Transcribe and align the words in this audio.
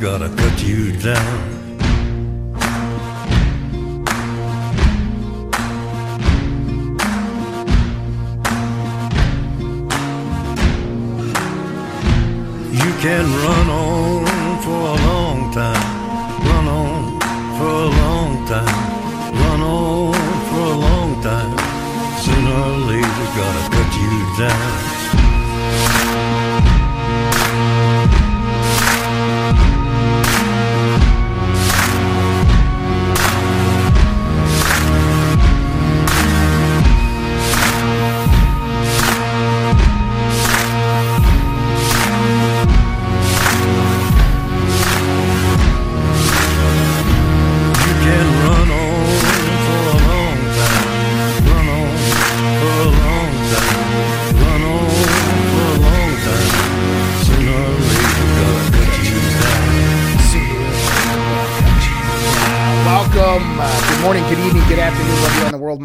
gotta 0.00 0.30
cut 0.30 0.62
you 0.62 0.92
down. 0.92 1.60
You 12.72 12.90
can 13.04 13.26
run 13.44 13.68
on 13.68 14.62
for 14.62 14.70
a 14.70 14.96
long 15.08 15.52
time, 15.52 15.84
run 16.48 16.66
on 16.66 17.20
for 17.58 17.68
a 17.68 17.90
long 18.00 18.46
time, 18.46 19.34
run 19.34 19.60
on 19.60 20.14
for 20.48 20.64
a 20.64 20.78
long 20.86 21.22
time. 21.22 21.58
Sooner 22.24 22.54
or 22.54 22.78
later, 22.88 23.26
gotta 23.36 23.64
cut 23.76 23.90
you 24.00 24.14
down. 24.38 24.69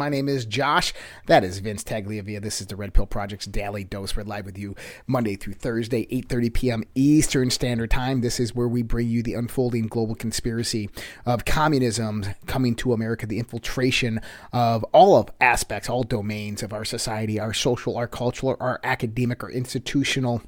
My 0.06 0.10
name 0.10 0.28
is 0.28 0.46
Josh. 0.46 0.94
That 1.26 1.42
is 1.42 1.58
Vince 1.58 1.82
Tagliavia. 1.82 2.40
This 2.40 2.60
is 2.60 2.68
the 2.68 2.76
Red 2.76 2.94
Pill 2.94 3.06
Project's 3.06 3.46
Daily 3.46 3.82
Dose. 3.82 4.14
We're 4.14 4.22
live 4.22 4.46
with 4.46 4.56
you 4.56 4.76
Monday 5.08 5.34
through 5.34 5.54
Thursday, 5.54 6.06
8.30 6.06 6.54
p.m. 6.54 6.84
Eastern 6.94 7.50
Standard 7.50 7.90
Time. 7.90 8.20
This 8.20 8.38
is 8.38 8.54
where 8.54 8.68
we 8.68 8.82
bring 8.82 9.08
you 9.08 9.20
the 9.20 9.34
unfolding 9.34 9.88
global 9.88 10.14
conspiracy 10.14 10.90
of 11.24 11.44
communism 11.44 12.24
coming 12.46 12.76
to 12.76 12.92
America, 12.92 13.26
the 13.26 13.40
infiltration 13.40 14.20
of 14.52 14.84
all 14.92 15.16
of 15.16 15.28
aspects, 15.40 15.90
all 15.90 16.04
domains 16.04 16.62
of 16.62 16.72
our 16.72 16.84
society, 16.84 17.40
our 17.40 17.52
social, 17.52 17.96
our 17.96 18.06
cultural, 18.06 18.56
our 18.60 18.78
academic, 18.84 19.42
our 19.42 19.50
institutional 19.50 20.40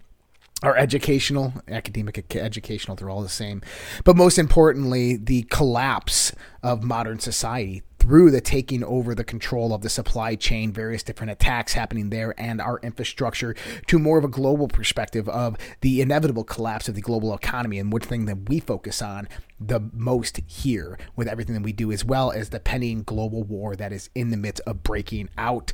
our 0.63 0.77
educational, 0.77 1.53
academic, 1.69 2.35
educational, 2.35 2.97
they're 2.97 3.09
all 3.09 3.23
the 3.23 3.29
same. 3.29 3.63
But 4.03 4.17
most 4.17 4.41
importantly, 4.41 5.17
the 5.17 5.43
collapse 5.43 6.33
of 6.65 6.83
modern 6.83 7.21
society 7.21 7.85
through 7.99 8.31
the 8.31 8.41
taking 8.41 8.85
over 8.85 9.15
the 9.15 9.25
control 9.25 9.75
of 9.75 9.83
the 9.83 9.89
supply 9.89 10.35
chain, 10.35 10.73
various 10.73 11.03
different 11.03 11.31
attacks 11.31 11.73
happening 11.73 12.11
there, 12.11 12.35
and 12.39 12.61
our 12.61 12.79
infrastructure 12.81 13.55
to 13.87 13.99
more 13.99 14.19
of 14.19 14.25
a 14.25 14.29
global 14.29 14.69
perspective 14.69 15.29
of 15.29 15.57
the 15.81 16.01
inevitable 16.01 16.45
collapse 16.45 16.89
of 16.89 16.95
the 16.95 17.01
global 17.01 17.35
economy 17.35 17.79
and 17.79 17.93
one 17.93 18.01
thing 18.01 18.27
that 18.27 18.49
we 18.49 18.61
focus 18.61 19.03
on 19.03 19.29
the 19.61 19.81
most 19.93 20.41
here 20.47 20.99
with 21.17 21.27
everything 21.27 21.55
that 21.55 21.63
we 21.63 21.73
do, 21.73 21.91
as 21.91 22.05
well 22.05 22.31
as 22.31 22.51
the 22.51 22.61
pending 22.61 23.03
global 23.03 23.43
war 23.43 23.75
that 23.75 23.93
is 23.93 24.11
in 24.15 24.31
the 24.31 24.37
midst 24.37 24.63
of 24.67 24.83
breaking 24.83 25.29
out. 25.37 25.73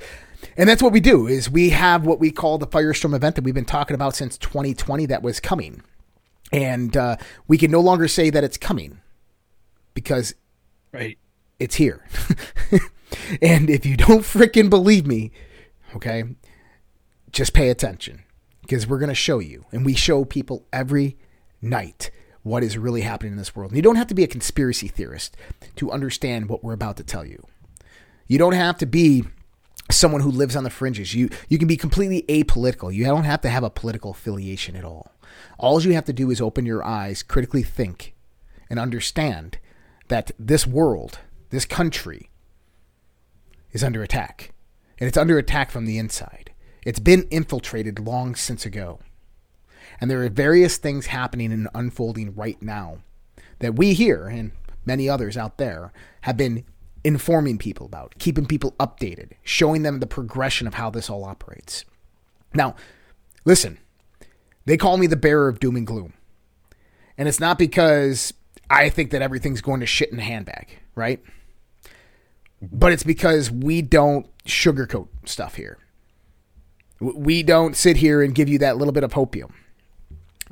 And 0.57 0.69
that's 0.69 0.83
what 0.83 0.93
we 0.93 1.01
do 1.01 1.27
is 1.27 1.51
we 1.51 1.71
have 1.71 2.07
what 2.07 2.21
we 2.21 2.31
call 2.31 2.59
the 2.59 2.67
Firestorm 2.67 3.15
event 3.15 3.35
that 3.35 3.45
we've 3.45 3.55
been 3.55 3.65
talking 3.65 3.95
about 3.95 4.15
since 4.15 4.39
2020 4.39 5.07
that 5.07 5.23
was 5.23 5.41
coming. 5.41 5.83
And 6.53 6.97
uh, 6.97 7.17
we 7.49 7.59
can 7.59 7.71
no 7.71 7.81
longer 7.81 8.09
say 8.09 8.31
that 8.31 8.45
it's 8.45 8.57
coming 8.59 9.01
because 9.95 10.35
Right. 10.93 11.19
It's 11.59 11.77
here. 11.77 12.05
and 13.43 13.71
if 13.71 13.87
you 13.87 13.97
don't 13.97 14.23
freaking 14.23 14.71
believe 14.71 15.07
me, 15.07 15.31
okay, 15.95 16.25
just 17.31 17.53
pay 17.53 17.71
attention 17.71 18.23
because 18.63 18.87
we're 18.87 18.99
going 18.99 19.09
to 19.09 19.15
show 19.15 19.39
you. 19.39 19.65
And 19.73 19.85
we 19.85 19.95
show 19.95 20.25
people 20.25 20.67
every 20.73 21.17
night 21.61 22.11
what 22.43 22.63
is 22.63 22.77
really 22.77 23.01
happening 23.01 23.33
in 23.33 23.39
this 23.39 23.57
world. 23.57 23.71
And 23.71 23.77
you 23.77 23.83
don't 23.83 23.97
have 23.97 24.07
to 24.09 24.15
be 24.15 24.25
a 24.25 24.29
conspiracy 24.29 24.89
theorist 24.89 25.37
to 25.77 25.91
understand 25.91 26.49
what 26.49 26.63
we're 26.63 26.75
about 26.75 26.97
to 26.99 27.05
tell 27.05 27.25
you. 27.25 27.43
You 28.27 28.39
don't 28.39 28.53
have 28.53 28.79
to 28.79 28.87
be 28.87 29.25
someone 29.91 30.21
who 30.21 30.31
lives 30.31 30.57
on 30.57 30.65
the 30.65 30.71
fringes. 30.71 31.15
You 31.15 31.29
you 31.49 31.59
can 31.59 31.69
be 31.69 31.77
completely 31.77 32.23
apolitical. 32.29 32.93
You 32.93 33.05
don't 33.05 33.25
have 33.25 33.41
to 33.43 33.51
have 33.51 33.65
a 33.65 33.71
political 33.71 34.13
affiliation 34.13 34.77
at 34.77 34.85
all. 34.85 35.13
All 35.59 35.81
you 35.83 35.93
have 35.93 36.05
to 36.05 36.13
do 36.13 36.31
is 36.31 36.41
open 36.41 36.67
your 36.67 36.85
eyes, 36.85 37.23
critically 37.23 37.63
think, 37.63 38.15
and 38.71 38.79
understand 38.79 39.59
that 40.09 40.31
this 40.39 40.67
world, 40.67 41.19
this 41.55 41.65
country, 41.65 42.31
is 43.73 43.85
under 43.85 44.03
attack. 44.03 44.53
And 44.99 45.09
it's 45.09 45.19
under 45.19 45.39
attack 45.39 45.71
from 45.71 45.87
the 45.87 45.99
inside. 45.99 46.53
It's 46.85 47.01
been 47.01 47.27
infiltrated 47.31 47.99
long 47.99 48.35
since 48.35 48.65
ago. 48.65 49.01
And 50.01 50.11
there 50.11 50.23
are 50.23 50.29
various 50.29 50.77
things 50.77 51.07
happening 51.07 51.53
and 51.53 51.69
unfolding 51.75 52.35
right 52.35 52.61
now 52.63 52.99
that 53.59 53.77
we 53.77 53.95
here 53.95 54.27
and 54.27 54.53
many 54.85 55.09
others 55.09 55.37
out 55.37 55.59
there 55.59 55.93
have 56.23 56.37
been 56.37 56.65
informing 57.03 57.59
people 57.59 57.87
about, 57.87 58.15
keeping 58.19 58.47
people 58.47 58.73
updated, 58.81 59.33
showing 59.43 59.83
them 59.83 60.01
the 60.01 60.07
progression 60.07 60.67
of 60.67 60.75
how 60.75 60.91
this 60.91 61.11
all 61.11 61.25
operates. 61.25 61.85
Now, 62.55 62.77
listen, 63.45 63.79
they 64.65 64.77
call 64.77 64.97
me 64.97 65.07
the 65.07 65.17
bearer 65.17 65.49
of 65.49 65.61
doom 65.61 65.77
and 65.77 65.87
gloom. 65.87 66.15
And 67.19 67.29
it's 67.29 67.41
not 67.41 67.59
because 67.59 68.33
I 68.71 68.89
think 68.89 69.11
that 69.11 69.23
everything's 69.23 69.61
going 69.61 69.81
to 69.81 69.87
shit 69.87 70.11
in 70.11 70.19
a 70.19 70.23
handbag, 70.23 70.79
right? 70.95 71.23
But 72.73 72.93
it's 72.93 73.03
because 73.03 73.51
we 73.51 73.83
don't 73.83 74.27
sugarcoat 74.45 75.09
stuff 75.25 75.55
here. 75.57 75.79
We 77.01 77.43
don't 77.43 77.77
sit 77.77 77.97
here 77.99 78.23
and 78.23 78.35
give 78.35 78.49
you 78.49 78.59
that 78.59 78.77
little 78.77 78.93
bit 78.93 79.05
of 79.05 79.13
hopium. 79.13 79.53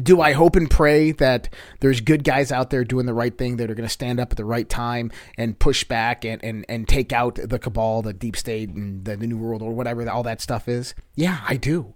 Do 0.03 0.21
I 0.21 0.33
hope 0.33 0.57
and 0.57 0.71
pray 0.71 1.13
that 1.13 1.51
there's 1.81 2.01
good 2.01 2.25
guys 2.25 2.51
out 2.51 2.71
there 2.71 2.83
doing 2.83 3.07
the 3.07 3.13
right 3.13 3.37
thing 3.37 3.59
that 3.59 3.71
are 3.71 3.75
going 3.75 3.87
to 3.87 3.93
stand 3.93 4.19
up 4.19 4.33
at 4.33 4.39
the 4.39 4.45
right 4.45 4.69
time 4.69 5.13
and 5.37 5.59
push 5.59 5.85
back 5.85 6.25
and, 6.25 6.43
and, 6.43 6.65
and 6.69 6.89
take 6.89 7.13
out 7.13 7.35
the 7.37 7.59
cabal, 7.59 8.01
the 8.03 8.15
deep 8.15 8.37
state, 8.37 8.71
and 8.71 9.05
the, 9.05 9.17
the 9.17 9.27
New 9.27 9.37
World, 9.37 9.61
or 9.61 9.73
whatever 9.73 10.09
all 10.11 10.23
that 10.23 10.41
stuff 10.41 10.67
is? 10.67 10.95
Yeah, 11.15 11.41
I 11.47 11.57
do. 11.57 11.95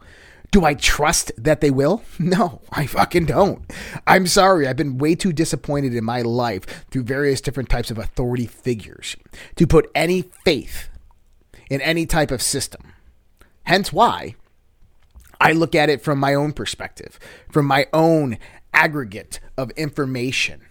Do 0.51 0.65
I 0.65 0.75
trust 0.75 1.33
that 1.37 1.61
they 1.61 1.71
will? 1.71 2.03
No, 2.19 2.61
I 2.73 2.87
fucking 2.87 3.27
don't. 3.27 3.63
I'm 4.07 4.27
sorry. 4.27 4.67
I've 4.67 4.77
been 4.77 4.99
way 4.99 5.15
too 5.15 5.33
disappointed 5.33 5.95
in 5.95 6.05
my 6.05 6.23
life 6.23 6.87
through 6.91 7.05
various 7.05 7.41
different 7.41 7.69
types 7.69 7.91
of 7.91 7.99
authority 7.99 8.47
figures 8.47 9.17
to 9.57 9.67
put 9.67 9.91
any 9.95 10.23
faith 10.45 10.89
in 11.71 11.81
any 11.81 12.07
type 12.07 12.31
of 12.31 12.43
system. 12.43 12.95
Hence 13.65 13.93
why 13.93 14.35
I 15.41 15.53
look 15.53 15.75
at 15.75 15.91
it 15.91 16.03
from 16.03 16.19
my 16.19 16.35
own 16.35 16.53
perspective, 16.53 17.19
from 17.51 17.67
my 17.67 17.87
own 17.93 18.39
aggregate 18.73 19.41
of 19.57 19.71
information. 19.73 20.63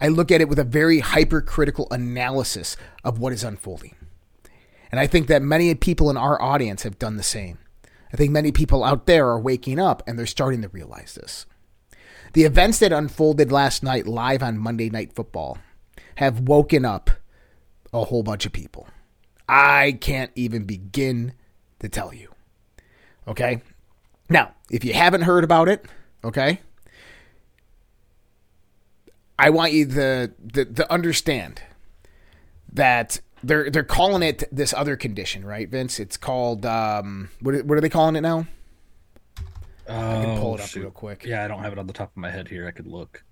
I 0.00 0.08
look 0.08 0.30
at 0.30 0.40
it 0.40 0.48
with 0.48 0.58
a 0.58 0.64
very 0.64 1.00
hypercritical 1.00 1.88
analysis 1.90 2.76
of 3.02 3.18
what 3.18 3.32
is 3.32 3.44
unfolding. 3.44 3.94
And 4.90 5.00
I 5.00 5.06
think 5.06 5.26
that 5.28 5.42
many 5.42 5.74
people 5.74 6.10
in 6.10 6.16
our 6.16 6.40
audience 6.40 6.82
have 6.82 6.98
done 6.98 7.16
the 7.16 7.22
same. 7.22 7.58
I 8.12 8.16
think 8.16 8.30
many 8.30 8.52
people 8.52 8.84
out 8.84 9.06
there 9.06 9.28
are 9.28 9.40
waking 9.40 9.78
up 9.78 10.02
and 10.06 10.18
they're 10.18 10.26
starting 10.26 10.62
to 10.62 10.68
realize 10.68 11.14
this. 11.14 11.46
The 12.32 12.44
events 12.44 12.78
that 12.80 12.92
unfolded 12.92 13.50
last 13.50 13.82
night 13.82 14.06
live 14.06 14.42
on 14.42 14.58
Monday 14.58 14.90
Night 14.90 15.12
Football 15.14 15.58
have 16.16 16.40
woken 16.40 16.84
up 16.84 17.10
a 17.92 18.04
whole 18.04 18.22
bunch 18.22 18.46
of 18.46 18.52
people. 18.52 18.88
I 19.48 19.98
can't 20.00 20.32
even 20.34 20.64
begin 20.64 21.32
to 21.78 21.88
tell 21.88 22.12
you. 22.12 22.30
Okay? 23.26 23.62
Now, 24.28 24.54
if 24.70 24.84
you 24.84 24.92
haven't 24.92 25.22
heard 25.22 25.44
about 25.44 25.68
it, 25.68 25.84
okay, 26.24 26.60
I 29.38 29.50
want 29.50 29.72
you 29.72 29.86
to, 29.86 30.32
to, 30.54 30.64
to 30.64 30.92
understand 30.92 31.62
that 32.72 33.20
they're 33.46 33.70
they're 33.70 33.82
calling 33.84 34.22
it 34.22 34.44
this 34.52 34.72
other 34.74 34.96
condition, 34.96 35.44
right, 35.44 35.68
Vince? 35.68 35.98
It's 36.00 36.16
called 36.16 36.66
um, 36.66 37.28
what 37.40 37.54
are- 37.54 37.64
what 37.64 37.78
are 37.78 37.80
they 37.80 37.88
calling 37.88 38.16
it 38.16 38.20
now? 38.22 38.46
I 39.88 39.92
can 40.24 40.38
pull 40.40 40.54
it 40.56 40.60
Oh, 40.60 40.64
up 40.64 40.68
shoot. 40.68 40.80
real 40.80 40.90
quick. 40.90 41.24
Yeah, 41.24 41.44
I 41.44 41.48
don't 41.48 41.62
have 41.62 41.72
it 41.72 41.78
on 41.78 41.86
the 41.86 41.92
top 41.92 42.10
of 42.10 42.16
my 42.16 42.30
head 42.30 42.48
here. 42.48 42.66
I 42.66 42.72
could 42.72 42.88
look. 42.88 43.22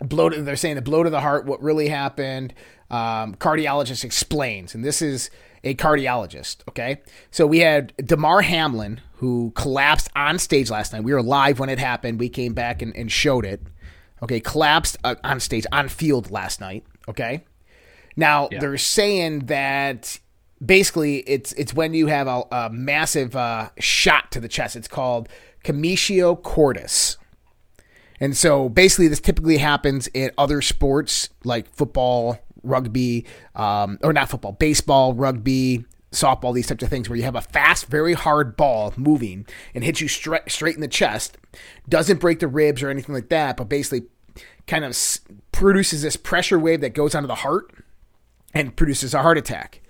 blow 0.00 0.28
to, 0.28 0.42
they're 0.42 0.56
saying 0.56 0.74
the 0.74 0.82
blow 0.82 1.02
to 1.04 1.10
the 1.10 1.20
heart 1.20 1.46
what 1.46 1.62
really 1.62 1.88
happened 1.88 2.52
um, 2.90 3.34
cardiologist 3.36 4.02
explains 4.04 4.74
and 4.74 4.84
this 4.84 5.00
is 5.00 5.30
a 5.62 5.74
cardiologist 5.76 6.56
okay 6.68 7.00
so 7.30 7.46
we 7.46 7.60
had 7.60 7.92
damar 8.04 8.42
hamlin 8.42 9.00
who 9.18 9.52
collapsed 9.54 10.08
on 10.16 10.40
stage 10.40 10.70
last 10.70 10.92
night 10.92 11.04
we 11.04 11.12
were 11.14 11.22
live 11.22 11.60
when 11.60 11.68
it 11.68 11.78
happened 11.78 12.18
we 12.18 12.28
came 12.28 12.52
back 12.52 12.82
and, 12.82 12.96
and 12.96 13.12
showed 13.12 13.46
it 13.46 13.62
okay 14.24 14.40
collapsed 14.40 14.96
uh, 15.04 15.14
on 15.22 15.38
stage 15.38 15.64
on 15.70 15.88
field 15.88 16.32
last 16.32 16.60
night 16.60 16.84
okay 17.08 17.44
now 18.16 18.48
Yeah. 18.50 18.60
they're 18.60 18.78
saying 18.78 19.46
that 19.46 20.18
basically 20.64 21.18
it's 21.20 21.52
it's 21.54 21.74
when 21.74 21.94
you 21.94 22.06
have 22.08 22.26
a, 22.26 22.42
a 22.52 22.70
massive 22.70 23.34
uh, 23.36 23.70
shot 23.78 24.30
to 24.32 24.40
the 24.40 24.48
chest 24.48 24.76
it's 24.76 24.88
called 24.88 25.28
commotio 25.64 26.40
cordis 26.42 27.16
and 28.20 28.36
so 28.36 28.68
basically, 28.68 29.08
this 29.08 29.18
typically 29.20 29.56
happens 29.56 30.06
in 30.08 30.30
other 30.38 30.62
sports 30.62 31.28
like 31.42 31.66
football, 31.74 32.38
rugby, 32.62 33.26
um, 33.56 33.98
or 34.04 34.12
not 34.12 34.28
football, 34.30 34.52
baseball, 34.52 35.12
rugby, 35.12 35.84
softball, 36.12 36.54
these 36.54 36.68
types 36.68 36.84
of 36.84 36.88
things 36.88 37.08
where 37.08 37.16
you 37.16 37.24
have 37.24 37.34
a 37.34 37.40
fast, 37.40 37.86
very 37.86 38.12
hard 38.12 38.56
ball 38.56 38.94
moving 38.96 39.44
and 39.74 39.82
hits 39.82 40.00
you 40.00 40.06
straight, 40.06 40.48
straight 40.48 40.76
in 40.76 40.80
the 40.80 40.86
chest. 40.86 41.36
Doesn't 41.88 42.20
break 42.20 42.38
the 42.38 42.46
ribs 42.46 42.80
or 42.80 42.90
anything 42.90 43.12
like 43.12 43.28
that, 43.30 43.56
but 43.56 43.68
basically 43.68 44.06
kind 44.68 44.84
of 44.84 44.90
s- 44.90 45.18
produces 45.50 46.02
this 46.02 46.14
pressure 46.14 46.60
wave 46.60 46.80
that 46.82 46.94
goes 46.94 47.16
onto 47.16 47.26
the 47.26 47.34
heart 47.34 47.72
and 48.54 48.74
produces 48.76 49.14
a 49.14 49.22
heart 49.22 49.38
attack. 49.38 49.80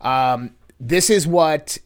Um, 0.00 0.54
this 0.78 1.10
is 1.10 1.26
what 1.26 1.78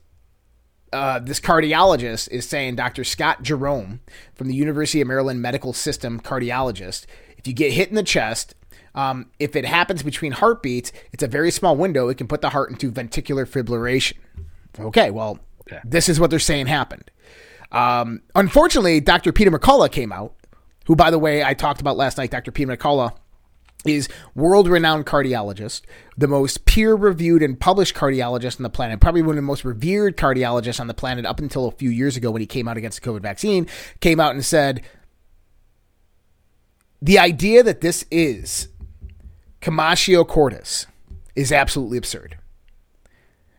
uh, 0.93 1.21
this 1.21 1.41
cardiologist 1.41 2.29
is 2.31 2.49
saying, 2.49 2.77
Dr. 2.77 3.05
Scott 3.05 3.43
Jerome 3.43 4.01
from 4.35 4.49
the 4.49 4.55
University 4.55 5.01
of 5.01 5.09
Maryland 5.09 5.41
Medical 5.41 5.73
System 5.73 6.21
cardiologist, 6.21 7.07
if 7.39 7.47
you 7.47 7.53
get 7.53 7.73
hit 7.73 7.89
in 7.89 7.95
the 7.95 8.03
chest, 8.03 8.55
um, 8.95 9.31
if 9.39 9.55
it 9.55 9.65
happens 9.65 10.03
between 10.03 10.33
heartbeats, 10.33 10.91
it's 11.13 11.23
a 11.23 11.29
very 11.29 11.51
small 11.53 11.77
window. 11.77 12.09
It 12.09 12.17
can 12.19 12.27
put 12.27 12.41
the 12.41 12.51
heart 12.51 12.71
into 12.71 12.91
ventricular 12.91 13.47
fibrillation. 13.47 14.15
Okay, 14.79 15.11
well, 15.11 15.39
Okay. 15.63 15.79
this 15.85 16.09
is 16.09 16.19
what 16.19 16.31
they're 16.31 16.41
saying 16.41 16.67
happened. 16.67 17.09
Um, 17.71 18.23
unfortunately, 18.35 18.99
Dr. 19.01 19.31
Peter 19.33 19.51
McCullough 19.53 19.93
came 19.93 20.11
out, 20.11 20.35
who, 20.87 20.97
by 20.97 21.13
the 21.13 21.19
way, 21.21 21.45
I 21.45 21.55
talked 21.55 21.81
about 21.81 21.97
last 21.97 22.19
night. 22.19 22.33
Dr. 22.33 22.51
Peter 22.51 22.77
McCullough 22.77 23.13
is 23.87 24.09
world-renowned 24.35 25.07
cardiologist, 25.07 25.83
the 26.17 26.29
most 26.29 26.65
peer-reviewed 26.65 27.43
and 27.43 27.59
published 27.59 27.95
cardiologist 27.95 28.59
on 28.59 28.63
the 28.63 28.71
planet, 28.71 29.01
probably 29.01 29.23
one 29.23 29.31
of 29.31 29.37
the 29.37 29.43
most 29.43 29.65
revered 29.65 30.17
cardiologists 30.17 30.81
on 30.81 30.87
the 30.87 30.95
planet 30.95 31.25
up 31.25 31.39
until 31.39 31.67
a 31.67 31.73
few 31.73 31.91
years 31.91 32.17
ago 32.17 32.31
when 32.31 32.41
he 32.41 32.47
came 32.47 32.69
out 32.69 32.77
against 32.77 33.03
the 33.03 33.11
COVID 33.11 33.23
vaccine, 33.23 33.67
came 34.01 34.21
out 34.21 34.33
and 34.33 34.45
said 34.45 34.83
the 37.01 37.19
idea 37.19 37.63
that 37.63 37.81
this 37.81 38.05
is 38.11 38.69
Commotio 39.61 40.27
cordis 40.27 40.87
is 41.35 41.53
absolutely 41.53 41.99
absurd. 41.99 42.37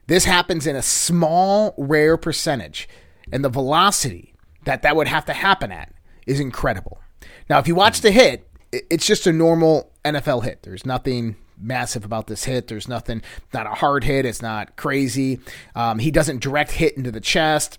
This 0.08 0.26
happens 0.26 0.68
in 0.68 0.76
a 0.76 0.82
small, 0.82 1.74
rare 1.78 2.18
percentage, 2.18 2.90
and 3.32 3.44
the 3.44 3.50
velocity 3.50 4.34
that 4.66 4.82
that 4.82 4.96
would 4.96 5.08
have 5.08 5.26
to 5.26 5.34
happen 5.34 5.72
at 5.72 5.94
is 6.28 6.40
incredible. 6.40 7.00
Now, 7.50 7.60
if 7.60 7.68
you 7.68 7.76
watch 7.76 8.02
the 8.02 8.12
hit, 8.12 8.48
it's 8.72 9.06
just 9.06 9.28
a 9.28 9.34
normal 9.34 9.92
NFL 10.06 10.44
hit. 10.44 10.64
There's 10.64 10.86
nothing 10.86 11.36
massive 11.58 12.06
about 12.06 12.28
this 12.28 12.46
hit. 12.46 12.68
There's 12.68 12.88
nothing, 12.88 13.22
not 13.54 13.68
a 13.68 13.72
hard 13.72 14.04
hit. 14.04 14.26
It's 14.26 14.42
not 14.42 14.76
crazy. 14.76 15.40
Um, 15.76 16.00
he 16.00 16.12
doesn't 16.12 16.42
direct 16.42 16.72
hit 16.72 16.98
into 16.98 17.12
the 17.12 17.22
chest. 17.22 17.78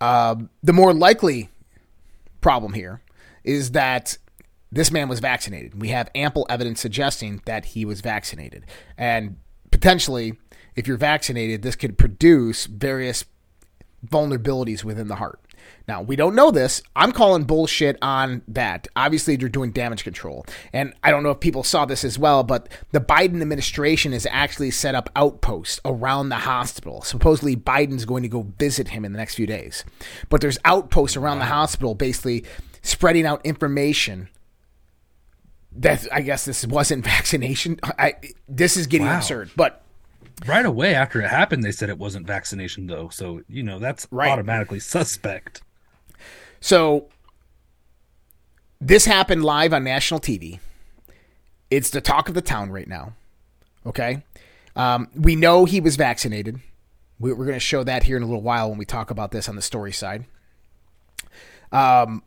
Um, 0.00 0.50
the 0.62 0.72
more 0.72 0.94
likely 0.94 1.50
problem 2.40 2.72
here 2.72 3.02
is 3.44 3.72
that 3.72 4.16
this 4.72 4.90
man 4.90 5.08
was 5.08 5.20
vaccinated. 5.20 5.80
We 5.80 5.88
have 5.88 6.10
ample 6.14 6.46
evidence 6.48 6.80
suggesting 6.80 7.42
that 7.44 7.66
he 7.66 7.84
was 7.84 8.00
vaccinated. 8.00 8.64
And 8.96 9.36
potentially, 9.70 10.38
if 10.76 10.86
you're 10.86 10.96
vaccinated, 10.96 11.62
this 11.62 11.76
could 11.76 11.98
produce 11.98 12.66
various 12.66 13.24
vulnerabilities 14.06 14.84
within 14.84 15.08
the 15.08 15.16
heart. 15.16 15.40
Now, 15.88 16.02
we 16.02 16.14
don't 16.14 16.34
know 16.36 16.50
this. 16.52 16.82
I'm 16.94 17.10
calling 17.10 17.44
bullshit 17.44 17.96
on 18.00 18.42
that. 18.48 18.86
Obviously, 18.94 19.36
you're 19.40 19.48
doing 19.48 19.72
damage 19.72 20.04
control. 20.04 20.46
And 20.72 20.94
I 21.02 21.10
don't 21.10 21.22
know 21.24 21.30
if 21.30 21.40
people 21.40 21.64
saw 21.64 21.84
this 21.84 22.04
as 22.04 22.18
well, 22.18 22.44
but 22.44 22.68
the 22.92 23.00
Biden 23.00 23.40
administration 23.40 24.12
has 24.12 24.26
actually 24.30 24.70
set 24.70 24.94
up 24.94 25.10
outposts 25.16 25.80
around 25.84 26.28
the 26.28 26.36
hospital. 26.36 27.02
Supposedly, 27.02 27.56
Biden's 27.56 28.04
going 28.04 28.22
to 28.22 28.28
go 28.28 28.46
visit 28.58 28.88
him 28.88 29.04
in 29.04 29.12
the 29.12 29.18
next 29.18 29.34
few 29.34 29.46
days. 29.46 29.84
But 30.28 30.40
there's 30.40 30.58
outposts 30.64 31.16
around 31.16 31.40
the 31.40 31.46
hospital 31.46 31.94
basically 31.96 32.44
spreading 32.82 33.26
out 33.26 33.44
information 33.44 34.28
that 35.72 36.06
I 36.12 36.20
guess 36.22 36.44
this 36.44 36.66
wasn't 36.66 37.04
vaccination. 37.16 37.78
I 37.82 38.14
this 38.48 38.76
is 38.76 38.86
getting 38.86 39.06
Wow. 39.06 39.18
absurd. 39.18 39.50
But 39.56 39.82
Right 40.46 40.64
away 40.64 40.94
after 40.94 41.20
it 41.20 41.28
happened, 41.28 41.62
they 41.64 41.72
said 41.72 41.88
it 41.90 41.98
wasn't 41.98 42.26
vaccination 42.26 42.86
though. 42.86 43.08
So 43.10 43.42
you 43.48 43.62
know 43.62 43.78
that's 43.78 44.06
Right. 44.10 44.30
automatically 44.30 44.80
suspect. 44.80 45.62
So 46.60 47.08
this 48.80 49.04
happened 49.04 49.44
live 49.44 49.72
on 49.74 49.84
national 49.84 50.20
TV. 50.20 50.60
It's 51.70 51.90
the 51.90 52.00
talk 52.00 52.28
of 52.28 52.34
the 52.34 52.40
town 52.42 52.70
right 52.70 52.88
now. 52.88 53.12
Okay. 53.86 54.22
Um, 54.76 55.08
we 55.14 55.36
know 55.36 55.64
he 55.66 55.80
was 55.80 55.96
vaccinated. 55.96 56.60
We- 57.18 57.32
We're 57.32 57.44
going 57.44 57.56
to 57.56 57.60
show 57.60 57.84
that 57.84 58.04
here 58.04 58.16
in 58.16 58.22
a 58.22 58.26
little 58.26 58.42
while 58.42 58.68
when 58.70 58.78
we 58.78 58.84
talk 58.86 59.10
about 59.10 59.30
this 59.30 59.48
on 59.48 59.56
the 59.56 59.62
story 59.62 59.92
side. 59.92 60.24
Um, 61.72 62.22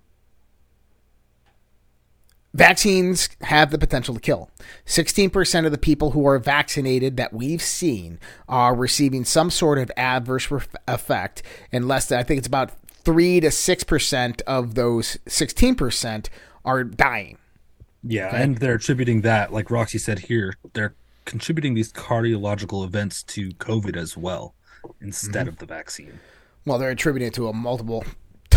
vaccines 2.53 3.29
have 3.41 3.71
the 3.71 3.77
potential 3.77 4.13
to 4.13 4.19
kill. 4.19 4.49
16% 4.85 5.65
of 5.65 5.71
the 5.71 5.77
people 5.77 6.11
who 6.11 6.25
are 6.27 6.39
vaccinated 6.39 7.17
that 7.17 7.33
we've 7.33 7.61
seen 7.61 8.19
are 8.47 8.75
receiving 8.75 9.25
some 9.25 9.49
sort 9.49 9.77
of 9.79 9.91
adverse 9.97 10.47
effect, 10.87 11.43
and 11.71 11.87
less 11.87 12.07
than, 12.07 12.19
I 12.19 12.23
think 12.23 12.37
it's 12.37 12.47
about 12.47 12.71
3 13.03 13.39
to 13.41 13.47
6% 13.47 14.41
of 14.43 14.75
those 14.75 15.17
16% 15.25 16.29
are 16.63 16.83
dying. 16.83 17.37
Yeah, 18.05 18.35
and 18.35 18.57
they're 18.57 18.75
attributing 18.75 19.21
that, 19.21 19.53
like 19.53 19.71
Roxy 19.71 19.97
said 19.97 20.19
here, 20.19 20.53
they're 20.73 20.95
contributing 21.25 21.73
these 21.73 21.91
cardiological 21.93 22.85
events 22.85 23.23
to 23.23 23.49
COVID 23.51 23.95
as 23.95 24.17
well 24.17 24.55
instead 25.01 25.41
mm-hmm. 25.41 25.49
of 25.49 25.57
the 25.57 25.65
vaccine. 25.65 26.19
Well, 26.65 26.77
they're 26.77 26.89
attributing 26.89 27.29
it 27.29 27.33
to 27.35 27.47
a 27.47 27.53
multiple 27.53 28.03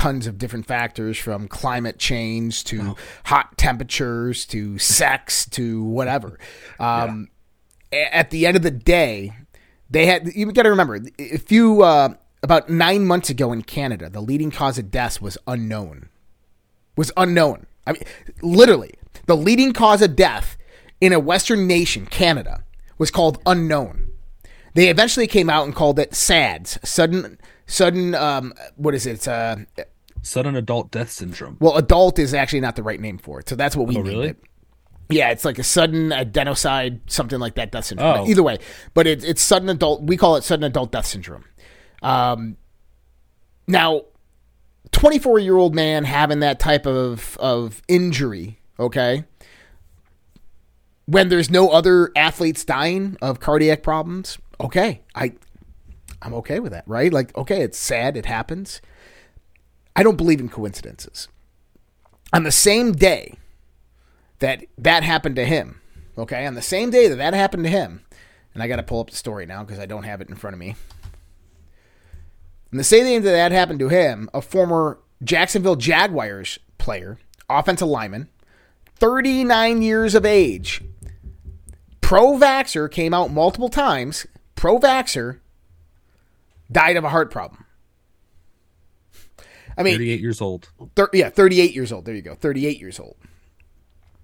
tons 0.07 0.27
of 0.29 0.39
different 0.39 0.67
factors 0.67 1.19
from 1.19 1.49
climate 1.49 1.99
change 1.99 2.63
to 2.65 2.95
hot 3.25 3.59
temperatures 3.59 4.47
to 4.47 4.79
sex 4.79 5.47
to 5.51 5.83
whatever. 5.83 6.39
Um, 6.79 7.29
a- 7.93 8.15
At 8.15 8.31
the 8.31 8.47
end 8.47 8.57
of 8.57 8.63
the 8.63 8.71
day, 8.71 9.33
they 9.91 10.07
had 10.07 10.33
you 10.35 10.51
got 10.53 10.63
to 10.65 10.71
remember 10.71 11.01
a 11.19 11.39
few 11.39 11.83
uh, 11.83 12.15
about 12.43 12.69
nine 12.69 13.05
months 13.07 13.31
ago 13.31 13.51
in 13.53 13.63
Canada, 13.63 14.09
the 14.11 14.21
leading 14.21 14.51
cause 14.51 14.79
of 14.79 14.91
death 14.91 15.21
was 15.23 15.39
unknown. 15.47 16.09
Was 16.97 17.11
unknown. 17.17 17.67
I 17.87 17.93
mean, 17.93 18.03
literally, 18.43 18.95
the 19.27 19.37
leading 19.37 19.73
cause 19.73 20.03
of 20.03 20.15
death 20.17 20.57
in 21.01 21.13
a 21.13 21.19
Western 21.21 21.67
nation, 21.67 22.07
Canada, 22.07 22.63
was 22.99 23.11
called 23.11 23.39
unknown. 23.47 24.11
They 24.75 24.89
eventually 24.89 25.27
came 25.27 25.49
out 25.49 25.65
and 25.65 25.75
called 25.75 25.99
it 25.99 26.15
SADS, 26.15 26.79
sudden, 26.85 27.39
sudden. 27.67 28.15
Um, 28.15 28.53
what 28.77 28.95
is 28.95 29.07
it? 29.07 29.13
It's, 29.13 29.29
uh, 29.29 29.57
Sudden 30.27 30.57
adult 30.57 30.91
death 30.91 31.11
syndrome. 31.11 31.57
well, 31.61 31.77
adult 31.77 32.19
is 32.19 32.35
actually 32.35 32.61
not 32.61 32.75
the 32.77 32.83
right 32.83 33.01
name 33.01 33.17
for 33.19 33.39
it, 33.41 33.49
so 33.49 33.55
that's 33.55 33.77
what 33.77 33.87
we 33.87 33.95
Oh, 33.97 34.03
named 34.03 34.09
really? 34.09 34.29
it. 34.31 34.43
Yeah, 35.09 35.31
it's 35.31 35.45
like 35.45 35.59
a 35.61 35.63
sudden 35.63 36.11
adenoside, 36.11 37.01
something 37.07 37.39
like 37.39 37.55
that, 37.55 37.71
death 37.71 37.85
syndrome. 37.85 38.21
Oh. 38.23 38.27
Either 38.27 38.43
way, 38.43 38.59
but 38.93 39.07
it, 39.07 39.23
it's 39.25 39.41
sudden 39.41 39.69
adult. 39.69 40.03
We 40.03 40.17
call 40.17 40.35
it 40.35 40.43
sudden 40.43 40.65
adult 40.65 40.91
death 40.91 41.07
syndrome. 41.07 41.45
Um, 42.03 42.57
now, 43.69 44.03
twenty-four 44.91 45.39
year 45.39 45.57
old 45.57 45.77
man 45.77 46.03
having 46.05 46.41
that 46.41 46.59
type 46.59 46.87
of 46.87 47.37
of 47.39 47.83
injury, 47.87 48.59
okay, 48.81 49.25
when 51.07 51.29
there's 51.29 51.51
no 51.51 51.69
other 51.69 52.11
athletes 52.17 52.65
dying 52.65 53.17
of 53.23 53.39
cardiac 53.39 53.83
problems, 53.85 54.39
okay, 54.61 55.03
I 55.15 55.35
I'm 56.21 56.35
okay 56.35 56.59
with 56.59 56.73
that, 56.73 56.83
right? 56.89 57.13
Like, 57.13 57.37
okay, 57.39 57.63
it's 57.63 57.79
sad, 57.79 58.17
it 58.17 58.27
happens. 58.27 58.81
I 59.97 60.03
don't 60.03 60.19
believe 60.19 60.41
in 60.41 60.51
coincidences. 60.51 61.29
On 62.33 62.45
the 62.45 62.53
same 62.53 62.93
day 62.93 63.39
that 64.41 64.65
that 64.77 65.03
happened 65.03 65.37
to 65.37 65.45
him, 65.47 65.81
okay, 66.19 66.47
on 66.47 66.55
the 66.55 66.63
same 66.63 66.91
day 66.91 67.09
that 67.09 67.17
that 67.17 67.33
happened 67.33 67.65
to 67.65 67.71
him, 67.71 68.05
and 68.53 68.63
I 68.63 68.69
got 68.69 68.77
to 68.77 68.83
pull 68.83 69.01
up 69.01 69.11
the 69.11 69.17
story 69.17 69.47
now 69.47 69.65
because 69.65 69.79
I 69.79 69.87
don't 69.87 70.03
have 70.03 70.21
it 70.21 70.29
in 70.29 70.35
front 70.35 70.53
of 70.53 70.61
me. 70.61 70.77
On 72.73 72.79
the 72.79 72.85
same 72.85 73.05
day 73.05 73.19
that 73.19 73.31
that 73.31 73.53
happened 73.53 73.79
to 73.79 73.89
him, 73.89 74.29
a 74.35 74.43
former 74.43 74.99
Jacksonville 75.25 75.77
Jaguars 75.77 76.59
player, 76.77 77.19
offensive 77.49 77.89
lineman, 77.89 78.29
39 78.97 79.81
years 79.81 80.15
of 80.15 80.27
age, 80.27 80.83
pro 82.03 82.33
vaxxer, 82.33 82.91
came 82.91 83.15
out 83.15 83.31
multiple 83.31 83.71
times, 83.71 84.27
pro 84.57 84.79
vaxxer, 84.79 85.41
died 86.71 86.97
of 86.97 87.05
a 87.05 87.11
heart 87.11 87.31
problem. 87.31 87.66
I 89.77 89.83
mean, 89.83 89.95
38 89.95 90.21
years 90.21 90.41
old. 90.41 90.69
thir- 90.95 91.11
yeah, 91.13 91.29
38 91.31 91.75
years 91.75 91.93
old. 91.93 92.05
There 92.05 92.15
you 92.15 92.23
go. 92.23 92.35
38 92.35 92.81
years 92.81 92.99
old. 92.99 93.17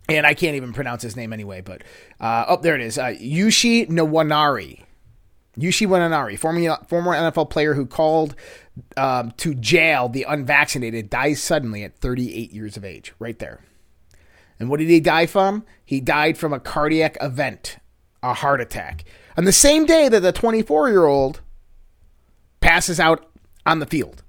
And 0.08 0.26
I 0.26 0.34
can't 0.34 0.56
even 0.56 0.72
pronounce 0.72 1.02
his 1.02 1.16
name 1.16 1.32
anyway, 1.32 1.60
but 1.60 1.82
uh, 2.20 2.44
oh, 2.48 2.56
there 2.60 2.74
it 2.74 2.80
is. 2.80 2.98
Uh, 2.98 3.14
Uche 3.20 3.88
Nwaneri. 3.88 4.82
Uche 5.58 5.86
Nwaneri, 5.86 6.38
former 6.38 6.76
former 6.88 7.12
NFL 7.12 7.50
player 7.50 7.74
who 7.74 7.86
called 7.86 8.34
um, 8.96 9.32
to 9.36 9.54
jail 9.54 10.08
the 10.08 10.24
unvaccinated, 10.24 11.10
dies 11.10 11.42
suddenly 11.42 11.84
at 11.84 11.96
38 11.98 12.52
years 12.52 12.76
of 12.76 12.84
age. 12.84 13.12
Right 13.18 13.38
there. 13.38 13.60
And 14.58 14.68
what 14.68 14.78
did 14.78 14.88
he 14.88 15.00
die 15.00 15.26
from? 15.26 15.64
He 15.84 16.00
died 16.00 16.38
from 16.38 16.52
a 16.52 16.60
cardiac 16.60 17.16
event, 17.20 17.78
a 18.22 18.32
heart 18.32 18.60
attack. 18.60 19.04
On 19.36 19.44
the 19.44 19.52
same 19.52 19.86
day 19.86 20.08
that 20.08 20.20
the 20.20 20.32
24 20.32 20.88
year 20.88 21.04
old 21.04 21.40
passes 22.60 22.98
out 22.98 23.28
on 23.66 23.78
the 23.78 23.86
field. 23.86 24.21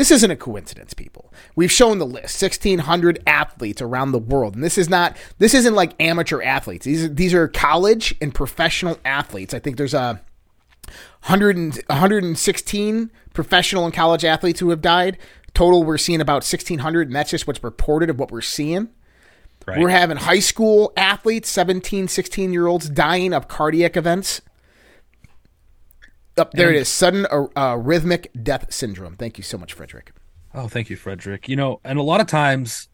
This 0.00 0.10
isn't 0.10 0.30
a 0.30 0.36
coincidence, 0.36 0.94
people. 0.94 1.30
We've 1.54 1.70
shown 1.70 1.98
the 1.98 2.06
list: 2.06 2.40
1,600 2.40 3.22
athletes 3.26 3.82
around 3.82 4.12
the 4.12 4.18
world, 4.18 4.54
and 4.54 4.64
this 4.64 4.78
is 4.78 4.88
not. 4.88 5.14
This 5.36 5.52
isn't 5.52 5.74
like 5.74 5.92
amateur 6.00 6.40
athletes. 6.40 6.86
These 6.86 7.04
are, 7.04 7.08
these 7.08 7.34
are 7.34 7.48
college 7.48 8.14
and 8.18 8.34
professional 8.34 8.96
athletes. 9.04 9.52
I 9.52 9.58
think 9.58 9.76
there's 9.76 9.92
a 9.92 10.22
100 11.24 11.56
and, 11.58 11.74
116 11.88 13.10
professional 13.34 13.84
and 13.84 13.92
college 13.92 14.24
athletes 14.24 14.60
who 14.60 14.70
have 14.70 14.80
died. 14.80 15.18
Total, 15.52 15.84
we're 15.84 15.98
seeing 15.98 16.22
about 16.22 16.44
1,600, 16.44 17.08
and 17.08 17.14
that's 17.14 17.30
just 17.30 17.46
what's 17.46 17.62
reported 17.62 18.08
of 18.08 18.18
what 18.18 18.32
we're 18.32 18.40
seeing. 18.40 18.88
Right. 19.66 19.78
We're 19.78 19.90
having 19.90 20.16
high 20.16 20.38
school 20.38 20.94
athletes, 20.96 21.50
17, 21.50 22.08
16 22.08 22.54
year 22.54 22.66
olds, 22.68 22.88
dying 22.88 23.34
of 23.34 23.48
cardiac 23.48 23.98
events. 23.98 24.40
Up 26.40 26.52
there 26.52 26.68
it 26.68 26.76
And- 26.76 26.80
is, 26.82 26.88
sudden 26.88 27.26
uh, 27.30 27.46
uh, 27.56 27.76
rhythmic 27.76 28.30
death 28.42 28.72
syndrome. 28.72 29.16
Thank 29.16 29.38
you 29.38 29.44
so 29.44 29.58
much, 29.58 29.72
Frederick. 29.74 30.12
Oh, 30.54 30.66
thank 30.66 30.90
you, 30.90 30.96
Frederick. 30.96 31.48
You 31.48 31.54
know, 31.56 31.80
and 31.84 31.98
a 31.98 32.02
lot 32.02 32.20
of 32.20 32.26
times 32.26 32.88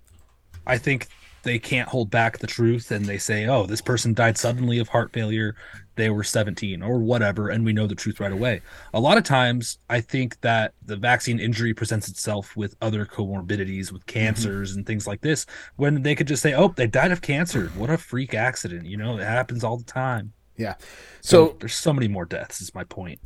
I 0.67 0.77
think 0.79 1.07
they 1.45 1.59
can't 1.61 1.89
hold 1.89 2.11
back 2.11 2.39
the 2.39 2.47
truth 2.49 2.91
and 2.91 3.07
they 3.07 3.19
say, 3.19 3.47
oh, 3.47 3.67
this 3.67 3.81
person 3.81 4.13
died 4.13 4.37
suddenly 4.37 4.79
of 4.81 4.89
heart 4.89 5.13
failure. 5.13 5.55
They 5.95 6.11
were 6.11 6.25
17 6.25 6.83
or 6.83 6.99
whatever. 6.99 7.49
And 7.49 7.65
we 7.65 7.73
know 7.73 7.87
the 7.87 7.95
truth 7.95 8.19
right 8.19 8.33
away. 8.33 8.61
A 8.93 8.99
lot 9.01 9.17
of 9.17 9.23
times 9.23 9.79
I 9.89 10.01
think 10.01 10.41
that 10.41 10.75
the 10.85 10.97
vaccine 10.97 11.39
injury 11.39 11.73
presents 11.73 12.09
itself 12.09 12.57
with 12.57 12.75
other 12.83 13.07
comorbidities, 13.07 13.93
with 13.93 14.05
cancers 14.07 14.75
and 14.75 14.85
things 14.85 15.07
like 15.07 15.21
this, 15.21 15.47
when 15.77 16.03
they 16.03 16.17
could 16.17 16.27
just 16.27 16.43
say, 16.43 16.53
oh, 16.53 16.75
they 16.77 16.89
died 16.89 17.13
of 17.13 17.23
cancer. 17.23 17.69
What 17.77 17.91
a 17.91 17.97
freak 17.97 18.35
accident. 18.35 18.85
You 18.85 18.97
know, 18.97 19.17
it 19.17 19.23
happens 19.25 19.63
all 19.63 19.77
the 19.79 19.85
time. 19.85 20.33
Yeah. 20.57 20.75
So, 21.21 21.49
So, 21.51 21.57
there's 21.61 21.75
so 21.75 21.93
many 21.93 22.09
more 22.09 22.25
deaths, 22.25 22.61
is 22.61 22.75
my 22.75 22.85
point. 22.85 23.21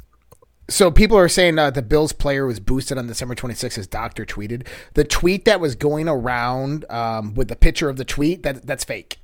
So 0.70 0.90
people 0.90 1.18
are 1.18 1.28
saying 1.28 1.58
uh, 1.58 1.70
the 1.70 1.82
Bills 1.82 2.12
player 2.12 2.46
was 2.46 2.60
boosted 2.60 2.96
on 2.96 3.06
December 3.06 3.34
26th, 3.34 3.76
as 3.76 3.86
Doctor 3.86 4.24
tweeted. 4.24 4.66
The 4.94 5.04
tweet 5.04 5.44
that 5.44 5.60
was 5.60 5.74
going 5.74 6.08
around 6.08 6.84
um, 6.90 7.34
with 7.34 7.48
the 7.48 7.56
picture 7.56 7.88
of 7.88 7.96
the 7.96 8.04
tweet 8.04 8.42
that 8.44 8.66
that's 8.66 8.84
fake. 8.84 9.18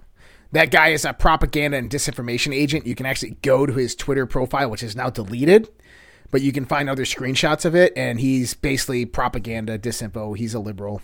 That 0.53 0.71
guy 0.71 0.89
is 0.89 1.05
a 1.05 1.13
propaganda 1.13 1.77
and 1.77 1.91
disinformation 1.91 2.55
agent. 2.55 2.87
You 2.87 2.95
can 2.95 3.07
actually 3.07 3.37
go 3.43 3.67
to 3.67 3.73
his 3.73 3.95
Twitter 3.95 4.27
profile, 4.27 4.71
which 4.71 4.83
is 4.83 4.97
now 4.97 5.11
deleted, 5.11 5.69
but 6.31 6.43
you 6.43 6.53
can 6.53 6.65
find 6.65 6.89
other 6.89 7.05
screenshots 7.05 7.65
of 7.65 7.75
it, 7.75 7.93
and 7.97 8.21
he's 8.21 8.55
basically 8.55 9.05
propaganda, 9.07 9.79
disinfo. 9.79 10.37
He's 10.37 10.55
a 10.55 10.61
liberal. 10.61 11.03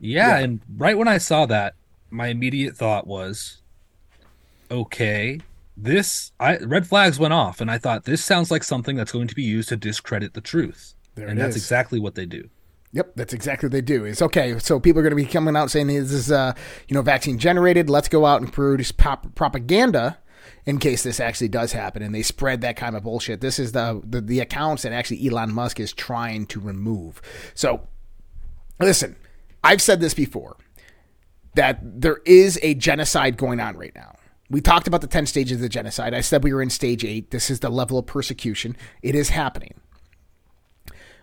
Yeah, 0.00 0.38
and 0.38 0.60
right 0.76 0.96
when 0.96 1.08
I 1.08 1.18
saw 1.18 1.46
that, 1.46 1.74
my 2.10 2.28
immediate 2.28 2.76
thought 2.76 3.06
was, 3.06 3.62
okay, 4.70 5.40
this 5.76 6.32
I 6.40 6.56
red 6.58 6.86
flags 6.86 7.18
went 7.18 7.34
off, 7.34 7.60
and 7.60 7.70
I 7.70 7.78
thought 7.78 8.04
this 8.04 8.24
sounds 8.24 8.50
like 8.50 8.64
something 8.64 8.96
that's 8.96 9.12
going 9.12 9.28
to 9.28 9.34
be 9.34 9.42
used 9.42 9.68
to 9.68 9.76
discredit 9.76 10.34
the 10.34 10.40
truth. 10.40 10.94
There 11.14 11.28
and 11.28 11.38
that's 11.38 11.56
is. 11.56 11.62
exactly 11.62 12.00
what 12.00 12.14
they 12.14 12.26
do. 12.26 12.48
Yep, 12.92 13.12
that's 13.14 13.34
exactly 13.34 13.66
what 13.66 13.72
they 13.72 13.82
do. 13.82 14.04
It's 14.04 14.22
okay. 14.22 14.58
So 14.58 14.80
people 14.80 15.00
are 15.00 15.02
going 15.02 15.10
to 15.10 15.16
be 15.16 15.26
coming 15.26 15.56
out 15.56 15.70
saying 15.70 15.88
this 15.88 16.12
is, 16.12 16.32
uh, 16.32 16.54
you 16.88 16.94
know, 16.94 17.02
vaccine 17.02 17.38
generated. 17.38 17.90
Let's 17.90 18.08
go 18.08 18.24
out 18.24 18.40
and 18.40 18.50
produce 18.50 18.90
pop- 18.92 19.34
propaganda 19.34 20.18
in 20.64 20.78
case 20.78 21.02
this 21.02 21.20
actually 21.20 21.48
does 21.48 21.72
happen, 21.72 22.02
and 22.02 22.14
they 22.14 22.22
spread 22.22 22.60
that 22.62 22.76
kind 22.76 22.96
of 22.96 23.02
bullshit. 23.02 23.40
This 23.40 23.58
is 23.58 23.72
the, 23.72 24.00
the 24.04 24.20
the 24.20 24.40
accounts 24.40 24.82
that 24.82 24.92
actually 24.92 25.26
Elon 25.28 25.52
Musk 25.52 25.78
is 25.78 25.92
trying 25.92 26.46
to 26.46 26.60
remove. 26.60 27.20
So, 27.54 27.86
listen, 28.80 29.16
I've 29.62 29.82
said 29.82 30.00
this 30.00 30.14
before 30.14 30.56
that 31.54 31.80
there 31.82 32.20
is 32.24 32.58
a 32.62 32.74
genocide 32.74 33.36
going 33.36 33.60
on 33.60 33.76
right 33.76 33.94
now. 33.94 34.16
We 34.48 34.60
talked 34.60 34.86
about 34.86 35.00
the 35.00 35.06
10 35.06 35.26
stages 35.26 35.56
of 35.56 35.60
the 35.60 35.68
genocide. 35.68 36.14
I 36.14 36.20
said 36.20 36.44
we 36.44 36.52
were 36.52 36.62
in 36.62 36.70
stage 36.70 37.04
eight. 37.04 37.30
This 37.30 37.50
is 37.50 37.60
the 37.60 37.70
level 37.70 37.98
of 37.98 38.06
persecution. 38.06 38.76
It 39.02 39.14
is 39.14 39.30
happening. 39.30 39.74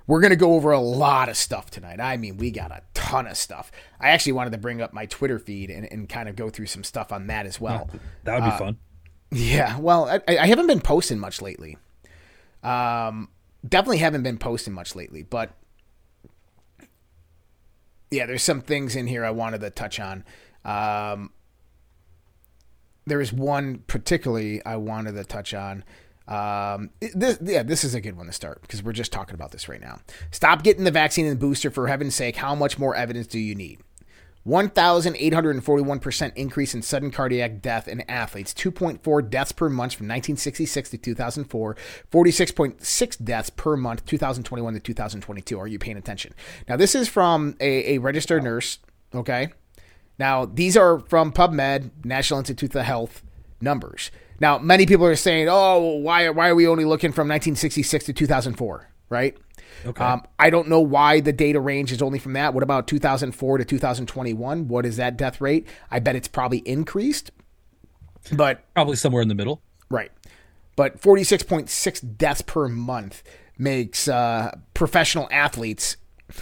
We're 0.06 0.20
going 0.20 0.32
to 0.32 0.36
go 0.36 0.56
over 0.56 0.72
a 0.72 0.80
lot 0.82 1.30
of 1.30 1.38
stuff 1.38 1.72
tonight. 1.72 2.02
I 2.02 2.18
mean, 2.18 2.36
we 2.36 2.52
got 2.52 2.72
a 2.72 2.82
ton 2.94 3.26
of 3.26 3.38
stuff. 3.38 3.72
I 4.02 4.10
actually 4.10 4.34
wanted 4.34 4.52
to 4.52 4.58
bring 4.58 4.82
up 4.82 4.94
my 4.94 5.06
Twitter 5.06 5.40
feed 5.40 5.70
and, 5.70 5.90
and 5.92 6.10
kind 6.10 6.28
of 6.28 6.36
go 6.36 6.50
through 6.50 6.66
some 6.66 6.84
stuff 6.84 7.14
on 7.14 7.28
that 7.28 7.46
as 7.46 7.62
well. 7.62 7.90
That 8.26 8.42
would 8.42 8.52
be 8.52 8.58
fun. 8.58 8.78
Yeah, 9.32 9.80
well, 9.80 10.10
I, 10.10 10.22
I 10.28 10.46
haven't 10.46 10.68
been 10.68 10.82
posting 10.82 11.20
much 11.20 11.42
lately. 11.42 11.78
Um, 12.62 13.30
definitely 13.68 13.98
haven't 13.98 14.24
been 14.24 14.38
posting 14.38 14.74
much 14.74 14.94
lately, 14.96 15.24
but 15.24 15.52
yeah, 18.12 18.26
there's 18.26 18.44
some 18.44 18.62
things 18.62 18.96
in 18.96 19.08
here 19.08 19.26
I 19.26 19.32
wanted 19.32 19.62
to 19.62 19.70
touch 19.70 20.00
on. 20.00 20.24
Um, 20.64 21.32
there 23.06 23.22
is 23.22 23.34
one 23.34 23.84
particularly 23.88 24.64
I 24.66 24.78
wanted 24.78 25.14
to 25.14 25.24
touch 25.24 25.54
on. 25.54 25.84
Um, 26.28 26.92
this, 27.14 27.38
yeah, 27.42 27.64
this 27.64 27.84
is 27.84 27.94
a 27.94 28.02
good 28.02 28.16
one 28.16 28.28
to 28.28 28.32
start 28.32 28.62
because 28.62 28.82
we're 28.82 28.94
just 28.94 29.12
talking 29.12 29.36
about 29.36 29.52
this 29.52 29.68
right 29.68 29.82
now. 29.82 30.00
Stop 30.32 30.64
getting 30.64 30.86
the 30.86 30.92
vaccine 30.92 31.26
and 31.26 31.38
booster 31.38 31.70
for 31.70 31.88
heaven's 31.88 32.16
sake. 32.16 32.38
How 32.38 32.56
much 32.56 32.80
more 32.80 32.96
evidence 32.96 33.28
do 33.28 33.40
you 33.40 33.56
need? 33.56 33.82
1,841% 34.48 36.34
increase 36.36 36.74
in 36.74 36.82
sudden 36.82 37.12
cardiac 37.12 37.62
death 37.62 37.88
in 37.88 38.02
athletes, 38.10 38.54
2.4 38.54 39.30
deaths 39.30 39.54
per 39.54 39.70
month 39.70 39.94
from 39.94 40.08
1966 40.08 40.90
to 40.90 40.98
2004, 40.98 41.78
46.6 42.12 43.24
deaths 43.24 43.50
per 43.50 43.78
month 43.78 44.06
2021 44.06 44.74
to 44.74 44.80
2022. 44.82 45.60
Are 45.60 45.68
you 45.68 45.80
paying 45.80 45.98
attention? 45.98 46.34
Now, 46.68 46.76
this 46.76 46.94
is 46.94 47.08
from 47.08 47.56
a, 47.62 47.96
a 47.96 47.98
registered 48.00 48.44
nurse, 48.44 48.80
okay? 49.16 49.50
Now, 50.20 50.46
these 50.46 50.78
are 50.78 51.00
from 51.00 51.32
PubMed, 51.32 51.92
National 52.06 52.40
Institute 52.40 52.76
of 52.76 52.86
Health 52.86 53.24
numbers. 53.62 54.12
Now, 54.40 54.58
many 54.58 54.86
people 54.86 55.06
are 55.06 55.16
saying, 55.16 55.48
"Oh, 55.50 55.80
why 55.98 56.30
why 56.30 56.50
are 56.50 56.56
we 56.56 56.68
only 56.68 56.86
looking 56.86 57.12
from 57.12 57.28
1966 57.28 58.06
to 58.06 58.14
2004?" 58.14 58.90
Right? 59.10 59.38
Okay. 59.86 60.04
Um, 60.04 60.24
I 60.40 60.50
don't 60.50 60.68
know 60.70 60.80
why 60.80 61.20
the 61.20 61.34
data 61.34 61.60
range 61.60 61.92
is 61.92 62.02
only 62.02 62.20
from 62.20 62.34
that. 62.34 62.54
What 62.54 62.64
about 62.64 62.88
2004 62.88 63.58
to 63.58 63.66
2021? 63.66 64.68
What 64.68 64.86
is 64.86 64.98
that 64.98 65.18
death 65.18 65.42
rate? 65.42 65.68
I 65.92 66.00
bet 66.00 66.16
it's 66.16 66.28
probably 66.28 66.60
increased. 66.60 67.32
But 68.32 68.64
Probably 68.74 68.96
somewhere 68.96 69.22
in 69.22 69.28
the 69.28 69.36
middle. 69.36 69.62
right, 69.90 70.12
but 70.78 71.02
46.6 71.02 72.18
deaths 72.18 72.42
per 72.42 72.68
month 72.70 73.22
makes 73.58 74.08
uh, 74.08 74.58
professional 74.74 75.28
athletes 75.32 75.98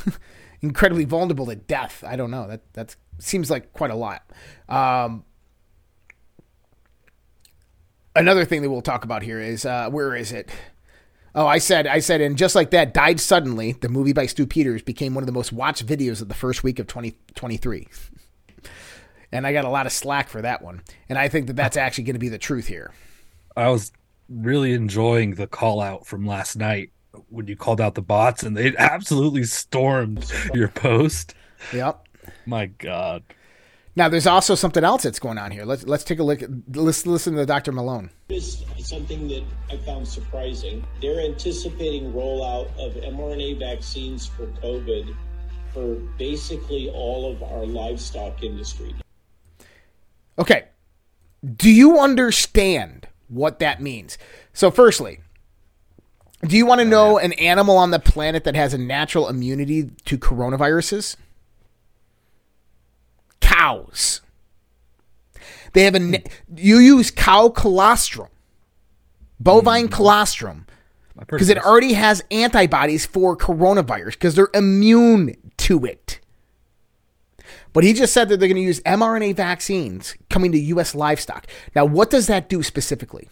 incredibly 0.62 1.06
vulnerable 1.06 1.48
to 1.48 1.56
death. 1.56 2.04
I 2.06 2.16
don't 2.16 2.32
know. 2.32 2.48
That 2.48 2.62
that 2.74 2.96
seems 3.24 3.50
like 3.50 3.74
quite 3.74 3.92
a 3.92 3.96
lot. 3.96 4.24
Um, 4.70 5.24
another 8.16 8.46
thing 8.46 8.62
that 8.62 8.70
we'll 8.70 8.82
talk 8.82 9.04
about 9.04 9.24
here 9.24 9.40
is 9.40 9.66
uh, 9.66 9.90
where 9.90 10.16
is 10.16 10.32
it? 10.32 10.50
Oh, 11.34 11.48
I 11.48 11.60
said, 11.60 11.88
I 11.88 12.00
said, 12.00 12.20
and 12.20 12.38
just 12.38 12.56
like 12.56 12.72
that, 12.72 12.94
died 12.94 13.20
suddenly. 13.20 13.72
The 13.72 13.88
movie 13.88 14.12
by 14.12 14.26
Stu 14.26 14.46
Peters 14.46 14.82
became 14.82 15.16
one 15.16 15.22
of 15.24 15.28
the 15.28 15.34
most 15.34 15.54
watched 15.54 15.86
videos 15.86 16.22
of 16.22 16.28
the 16.28 16.34
first 16.34 16.62
week 16.62 16.78
of 16.78 16.88
2023. 16.88 17.88
and 19.32 19.48
I 19.48 19.54
got 19.54 19.64
a 19.64 19.70
lot 19.70 19.86
of 19.86 19.94
slack 19.94 20.28
for 20.28 20.42
that 20.42 20.62
one. 20.62 20.82
And 21.08 21.18
I 21.18 21.30
think 21.30 21.48
that 21.48 21.56
that's 21.56 21.78
actually 21.78 22.04
going 22.04 22.16
to 22.16 22.20
be 22.20 22.28
the 22.28 22.38
truth 22.38 22.68
here. 22.68 22.92
I 23.56 23.70
was 23.70 23.94
really 24.28 24.74
enjoying 24.74 25.36
the 25.36 25.48
call 25.48 25.80
out 25.80 26.06
from 26.06 26.26
last 26.26 26.58
night 26.58 26.92
when 27.30 27.48
you 27.48 27.56
called 27.56 27.80
out 27.80 27.96
the 27.96 28.02
bots 28.02 28.44
and 28.44 28.56
they 28.56 28.76
absolutely 28.78 29.44
stormed 29.46 30.30
your 30.54 30.68
post. 30.68 31.34
Yep. 31.74 32.08
My 32.52 32.66
God. 32.66 33.24
Now, 33.96 34.10
there's 34.10 34.28
also 34.28 34.56
something 34.56 34.84
else 34.84 35.04
that's 35.04 35.20
going 35.20 35.38
on 35.38 35.52
here. 35.52 35.64
Let's 35.64 35.86
let's 35.86 36.04
take 36.04 36.20
a 36.20 36.24
look. 36.24 36.42
Let's 36.74 37.06
listen 37.06 37.34
to 37.36 37.46
Dr. 37.46 37.72
Malone. 37.72 38.10
is 38.28 38.66
something 38.80 39.30
that 39.30 39.44
I 39.70 39.78
found 39.78 40.06
surprising. 40.06 40.86
They're 41.02 41.22
anticipating 41.22 42.12
rollout 42.12 42.68
of 42.78 42.96
mRNA 42.96 43.60
vaccines 43.60 44.28
for 44.28 44.48
COVID 44.48 45.16
for 45.74 45.96
basically 46.18 46.90
all 46.90 47.32
of 47.32 47.42
our 47.42 47.66
livestock 47.66 48.44
industry. 48.44 48.94
Okay. 50.38 50.66
Do 51.56 51.72
you 51.72 52.00
understand 52.00 53.08
what 53.30 53.60
that 53.60 53.82
means? 53.82 54.18
So, 54.52 54.72
firstly, 54.72 55.22
do 56.46 56.58
you 56.58 56.66
want 56.66 56.82
to 56.82 56.88
oh, 56.88 56.90
know 56.90 57.18
an 57.18 57.32
animal 57.34 57.78
on 57.78 57.92
the 57.92 58.00
planet 58.00 58.44
that 58.44 58.56
has 58.56 58.74
a 58.74 58.78
natural 58.78 59.30
immunity 59.30 59.92
to 60.04 60.18
coronaviruses? 60.18 61.16
Cows. 63.52 64.22
They 65.74 65.84
have 65.84 65.96
a. 65.96 66.24
You 66.56 66.78
use 66.78 67.12
cow 67.12 67.50
colostrum, 67.50 68.30
bovine 69.40 69.88
mm. 69.88 69.92
colostrum, 69.92 70.68
because 71.16 71.50
it 71.50 71.58
already 71.58 71.94
has 71.94 72.24
antibodies 72.32 73.06
for 73.06 73.38
coronavirus 73.38 74.14
because 74.14 74.36
they're 74.36 74.50
immune 74.54 75.36
to 75.58 75.86
it. 75.86 76.20
But 77.74 77.86
he 77.86 77.94
just 77.94 78.14
said 78.14 78.28
that 78.30 78.40
they're 78.40 78.50
going 78.50 78.58
to 78.58 78.62
use 78.62 78.82
mRNA 78.82 79.38
vaccines 79.38 80.16
coming 80.30 80.52
to 80.52 80.60
U.S. 80.60 80.94
livestock. 80.94 81.48
Now, 81.74 81.86
what 81.86 82.10
does 82.10 82.28
that 82.28 82.50
do 82.50 82.64
specifically? 82.64 83.30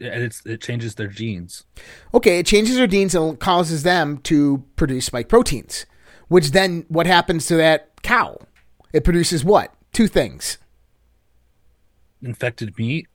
and 0.00 0.22
it's 0.22 0.44
it 0.46 0.60
changes 0.60 0.94
their 0.94 1.08
genes. 1.08 1.64
Okay, 2.14 2.38
it 2.38 2.46
changes 2.46 2.76
their 2.76 2.86
genes 2.86 3.14
and 3.14 3.38
causes 3.38 3.82
them 3.82 4.18
to 4.18 4.64
produce 4.76 5.06
spike 5.06 5.28
proteins, 5.28 5.86
which 6.28 6.52
then 6.52 6.84
what 6.88 7.06
happens 7.06 7.46
to 7.46 7.56
that 7.56 8.02
cow? 8.02 8.38
It 8.92 9.04
produces 9.04 9.44
what? 9.44 9.74
Two 9.92 10.06
things. 10.06 10.58
Infected 12.22 12.76
meat. 12.78 13.06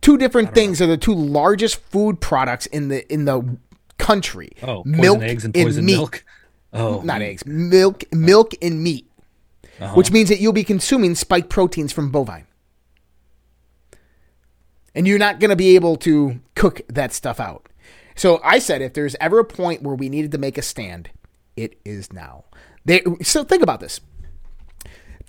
Two 0.00 0.16
different 0.16 0.54
things 0.54 0.80
are 0.80 0.86
the 0.86 0.96
two 0.96 1.14
largest 1.14 1.76
food 1.76 2.20
products 2.20 2.66
in 2.66 2.88
the 2.88 3.10
in 3.12 3.24
the 3.24 3.58
country. 3.98 4.50
Oh, 4.62 4.84
poison 4.84 5.22
eggs 5.22 5.44
and 5.44 5.54
poison 5.54 5.84
meat. 5.84 5.96
milk. 5.96 6.24
Oh, 6.72 7.00
Not 7.00 7.22
eggs, 7.22 7.46
milk, 7.46 8.04
milk 8.12 8.52
and 8.60 8.82
meat, 8.82 9.10
uh-huh. 9.80 9.94
which 9.94 10.12
means 10.12 10.28
that 10.28 10.38
you'll 10.38 10.52
be 10.52 10.64
consuming 10.64 11.14
spike 11.14 11.48
proteins 11.48 11.92
from 11.92 12.10
bovine. 12.10 12.46
And 14.94 15.06
you're 15.06 15.18
not 15.18 15.40
going 15.40 15.50
to 15.50 15.56
be 15.56 15.74
able 15.76 15.96
to 15.96 16.40
cook 16.54 16.82
that 16.88 17.12
stuff 17.12 17.40
out. 17.40 17.68
So 18.14 18.40
I 18.44 18.58
said 18.58 18.82
if 18.82 18.92
there's 18.92 19.16
ever 19.20 19.38
a 19.38 19.44
point 19.44 19.82
where 19.82 19.94
we 19.94 20.08
needed 20.08 20.32
to 20.32 20.38
make 20.38 20.58
a 20.58 20.62
stand, 20.62 21.08
it 21.56 21.78
is 21.84 22.12
now. 22.12 22.44
They, 22.84 23.02
so 23.22 23.44
think 23.44 23.62
about 23.62 23.80
this. 23.80 24.00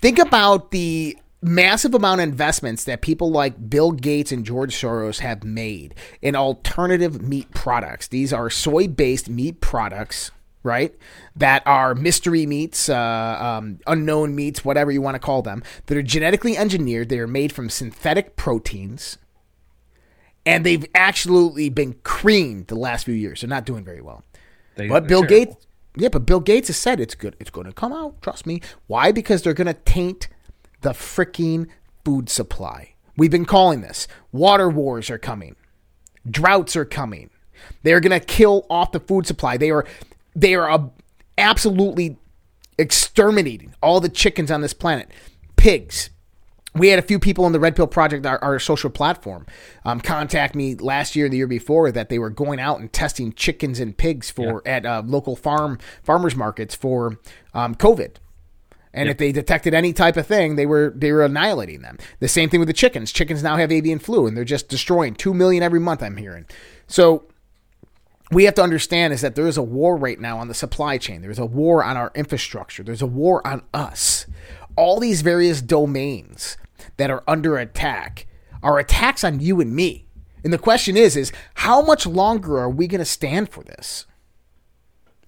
Think 0.00 0.18
about 0.18 0.70
the 0.70 1.16
massive 1.42 1.94
amount 1.94 2.20
of 2.20 2.28
investments 2.28 2.84
that 2.84 3.00
people 3.00 3.30
like 3.30 3.68
Bill 3.70 3.92
Gates 3.92 4.32
and 4.32 4.44
George 4.44 4.74
Soros 4.74 5.20
have 5.20 5.42
made 5.44 5.94
in 6.20 6.34
alternative 6.36 7.22
meat 7.22 7.50
products. 7.52 8.08
These 8.08 8.32
are 8.32 8.50
soy 8.50 8.88
based 8.88 9.28
meat 9.28 9.60
products, 9.60 10.30
right? 10.62 10.94
That 11.36 11.62
are 11.66 11.94
mystery 11.94 12.46
meats, 12.46 12.88
uh, 12.88 12.96
um, 13.58 13.78
unknown 13.86 14.34
meats, 14.34 14.64
whatever 14.64 14.90
you 14.90 15.02
want 15.02 15.14
to 15.16 15.18
call 15.18 15.42
them, 15.42 15.62
that 15.86 15.96
are 15.96 16.02
genetically 16.02 16.56
engineered. 16.56 17.08
They 17.08 17.18
are 17.18 17.26
made 17.26 17.52
from 17.52 17.70
synthetic 17.70 18.36
proteins. 18.36 19.18
And 20.46 20.64
they've 20.64 20.86
absolutely 20.94 21.68
been 21.68 21.94
creamed 22.02 22.68
the 22.68 22.74
last 22.74 23.04
few 23.04 23.14
years. 23.14 23.42
They're 23.42 23.48
not 23.48 23.66
doing 23.66 23.84
very 23.84 24.00
well. 24.00 24.24
They- 24.76 24.88
But 24.88 25.06
Bill 25.06 25.22
terrible. 25.22 25.52
Gates, 25.54 25.66
yeah, 25.96 26.08
but 26.08 26.26
Bill 26.26 26.40
Gates 26.40 26.68
has 26.68 26.76
said 26.76 27.00
it's 27.00 27.14
good. 27.14 27.36
It's 27.40 27.50
going 27.50 27.66
to 27.66 27.72
come 27.72 27.92
out. 27.92 28.20
Trust 28.22 28.46
me. 28.46 28.60
Why? 28.86 29.12
Because 29.12 29.42
they're 29.42 29.54
going 29.54 29.66
to 29.66 29.74
taint 29.74 30.28
the 30.82 30.90
freaking 30.90 31.68
food 32.04 32.28
supply. 32.28 32.94
We've 33.16 33.30
been 33.30 33.44
calling 33.44 33.80
this. 33.80 34.06
Water 34.32 34.68
wars 34.70 35.10
are 35.10 35.18
coming. 35.18 35.56
Droughts 36.28 36.76
are 36.76 36.84
coming. 36.84 37.30
They're 37.82 38.00
going 38.00 38.18
to 38.18 38.24
kill 38.24 38.66
off 38.70 38.92
the 38.92 39.00
food 39.00 39.26
supply. 39.26 39.56
They 39.56 39.70
are, 39.70 39.84
they 40.34 40.54
are 40.54 40.90
absolutely 41.36 42.16
exterminating 42.78 43.74
all 43.82 44.00
the 44.00 44.08
chickens 44.08 44.50
on 44.50 44.60
this 44.60 44.72
planet. 44.72 45.10
Pigs, 45.56 46.10
we 46.74 46.88
had 46.88 46.98
a 46.98 47.02
few 47.02 47.18
people 47.18 47.46
in 47.46 47.52
the 47.52 47.60
Red 47.60 47.74
Pill 47.74 47.86
Project, 47.86 48.24
our, 48.26 48.42
our 48.42 48.58
social 48.58 48.90
platform, 48.90 49.46
um, 49.84 50.00
contact 50.00 50.54
me 50.54 50.76
last 50.76 51.16
year, 51.16 51.26
and 51.26 51.32
the 51.32 51.38
year 51.38 51.46
before, 51.46 51.90
that 51.90 52.08
they 52.08 52.18
were 52.18 52.30
going 52.30 52.60
out 52.60 52.78
and 52.78 52.92
testing 52.92 53.32
chickens 53.32 53.80
and 53.80 53.96
pigs 53.96 54.30
for 54.30 54.62
at 54.66 54.86
uh, 54.86 55.02
local 55.04 55.34
farm 55.34 55.78
farmers 56.02 56.36
markets 56.36 56.74
for 56.74 57.18
um, 57.54 57.74
COVID. 57.74 58.16
And 58.92 59.08
if 59.08 59.18
they 59.18 59.30
detected 59.30 59.72
any 59.72 59.92
type 59.92 60.16
of 60.16 60.26
thing, 60.26 60.56
they 60.56 60.66
were 60.66 60.92
they 60.96 61.12
were 61.12 61.24
annihilating 61.24 61.82
them. 61.82 61.96
The 62.18 62.26
same 62.26 62.48
thing 62.48 62.58
with 62.58 62.66
the 62.66 62.72
chickens. 62.72 63.12
Chickens 63.12 63.42
now 63.42 63.56
have 63.56 63.70
avian 63.70 64.00
flu, 64.00 64.26
and 64.26 64.36
they're 64.36 64.44
just 64.44 64.68
destroying 64.68 65.14
two 65.14 65.32
million 65.32 65.62
every 65.62 65.78
month. 65.78 66.02
I'm 66.02 66.16
hearing. 66.16 66.44
So 66.88 67.24
we 68.32 68.44
have 68.44 68.54
to 68.54 68.62
understand 68.62 69.12
is 69.12 69.20
that 69.20 69.34
there 69.34 69.46
is 69.46 69.56
a 69.56 69.62
war 69.62 69.96
right 69.96 70.18
now 70.18 70.38
on 70.38 70.48
the 70.48 70.54
supply 70.54 70.98
chain. 70.98 71.22
There's 71.22 71.38
a 71.38 71.46
war 71.46 71.84
on 71.84 71.96
our 71.96 72.10
infrastructure. 72.14 72.82
There's 72.82 73.02
a 73.02 73.06
war 73.06 73.46
on 73.46 73.62
us. 73.74 74.26
All 74.76 75.00
these 75.00 75.22
various 75.22 75.60
domains 75.60 76.56
that 76.96 77.10
are 77.10 77.22
under 77.26 77.56
attack 77.56 78.26
are 78.62 78.78
attacks 78.78 79.24
on 79.24 79.40
you 79.40 79.60
and 79.60 79.74
me. 79.74 80.06
And 80.42 80.52
the 80.52 80.58
question 80.58 80.96
is 80.96 81.16
is 81.16 81.32
how 81.54 81.82
much 81.82 82.06
longer 82.06 82.58
are 82.58 82.70
we 82.70 82.86
going 82.86 83.00
to 83.00 83.04
stand 83.04 83.50
for 83.50 83.62
this? 83.62 84.06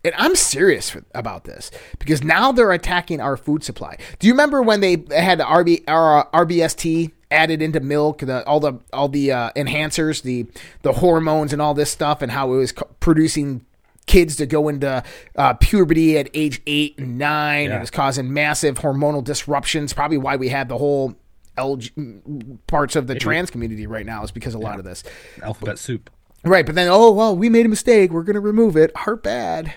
And 0.04 0.14
I'm 0.16 0.34
serious 0.34 0.90
for, 0.90 1.04
about 1.14 1.44
this 1.44 1.70
because 1.98 2.24
now 2.24 2.50
they're 2.50 2.72
attacking 2.72 3.20
our 3.20 3.36
food 3.36 3.62
supply. 3.62 3.96
Do 4.18 4.26
you 4.26 4.32
remember 4.32 4.60
when 4.60 4.80
they 4.80 5.04
had 5.10 5.38
the 5.38 5.44
RB, 5.44 5.84
uh, 5.86 6.24
RBST 6.32 7.12
added 7.30 7.62
into 7.62 7.80
milk, 7.80 8.18
the, 8.18 8.44
all 8.46 8.58
the 8.58 8.74
all 8.92 9.08
the 9.08 9.32
uh, 9.32 9.50
enhancers, 9.54 10.22
the 10.22 10.46
the 10.82 10.94
hormones, 10.94 11.52
and 11.52 11.62
all 11.62 11.74
this 11.74 11.90
stuff, 11.90 12.20
and 12.20 12.32
how 12.32 12.52
it 12.52 12.56
was 12.56 12.72
co- 12.72 12.90
producing 12.98 13.64
kids 14.06 14.36
to 14.36 14.46
go 14.46 14.68
into 14.68 15.02
uh, 15.36 15.54
puberty 15.54 16.18
at 16.18 16.28
age 16.34 16.60
eight 16.66 16.98
and 16.98 17.18
nine, 17.18 17.64
and 17.64 17.70
Yeah. 17.72 17.76
it 17.78 17.80
was 17.80 17.90
causing 17.90 18.32
massive 18.32 18.78
hormonal 18.80 19.22
disruptions. 19.24 19.92
Probably 19.92 20.18
why 20.18 20.36
we 20.36 20.48
have 20.48 20.68
the 20.68 20.78
whole 20.78 21.14
LG, 21.58 22.66
parts 22.66 22.96
of 22.96 23.06
the 23.06 23.14
trans 23.14 23.50
community 23.50 23.86
right 23.86 24.06
now 24.06 24.22
is 24.24 24.30
because 24.30 24.54
of 24.54 24.60
a 24.60 24.64
lot 24.64 24.78
of 24.78 24.84
this. 24.84 25.04
alphabet 25.42 25.78
soup. 25.78 26.10
Right, 26.44 26.66
but 26.66 26.74
then 26.74 26.88
oh 26.90 27.12
well, 27.12 27.36
we 27.36 27.48
made 27.48 27.66
a 27.66 27.68
mistake. 27.68 28.10
We're 28.10 28.22
going 28.24 28.34
to 28.34 28.40
remove 28.40 28.76
it. 28.76 28.96
Heart 28.96 29.22
bad. 29.22 29.74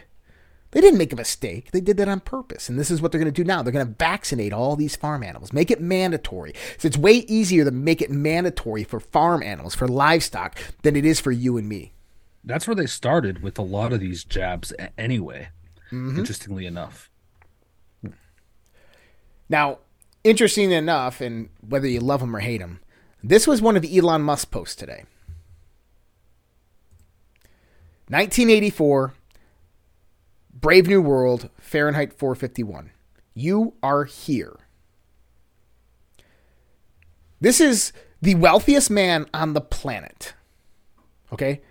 They 0.72 0.82
didn't 0.82 0.98
make 0.98 1.14
a 1.14 1.16
mistake. 1.16 1.72
They 1.72 1.80
did 1.80 1.96
that 1.98 2.10
on 2.10 2.20
purpose. 2.20 2.68
And 2.68 2.78
this 2.78 2.92
is 2.92 3.02
what 3.02 3.12
they're 3.14 3.22
going 3.22 3.32
to 3.34 3.44
do 3.44 3.46
now. 3.48 3.62
They're 3.64 3.72
going 3.72 3.88
to 3.88 3.94
vaccinate 3.98 4.52
all 4.52 4.76
these 4.76 4.94
farm 4.98 5.24
animals, 5.24 5.54
make 5.54 5.72
it 5.72 5.80
mandatory. 5.80 6.54
So 6.78 6.88
it's 6.88 6.98
way 6.98 7.14
easier 7.30 7.64
to 7.64 7.72
make 7.72 8.02
it 8.02 8.12
mandatory 8.12 8.84
for 8.84 9.00
farm 9.00 9.42
animals, 9.42 9.74
for 9.74 9.88
livestock, 9.88 10.58
than 10.82 10.98
it 10.98 11.06
is 11.06 11.22
for 11.22 11.32
you 11.32 11.56
and 11.56 11.70
me. 11.70 11.94
That's 12.46 12.68
where 12.68 12.76
they 12.76 12.86
started 12.86 13.42
with 13.42 13.58
a 13.58 13.64
lot 13.64 13.92
of 13.92 14.00
these 14.00 14.24
jabs 14.24 14.72
anyway. 14.98 15.50
Mm-hmm. 15.92 16.20
Interestingly 16.20 16.66
enough. 16.66 17.10
Now, 19.50 19.80
interesting 20.24 20.72
enough, 20.72 21.22
and 21.22 21.50
whether 21.68 21.88
you 21.88 22.00
love 22.00 22.22
him 22.22 22.36
or 22.36 22.40
hate 22.40 22.62
him, 22.62 22.80
this 23.24 23.48
was 23.48 23.62
one 23.62 23.76
of 23.76 23.86
Elon 23.86 24.22
Musk's 24.22 24.46
posts 24.46 24.76
today. 24.76 25.04
1984, 28.08 29.14
Brave 30.54 30.88
New 30.88 31.02
World, 31.02 31.50
Fahrenheit 31.60 32.14
451. 32.14 32.92
You 33.34 33.74
are 33.82 34.06
here. 34.06 34.56
This 37.42 37.60
is 37.60 37.92
the 38.22 38.36
wealthiest 38.36 38.90
man 38.90 39.26
on 39.34 39.54
the 39.54 39.62
planet. 39.62 40.34
Okay? 41.34 41.62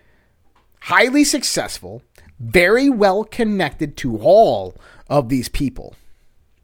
Highly 0.85 1.25
successful, 1.25 2.03
very 2.39 2.91
well 2.91 3.25
connected 3.25 3.97
to 3.99 4.19
all 4.19 4.77
of 5.09 5.29
these 5.29 5.49
people 5.49 5.95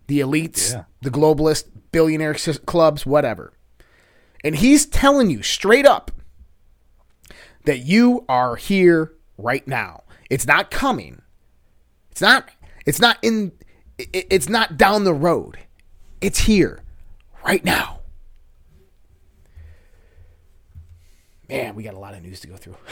the 0.08 0.20
elites, 0.20 0.72
Yeah. 0.72 0.84
the 1.02 1.10
globalist, 1.10 1.64
billionaire 1.92 2.34
clubs, 2.66 3.06
whatever. 3.06 3.52
And 4.44 4.56
he's 4.56 4.84
telling 4.86 5.30
you 5.30 5.42
straight 5.42 5.86
up 5.86 6.10
that 7.64 7.78
you 7.78 8.24
are 8.28 8.56
here 8.56 9.12
right 9.38 9.66
now. 9.68 10.02
It's 10.28 10.46
not 10.46 10.70
coming. 10.70 11.22
It's 12.10 12.20
not 12.20 12.50
it's 12.86 12.98
not 13.00 13.18
in 13.22 13.52
i- 14.00 14.06
i- 14.14 14.26
it's 14.30 14.48
not 14.48 14.76
down 14.76 15.04
the 15.04 15.14
road. 15.14 15.58
It's 16.20 16.40
here 16.40 16.82
right 17.46 17.64
now. 17.64 18.00
Man, 21.48 21.74
we 21.74 21.82
got 21.84 21.94
a 21.94 21.98
lot 21.98 22.14
of 22.14 22.22
news 22.22 22.40
to 22.40 22.48
go 22.48 22.56
through. 22.56 22.76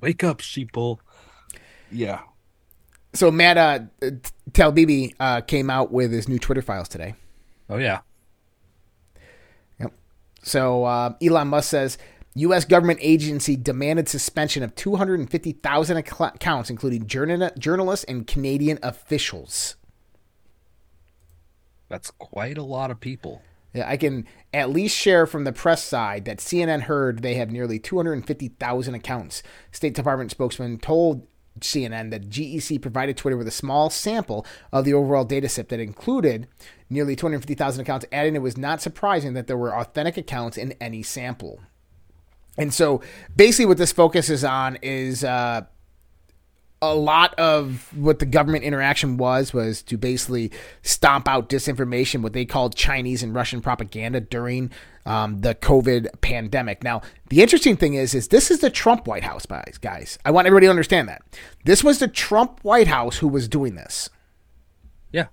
Wake 0.00 0.24
up, 0.24 0.38
sheeple. 0.38 0.98
Yeah. 1.90 2.20
So 3.14 3.30
Matt 3.30 3.56
uh, 3.56 3.80
Taibbi 4.52 5.14
uh, 5.18 5.40
came 5.42 5.70
out 5.70 5.90
with 5.90 6.12
his 6.12 6.28
new 6.28 6.38
Twitter 6.38 6.62
files 6.62 6.88
today. 6.88 7.14
Oh 7.70 7.78
yeah. 7.78 8.00
Yep. 9.80 9.92
So 10.42 10.84
uh, 10.84 11.14
Elon 11.22 11.48
Musk 11.48 11.70
says 11.70 11.98
U.S. 12.34 12.64
government 12.64 13.00
agency 13.02 13.56
demanded 13.56 14.08
suspension 14.08 14.62
of 14.62 14.74
250,000 14.74 15.96
accounts, 15.96 16.70
including 16.70 17.06
journal- 17.06 17.50
journalists 17.58 18.04
and 18.04 18.26
Canadian 18.26 18.78
officials. 18.82 19.76
That's 21.88 22.10
quite 22.10 22.58
a 22.58 22.62
lot 22.62 22.90
of 22.90 23.00
people. 23.00 23.42
I 23.74 23.96
can 23.96 24.26
at 24.52 24.70
least 24.70 24.96
share 24.96 25.26
from 25.26 25.44
the 25.44 25.52
press 25.52 25.84
side 25.84 26.24
that 26.24 26.38
CNN 26.38 26.82
heard 26.82 27.20
they 27.22 27.34
have 27.34 27.50
nearly 27.50 27.78
250,000 27.78 28.94
accounts. 28.94 29.42
State 29.72 29.94
Department 29.94 30.30
spokesman 30.30 30.78
told 30.78 31.26
CNN 31.60 32.10
that 32.10 32.30
GEC 32.30 32.80
provided 32.80 33.16
Twitter 33.16 33.36
with 33.36 33.48
a 33.48 33.52
small 33.52 33.90
sample 33.90 34.46
of 34.72 34.84
the 34.84 34.94
overall 34.94 35.24
data 35.24 35.48
set 35.48 35.68
that 35.68 35.80
included 35.80 36.48
nearly 36.88 37.16
250,000 37.16 37.80
accounts, 37.80 38.06
adding 38.12 38.34
it 38.34 38.42
was 38.42 38.56
not 38.56 38.80
surprising 38.80 39.34
that 39.34 39.46
there 39.46 39.56
were 39.56 39.76
authentic 39.76 40.16
accounts 40.16 40.56
in 40.56 40.72
any 40.80 41.02
sample. 41.02 41.60
And 42.56 42.72
so 42.74 43.02
basically, 43.36 43.66
what 43.66 43.78
this 43.78 43.92
focuses 43.92 44.44
on 44.44 44.78
is 44.82 45.22
uh, 45.22 45.62
a 46.80 46.94
lot 46.94 47.34
of 47.34 47.92
what 47.96 48.20
the 48.20 48.26
government 48.26 48.64
interaction 48.64 49.16
was 49.16 49.52
was 49.52 49.82
to 49.82 49.96
basically 49.96 50.52
stomp 50.82 51.26
out 51.26 51.48
disinformation, 51.48 52.22
what 52.22 52.32
they 52.32 52.44
called 52.44 52.76
Chinese 52.76 53.22
and 53.22 53.34
Russian 53.34 53.60
propaganda 53.60 54.20
during 54.20 54.70
um, 55.04 55.40
the 55.40 55.54
COVID 55.54 56.20
pandemic. 56.20 56.84
Now, 56.84 57.02
the 57.30 57.42
interesting 57.42 57.76
thing 57.76 57.94
is, 57.94 58.14
is 58.14 58.28
this 58.28 58.50
is 58.50 58.60
the 58.60 58.70
Trump 58.70 59.06
White 59.08 59.24
House, 59.24 59.46
guys. 59.46 59.78
Guys, 59.80 60.18
I 60.24 60.30
want 60.30 60.46
everybody 60.46 60.66
to 60.66 60.70
understand 60.70 61.08
that 61.08 61.22
this 61.64 61.82
was 61.82 61.98
the 61.98 62.08
Trump 62.08 62.60
White 62.62 62.88
House 62.88 63.18
who 63.18 63.28
was 63.28 63.48
doing 63.48 63.74
this. 63.74 64.10
Yeah. 65.12 65.26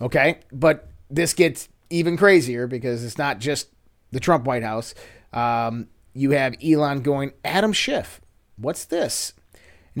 Okay, 0.00 0.40
but 0.52 0.88
this 1.08 1.32
gets 1.32 1.68
even 1.88 2.16
crazier 2.16 2.66
because 2.66 3.02
it's 3.02 3.18
not 3.18 3.38
just 3.38 3.68
the 4.10 4.20
Trump 4.20 4.44
White 4.44 4.62
House. 4.62 4.94
Um, 5.32 5.88
you 6.12 6.32
have 6.32 6.56
Elon 6.62 7.00
going, 7.00 7.32
Adam 7.44 7.72
Schiff, 7.72 8.20
what's 8.56 8.84
this? 8.84 9.32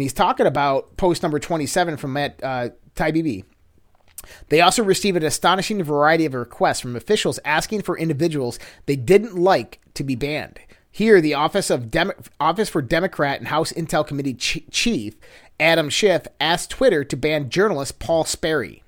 And 0.00 0.04
he's 0.04 0.14
talking 0.14 0.46
about 0.46 0.96
post 0.96 1.22
number 1.22 1.38
27 1.38 1.98
from 1.98 2.14
Matt 2.14 2.40
uh, 2.42 2.70
Taibbi. 2.94 3.44
They 4.48 4.62
also 4.62 4.82
received 4.82 5.18
an 5.18 5.24
astonishing 5.24 5.82
variety 5.82 6.24
of 6.24 6.32
requests 6.32 6.80
from 6.80 6.96
officials 6.96 7.38
asking 7.44 7.82
for 7.82 7.98
individuals 7.98 8.58
they 8.86 8.96
didn't 8.96 9.36
like 9.36 9.78
to 9.92 10.02
be 10.02 10.14
banned. 10.14 10.58
Here, 10.90 11.20
the 11.20 11.34
Office 11.34 11.68
of 11.68 11.90
Demo- 11.90 12.14
Office 12.40 12.70
for 12.70 12.80
Democrat 12.80 13.40
and 13.40 13.48
House 13.48 13.74
Intel 13.74 14.06
Committee 14.06 14.32
Ch- 14.32 14.64
Chief 14.70 15.16
Adam 15.60 15.90
Schiff 15.90 16.26
asked 16.40 16.70
Twitter 16.70 17.04
to 17.04 17.14
ban 17.14 17.50
journalist 17.50 17.98
Paul 17.98 18.24
Sperry. 18.24 18.82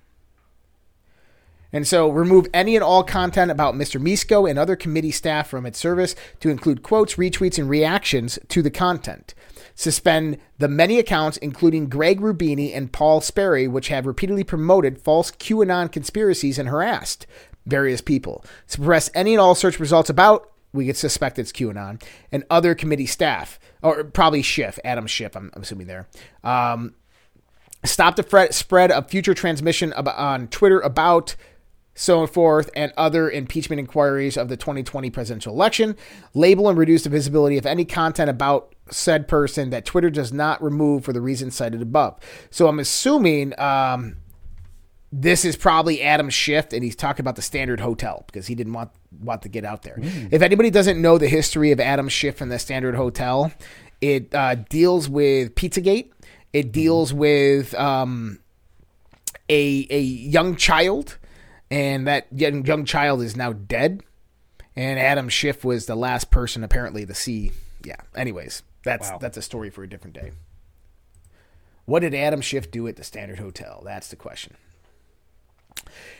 And 1.73 1.87
so 1.87 2.11
remove 2.11 2.47
any 2.53 2.77
and 2.77 2.85
all 2.85 3.03
content 3.03 3.51
about 3.51 3.75
Mr. 3.75 4.01
Misko 4.01 4.49
and 4.49 4.59
other 4.59 4.77
committee 4.77 5.11
staff 5.11 5.49
from 5.49 5.65
its 5.65 5.79
service 5.79 6.15
to 6.41 6.51
include 6.51 6.83
quotes, 6.83 7.15
retweets, 7.15 7.59
and 7.59 7.69
reactions 7.69 8.39
to 8.49 8.63
the 8.63 8.71
content. 8.71 9.35
Suspend 9.75 10.39
the 10.59 10.69
many 10.69 10.99
accounts, 10.99 11.39
including 11.39 11.89
Greg 11.89 12.21
Rubini 12.21 12.77
and 12.77 12.93
Paul 12.93 13.21
Sperry, 13.21 13.67
which 13.67 13.89
have 13.89 14.07
repeatedly 14.07 14.45
promoted 14.45 15.01
false 15.01 15.31
QAnon 15.31 15.91
conspiracies 15.91 16.59
and 16.59 16.69
harassed 16.69 17.27
various 17.65 18.01
people. 18.01 18.45
Suppress 18.67 19.11
any 19.15 19.33
and 19.33 19.41
all 19.41 19.55
search 19.55 19.81
results 19.81 20.11
about, 20.11 20.51
we 20.73 20.87
could 20.87 20.97
suspect 20.97 21.39
it's 21.39 21.53
QAnon, 21.53 22.03
and 22.31 22.45
other 22.51 22.75
committee 22.75 23.07
staff, 23.07 23.59
or 23.83 24.05
probably 24.05 24.43
Schiff, 24.43 24.79
Adam 24.85 25.07
Schiff, 25.07 25.37
I'm, 25.37 25.51
I'm 25.55 25.63
assuming 25.63 25.87
there. 25.87 26.07
Um, 26.45 26.95
stop 27.85 28.17
the 28.17 28.49
spread 28.51 28.91
of 28.91 29.09
future 29.09 29.35
transmission 29.35 29.93
on 29.93 30.49
Twitter 30.49 30.81
about 30.81 31.37
so 31.95 32.27
forth, 32.27 32.71
and 32.75 32.93
other 32.97 33.31
impeachment 33.31 33.79
inquiries 33.79 34.37
of 34.37 34.49
the 34.49 34.57
2020 34.57 35.11
presidential 35.11 35.53
election. 35.53 35.97
Label 36.35 36.69
and 36.69 36.79
reduce 36.79 37.03
the 37.05 37.11
visibility 37.11 37.59
of 37.59 37.67
any 37.67 37.85
content 37.85 38.31
about 38.31 38.75
said 38.91 39.29
person 39.29 39.71
that 39.71 39.85
Twitter 39.85 40.11
does 40.11 40.33
not 40.33 40.63
remove 40.63 41.05
for 41.05 41.13
the 41.13 41.21
reasons 41.21 41.55
cited 41.55 41.83
above. 41.83 42.19
So 42.51 42.67
I'm 42.69 42.79
assuming 42.79 43.59
um, 43.59 44.17
this 45.13 45.45
is 45.45 45.57
probably 45.57 46.03
Adam 46.03 46.31
Schiff, 46.31 46.73
and 46.73 46.83
he's 46.83 46.97
talking 46.97 47.23
about 47.23 47.37
the 47.37 47.43
Standard 47.43 47.81
Hotel 47.81 48.25
because 48.27 48.47
he 48.47 48.55
didn't 48.55 48.73
want 48.73 48.91
want 49.21 49.43
to 49.43 49.49
get 49.49 49.65
out 49.65 49.83
there. 49.83 49.99
If 50.31 50.41
anybody 50.41 50.71
doesn't 50.71 51.01
know 51.01 51.19
the 51.19 51.29
history 51.29 51.71
of 51.71 51.79
Adam 51.79 52.09
Schiff 52.09 52.41
and 52.41 52.51
the 52.51 52.59
Standard 52.59 52.95
Hotel, 52.95 53.53
it 54.01 54.35
uh, 54.35 54.55
deals 54.55 55.09
with 55.09 55.55
Pizzagate. 55.55 56.11
It 56.55 56.73
deals 56.73 57.13
with 57.13 57.75
um, 57.75 58.41
a 59.51 59.87
a 59.91 60.01
young 60.01 60.57
child, 60.57 61.19
and 61.73 62.07
that 62.07 62.27
young, 62.31 62.67
young 62.67 62.85
child 62.85 63.23
is 63.23 63.35
now 63.35 63.55
dead. 63.55 64.03
And 64.77 64.99
Adam 64.99 65.29
Schiff 65.29 65.65
was 65.65 65.87
the 65.87 65.95
last 65.97 66.31
person 66.31 66.63
apparently 66.63 67.05
to 67.07 67.15
see. 67.15 67.53
Yeah. 67.85 67.97
Anyways, 68.15 68.63
that's 68.85 69.11
Wow. 69.11 69.19
that's 69.19 69.37
a 69.39 69.43
story 69.43 69.71
for 69.71 69.83
a 69.83 69.89
different 69.89 70.15
day. 70.15 70.33
What 71.85 72.01
did 72.01 72.15
Adam 72.15 72.41
Schiff 72.41 72.71
do 72.71 72.87
at 72.89 72.97
the 72.97 73.05
Standard 73.05 73.39
Hotel? 73.39 73.83
That's 73.85 74.09
the 74.09 74.17
question. 74.17 74.57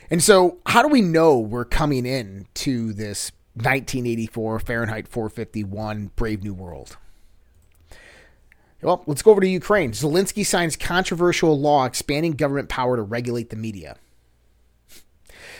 And 0.09 0.21
so, 0.21 0.57
how 0.65 0.81
do 0.81 0.87
we 0.87 1.01
know 1.01 1.39
we're 1.39 1.65
coming 1.65 2.05
in 2.05 2.47
to 2.55 2.91
this 2.93 3.31
1984 3.55 4.59
Fahrenheit 4.59 5.07
451 5.07 6.11
Brave 6.15 6.43
New 6.43 6.53
World? 6.53 6.97
Well, 8.81 9.03
let's 9.07 9.21
go 9.21 9.31
over 9.31 9.41
to 9.41 9.47
Ukraine. 9.47 9.91
Zelensky 9.93 10.45
signs 10.45 10.75
controversial 10.75 11.57
law 11.59 11.85
expanding 11.85 12.33
government 12.33 12.69
power 12.69 12.97
to 12.97 13.01
regulate 13.01 13.49
the 13.49 13.55
media. 13.55 13.95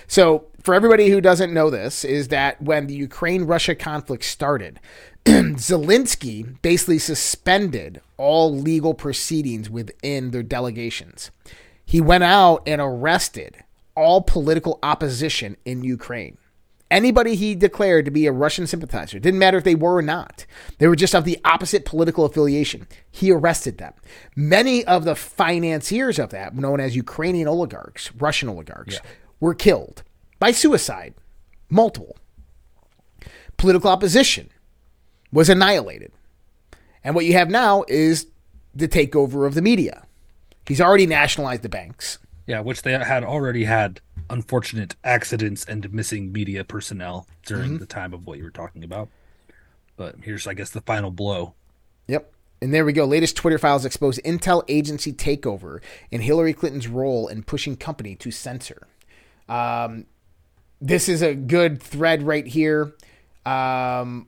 So, 0.07 0.47
for 0.61 0.73
everybody 0.73 1.09
who 1.09 1.19
doesn't 1.19 1.53
know 1.53 1.69
this, 1.69 2.05
is 2.05 2.29
that 2.29 2.61
when 2.61 2.87
the 2.87 2.95
Ukraine 2.95 3.43
Russia 3.43 3.75
conflict 3.75 4.23
started, 4.23 4.79
Zelensky 5.25 6.61
basically 6.61 6.99
suspended 6.99 8.01
all 8.17 8.53
legal 8.55 8.93
proceedings 8.93 9.69
within 9.69 10.31
their 10.31 10.43
delegations. 10.43 11.31
He 11.85 12.01
went 12.01 12.23
out 12.23 12.63
and 12.65 12.81
arrested 12.81 13.63
all 13.95 14.21
political 14.21 14.79
opposition 14.81 15.57
in 15.65 15.83
Ukraine. 15.83 16.37
Anybody 16.89 17.35
he 17.35 17.55
declared 17.55 18.05
to 18.05 18.11
be 18.11 18.27
a 18.27 18.31
Russian 18.31 18.67
sympathizer, 18.67 19.17
didn't 19.17 19.39
matter 19.39 19.57
if 19.57 19.63
they 19.63 19.73
were 19.73 19.95
or 19.95 20.01
not, 20.03 20.45
they 20.77 20.87
were 20.87 20.95
just 20.95 21.15
of 21.15 21.25
the 21.25 21.39
opposite 21.43 21.85
political 21.85 22.23
affiliation. 22.23 22.87
He 23.09 23.31
arrested 23.31 23.79
them. 23.79 23.93
Many 24.35 24.85
of 24.85 25.03
the 25.03 25.15
financiers 25.15 26.19
of 26.19 26.29
that, 26.29 26.55
known 26.55 26.79
as 26.79 26.95
Ukrainian 26.95 27.47
oligarchs, 27.47 28.13
Russian 28.15 28.47
oligarchs, 28.47 28.99
were 29.43 29.53
killed 29.53 30.03
by 30.39 30.51
suicide. 30.51 31.13
Multiple. 31.69 32.15
Political 33.57 33.89
opposition 33.89 34.49
was 35.33 35.49
annihilated. 35.49 36.13
And 37.03 37.13
what 37.13 37.25
you 37.25 37.33
have 37.33 37.49
now 37.49 37.83
is 37.89 38.27
the 38.73 38.87
takeover 38.87 39.45
of 39.45 39.53
the 39.53 39.61
media. 39.61 40.05
He's 40.65 40.79
already 40.79 41.05
nationalized 41.05 41.61
the 41.61 41.67
banks. 41.67 42.19
Yeah, 42.47 42.61
which 42.61 42.83
they 42.83 42.93
had 42.93 43.25
already 43.25 43.65
had 43.65 43.99
unfortunate 44.29 44.95
accidents 45.03 45.65
and 45.65 45.91
missing 45.91 46.31
media 46.31 46.63
personnel 46.63 47.27
during 47.45 47.71
mm-hmm. 47.71 47.77
the 47.79 47.85
time 47.85 48.13
of 48.13 48.25
what 48.25 48.37
you 48.37 48.45
were 48.45 48.49
talking 48.49 48.85
about. 48.85 49.09
But 49.97 50.15
here's, 50.21 50.47
I 50.47 50.53
guess, 50.53 50.69
the 50.69 50.79
final 50.79 51.11
blow. 51.11 51.53
Yep. 52.07 52.33
And 52.61 52.73
there 52.73 52.85
we 52.85 52.93
go. 52.93 53.03
Latest 53.03 53.35
Twitter 53.35 53.59
files 53.59 53.83
expose 53.83 54.19
Intel 54.19 54.63
agency 54.69 55.11
takeover 55.11 55.81
and 56.13 56.23
Hillary 56.23 56.53
Clinton's 56.53 56.87
role 56.87 57.27
in 57.27 57.43
pushing 57.43 57.75
company 57.75 58.15
to 58.15 58.31
censor. 58.31 58.87
Um, 59.49 60.05
this 60.81 61.07
is 61.07 61.21
a 61.21 61.33
good 61.33 61.81
thread 61.81 62.23
right 62.23 62.45
here. 62.45 62.93
Um, 63.45 64.27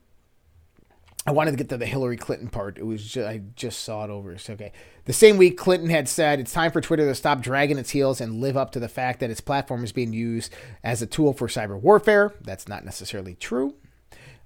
I 1.28 1.32
wanted 1.32 1.51
to 1.51 1.58
get 1.58 1.69
to 1.69 1.78
the 1.78 1.88
Hillary 1.88 2.17
Clinton 2.17 2.49
part. 2.49 2.78
It 2.78 2.86
was 2.86 3.04
just, 3.04 3.28
I 3.28 3.41
just 3.56 3.84
saw 3.84 4.04
it 4.04 4.12
over. 4.12 4.34
Okay. 4.34 4.71
The 5.06 5.13
same 5.13 5.38
week, 5.38 5.58
Clinton 5.58 5.89
had 5.89 6.08
said 6.08 6.39
it's 6.39 6.54
time 6.54 6.71
for 6.71 6.82
Twitter 6.82 7.08
to 7.08 7.15
stop 7.15 7.41
dragging 7.41 7.80
its 7.80 7.89
heels 7.89 8.21
and 8.21 8.41
live 8.41 8.56
up 8.56 8.71
to 8.71 8.80
the 8.80 8.88
fact 8.88 9.21
that 9.21 9.32
its 9.32 9.41
platform 9.41 9.84
is 9.84 9.91
being 9.91 10.13
used 10.13 10.54
as 10.84 11.01
a 11.01 11.08
tool 11.08 11.34
for 11.34 11.47
cyber 11.47 11.80
warfare. 11.80 12.34
That's 12.41 12.67
not 12.67 12.86
necessarily 12.86 13.36
true. 13.36 13.73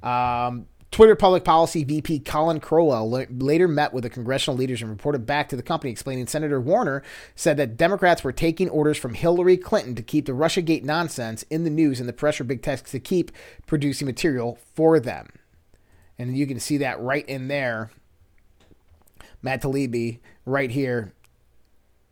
Um, 0.02 0.68
Twitter 0.92 1.16
public 1.16 1.44
policy 1.44 1.84
VP 1.84 2.20
Colin 2.20 2.60
Crowell 2.60 3.10
la- 3.10 3.26
later 3.30 3.68
met 3.68 3.94
with 3.94 4.04
the 4.04 4.10
congressional 4.10 4.58
leaders 4.58 4.82
and 4.82 4.90
reported 4.90 5.26
back 5.26 5.48
to 5.50 5.56
the 5.56 5.64
company, 5.64 5.92
explaining 5.92 6.26
Senator 6.28 6.60
Warner 6.60 7.04
said 7.36 7.58
that 7.58 7.78
Democrats 7.78 8.24
were 8.24 8.32
taking 8.32 8.70
orders 8.70 8.98
from 8.98 9.14
Hillary 9.14 9.56
Clinton 9.56 9.94
to 9.96 10.02
keep 10.02 10.26
the 10.26 10.32
Russiagate 10.32 10.84
nonsense 10.84 11.44
in 11.44 11.64
the 11.64 11.70
news 11.70 12.00
and 12.00 12.10
the 12.10 12.14
pressure 12.14 12.44
big 12.44 12.62
tech 12.62 12.84
to 12.86 13.00
keep 13.00 13.32
producing 13.68 14.08
material 14.08 14.58
for 14.74 15.00
them. 15.00 15.28
And 16.18 16.36
you 16.36 16.48
can 16.48 16.60
see 16.60 16.78
that 16.78 17.00
right 17.00 17.28
in 17.28 17.48
there. 17.48 17.92
Matt 19.42 19.62
Taibbi 19.62 20.20
right 20.46 20.72
here. 20.72 21.14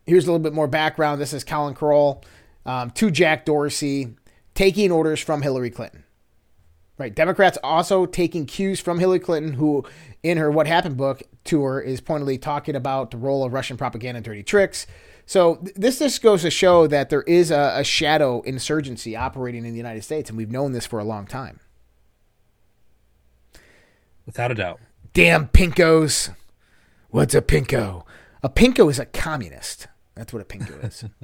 Here's 0.06 0.24
a 0.24 0.32
little 0.32 0.42
bit 0.42 0.54
more 0.54 0.68
background. 0.68 1.20
This 1.20 1.34
is 1.34 1.44
Colin 1.44 1.74
Crowell 1.74 2.24
um, 2.64 2.90
to 2.92 3.10
Jack 3.10 3.44
Dorsey 3.44 4.14
taking 4.54 4.90
orders 4.90 5.20
from 5.20 5.42
Hillary 5.42 5.70
Clinton. 5.70 6.04
Right. 6.98 7.14
Democrats 7.14 7.56
also 7.62 8.06
taking 8.06 8.44
cues 8.44 8.80
from 8.80 8.98
Hillary 8.98 9.20
Clinton, 9.20 9.52
who, 9.52 9.84
in 10.24 10.36
her 10.36 10.50
What 10.50 10.66
Happened 10.66 10.96
book 10.96 11.22
tour, 11.44 11.80
is 11.80 12.00
pointedly 12.00 12.38
talking 12.38 12.74
about 12.74 13.12
the 13.12 13.16
role 13.16 13.44
of 13.44 13.52
Russian 13.52 13.76
propaganda 13.76 14.16
and 14.16 14.24
dirty 14.24 14.42
tricks. 14.42 14.84
So 15.24 15.56
th- 15.56 15.76
this 15.76 16.00
just 16.00 16.20
goes 16.22 16.42
to 16.42 16.50
show 16.50 16.88
that 16.88 17.08
there 17.08 17.22
is 17.22 17.52
a, 17.52 17.74
a 17.76 17.84
shadow 17.84 18.40
insurgency 18.42 19.14
operating 19.14 19.64
in 19.64 19.70
the 19.70 19.76
United 19.76 20.02
States, 20.02 20.28
and 20.28 20.36
we've 20.36 20.50
known 20.50 20.72
this 20.72 20.86
for 20.86 20.98
a 20.98 21.04
long 21.04 21.26
time. 21.26 21.60
Without 24.26 24.50
a 24.50 24.54
doubt. 24.56 24.80
Damn 25.12 25.46
pinkos. 25.48 26.34
What's 27.10 27.34
a 27.34 27.40
pinko? 27.40 28.04
A 28.42 28.48
pinko 28.48 28.90
is 28.90 28.98
a 28.98 29.06
communist. 29.06 29.86
That's 30.16 30.32
what 30.32 30.42
a 30.42 30.44
pinko 30.44 30.84
is. 30.84 31.04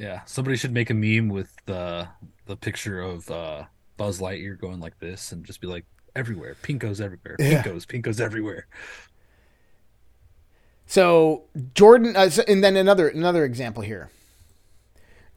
Yeah, 0.00 0.22
somebody 0.24 0.56
should 0.56 0.72
make 0.72 0.88
a 0.88 0.94
meme 0.94 1.28
with 1.28 1.54
the 1.66 2.08
the 2.46 2.56
picture 2.56 3.02
of 3.02 3.30
uh, 3.30 3.64
Buzz 4.00 4.18
Lightyear 4.18 4.58
going 4.58 4.80
like 4.80 4.98
this, 4.98 5.30
and 5.30 5.44
just 5.44 5.60
be 5.60 5.66
like, 5.66 5.84
everywhere, 6.16 6.56
pinkos 6.62 7.02
everywhere, 7.02 7.36
Yeah. 7.38 7.62
pinkos, 7.62 7.84
pinkos 7.86 8.18
everywhere. 8.18 8.66
So 10.86 11.44
Jordan, 11.74 12.16
uh, 12.16 12.30
so- 12.30 12.42
and 12.48 12.64
then 12.64 12.76
another 12.76 13.08
another 13.08 13.44
example 13.44 13.82
here. 13.82 14.08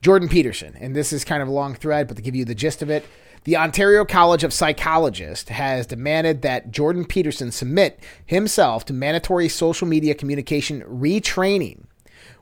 Jordan 0.02 0.30
Peterson, 0.30 0.76
and 0.80 0.96
this 0.96 1.12
is 1.12 1.26
kind 1.26 1.42
of 1.42 1.50
a 1.50 1.52
long 1.52 1.76
thread, 1.76 2.08
but 2.08 2.16
to 2.16 2.24
give 2.24 2.36
you 2.38 2.46
the 2.46 2.56
gist 2.56 2.82
of 2.82 2.90
it, 2.90 3.06
the 3.44 3.58
Ontario 3.58 4.06
College 4.06 4.46
of 4.46 4.54
Psychologists 4.54 5.50
has 5.50 5.86
demanded 5.86 6.42
that 6.42 6.72
Jordan 6.72 7.04
Peterson 7.04 7.52
submit 7.52 8.00
himself 8.26 8.86
to 8.86 8.94
mandatory 8.94 9.50
social 9.50 9.88
media 9.88 10.14
communication 10.16 10.82
retraining 10.84 11.84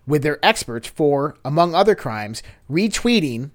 with 0.06 0.22
their 0.22 0.38
experts 0.46 0.88
for, 0.88 1.36
among 1.44 1.74
other 1.74 1.96
crimes, 1.96 2.44
retweeting 2.70 3.50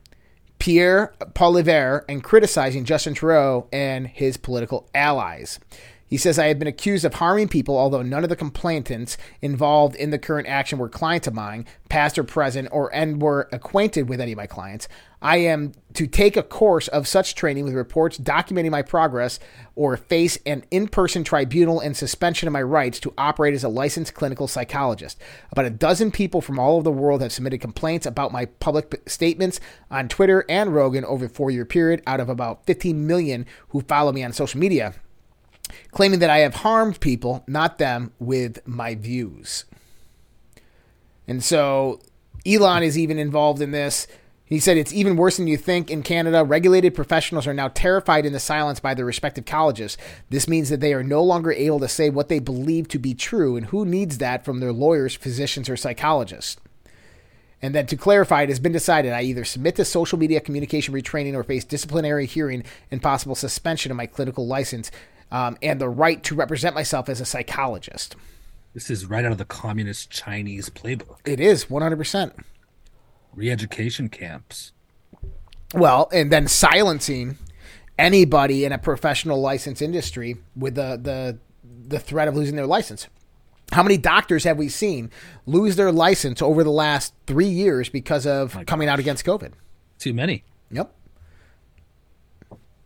Pierre 0.59 1.15
Poilievre 1.35 2.05
and 2.09 2.23
criticizing 2.23 2.85
Justin 2.85 3.15
Trudeau 3.15 3.69
and 3.73 4.07
his 4.07 4.37
political 4.37 4.89
allies. 4.95 5.59
He 6.09 6.17
says, 6.17 6.39
I 6.39 6.47
have 6.47 6.59
been 6.59 6.69
accused 6.69 7.05
of 7.05 7.15
harming 7.15 7.49
people, 7.49 7.77
although 7.77 8.03
none 8.03 8.23
of 8.23 8.29
the 8.29 8.37
complainants 8.37 9.17
involved 9.43 9.97
in 9.97 10.11
the 10.11 10.19
current 10.19 10.47
action 10.47 10.79
were 10.79 10.89
clients 10.89 11.27
of 11.27 11.35
mine, 11.35 11.67
past 11.89 12.17
or 12.17 12.25
present, 12.25 12.69
or 12.71 12.95
and 12.95 13.21
were 13.21 13.49
acquainted 13.51 14.09
with 14.09 14.21
any 14.21 14.33
of 14.33 14.37
my 14.37 14.47
clients. 14.47 14.87
I 15.21 15.39
am 15.39 15.73
to 15.95 16.07
take 16.07 16.37
a 16.37 16.43
course 16.43 16.87
of 16.89 17.09
such 17.09 17.35
training 17.35 17.65
with 17.65 17.75
reports 17.75 18.19
documenting 18.19 18.71
my 18.71 18.83
progress 18.83 19.41
or 19.75 19.97
face 19.97 20.39
an 20.47 20.65
in 20.71 20.87
person 20.87 21.25
tribunal 21.25 21.81
and 21.81 21.97
suspension 21.97 22.47
of 22.47 22.53
my 22.53 22.63
rights 22.63 23.01
to 23.01 23.15
operate 23.19 23.55
as 23.55 23.65
a 23.65 23.69
licensed 23.69 24.15
clinical 24.15 24.47
psychologist. 24.47 25.19
About 25.51 25.65
a 25.65 25.71
dozen 25.71 26.13
people 26.13 26.41
from 26.41 26.59
all 26.59 26.75
over 26.75 26.85
the 26.85 26.93
world 26.93 27.23
have 27.23 27.33
submitted 27.33 27.61
complaints 27.61 28.07
about 28.07 28.31
my 28.31 28.45
public 28.45 29.03
statements 29.07 29.59
on 29.91 30.09
Twitter 30.09 30.45
and 30.49 30.75
Rogan 30.75 31.05
over 31.05 31.25
a 31.25 31.29
four 31.29 31.51
year 31.51 31.65
period 31.65 32.03
out 32.07 32.21
of 32.21 32.29
about 32.29 32.65
15 32.67 33.07
million 33.07 33.47
who 33.71 33.81
follow 33.81 34.13
me 34.13 34.23
on 34.23 34.33
social 34.33 34.61
media 34.61 34.95
claiming 35.91 36.21
that 36.21 36.31
I 36.31 36.39
have 36.39 36.57
harmed 36.57 37.01
people, 37.01 37.45
not 37.47 37.79
them, 37.79 38.13
with 38.19 38.67
my 38.67 38.95
views. 38.95 39.65
And 41.27 41.43
so 41.43 42.01
Elon 42.47 42.83
is 42.83 42.97
even 42.97 43.19
involved 43.19 43.61
in 43.61 43.73
this. 43.73 44.07
He 44.45 44.61
said 44.61 44.77
it's 44.77 44.93
even 44.93 45.17
worse 45.17 45.39
than 45.39 45.49
you 45.49 45.57
think 45.57 45.91
in 45.91 46.05
Canada. 46.05 46.45
Regulated 46.45 46.95
professionals 46.95 47.49
are 47.49 47.55
now 47.55 47.67
terrified 47.69 48.25
in 48.25 48.33
the 48.33 48.39
silence 48.39 48.79
by 48.79 48.95
their 48.95 49.05
respective 49.05 49.45
colleges. 49.45 49.99
This 50.31 50.47
means 50.47 50.69
that 50.69 50.79
they 50.79 50.95
are 50.95 51.03
no 51.03 51.23
longer 51.23 51.51
able 51.51 51.81
to 51.81 51.89
say 51.89 52.11
what 52.11 52.29
they 52.29 52.39
believe 52.39 52.87
to 52.89 53.01
be 53.01 53.13
true, 53.13 53.57
and 53.57 53.67
who 53.67 53.85
needs 53.85 54.19
that 54.19 54.45
from 54.45 54.61
their 54.61 54.73
lawyers, 54.73 55.17
physicians, 55.17 55.69
or 55.69 55.77
psychologists? 55.77 56.59
And 57.61 57.75
then 57.75 57.87
to 57.87 57.97
clarify, 57.97 58.43
it 58.43 58.49
has 58.51 58.61
been 58.61 58.71
decided 58.71 59.13
I 59.13 59.23
either 59.23 59.45
submit 59.45 59.75
to 59.77 59.85
social 59.85 60.19
media 60.19 60.41
communication 60.41 60.95
retraining 60.95 61.35
or 61.35 61.43
face 61.43 61.65
disciplinary 61.65 62.27
hearing 62.27 62.63
and 62.93 63.03
possible 63.03 63.35
suspension 63.35 63.91
of 63.91 63.97
my 63.97 64.07
clinical 64.07 64.47
license 64.47 64.93
um, 65.31 65.57
and 65.63 65.81
the 65.81 65.89
right 65.89 66.23
to 66.25 66.35
represent 66.35 66.75
myself 66.75 67.09
as 67.09 67.21
a 67.21 67.25
psychologist. 67.25 68.17
This 68.75 68.91
is 68.91 69.07
right 69.07 69.25
out 69.25 69.33
of 69.33 69.39
the 69.39 69.45
communist 69.45 70.11
Chinese 70.11 70.69
playbook. 70.69 71.19
It 71.25 71.41
is 71.41 71.67
100%. 71.67 72.39
Re 73.35 73.51
education 73.51 74.09
camps. 74.09 74.73
Well, 75.75 76.09
and 76.13 76.31
then 76.31 76.47
silencing 76.47 77.39
anybody 77.99 78.65
in 78.65 78.73
a 78.73 78.79
professional 78.79 79.41
license 79.41 79.81
industry 79.81 80.37
with 80.55 80.75
the, 80.75 80.99
the, 81.03 81.39
the 81.89 81.99
threat 81.99 82.29
of 82.29 82.37
losing 82.37 82.57
their 82.57 82.67
license. 82.67 83.09
How 83.73 83.83
many 83.83 83.97
doctors 83.97 84.45
have 84.45 84.59
we 84.59 84.69
seen 84.69 85.11
lose 85.45 85.77
their 85.77 85.91
license 85.91 86.41
over 86.41 86.63
the 86.63 86.71
last 86.71 87.15
three 87.27 87.49
years 87.49 87.89
because 87.89 88.27
of 88.27 88.55
My 88.55 88.65
coming 88.65 88.89
out 88.89 88.99
against 88.99 89.25
COVID? 89.25 89.53
Too 89.99 90.15
many. 90.15 90.45
Yep. 90.71 90.93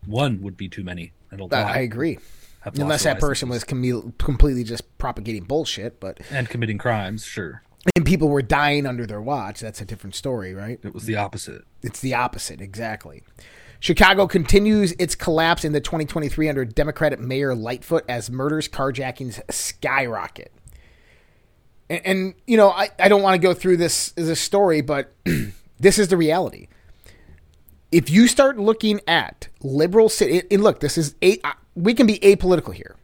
One 0.07 0.40
would 0.42 0.57
be 0.57 0.68
too 0.68 0.83
many. 0.83 1.12
Lot 1.38 1.52
I 1.52 1.80
agree. 1.80 2.18
have 2.60 2.78
Unless 2.78 3.04
that 3.04 3.20
person 3.20 3.48
was 3.48 3.64
com- 3.64 4.12
completely 4.18 4.64
just 4.64 4.98
propagating 4.98 5.44
bullshit, 5.44 6.00
but 6.00 6.20
and 6.30 6.48
committing 6.48 6.78
crimes, 6.78 7.24
sure. 7.24 7.62
and 7.96 8.04
people 8.04 8.28
were 8.28 8.42
dying 8.42 8.86
under 8.86 9.06
their 9.06 9.20
watch. 9.20 9.60
That's 9.60 9.80
a 9.80 9.84
different 9.84 10.14
story, 10.14 10.54
right? 10.54 10.78
It 10.82 10.94
was 10.94 11.04
the 11.04 11.16
opposite. 11.16 11.62
It's 11.82 12.00
the 12.00 12.14
opposite, 12.14 12.60
exactly. 12.60 13.22
Chicago 13.80 14.26
continues 14.26 14.92
its 14.98 15.14
collapse 15.14 15.64
in 15.64 15.72
the 15.72 15.80
2023 15.80 16.50
under 16.50 16.66
Democratic 16.66 17.18
Mayor 17.18 17.54
Lightfoot 17.54 18.04
as 18.08 18.30
murders, 18.30 18.68
carjackings 18.68 19.40
skyrocket. 19.50 20.52
And, 21.88 22.00
and 22.04 22.34
you 22.46 22.58
know, 22.58 22.68
I, 22.68 22.90
I 22.98 23.08
don't 23.08 23.22
want 23.22 23.34
to 23.34 23.38
go 23.38 23.54
through 23.54 23.78
this 23.78 24.12
as 24.18 24.28
a 24.28 24.36
story, 24.36 24.82
but 24.82 25.14
this 25.80 25.98
is 25.98 26.08
the 26.08 26.18
reality. 26.18 26.68
If 27.92 28.09
you 28.09 28.29
start 28.29 28.59
looking 28.59 29.00
at 29.07 29.48
liberal 29.62 30.09
city, 30.09 30.42
and 30.50 30.62
look, 30.62 30.81
this 30.81 30.96
is 30.96 31.14
a 31.22 31.40
uh, 31.42 31.53
we 31.74 31.94
can 31.94 32.07
be 32.07 32.18
apolitical 32.20 32.74
here. 32.74 32.96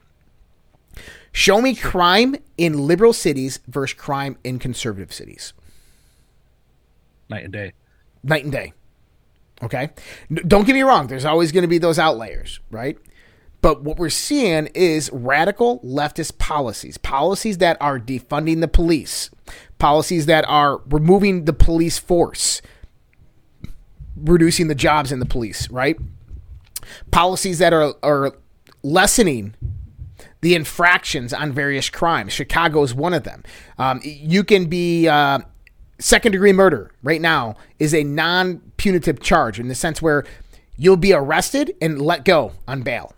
Show 1.33 1.61
me 1.61 1.75
crime 1.75 2.37
in 2.57 2.87
liberal 2.87 3.12
cities 3.12 3.61
versus 3.66 3.94
crime 3.94 4.38
in 4.42 4.59
conservative 4.59 5.12
cities. 5.12 5.53
Night 7.29 7.44
and 7.44 7.53
day. 7.53 7.72
night 8.22 8.44
and 8.44 8.53
day. 8.53 8.72
Okay? 9.62 9.90
Don't 10.33 10.66
get 10.66 10.75
me 10.75 10.83
wrong, 10.83 11.09
there's 11.09 11.25
always 11.25 11.53
going 11.53 11.62
to 11.62 11.68
be 11.68 11.79
those 11.79 11.99
outliers, 11.99 12.61
right? 12.70 12.96
But 13.62 13.83
what 13.83 13.99
we're 13.99 14.11
seeing 14.11 14.66
is 14.75 15.11
radical 15.12 15.81
leftist 15.81 16.38
policies, 16.38 16.99
policies 16.99 17.59
that 17.59 17.77
are 17.81 17.99
defunding 17.99 18.61
the 18.61 18.68
police, 18.68 19.31
policies 19.79 20.27
that 20.27 20.44
are 20.49 20.81
removing 20.87 21.46
the 21.46 21.53
police 21.53 21.99
force, 21.99 22.62
reducing 24.16 24.68
the 24.68 24.74
jobs 24.74 25.12
in 25.12 25.18
the 25.20 25.26
police, 25.26 25.70
right? 25.70 25.96
Policies 27.11 27.59
that 27.59 27.72
are, 27.72 27.94
are 28.02 28.33
lessening 28.83 29.55
the 30.40 30.55
infractions 30.55 31.33
on 31.33 31.52
various 31.52 31.90
crimes. 31.90 32.33
Chicago 32.33 32.83
is 32.83 32.94
one 32.94 33.14
of 33.14 33.24
them. 33.24 33.42
Um, 33.79 34.00
you 34.05 34.44
can 34.44 34.66
be 34.66 35.09
uh, 35.09 35.40
second 35.98 36.33
degree 36.33 36.52
murder 36.52 36.92
right 37.02 37.20
now 37.20 37.57
is 37.79 37.94
a 37.94 38.05
non 38.05 38.59
punitive 38.76 39.20
charge 39.20 39.59
in 39.59 39.68
the 39.68 39.74
sense 39.74 40.00
where 40.00 40.24
you'll 40.76 40.96
be 40.96 41.12
arrested 41.12 41.74
and 41.81 42.00
let 42.00 42.24
go 42.24 42.52
on 42.68 42.83
bail. 42.83 43.14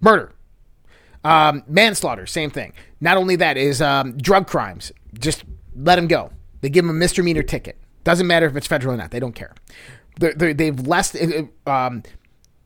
Murder. 0.00 0.32
Um, 1.24 1.64
manslaughter, 1.66 2.26
same 2.26 2.50
thing. 2.50 2.72
Not 3.00 3.16
only 3.16 3.36
that 3.36 3.56
is 3.56 3.82
um, 3.82 4.16
drug 4.16 4.46
crimes. 4.46 4.92
Just 5.18 5.44
let 5.74 5.96
them 5.96 6.06
go. 6.06 6.30
They 6.60 6.70
give 6.70 6.84
them 6.84 6.90
a 6.90 6.98
misdemeanor 6.98 7.42
ticket. 7.42 7.76
Doesn't 8.04 8.26
matter 8.26 8.46
if 8.46 8.56
it's 8.56 8.66
federal 8.66 8.94
or 8.94 8.96
not. 8.96 9.10
They 9.10 9.20
don't 9.20 9.34
care. 9.34 9.54
They're, 10.18 10.54
they've 10.54 10.78
less. 10.86 11.16
Um, 11.66 12.02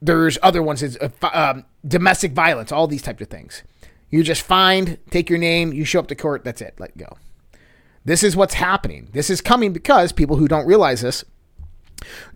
there's 0.00 0.38
other 0.42 0.62
ones. 0.62 0.82
It's, 0.82 0.96
uh, 0.96 1.10
um, 1.32 1.64
domestic 1.86 2.32
violence. 2.32 2.72
All 2.72 2.86
these 2.86 3.02
types 3.02 3.22
of 3.22 3.28
things. 3.28 3.62
You 4.10 4.22
just 4.22 4.42
find, 4.42 4.98
take 5.10 5.30
your 5.30 5.38
name, 5.38 5.72
you 5.72 5.84
show 5.84 6.00
up 6.00 6.08
to 6.08 6.14
court. 6.14 6.44
That's 6.44 6.60
it. 6.60 6.74
Let 6.78 6.96
go. 6.98 7.16
This 8.04 8.22
is 8.22 8.36
what's 8.36 8.54
happening. 8.54 9.08
This 9.12 9.30
is 9.30 9.40
coming 9.40 9.72
because 9.72 10.12
people 10.12 10.36
who 10.36 10.48
don't 10.48 10.66
realize 10.66 11.00
this 11.00 11.24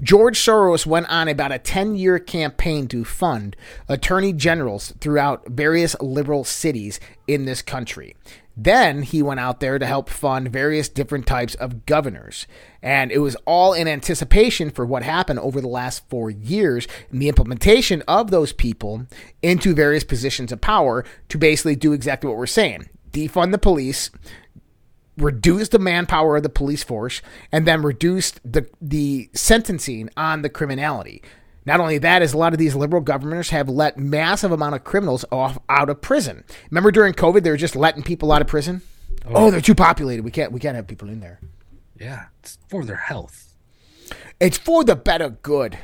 George 0.01 0.39
Soros 0.39 0.87
went 0.87 1.09
on 1.09 1.29
about 1.29 1.53
a 1.53 1.59
10 1.59 1.97
year 1.97 2.19
campaign 2.19 2.89
to 2.89 3.05
fund 3.05 3.57
attorney 3.89 4.33
generals 4.33 4.93
throughout 5.01 5.49
various 5.49 5.97
liberal 6.01 6.45
cities 6.45 7.01
in 7.27 7.45
this 7.45 7.63
country. 7.63 8.17
Then 8.57 9.03
he 9.03 9.23
went 9.23 9.41
out 9.41 9.61
there 9.61 9.79
to 9.79 9.87
help 9.87 10.09
fund 10.09 10.51
various 10.51 10.89
different 10.89 11.27
types 11.27 11.55
of 11.57 11.85
governors. 11.85 12.47
And 12.81 13.13
it 13.13 13.19
was 13.19 13.37
all 13.45 13.75
in 13.75 13.87
anticipation 13.87 14.71
for 14.71 14.87
what 14.87 15.03
happened 15.03 15.41
over 15.41 15.61
the 15.61 15.69
last 15.69 16.09
four 16.09 16.31
years 16.31 16.89
and 17.11 17.21
the 17.21 17.29
implementation 17.29 18.03
of 18.09 18.31
those 18.31 18.55
people 18.55 19.07
into 19.43 19.75
various 19.75 20.05
positions 20.05 20.53
of 20.53 20.61
power 20.61 21.05
to 21.29 21.37
basically 21.39 21.77
do 21.77 21.93
exactly 21.93 22.29
what 22.29 22.39
we're 22.39 22.47
saying 22.47 22.89
defund 23.17 23.51
the 23.51 23.59
police, 23.59 24.11
reduce 25.17 25.71
the 25.71 25.79
manpower 25.79 26.37
of 26.37 26.43
the 26.43 26.49
police 26.49 26.85
force 26.85 27.23
and 27.51 27.67
then 27.67 27.83
reduced 27.83 28.41
the 28.45 28.69
the 28.81 29.31
sentencing 29.33 30.11
on 30.17 30.43
the 30.43 30.51
criminality. 30.51 31.23
Not 31.67 31.81
only 31.81 31.99
that, 31.99 32.23
is 32.23 32.33
a 32.33 32.39
lot 32.39 32.53
of 32.53 32.59
these 32.59 32.77
liberal 32.77 33.03
governors 33.03 33.51
have 33.51 33.69
let 33.69 33.99
massive 33.99 34.53
amount 34.53 34.77
of 34.77 34.85
criminals 34.85 35.25
off 35.33 35.59
out 35.69 35.91
of 35.91 36.01
prison. 36.01 36.45
Remember 36.71 36.93
during 36.93 37.13
COVID, 37.13 37.43
they 37.43 37.51
were 37.51 37.57
just 37.57 37.75
letting 37.75 38.05
people 38.05 38.31
out 38.31 38.41
of 38.41 38.47
prison. 38.47 38.83
Oh. 39.27 39.47
oh, 39.47 39.51
they're 39.51 39.61
too 39.61 39.75
populated. 39.75 40.23
We 40.25 40.31
can't 40.31 40.53
we 40.53 40.61
can't 40.61 40.77
have 40.77 40.87
people 40.87 41.09
in 41.09 41.19
there. 41.19 41.41
Yeah, 41.99 42.27
it's 42.41 42.59
for 42.69 42.85
their 42.85 42.97
health. 42.97 43.55
It's 44.39 44.57
for 44.57 44.85
the 44.85 44.95
better 44.95 45.31
good. 45.31 45.77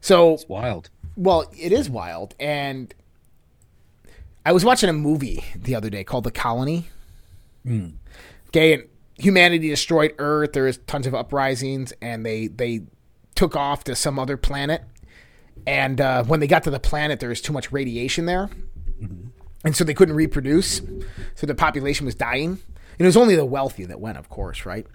So 0.00 0.34
It's 0.34 0.48
wild. 0.48 0.90
Well, 1.16 1.50
it 1.56 1.72
is 1.72 1.88
wild. 1.88 2.34
And 2.40 2.92
I 4.44 4.52
was 4.52 4.64
watching 4.64 4.88
a 4.88 4.92
movie 4.92 5.44
the 5.54 5.74
other 5.74 5.90
day 5.90 6.04
called 6.04 6.24
The 6.24 6.30
Colony. 6.30 6.86
Hmm. 7.64 7.90
Okay, 8.48 8.74
and 8.74 8.84
humanity 9.18 9.68
destroyed 9.68 10.14
Earth. 10.18 10.52
There 10.52 10.64
was 10.64 10.78
tons 10.86 11.06
of 11.06 11.14
uprisings, 11.14 11.92
and 12.00 12.24
they 12.24 12.46
they 12.46 12.82
took 13.36 13.54
off 13.54 13.84
to 13.84 13.94
some 13.94 14.18
other 14.18 14.36
planet. 14.36 14.82
And 15.66 16.00
uh, 16.00 16.24
when 16.24 16.40
they 16.40 16.46
got 16.46 16.64
to 16.64 16.70
the 16.70 16.80
planet, 16.80 17.20
there 17.20 17.28
was 17.28 17.40
too 17.40 17.52
much 17.52 17.72
radiation 17.72 18.26
there, 18.26 18.50
and 19.64 19.74
so 19.74 19.84
they 19.84 19.94
couldn't 19.94 20.14
reproduce. 20.14 20.80
So 21.34 21.46
the 21.46 21.54
population 21.54 22.06
was 22.06 22.14
dying. 22.14 22.58
And 22.98 23.04
it 23.04 23.06
was 23.06 23.16
only 23.16 23.36
the 23.36 23.44
wealthy 23.44 23.84
that 23.84 24.00
went, 24.00 24.16
of 24.16 24.28
course, 24.28 24.64
right? 24.64 24.86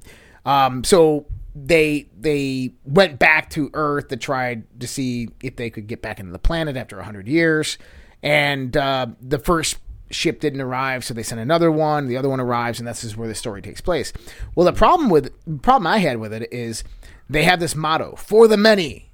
Um, 0.45 0.83
so 0.83 1.27
they 1.53 2.07
they 2.19 2.73
went 2.85 3.19
back 3.19 3.49
to 3.51 3.69
Earth 3.73 4.07
to 4.07 4.17
try 4.17 4.63
to 4.79 4.87
see 4.87 5.29
if 5.43 5.55
they 5.55 5.69
could 5.69 5.87
get 5.87 6.01
back 6.01 6.19
into 6.19 6.31
the 6.31 6.39
planet 6.39 6.77
after 6.77 7.01
hundred 7.01 7.27
years, 7.27 7.77
and 8.23 8.75
uh, 8.75 9.07
the 9.21 9.37
first 9.37 9.77
ship 10.09 10.39
didn't 10.39 10.61
arrive, 10.61 11.03
so 11.03 11.13
they 11.13 11.23
sent 11.23 11.39
another 11.39 11.71
one. 11.71 12.07
The 12.07 12.17
other 12.17 12.29
one 12.29 12.39
arrives, 12.39 12.79
and 12.79 12.87
this 12.87 13.03
is 13.03 13.15
where 13.15 13.27
the 13.27 13.35
story 13.35 13.61
takes 13.61 13.81
place. 13.81 14.11
Well, 14.55 14.65
the 14.65 14.73
problem 14.73 15.09
with 15.09 15.31
the 15.45 15.59
problem 15.59 15.87
I 15.87 15.99
had 15.99 16.17
with 16.17 16.33
it 16.33 16.51
is 16.51 16.83
they 17.31 17.43
have 17.43 17.59
this 17.59 17.75
motto 17.75 18.15
for 18.15 18.47
the 18.47 18.57
many. 18.57 19.11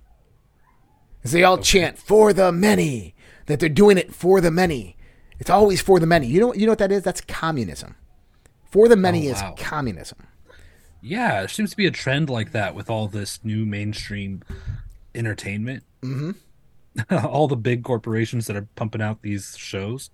As 1.24 1.32
they 1.32 1.44
all 1.44 1.58
chant 1.58 1.98
for 1.98 2.32
the 2.34 2.52
many, 2.52 3.16
that 3.48 3.60
they're 3.60 3.70
doing 3.70 3.98
it 3.98 4.14
for 4.14 4.40
the 4.42 4.52
many. 4.52 4.96
It's 5.40 5.50
always 5.50 5.82
for 5.82 6.00
the 6.00 6.06
many. 6.08 6.28
You 6.28 6.40
know 6.40 6.54
you 6.54 6.66
know 6.66 6.72
what 6.72 6.80
that 6.80 6.92
is? 6.92 7.04
That's 7.04 7.22
communism. 7.22 7.96
For 8.72 8.88
the 8.88 8.96
many 8.96 9.28
Oh, 9.28 9.32
is 9.32 9.42
wow. 9.42 9.56
communism. 9.58 10.20
Yeah, 11.02 11.40
there 11.40 11.48
seems 11.48 11.72
to 11.72 11.78
be 11.78 11.86
a 11.86 11.92
trend 11.92 12.30
like 12.30 12.52
that 12.54 12.76
with 12.76 12.90
all 12.90 13.08
this 13.08 13.40
new 13.44 13.66
mainstream 13.66 14.42
entertainment. 15.16 15.84
Mm-hmm. 16.02 16.32
all 17.26 17.48
the 17.48 17.56
big 17.56 17.84
corporations 17.84 18.48
that 18.48 18.56
are 18.56 18.68
pumping 18.76 19.02
out 19.02 19.22
these 19.22 19.56
shows, 19.58 20.10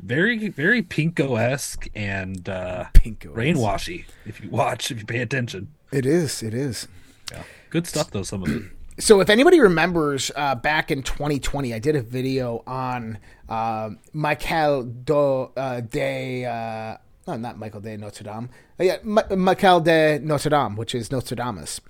very 0.00 0.48
very 0.48 0.82
pinko 0.82 1.40
esque 1.40 1.88
and 1.94 2.48
uh, 2.48 2.84
Pinko. 2.94 3.32
rainwashy. 3.32 4.04
If 4.26 4.40
you 4.42 4.50
watch, 4.50 4.90
if 4.90 4.98
you 5.00 5.06
pay 5.06 5.20
attention, 5.20 5.68
It 5.92 6.04
is. 6.04 6.42
It 6.42 6.52
is. 6.54 6.86
Yeah, 7.32 7.42
good 7.70 7.86
stuff 7.86 8.10
though. 8.10 8.22
Some 8.22 8.42
of 8.42 8.48
it. 8.48 8.62
So, 9.00 9.20
if 9.20 9.30
anybody 9.30 9.60
remembers, 9.60 10.32
uh, 10.34 10.56
back 10.56 10.90
in 10.90 11.04
2020, 11.04 11.72
I 11.72 11.78
did 11.78 11.94
a 11.94 12.02
video 12.02 12.64
on 12.66 13.18
uh, 13.48 13.90
Michael 14.12 14.82
do, 14.82 15.52
uh, 15.56 15.82
de. 15.82 16.98
No, 17.28 17.36
not 17.36 17.58
Michael 17.58 17.80
de 17.82 17.94
Notre 17.98 18.24
Dame. 18.24 18.48
Uh, 18.80 18.84
yeah, 18.84 18.96
Mi- 19.04 19.36
Michael 19.36 19.80
de 19.80 20.18
Notre 20.18 20.48
Dame, 20.48 20.76
which 20.76 20.94
is 20.94 21.12
Notre 21.12 21.36
Nostradamus. 21.36 21.80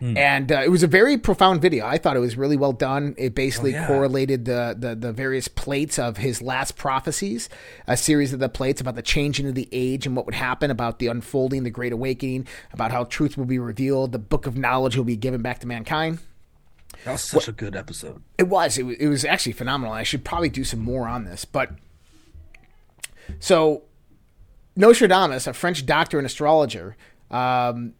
And 0.00 0.50
uh, 0.50 0.62
it 0.64 0.70
was 0.70 0.82
a 0.82 0.86
very 0.86 1.18
profound 1.18 1.60
video. 1.60 1.84
I 1.84 1.98
thought 1.98 2.16
it 2.16 2.20
was 2.20 2.38
really 2.38 2.56
well 2.56 2.72
done. 2.72 3.14
It 3.18 3.34
basically 3.34 3.72
yeah. 3.72 3.86
correlated 3.86 4.46
the, 4.46 4.74
the 4.78 4.94
the 4.94 5.12
various 5.12 5.48
plates 5.48 5.98
of 5.98 6.16
his 6.16 6.40
last 6.40 6.76
prophecies, 6.76 7.50
a 7.86 7.94
series 7.94 8.32
of 8.32 8.40
the 8.40 8.48
plates 8.48 8.80
about 8.80 8.94
the 8.94 9.02
changing 9.02 9.46
of 9.46 9.54
the 9.54 9.68
age 9.72 10.06
and 10.06 10.16
what 10.16 10.24
would 10.24 10.34
happen, 10.34 10.70
about 10.70 10.98
the 10.98 11.08
unfolding, 11.08 11.64
the 11.64 11.70
Great 11.70 11.92
Awakening, 11.92 12.46
about 12.72 12.90
how 12.90 13.04
truth 13.04 13.36
will 13.36 13.44
be 13.44 13.58
revealed, 13.58 14.12
the 14.12 14.18
book 14.18 14.46
of 14.46 14.56
knowledge 14.56 14.96
will 14.96 15.04
be 15.04 15.16
given 15.16 15.42
back 15.42 15.58
to 15.58 15.66
mankind. 15.66 16.20
That 17.04 17.12
was 17.12 17.22
such 17.22 17.48
a 17.48 17.52
good 17.52 17.76
episode. 17.76 18.22
It 18.38 18.48
was. 18.48 18.78
It 18.78 18.84
was. 18.84 18.96
It 18.96 19.08
was 19.08 19.26
actually 19.26 19.52
phenomenal. 19.52 19.92
I 19.92 20.04
should 20.04 20.24
probably 20.24 20.48
do 20.48 20.64
some 20.64 20.80
more 20.80 21.06
on 21.06 21.24
this. 21.24 21.44
But 21.44 21.72
so, 23.40 23.82
Nostradamus, 24.76 25.46
a 25.46 25.52
French 25.52 25.86
doctor 25.86 26.18
and 26.18 26.26
astrologer, 26.26 26.96
um, 27.30 27.94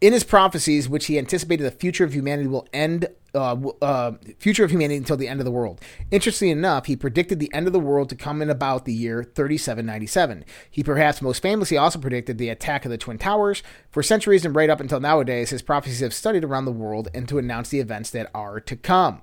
in 0.00 0.12
his 0.12 0.22
prophecies, 0.22 0.88
which 0.88 1.06
he 1.06 1.18
anticipated 1.18 1.64
the 1.64 1.72
future 1.72 2.04
of 2.04 2.12
humanity 2.12 2.48
will 2.48 2.68
end, 2.72 3.08
uh, 3.34 3.56
uh, 3.82 4.12
future 4.38 4.64
of 4.64 4.70
humanity 4.70 4.96
until 4.96 5.16
the 5.16 5.26
end 5.26 5.40
of 5.40 5.44
the 5.44 5.50
world. 5.50 5.80
Interestingly 6.10 6.52
enough, 6.52 6.86
he 6.86 6.94
predicted 6.94 7.40
the 7.40 7.52
end 7.52 7.66
of 7.66 7.72
the 7.72 7.80
world 7.80 8.08
to 8.10 8.14
come 8.14 8.40
in 8.40 8.48
about 8.48 8.84
the 8.84 8.92
year 8.92 9.24
3797. 9.24 10.44
He 10.70 10.84
perhaps 10.84 11.20
most 11.20 11.42
famously 11.42 11.76
also 11.76 11.98
predicted 11.98 12.38
the 12.38 12.48
attack 12.48 12.84
of 12.84 12.92
the 12.92 12.98
Twin 12.98 13.18
Towers. 13.18 13.62
For 13.90 14.02
centuries 14.02 14.44
and 14.44 14.54
right 14.54 14.70
up 14.70 14.80
until 14.80 15.00
nowadays, 15.00 15.50
his 15.50 15.62
prophecies 15.62 16.00
have 16.00 16.14
studied 16.14 16.44
around 16.44 16.66
the 16.66 16.72
world 16.72 17.08
and 17.12 17.28
to 17.28 17.38
announce 17.38 17.70
the 17.70 17.80
events 17.80 18.10
that 18.10 18.30
are 18.32 18.60
to 18.60 18.76
come. 18.76 19.22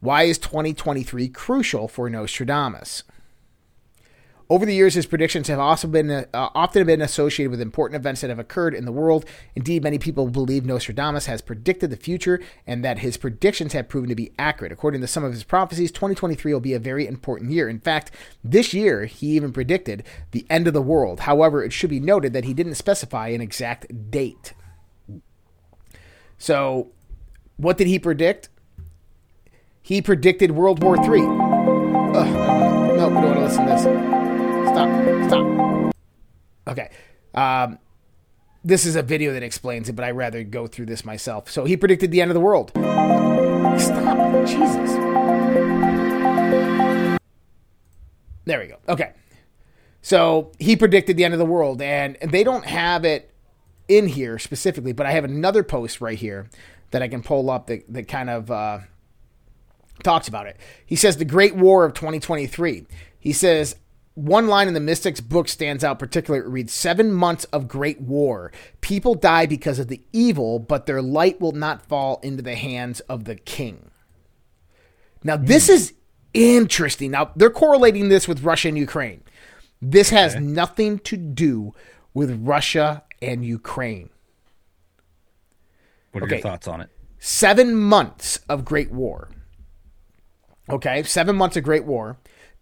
Why 0.00 0.22
is 0.22 0.38
2023 0.38 1.28
crucial 1.28 1.88
for 1.88 2.08
Nostradamus? 2.08 3.02
Over 4.50 4.66
the 4.66 4.74
years, 4.74 4.94
his 4.94 5.06
predictions 5.06 5.46
have 5.46 5.60
also 5.60 5.86
been 5.86 6.10
uh, 6.10 6.24
often 6.34 6.84
been 6.84 7.00
associated 7.00 7.52
with 7.52 7.60
important 7.60 8.00
events 8.00 8.20
that 8.20 8.30
have 8.30 8.40
occurred 8.40 8.74
in 8.74 8.84
the 8.84 8.90
world. 8.90 9.24
Indeed, 9.54 9.84
many 9.84 9.96
people 9.96 10.28
believe 10.28 10.64
Nostradamus 10.64 11.26
has 11.26 11.40
predicted 11.40 11.90
the 11.90 11.96
future 11.96 12.40
and 12.66 12.84
that 12.84 12.98
his 12.98 13.16
predictions 13.16 13.74
have 13.74 13.88
proven 13.88 14.08
to 14.08 14.16
be 14.16 14.32
accurate. 14.40 14.72
According 14.72 15.02
to 15.02 15.06
some 15.06 15.22
of 15.22 15.32
his 15.32 15.44
prophecies, 15.44 15.92
2023 15.92 16.52
will 16.52 16.58
be 16.58 16.74
a 16.74 16.80
very 16.80 17.06
important 17.06 17.52
year. 17.52 17.68
In 17.68 17.78
fact, 17.78 18.10
this 18.42 18.74
year 18.74 19.04
he 19.04 19.28
even 19.28 19.52
predicted 19.52 20.02
the 20.32 20.44
end 20.50 20.66
of 20.66 20.74
the 20.74 20.82
world. 20.82 21.20
However, 21.20 21.62
it 21.62 21.72
should 21.72 21.90
be 21.90 22.00
noted 22.00 22.32
that 22.32 22.44
he 22.44 22.52
didn't 22.52 22.74
specify 22.74 23.28
an 23.28 23.40
exact 23.40 24.10
date. 24.10 24.52
So, 26.38 26.88
what 27.56 27.76
did 27.76 27.86
he 27.86 28.00
predict? 28.00 28.48
He 29.80 30.02
predicted 30.02 30.50
World 30.50 30.82
War 30.82 30.96
III. 30.96 31.04
Ugh, 31.06 31.16
no, 32.96 33.08
we 33.08 33.14
don't 33.14 33.24
want 33.24 33.36
to 33.36 33.42
listen 33.42 33.66
to 33.66 33.72
this. 34.10 34.19
Stop. 34.70 34.88
Stop. 35.28 35.94
Okay. 36.68 36.90
Um, 37.34 37.78
this 38.62 38.86
is 38.86 38.94
a 38.94 39.02
video 39.02 39.32
that 39.32 39.42
explains 39.42 39.88
it, 39.88 39.94
but 39.94 40.04
I'd 40.04 40.16
rather 40.16 40.44
go 40.44 40.66
through 40.66 40.86
this 40.86 41.04
myself. 41.04 41.50
So 41.50 41.64
he 41.64 41.76
predicted 41.76 42.12
the 42.12 42.20
end 42.20 42.30
of 42.30 42.34
the 42.34 42.40
world. 42.40 42.70
Stop. 42.74 44.46
Jesus. 44.46 44.92
There 48.44 48.60
we 48.60 48.66
go. 48.68 48.78
Okay. 48.88 49.12
So 50.02 50.52
he 50.58 50.76
predicted 50.76 51.16
the 51.16 51.24
end 51.24 51.34
of 51.34 51.38
the 51.38 51.46
world, 51.46 51.82
and 51.82 52.16
they 52.22 52.44
don't 52.44 52.64
have 52.64 53.04
it 53.04 53.32
in 53.88 54.06
here 54.06 54.38
specifically, 54.38 54.92
but 54.92 55.04
I 55.04 55.10
have 55.12 55.24
another 55.24 55.64
post 55.64 56.00
right 56.00 56.18
here 56.18 56.48
that 56.92 57.02
I 57.02 57.08
can 57.08 57.22
pull 57.22 57.50
up 57.50 57.66
that, 57.66 57.92
that 57.92 58.08
kind 58.08 58.30
of 58.30 58.50
uh, 58.50 58.78
talks 60.04 60.28
about 60.28 60.46
it. 60.46 60.58
He 60.86 60.96
says, 60.96 61.16
The 61.16 61.24
Great 61.24 61.56
War 61.56 61.84
of 61.84 61.94
2023. 61.94 62.86
He 63.18 63.32
says, 63.32 63.76
one 64.14 64.48
line 64.48 64.68
in 64.68 64.74
the 64.74 64.80
Mystics 64.80 65.20
book 65.20 65.48
stands 65.48 65.84
out 65.84 65.98
particularly. 65.98 66.44
It 66.44 66.50
reads 66.50 66.72
Seven 66.72 67.12
months 67.12 67.44
of 67.46 67.68
great 67.68 68.00
war. 68.00 68.52
People 68.80 69.14
die 69.14 69.46
because 69.46 69.78
of 69.78 69.88
the 69.88 70.02
evil, 70.12 70.58
but 70.58 70.86
their 70.86 71.02
light 71.02 71.40
will 71.40 71.52
not 71.52 71.86
fall 71.86 72.20
into 72.22 72.42
the 72.42 72.56
hands 72.56 73.00
of 73.00 73.24
the 73.24 73.36
king. 73.36 73.90
Now, 75.22 75.36
hmm. 75.36 75.46
this 75.46 75.68
is 75.68 75.94
interesting. 76.34 77.10
Now, 77.10 77.32
they're 77.36 77.50
correlating 77.50 78.08
this 78.08 78.26
with 78.26 78.42
Russia 78.42 78.68
and 78.68 78.78
Ukraine. 78.78 79.22
This 79.82 80.10
has 80.10 80.36
nothing 80.36 80.98
to 81.00 81.16
do 81.16 81.74
with 82.12 82.46
Russia 82.46 83.04
and 83.22 83.44
Ukraine. 83.44 84.10
What 86.12 86.22
are 86.22 86.26
Okay. 86.26 86.36
your 86.36 86.42
thoughts 86.42 86.68
on 86.68 86.80
it? 86.80 86.90
Seven 87.18 87.74
months 87.74 88.40
of 88.48 88.64
great 88.64 88.90
war. 88.90 89.28
Okay, 90.68 91.02
seven 91.02 91.36
months 91.36 91.56
of 91.56 91.64
great 91.64 91.84
war. 91.84 92.18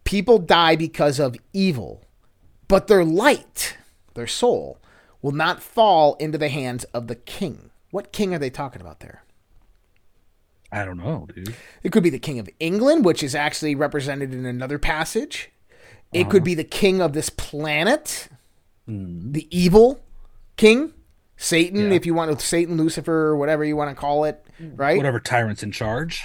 People 0.08 0.38
die 0.38 0.74
because 0.74 1.20
of 1.20 1.36
evil, 1.52 2.02
but 2.66 2.86
their 2.86 3.04
light, 3.04 3.76
their 4.14 4.26
soul, 4.26 4.78
will 5.20 5.32
not 5.32 5.62
fall 5.62 6.14
into 6.14 6.38
the 6.38 6.48
hands 6.48 6.84
of 6.94 7.08
the 7.08 7.14
king. 7.14 7.68
What 7.90 8.10
king 8.10 8.32
are 8.32 8.38
they 8.38 8.48
talking 8.48 8.80
about 8.80 9.00
there? 9.00 9.22
I 10.72 10.86
don't 10.86 10.96
know, 10.96 11.28
dude. 11.34 11.54
It 11.82 11.92
could 11.92 12.02
be 12.02 12.08
the 12.08 12.18
king 12.18 12.38
of 12.38 12.48
England, 12.58 13.04
which 13.04 13.22
is 13.22 13.34
actually 13.34 13.74
represented 13.74 14.32
in 14.32 14.46
another 14.46 14.78
passage. 14.78 15.50
It 16.10 16.30
could 16.30 16.42
be 16.42 16.54
the 16.54 16.64
king 16.64 17.02
of 17.02 17.12
this 17.12 17.28
planet, 17.28 18.30
hmm. 18.86 19.32
the 19.32 19.46
evil 19.54 20.00
king, 20.56 20.94
Satan, 21.36 21.90
Yeah. 21.90 21.96
if 21.96 22.06
you 22.06 22.14
want 22.14 22.38
to, 22.38 22.46
Satan, 22.46 22.78
Lucifer, 22.78 23.12
or 23.12 23.36
whatever 23.36 23.62
you 23.62 23.76
want 23.76 23.90
to 23.90 23.94
call 23.94 24.24
it, 24.24 24.42
right? 24.58 24.96
Whatever 24.96 25.20
tyrant's 25.20 25.62
in 25.62 25.70
charge. 25.70 26.24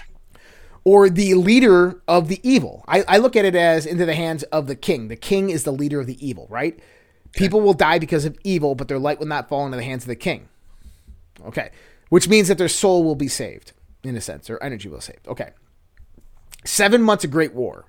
Or 0.85 1.09
the 1.09 1.33
leader 1.35 2.01
of 2.07 2.27
the 2.27 2.39
evil. 2.43 2.83
I, 2.87 3.03
I 3.07 3.17
look 3.17 3.35
at 3.35 3.45
it 3.45 3.55
as 3.55 3.85
into 3.85 4.05
the 4.05 4.15
hands 4.15 4.43
of 4.43 4.67
the 4.67 4.75
king. 4.75 5.07
The 5.07 5.15
king 5.15 5.49
is 5.49 5.63
the 5.63 5.71
leader 5.71 5.99
of 5.99 6.07
the 6.07 6.25
evil, 6.25 6.47
right? 6.49 6.79
People 7.31 7.61
will 7.61 7.73
die 7.73 7.99
because 7.99 8.25
of 8.25 8.37
evil, 8.43 8.75
but 8.75 8.87
their 8.87 8.99
light 8.99 9.19
will 9.19 9.27
not 9.27 9.49
fall 9.49 9.65
into 9.65 9.77
the 9.77 9.83
hands 9.83 10.03
of 10.03 10.07
the 10.07 10.15
king. 10.15 10.49
Okay. 11.45 11.71
Which 12.09 12.27
means 12.27 12.47
that 12.47 12.57
their 12.57 12.67
soul 12.67 13.03
will 13.03 13.15
be 13.15 13.27
saved, 13.27 13.71
in 14.03 14.15
a 14.15 14.21
sense, 14.21 14.49
or 14.49 14.61
energy 14.61 14.89
will 14.89 14.97
be 14.97 15.03
saved. 15.03 15.27
Okay. 15.27 15.51
Seven 16.65 17.01
months 17.01 17.23
of 17.23 17.31
great 17.31 17.53
war. 17.53 17.85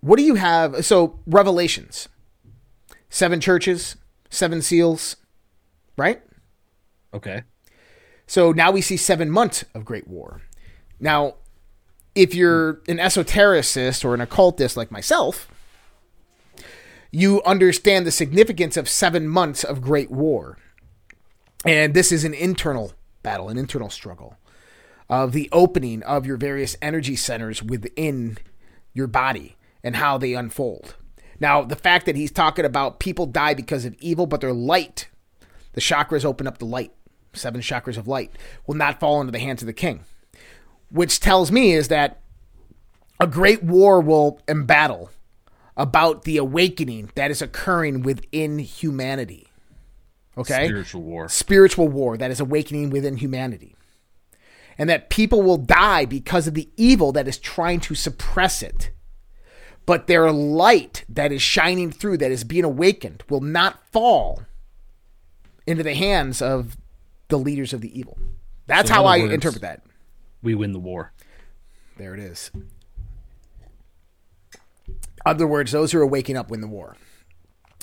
What 0.00 0.16
do 0.16 0.22
you 0.22 0.36
have? 0.36 0.84
So, 0.84 1.20
Revelations. 1.26 2.08
Seven 3.10 3.40
churches, 3.40 3.96
seven 4.30 4.62
seals, 4.62 5.16
right? 5.98 6.22
Okay. 7.12 7.42
So 8.26 8.52
now 8.52 8.70
we 8.70 8.80
see 8.80 8.96
seven 8.96 9.30
months 9.30 9.64
of 9.74 9.84
great 9.84 10.08
war. 10.08 10.40
Now, 11.02 11.34
if 12.14 12.32
you're 12.32 12.80
an 12.86 12.98
esotericist 12.98 14.04
or 14.04 14.14
an 14.14 14.20
occultist 14.20 14.76
like 14.76 14.92
myself, 14.92 15.48
you 17.10 17.42
understand 17.42 18.06
the 18.06 18.12
significance 18.12 18.76
of 18.76 18.88
seven 18.88 19.26
months 19.26 19.64
of 19.64 19.82
great 19.82 20.12
war. 20.12 20.58
And 21.66 21.92
this 21.92 22.12
is 22.12 22.24
an 22.24 22.34
internal 22.34 22.92
battle, 23.24 23.48
an 23.48 23.58
internal 23.58 23.90
struggle 23.90 24.36
of 25.10 25.32
the 25.32 25.48
opening 25.50 26.04
of 26.04 26.24
your 26.24 26.36
various 26.36 26.76
energy 26.80 27.16
centers 27.16 27.62
within 27.62 28.38
your 28.94 29.08
body 29.08 29.56
and 29.82 29.96
how 29.96 30.16
they 30.16 30.34
unfold. 30.34 30.94
Now, 31.40 31.62
the 31.62 31.76
fact 31.76 32.06
that 32.06 32.14
he's 32.14 32.30
talking 32.30 32.64
about 32.64 33.00
people 33.00 33.26
die 33.26 33.54
because 33.54 33.84
of 33.84 33.96
evil, 33.98 34.26
but 34.26 34.40
their 34.40 34.52
light, 34.52 35.08
the 35.72 35.80
chakras 35.80 36.24
open 36.24 36.46
up 36.46 36.58
the 36.58 36.64
light, 36.64 36.92
seven 37.32 37.60
chakras 37.60 37.98
of 37.98 38.06
light, 38.06 38.30
will 38.68 38.76
not 38.76 39.00
fall 39.00 39.20
into 39.20 39.32
the 39.32 39.40
hands 39.40 39.62
of 39.62 39.66
the 39.66 39.72
king. 39.72 40.04
Which 40.92 41.20
tells 41.20 41.50
me 41.50 41.72
is 41.72 41.88
that 41.88 42.20
a 43.18 43.26
great 43.26 43.62
war 43.62 44.00
will 44.00 44.40
embattle 44.46 45.10
about 45.76 46.22
the 46.24 46.36
awakening 46.36 47.10
that 47.14 47.30
is 47.30 47.40
occurring 47.40 48.02
within 48.02 48.58
humanity. 48.58 49.48
Okay? 50.36 50.66
Spiritual 50.66 51.02
war. 51.02 51.28
spiritual 51.28 51.88
war 51.88 52.16
that 52.16 52.30
is 52.30 52.40
awakening 52.40 52.90
within 52.90 53.16
humanity. 53.16 53.74
And 54.78 54.88
that 54.90 55.10
people 55.10 55.42
will 55.42 55.58
die 55.58 56.04
because 56.04 56.46
of 56.46 56.54
the 56.54 56.68
evil 56.76 57.12
that 57.12 57.28
is 57.28 57.38
trying 57.38 57.80
to 57.80 57.94
suppress 57.94 58.62
it. 58.62 58.90
But 59.84 60.06
their 60.06 60.30
light 60.30 61.04
that 61.08 61.32
is 61.32 61.42
shining 61.42 61.90
through, 61.90 62.18
that 62.18 62.30
is 62.30 62.44
being 62.44 62.64
awakened, 62.64 63.24
will 63.28 63.40
not 63.40 63.86
fall 63.90 64.42
into 65.66 65.82
the 65.82 65.94
hands 65.94 66.40
of 66.40 66.76
the 67.28 67.38
leaders 67.38 67.72
of 67.72 67.80
the 67.80 67.98
evil. 67.98 68.16
That's 68.66 68.88
So 68.88 68.94
how 68.94 69.04
I 69.06 69.20
words- 69.20 69.32
interpret 69.34 69.62
that. 69.62 69.82
We 70.42 70.54
win 70.54 70.72
the 70.72 70.78
war. 70.78 71.12
There 71.96 72.14
it 72.14 72.20
is. 72.20 72.50
Other 75.24 75.46
words, 75.46 75.72
those 75.72 75.92
who 75.92 75.98
are 75.98 76.06
waking 76.06 76.36
up 76.36 76.50
win 76.50 76.60
the 76.60 76.66
war. 76.66 76.96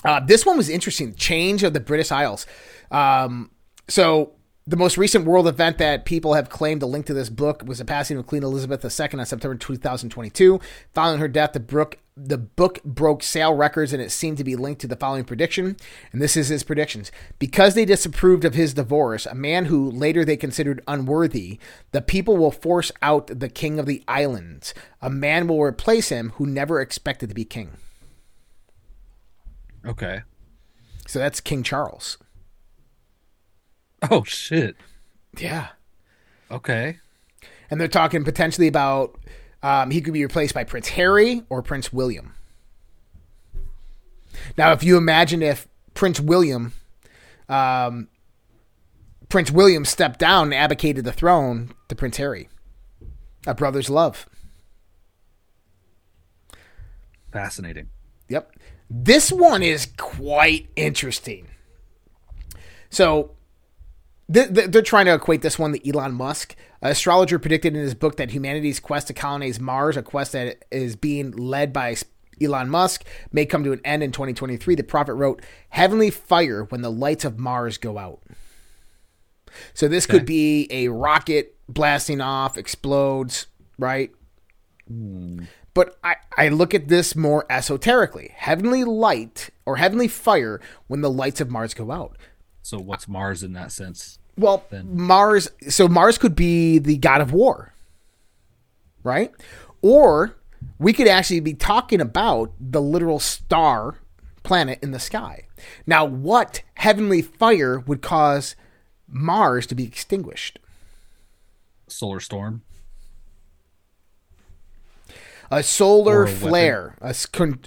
Uh, 0.04 0.20
this 0.20 0.44
one 0.44 0.56
was 0.56 0.68
interesting. 0.68 1.14
Change 1.14 1.62
of 1.62 1.72
the 1.72 1.80
British 1.80 2.12
Isles. 2.12 2.46
Um, 2.90 3.50
so 3.88 4.32
The 4.70 4.76
most 4.76 4.96
recent 4.96 5.24
world 5.24 5.48
event 5.48 5.78
that 5.78 6.04
people 6.04 6.34
have 6.34 6.48
claimed 6.48 6.80
a 6.84 6.86
link 6.86 7.04
to 7.06 7.12
this 7.12 7.28
book 7.28 7.64
was 7.66 7.78
the 7.78 7.84
passing 7.84 8.16
of 8.16 8.28
Queen 8.28 8.44
Elizabeth 8.44 8.84
II 8.84 9.18
on 9.18 9.26
September 9.26 9.56
2022. 9.56 10.60
Following 10.94 11.18
her 11.18 11.26
death, 11.26 11.54
the 11.54 11.58
book, 11.58 11.98
the 12.16 12.38
book 12.38 12.80
broke 12.84 13.24
sale 13.24 13.52
records 13.52 13.92
and 13.92 14.00
it 14.00 14.12
seemed 14.12 14.38
to 14.38 14.44
be 14.44 14.54
linked 14.54 14.80
to 14.82 14.86
the 14.86 14.94
following 14.94 15.24
prediction. 15.24 15.76
And 16.12 16.22
this 16.22 16.36
is 16.36 16.50
his 16.50 16.62
predictions. 16.62 17.10
Because 17.40 17.74
they 17.74 17.84
disapproved 17.84 18.44
of 18.44 18.54
his 18.54 18.72
divorce, 18.72 19.26
a 19.26 19.34
man 19.34 19.64
who 19.64 19.90
later 19.90 20.24
they 20.24 20.36
considered 20.36 20.84
unworthy, 20.86 21.58
the 21.90 22.00
people 22.00 22.36
will 22.36 22.52
force 22.52 22.92
out 23.02 23.40
the 23.40 23.48
king 23.48 23.80
of 23.80 23.86
the 23.86 24.04
islands. 24.06 24.72
A 25.02 25.10
man 25.10 25.48
will 25.48 25.60
replace 25.60 26.10
him 26.10 26.30
who 26.36 26.46
never 26.46 26.80
expected 26.80 27.28
to 27.28 27.34
be 27.34 27.44
king. 27.44 27.72
Okay. 29.84 30.22
So 31.08 31.18
that's 31.18 31.40
King 31.40 31.64
Charles. 31.64 32.18
Oh 34.10 34.24
shit. 34.24 34.76
Yeah. 35.38 35.68
Okay. 36.50 36.98
and 37.70 37.80
they're 37.80 37.86
talking 37.88 38.24
potentially 38.24 38.66
about 38.66 39.18
um, 39.62 39.90
he 39.90 40.00
could 40.00 40.14
be 40.14 40.22
replaced 40.22 40.54
by 40.54 40.64
Prince 40.64 40.88
Harry 40.88 41.44
or 41.50 41.62
Prince 41.62 41.92
William. 41.92 42.34
Now, 44.56 44.72
if 44.72 44.82
you 44.82 44.96
imagine 44.96 45.42
if 45.42 45.68
Prince 45.92 46.18
William, 46.18 46.72
um, 47.48 48.08
Prince 49.28 49.50
William 49.50 49.84
stepped 49.84 50.18
down 50.18 50.44
and 50.44 50.54
abdicated 50.54 51.04
the 51.04 51.12
throne 51.12 51.72
to 51.88 51.94
Prince 51.94 52.16
Harry, 52.16 52.48
a 53.46 53.54
brother's 53.54 53.90
love. 53.90 54.26
Fascinating. 57.32 57.88
Yep. 58.28 58.52
This 58.88 59.30
one 59.30 59.62
is 59.62 59.86
quite 59.96 60.68
interesting. 60.74 61.48
So 62.88 63.32
they're 64.30 64.82
trying 64.82 65.06
to 65.06 65.14
equate 65.14 65.42
this 65.42 65.58
one 65.58 65.72
to 65.72 65.88
Elon 65.88 66.14
Musk. 66.14 66.54
An 66.82 66.92
astrologer 66.92 67.38
predicted 67.38 67.74
in 67.74 67.82
his 67.82 67.94
book 67.94 68.16
that 68.16 68.30
humanity's 68.30 68.78
quest 68.78 69.08
to 69.08 69.12
colonize 69.12 69.58
Mars, 69.58 69.96
a 69.96 70.02
quest 70.02 70.32
that 70.32 70.64
is 70.70 70.94
being 70.94 71.32
led 71.32 71.72
by 71.72 71.96
Elon 72.40 72.70
Musk, 72.70 73.04
may 73.32 73.44
come 73.44 73.64
to 73.64 73.72
an 73.72 73.80
end 73.84 74.02
in 74.02 74.12
2023. 74.12 74.76
The 74.76 74.82
prophet 74.84 75.14
wrote, 75.14 75.42
Heavenly 75.70 76.10
fire 76.10 76.64
when 76.64 76.80
the 76.80 76.92
lights 76.92 77.24
of 77.24 77.38
Mars 77.38 77.76
go 77.76 77.98
out. 77.98 78.22
So 79.74 79.88
this 79.88 80.06
could 80.06 80.24
be 80.26 80.68
a 80.70 80.88
rocket 80.88 81.56
blasting 81.68 82.20
off, 82.20 82.56
explodes, 82.56 83.48
right? 83.78 84.12
But 85.74 85.98
I, 86.04 86.16
I 86.36 86.48
look 86.48 86.72
at 86.72 86.86
this 86.86 87.16
more 87.16 87.46
esoterically. 87.50 88.32
Heavenly 88.36 88.84
light 88.84 89.50
or 89.66 89.76
heavenly 89.76 90.08
fire 90.08 90.60
when 90.86 91.00
the 91.00 91.10
lights 91.10 91.40
of 91.40 91.50
Mars 91.50 91.74
go 91.74 91.90
out. 91.90 92.16
So 92.62 92.78
what's 92.78 93.08
Mars 93.08 93.42
in 93.42 93.52
that 93.54 93.72
sense? 93.72 94.19
Well, 94.36 94.64
Mars, 94.84 95.50
so 95.68 95.86
Mars 95.86 96.18
could 96.18 96.34
be 96.34 96.78
the 96.78 96.96
god 96.96 97.20
of 97.20 97.32
war, 97.32 97.74
right? 99.02 99.32
Or 99.82 100.36
we 100.78 100.92
could 100.92 101.08
actually 101.08 101.40
be 101.40 101.54
talking 101.54 102.00
about 102.00 102.52
the 102.58 102.80
literal 102.80 103.20
star 103.20 103.96
planet 104.42 104.78
in 104.82 104.92
the 104.92 104.98
sky. 104.98 105.46
Now, 105.86 106.04
what 106.04 106.62
heavenly 106.74 107.22
fire 107.22 107.78
would 107.80 108.00
cause 108.02 108.56
Mars 109.06 109.66
to 109.66 109.74
be 109.74 109.84
extinguished? 109.84 110.58
Solar 111.86 112.20
storm. 112.20 112.62
A 115.50 115.62
solar 115.62 116.24
a 116.24 116.28
flare. 116.28 116.96
A, 117.00 117.14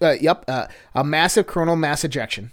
uh, 0.02 0.16
yep, 0.20 0.46
uh, 0.48 0.68
a 0.96 1.04
massive 1.04 1.48
coronal 1.48 1.76
mass 1.76 2.04
ejection, 2.06 2.52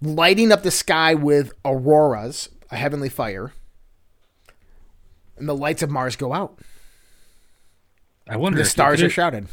lighting 0.00 0.52
up 0.52 0.62
the 0.62 0.70
sky 0.70 1.12
with 1.14 1.52
auroras, 1.64 2.48
a 2.70 2.76
heavenly 2.76 3.08
fire, 3.08 3.52
and 5.36 5.48
the 5.48 5.56
lights 5.56 5.82
of 5.82 5.90
Mars 5.90 6.16
go 6.16 6.32
out. 6.32 6.58
I 8.28 8.36
wonder 8.36 8.58
The 8.58 8.64
stars 8.64 9.02
are 9.02 9.10
shrouded. 9.10 9.48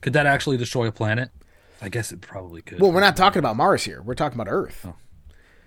Could 0.00 0.12
that 0.12 0.26
actually 0.26 0.56
destroy 0.56 0.86
a 0.86 0.92
planet? 0.92 1.30
I 1.80 1.88
guess 1.88 2.12
it 2.12 2.20
probably 2.20 2.60
could. 2.60 2.80
Well, 2.80 2.92
we're 2.92 3.00
not 3.00 3.16
talking 3.16 3.38
about 3.38 3.56
Mars 3.56 3.84
here. 3.84 4.02
We're 4.02 4.14
talking 4.14 4.38
about 4.38 4.52
Earth. 4.52 4.84
Oh. 4.86 4.96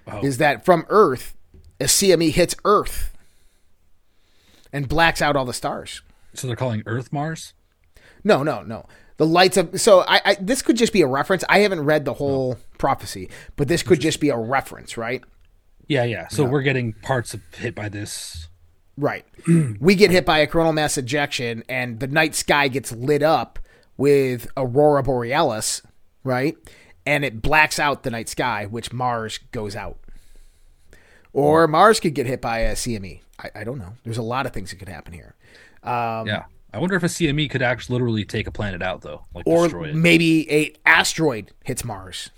oh. 0.08 0.22
Is 0.22 0.38
that 0.38 0.64
from 0.66 0.86
Earth, 0.90 1.36
a 1.80 1.86
CME 1.86 2.32
hits 2.32 2.56
Earth 2.66 3.18
and 4.72 4.88
blacks 4.88 5.22
out 5.22 5.36
all 5.36 5.46
the 5.46 5.54
stars? 5.54 6.02
so 6.34 6.48
they're 6.48 6.56
calling 6.56 6.84
Earth 6.86 7.12
Mars. 7.12 7.54
No, 8.24 8.44
no, 8.44 8.62
no. 8.64 8.86
The 9.18 9.26
lights 9.26 9.58
of 9.58 9.80
so 9.80 10.02
I, 10.08 10.22
I 10.26 10.36
this 10.40 10.62
could 10.62 10.78
just 10.78 10.94
be 10.94 11.02
a 11.02 11.08
reference. 11.08 11.44
I 11.50 11.60
haven't 11.60 11.82
read 11.82 12.06
the 12.06 12.14
whole 12.14 12.58
prophecy, 12.78 13.30
but 13.56 13.68
this 13.68 13.84
could 13.84 14.00
just 14.00 14.20
be 14.20 14.30
a 14.30 14.38
reference, 14.38 14.98
right? 14.98 15.24
Yeah, 15.92 16.06
yeah. 16.06 16.30
So 16.30 16.46
we're 16.46 16.62
getting 16.62 16.94
parts 16.94 17.34
of 17.34 17.42
hit 17.54 17.76
by 17.76 17.90
this. 17.90 18.48
Right. 18.96 19.26
we 19.82 19.96
get 19.96 20.10
hit 20.10 20.26
by 20.26 20.40
a 20.40 20.48
coronal 20.48 20.72
mass 20.72 20.98
ejection, 20.98 21.66
and 21.68 22.00
the 22.00 22.08
night 22.08 22.34
sky 22.34 22.70
gets 22.70 22.94
lit 22.94 23.22
up 23.22 23.60
with 23.98 24.48
aurora 24.56 25.04
borealis, 25.04 25.82
right? 26.24 26.56
And 27.06 27.26
it 27.26 27.42
blacks 27.42 27.78
out 27.78 28.04
the 28.04 28.10
night 28.10 28.30
sky, 28.30 28.68
which 28.68 28.94
Mars 28.94 29.40
goes 29.52 29.76
out. 29.76 29.98
Or 31.34 31.68
Mars 31.68 32.00
could 32.00 32.16
get 32.16 32.26
hit 32.26 32.40
by 32.40 32.60
a 32.60 32.72
CME. 32.74 33.20
I, 33.38 33.50
I 33.54 33.64
don't 33.66 33.78
know. 33.78 33.96
There's 34.06 34.18
a 34.18 34.22
lot 34.24 34.46
of 34.46 34.54
things 34.54 34.70
that 34.70 34.78
could 34.78 34.88
happen 34.88 35.12
here. 35.12 35.36
Um, 35.84 36.26
yeah. 36.26 36.46
I 36.74 36.80
wonder 36.80 36.96
if 36.96 37.04
a 37.04 37.08
CME 37.08 37.50
could 37.50 37.62
actually 37.62 37.96
literally 37.96 38.24
take 38.24 38.48
a 38.48 38.52
planet 38.52 38.82
out 38.82 39.02
though, 39.02 39.26
like 39.34 39.46
or 39.46 39.64
destroy 39.64 39.90
it. 39.90 39.96
maybe 39.96 40.50
a 40.50 40.74
asteroid 40.86 41.52
hits 41.66 41.84
Mars, 41.84 42.30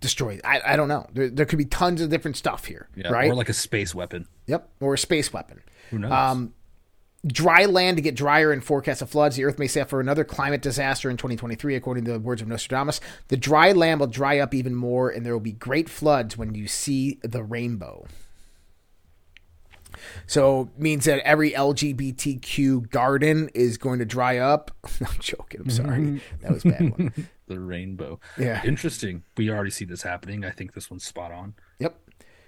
destroys. 0.00 0.38
it. 0.38 0.44
I, 0.44 0.60
I 0.64 0.76
don't 0.76 0.88
know. 0.88 1.06
There, 1.12 1.28
there 1.28 1.46
could 1.46 1.58
be 1.58 1.64
tons 1.64 2.00
of 2.00 2.10
different 2.10 2.36
stuff 2.36 2.64
here, 2.64 2.88
yeah, 2.96 3.08
right? 3.08 3.30
Or 3.30 3.34
like 3.34 3.48
a 3.48 3.54
space 3.54 3.94
weapon. 3.94 4.26
Yep, 4.46 4.68
or 4.80 4.94
a 4.94 4.98
space 4.98 5.32
weapon. 5.32 5.62
Who 5.90 5.98
knows? 5.98 6.12
Um, 6.12 6.54
dry 7.26 7.66
land 7.66 7.98
to 7.98 8.02
get 8.02 8.16
drier 8.16 8.52
and 8.52 8.64
forecast 8.64 9.02
of 9.02 9.10
floods. 9.10 9.36
The 9.36 9.44
Earth 9.44 9.58
may 9.58 9.66
suffer 9.66 10.00
another 10.00 10.24
climate 10.24 10.62
disaster 10.62 11.10
in 11.10 11.16
2023, 11.16 11.74
according 11.74 12.04
to 12.06 12.12
the 12.12 12.18
words 12.18 12.42
of 12.42 12.48
Nostradamus. 12.48 13.00
The 13.28 13.36
dry 13.36 13.72
land 13.72 14.00
will 14.00 14.06
dry 14.06 14.38
up 14.38 14.54
even 14.54 14.74
more, 14.74 15.10
and 15.10 15.24
there 15.24 15.32
will 15.32 15.40
be 15.40 15.52
great 15.52 15.88
floods 15.88 16.36
when 16.36 16.54
you 16.54 16.66
see 16.66 17.18
the 17.22 17.42
rainbow. 17.42 18.06
So 20.26 20.70
means 20.76 21.04
that 21.04 21.20
every 21.20 21.52
LGBTQ 21.52 22.90
garden 22.90 23.50
is 23.54 23.78
going 23.78 23.98
to 23.98 24.04
dry 24.04 24.38
up. 24.38 24.70
I'm 25.00 25.18
joking. 25.18 25.62
I'm 25.62 25.70
sorry. 25.70 25.98
Mm-hmm. 25.98 26.42
That 26.42 26.52
was 26.52 26.64
a 26.64 26.68
bad 26.68 26.98
one. 26.98 27.28
the 27.46 27.60
rainbow. 27.60 28.20
Yeah. 28.38 28.62
Interesting. 28.64 29.22
We 29.36 29.50
already 29.50 29.70
see 29.70 29.84
this 29.84 30.02
happening. 30.02 30.44
I 30.44 30.50
think 30.50 30.74
this 30.74 30.90
one's 30.90 31.04
spot 31.04 31.32
on. 31.32 31.54
Yep. 31.78 31.96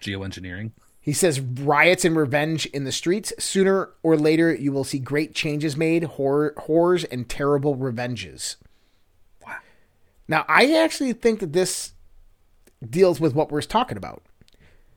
Geoengineering. 0.01 0.73
He 1.01 1.13
says 1.13 1.41
riots 1.41 2.05
and 2.05 2.17
revenge 2.17 2.67
in 2.67 2.85
the 2.85 2.93
streets. 2.93 3.33
Sooner 3.37 3.91
or 4.05 4.17
later, 4.17 4.55
you 4.55 4.71
will 4.73 4.85
see 4.85 5.01
great 5.01 5.35
changes 5.35 5.77
made, 5.77 6.05
horror, 6.05 6.55
horrors, 6.57 7.03
and 7.03 7.29
terrible 7.29 7.75
revenges. 7.75 8.57
Wow. 9.45 9.57
Now, 10.29 10.45
I 10.49 10.75
actually 10.77 11.13
think 11.13 11.41
that 11.41 11.53
this 11.53 11.93
deals 12.89 13.21
with 13.21 13.35
what 13.35 13.51
we're 13.51 13.63
talking 13.63 13.97
about. 13.97 14.23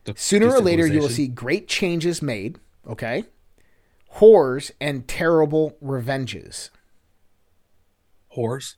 The 0.05 0.13
Sooner 0.15 0.47
or 0.53 0.61
later, 0.61 0.87
you 0.87 0.99
will 0.99 1.09
see 1.09 1.27
great 1.27 1.67
changes 1.67 2.21
made, 2.21 2.59
okay? 2.87 3.25
Horrors 4.09 4.71
and 4.79 5.07
terrible 5.07 5.75
revenges. 5.81 6.69
horrors. 8.29 8.77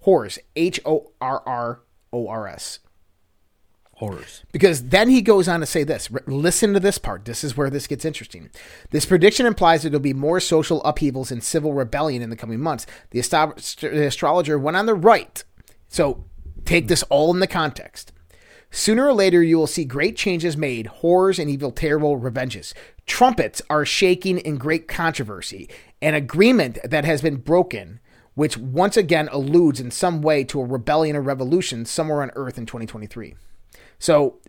Horrors. 0.00 0.38
H 0.56 0.80
O 0.84 1.12
R 1.20 1.42
R 1.46 1.80
O 2.12 2.26
R 2.28 2.48
S. 2.48 2.80
Horrors. 3.96 4.42
Because 4.50 4.88
then 4.88 5.08
he 5.08 5.22
goes 5.22 5.46
on 5.46 5.60
to 5.60 5.66
say 5.66 5.84
this. 5.84 6.08
R- 6.12 6.22
Listen 6.26 6.72
to 6.72 6.80
this 6.80 6.98
part. 6.98 7.24
This 7.24 7.44
is 7.44 7.56
where 7.56 7.70
this 7.70 7.86
gets 7.86 8.04
interesting. 8.04 8.50
This 8.90 9.04
prediction 9.06 9.46
implies 9.46 9.82
that 9.82 9.90
there'll 9.90 10.00
be 10.00 10.12
more 10.14 10.40
social 10.40 10.82
upheavals 10.84 11.30
and 11.30 11.42
civil 11.44 11.72
rebellion 11.72 12.22
in 12.22 12.30
the 12.30 12.36
coming 12.36 12.58
months. 12.60 12.86
The, 13.10 13.20
astro- 13.20 13.54
the 13.80 14.06
astrologer 14.06 14.58
went 14.58 14.76
on 14.76 14.86
the 14.86 14.94
right. 14.94 15.44
So 15.88 16.24
take 16.64 16.88
this 16.88 17.04
all 17.04 17.32
in 17.32 17.38
the 17.40 17.46
context. 17.46 18.11
Sooner 18.74 19.06
or 19.06 19.12
later, 19.12 19.42
you 19.42 19.58
will 19.58 19.66
see 19.66 19.84
great 19.84 20.16
changes 20.16 20.56
made, 20.56 20.86
horrors 20.86 21.38
and 21.38 21.50
evil, 21.50 21.70
terrible 21.70 22.16
revenges. 22.16 22.72
Trumpets 23.04 23.60
are 23.68 23.84
shaking 23.84 24.38
in 24.38 24.56
great 24.56 24.88
controversy. 24.88 25.68
An 26.00 26.14
agreement 26.14 26.78
that 26.82 27.04
has 27.04 27.20
been 27.20 27.36
broken, 27.36 28.00
which 28.32 28.56
once 28.56 28.96
again 28.96 29.28
alludes 29.30 29.78
in 29.78 29.90
some 29.90 30.22
way 30.22 30.42
to 30.44 30.58
a 30.58 30.64
rebellion 30.64 31.16
or 31.16 31.20
revolution 31.20 31.84
somewhere 31.84 32.22
on 32.22 32.30
Earth 32.34 32.56
in 32.56 32.64
2023. 32.64 33.34
So, 33.98 34.40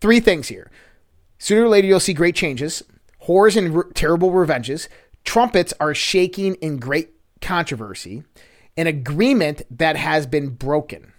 three 0.00 0.20
things 0.20 0.48
here. 0.48 0.70
Sooner 1.38 1.64
or 1.64 1.68
later, 1.68 1.86
you'll 1.86 2.00
see 2.00 2.14
great 2.14 2.34
changes, 2.34 2.82
horrors 3.18 3.56
and 3.56 3.76
re- 3.76 3.92
terrible 3.92 4.30
revenges. 4.30 4.88
Trumpets 5.22 5.74
are 5.78 5.94
shaking 5.94 6.54
in 6.56 6.78
great 6.78 7.10
controversy. 7.42 8.22
An 8.78 8.86
agreement 8.86 9.60
that 9.70 9.96
has 9.96 10.26
been 10.26 10.48
broken. 10.48 11.09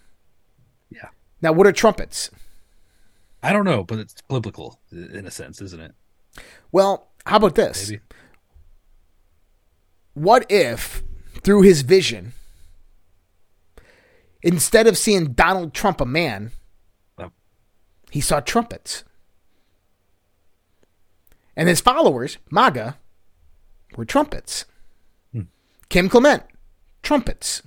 Now, 1.42 1.52
what 1.52 1.66
are 1.68 1.72
trumpets? 1.72 2.30
I 3.44 3.52
don't 3.54 3.66
know, 3.66 3.84
but 3.84 4.00
it's 4.00 4.16
biblical 4.30 4.80
in 4.92 5.26
a 5.26 5.32
sense, 5.32 5.62
isn't 5.62 5.80
it? 5.82 5.94
Well, 6.72 7.10
how 7.26 7.38
about 7.38 7.56
this? 7.56 7.90
Maybe. 7.90 8.02
What 10.14 10.46
if, 10.52 11.04
through 11.42 11.62
his 11.64 11.82
vision, 11.82 12.34
instead 14.44 14.86
of 14.88 14.98
seeing 14.98 15.34
Donald 15.34 15.74
Trump 15.74 16.02
a 16.02 16.06
man, 16.06 16.52
Oh. 17.18 17.32
he 18.12 18.22
saw 18.22 18.40
trumpets? 18.40 19.04
And 21.56 21.68
his 21.68 21.82
followers, 21.82 22.38
MAGA, 22.50 22.98
were 23.98 24.06
trumpets. 24.06 24.66
Hmm. 25.34 25.42
Kim 25.90 26.10
Clement, 26.10 26.44
trumpets. 27.04 27.62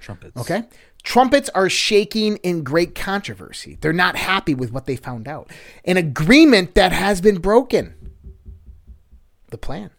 Trumpets. 0.00 0.36
Okay. 0.36 0.64
Trumpets 1.02 1.48
are 1.50 1.68
shaking 1.68 2.36
in 2.38 2.62
great 2.62 2.94
controversy. 2.94 3.76
They're 3.80 3.92
not 3.92 4.16
happy 4.16 4.54
with 4.54 4.70
what 4.72 4.86
they 4.86 4.96
found 4.96 5.26
out. 5.26 5.50
An 5.84 5.96
agreement 5.96 6.74
that 6.74 6.92
has 6.92 7.20
been 7.20 7.38
broken. 7.38 7.94
The 9.50 9.58
plan. 9.58 9.90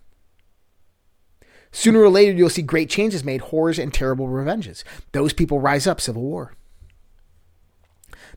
Sooner 1.71 1.99
or 2.01 2.09
later, 2.09 2.31
you'll 2.31 2.49
see 2.49 2.61
great 2.61 2.89
changes 2.89 3.23
made, 3.23 3.41
horrors 3.41 3.79
and 3.79 3.93
terrible 3.93 4.27
revenges. 4.27 4.85
Those 5.11 5.33
people 5.33 5.59
rise 5.59 5.87
up, 5.87 5.99
civil 5.99 6.21
war. 6.21 6.53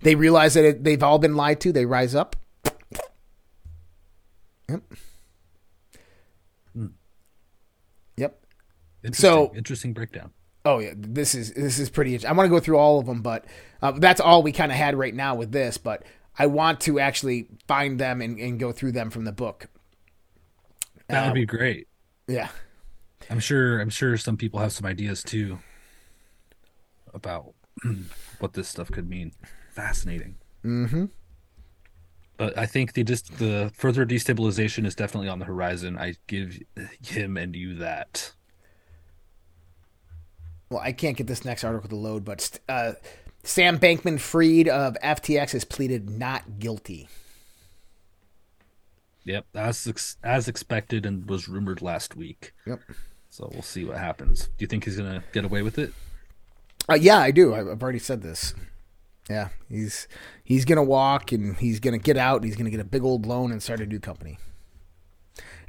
They 0.00 0.14
realize 0.14 0.54
that 0.54 0.64
it, 0.64 0.84
they've 0.84 1.02
all 1.02 1.18
been 1.18 1.36
lied 1.36 1.60
to. 1.60 1.72
They 1.72 1.86
rise 1.86 2.14
up. 2.14 2.34
Yep. 4.68 4.82
Yep. 8.16 8.44
Interesting, 9.04 9.22
So- 9.22 9.52
interesting 9.54 9.92
breakdown. 9.92 10.32
Oh 10.66 10.80
yeah, 10.80 10.94
this 10.96 11.36
is 11.36 11.52
this 11.52 11.78
is 11.78 11.88
pretty. 11.88 12.26
I 12.26 12.32
want 12.32 12.46
to 12.46 12.50
go 12.50 12.58
through 12.58 12.76
all 12.76 12.98
of 12.98 13.06
them, 13.06 13.22
but 13.22 13.44
uh, 13.80 13.92
that's 13.92 14.20
all 14.20 14.42
we 14.42 14.50
kind 14.50 14.72
of 14.72 14.76
had 14.76 14.96
right 14.96 15.14
now 15.14 15.36
with 15.36 15.52
this. 15.52 15.78
But 15.78 16.02
I 16.36 16.46
want 16.46 16.80
to 16.82 16.98
actually 16.98 17.46
find 17.68 18.00
them 18.00 18.20
and, 18.20 18.38
and 18.40 18.58
go 18.58 18.72
through 18.72 18.92
them 18.92 19.10
from 19.10 19.24
the 19.24 19.32
book. 19.32 19.68
That 21.08 21.26
would 21.26 21.34
be 21.34 21.46
great. 21.46 21.86
Yeah, 22.26 22.48
I'm 23.30 23.38
sure. 23.38 23.78
I'm 23.80 23.90
sure 23.90 24.16
some 24.16 24.36
people 24.36 24.58
have 24.58 24.72
some 24.72 24.86
ideas 24.86 25.22
too 25.22 25.60
about 27.14 27.54
what 28.40 28.54
this 28.54 28.68
stuff 28.68 28.90
could 28.90 29.08
mean. 29.08 29.32
Fascinating. 29.70 30.34
Mm-hmm. 30.64 31.04
But 32.36 32.58
I 32.58 32.66
think 32.66 32.94
the 32.94 33.04
just 33.04 33.38
the 33.38 33.70
further 33.72 34.04
destabilization 34.04 34.84
is 34.84 34.96
definitely 34.96 35.28
on 35.28 35.38
the 35.38 35.44
horizon. 35.44 35.96
I 35.96 36.16
give 36.26 36.58
him 37.00 37.36
and 37.36 37.54
you 37.54 37.76
that. 37.76 38.32
Well, 40.68 40.80
I 40.80 40.92
can't 40.92 41.16
get 41.16 41.26
this 41.26 41.44
next 41.44 41.64
article 41.64 41.88
to 41.88 41.96
load, 41.96 42.24
but 42.24 42.58
uh, 42.68 42.92
Sam 43.44 43.78
Bankman 43.78 44.18
Fried 44.18 44.68
of 44.68 44.96
FTX 45.02 45.52
has 45.52 45.64
pleaded 45.64 46.10
not 46.10 46.58
guilty. 46.58 47.08
Yep, 49.24 49.46
as 49.54 49.86
ex- 49.86 50.16
as 50.22 50.48
expected 50.48 51.04
and 51.04 51.28
was 51.28 51.48
rumored 51.48 51.82
last 51.82 52.16
week. 52.16 52.52
Yep. 52.66 52.80
So 53.28 53.50
we'll 53.52 53.62
see 53.62 53.84
what 53.84 53.98
happens. 53.98 54.46
Do 54.46 54.52
you 54.60 54.66
think 54.66 54.84
he's 54.84 54.96
gonna 54.96 55.22
get 55.32 55.44
away 55.44 55.62
with 55.62 55.78
it? 55.78 55.92
Uh, 56.88 56.94
yeah, 56.94 57.18
I 57.18 57.32
do. 57.32 57.54
I've 57.54 57.82
already 57.82 57.98
said 57.98 58.22
this. 58.22 58.54
Yeah, 59.28 59.48
he's 59.68 60.06
he's 60.44 60.64
gonna 60.64 60.84
walk 60.84 61.32
and 61.32 61.56
he's 61.56 61.80
gonna 61.80 61.98
get 61.98 62.16
out. 62.16 62.36
And 62.36 62.44
he's 62.44 62.56
gonna 62.56 62.70
get 62.70 62.80
a 62.80 62.84
big 62.84 63.02
old 63.02 63.26
loan 63.26 63.50
and 63.50 63.60
start 63.62 63.80
a 63.80 63.86
new 63.86 63.98
company. 63.98 64.38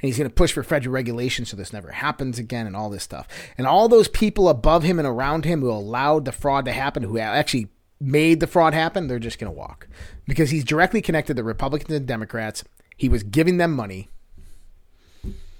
And 0.00 0.08
he's 0.08 0.16
gonna 0.18 0.30
push 0.30 0.52
for 0.52 0.62
federal 0.62 0.92
regulation 0.94 1.44
so 1.44 1.56
this 1.56 1.72
never 1.72 1.90
happens 1.90 2.38
again 2.38 2.66
and 2.66 2.76
all 2.76 2.88
this 2.90 3.02
stuff. 3.02 3.26
And 3.56 3.66
all 3.66 3.88
those 3.88 4.08
people 4.08 4.48
above 4.48 4.82
him 4.84 4.98
and 4.98 5.08
around 5.08 5.44
him 5.44 5.60
who 5.60 5.70
allowed 5.70 6.24
the 6.24 6.32
fraud 6.32 6.64
to 6.66 6.72
happen, 6.72 7.02
who 7.02 7.18
actually 7.18 7.68
made 8.00 8.38
the 8.40 8.46
fraud 8.46 8.74
happen, 8.74 9.08
they're 9.08 9.18
just 9.18 9.38
gonna 9.40 9.50
walk 9.52 9.88
because 10.28 10.50
he's 10.50 10.64
directly 10.64 11.02
connected 11.02 11.36
to 11.36 11.42
Republicans 11.42 11.92
and 11.92 12.06
Democrats. 12.06 12.62
He 12.96 13.08
was 13.08 13.22
giving 13.24 13.56
them 13.56 13.72
money. 13.74 14.08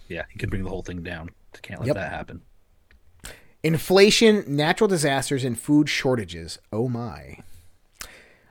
Yeah, 0.09 0.22
he 0.30 0.39
could 0.39 0.51
bring 0.51 0.62
the 0.64 0.70
whole 0.70 0.82
thing 0.82 1.03
down. 1.03 1.30
Can't 1.62 1.80
let 1.80 1.89
Yep. 1.89 1.97
that 1.97 2.11
happen. 2.12 2.43
Inflation, 3.62 4.45
natural 4.47 4.86
disasters, 4.89 5.45
and 5.45 5.59
food 5.59 5.89
shortages. 5.89 6.59
Oh 6.72 6.89
my. 6.89 7.39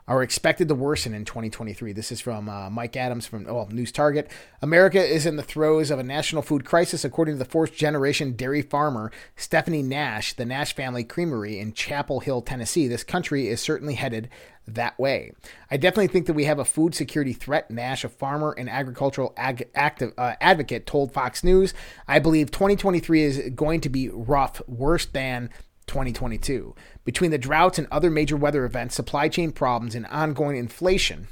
Are 0.09 0.23
expected 0.23 0.69
to 0.69 0.75
worsen 0.75 1.13
in 1.13 1.25
2023. 1.25 1.91
This 1.91 2.13
is 2.13 2.21
from 2.21 2.47
uh, 2.47 2.69
Mike 2.69 2.95
Adams 2.95 3.27
from 3.27 3.45
oh, 3.49 3.65
News 3.65 3.91
Target. 3.91 4.31
America 4.61 5.05
is 5.05 5.25
in 5.25 5.35
the 5.35 5.43
throes 5.43 5.91
of 5.91 5.99
a 5.99 6.03
national 6.03 6.43
food 6.43 6.63
crisis, 6.63 7.03
according 7.03 7.35
to 7.35 7.39
the 7.39 7.43
fourth 7.43 7.75
generation 7.75 8.31
dairy 8.31 8.61
farmer 8.61 9.11
Stephanie 9.35 9.83
Nash, 9.83 10.31
the 10.31 10.45
Nash 10.45 10.73
Family 10.73 11.03
Creamery 11.03 11.59
in 11.59 11.73
Chapel 11.73 12.21
Hill, 12.21 12.41
Tennessee. 12.41 12.87
This 12.87 13.03
country 13.03 13.49
is 13.49 13.59
certainly 13.59 13.95
headed 13.95 14.29
that 14.65 14.97
way. 14.97 15.33
I 15.69 15.75
definitely 15.75 16.07
think 16.07 16.25
that 16.27 16.33
we 16.33 16.45
have 16.45 16.59
a 16.59 16.65
food 16.65 16.95
security 16.95 17.33
threat. 17.33 17.69
Nash, 17.69 18.05
a 18.05 18.09
farmer 18.09 18.55
and 18.57 18.69
agricultural 18.69 19.33
ag- 19.35 19.69
active, 19.75 20.13
uh, 20.17 20.35
advocate, 20.39 20.85
told 20.85 21.11
Fox 21.11 21.43
News. 21.43 21.73
I 22.07 22.19
believe 22.19 22.49
2023 22.51 23.23
is 23.23 23.49
going 23.55 23.81
to 23.81 23.89
be 23.89 24.07
rough, 24.07 24.61
worse 24.67 25.05
than 25.05 25.49
2022. 25.88 26.75
Between 27.03 27.31
the 27.31 27.38
droughts 27.38 27.79
and 27.79 27.88
other 27.91 28.09
major 28.09 28.38
weather 28.38 28.65
events, 28.65 28.95
supply 28.95 29.29
chain 29.29 29.51
problems, 29.51 29.95
and 29.95 30.05
ongoing 30.07 30.57
inflation, 30.57 31.27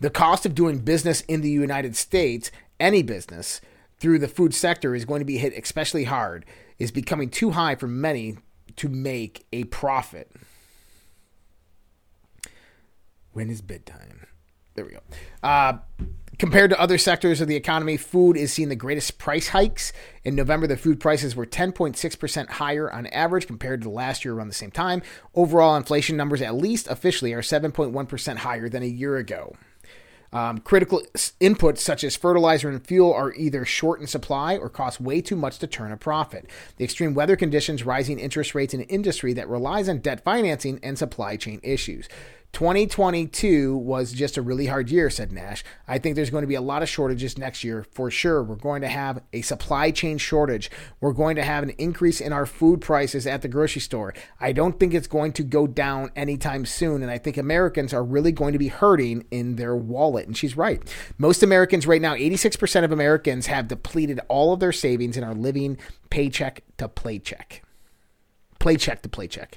the 0.00 0.10
cost 0.10 0.44
of 0.44 0.54
doing 0.54 0.78
business 0.78 1.20
in 1.22 1.40
the 1.40 1.50
United 1.50 1.96
States, 1.96 2.50
any 2.80 3.02
business, 3.02 3.60
through 3.98 4.18
the 4.18 4.28
food 4.28 4.52
sector 4.54 4.94
is 4.94 5.04
going 5.04 5.20
to 5.20 5.24
be 5.24 5.38
hit 5.38 5.56
especially 5.56 6.04
hard, 6.04 6.44
is 6.78 6.90
becoming 6.90 7.28
too 7.30 7.52
high 7.52 7.76
for 7.76 7.86
many 7.86 8.36
to 8.76 8.88
make 8.88 9.46
a 9.52 9.64
profit. 9.64 10.32
When 13.32 13.48
is 13.48 13.62
bedtime? 13.62 14.26
There 14.74 14.84
we 14.84 14.92
go. 14.92 15.00
Uh, 15.42 15.78
compared 16.42 16.70
to 16.70 16.80
other 16.80 16.98
sectors 16.98 17.40
of 17.40 17.46
the 17.46 17.54
economy, 17.54 17.96
food 17.96 18.36
is 18.36 18.52
seeing 18.52 18.68
the 18.68 18.74
greatest 18.74 19.16
price 19.16 19.46
hikes. 19.46 19.92
In 20.24 20.34
November, 20.34 20.66
the 20.66 20.76
food 20.76 20.98
prices 20.98 21.36
were 21.36 21.46
10.6% 21.46 22.50
higher 22.50 22.92
on 22.92 23.06
average 23.06 23.46
compared 23.46 23.80
to 23.82 23.88
last 23.88 24.24
year 24.24 24.34
around 24.34 24.48
the 24.48 24.54
same 24.54 24.72
time. 24.72 25.02
Overall, 25.36 25.76
inflation 25.76 26.16
numbers, 26.16 26.42
at 26.42 26.56
least 26.56 26.88
officially, 26.88 27.32
are 27.32 27.42
7.1% 27.42 28.38
higher 28.38 28.68
than 28.68 28.82
a 28.82 28.86
year 28.86 29.18
ago. 29.18 29.54
Um, 30.32 30.58
critical 30.58 31.02
inputs 31.40 31.78
such 31.78 32.02
as 32.02 32.16
fertilizer 32.16 32.68
and 32.68 32.84
fuel 32.84 33.12
are 33.12 33.32
either 33.34 33.64
short 33.64 34.00
in 34.00 34.08
supply 34.08 34.56
or 34.56 34.68
cost 34.68 35.00
way 35.00 35.20
too 35.20 35.36
much 35.36 35.58
to 35.58 35.68
turn 35.68 35.92
a 35.92 35.96
profit. 35.96 36.50
The 36.76 36.84
extreme 36.84 37.14
weather 37.14 37.36
conditions, 37.36 37.84
rising 37.84 38.18
interest 38.18 38.52
rates, 38.52 38.74
and 38.74 38.82
an 38.82 38.88
industry 38.88 39.32
that 39.34 39.48
relies 39.48 39.88
on 39.88 39.98
debt 39.98 40.24
financing 40.24 40.80
and 40.82 40.98
supply 40.98 41.36
chain 41.36 41.60
issues. 41.62 42.08
2022 42.52 43.74
was 43.78 44.12
just 44.12 44.36
a 44.36 44.42
really 44.42 44.66
hard 44.66 44.90
year, 44.90 45.08
said 45.08 45.32
Nash. 45.32 45.64
I 45.88 45.96
think 45.96 46.16
there's 46.16 46.28
going 46.28 46.42
to 46.42 46.48
be 46.48 46.54
a 46.54 46.60
lot 46.60 46.82
of 46.82 46.88
shortages 46.88 47.38
next 47.38 47.64
year 47.64 47.86
for 47.92 48.10
sure. 48.10 48.42
We're 48.42 48.56
going 48.56 48.82
to 48.82 48.88
have 48.88 49.22
a 49.32 49.40
supply 49.40 49.90
chain 49.90 50.18
shortage. 50.18 50.70
We're 51.00 51.14
going 51.14 51.36
to 51.36 51.42
have 51.42 51.62
an 51.62 51.70
increase 51.70 52.20
in 52.20 52.30
our 52.30 52.44
food 52.44 52.82
prices 52.82 53.26
at 53.26 53.40
the 53.40 53.48
grocery 53.48 53.80
store. 53.80 54.12
I 54.38 54.52
don't 54.52 54.78
think 54.78 54.92
it's 54.92 55.06
going 55.06 55.32
to 55.32 55.42
go 55.42 55.66
down 55.66 56.10
anytime 56.14 56.66
soon. 56.66 57.02
And 57.02 57.10
I 57.10 57.16
think 57.16 57.38
Americans 57.38 57.94
are 57.94 58.04
really 58.04 58.32
going 58.32 58.52
to 58.52 58.58
be 58.58 58.68
hurting 58.68 59.24
in 59.30 59.56
their 59.56 59.74
wallet. 59.74 60.26
And 60.26 60.36
she's 60.36 60.54
right. 60.54 60.82
Most 61.16 61.42
Americans 61.42 61.86
right 61.86 62.02
now, 62.02 62.14
86% 62.14 62.84
of 62.84 62.92
Americans 62.92 63.46
have 63.46 63.66
depleted 63.66 64.20
all 64.28 64.52
of 64.52 64.60
their 64.60 64.72
savings 64.72 65.16
and 65.16 65.24
are 65.24 65.34
living 65.34 65.78
paycheck 66.10 66.62
to 66.76 66.86
paycheck. 66.86 67.62
Playcheck 68.60 69.00
to 69.00 69.08
playcheck. 69.08 69.54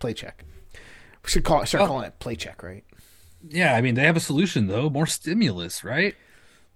Playcheck. 0.00 0.32
We 1.24 1.30
should 1.30 1.44
call 1.44 1.62
it, 1.62 1.66
start 1.66 1.84
Oh. 1.84 1.86
calling 1.86 2.06
it 2.06 2.18
play 2.18 2.34
check, 2.36 2.62
right? 2.62 2.84
Yeah, 3.48 3.74
I 3.74 3.80
mean 3.80 3.94
they 3.94 4.04
have 4.04 4.16
a 4.16 4.20
solution 4.20 4.66
though. 4.66 4.90
More 4.90 5.06
stimulus, 5.06 5.82
right? 5.84 6.14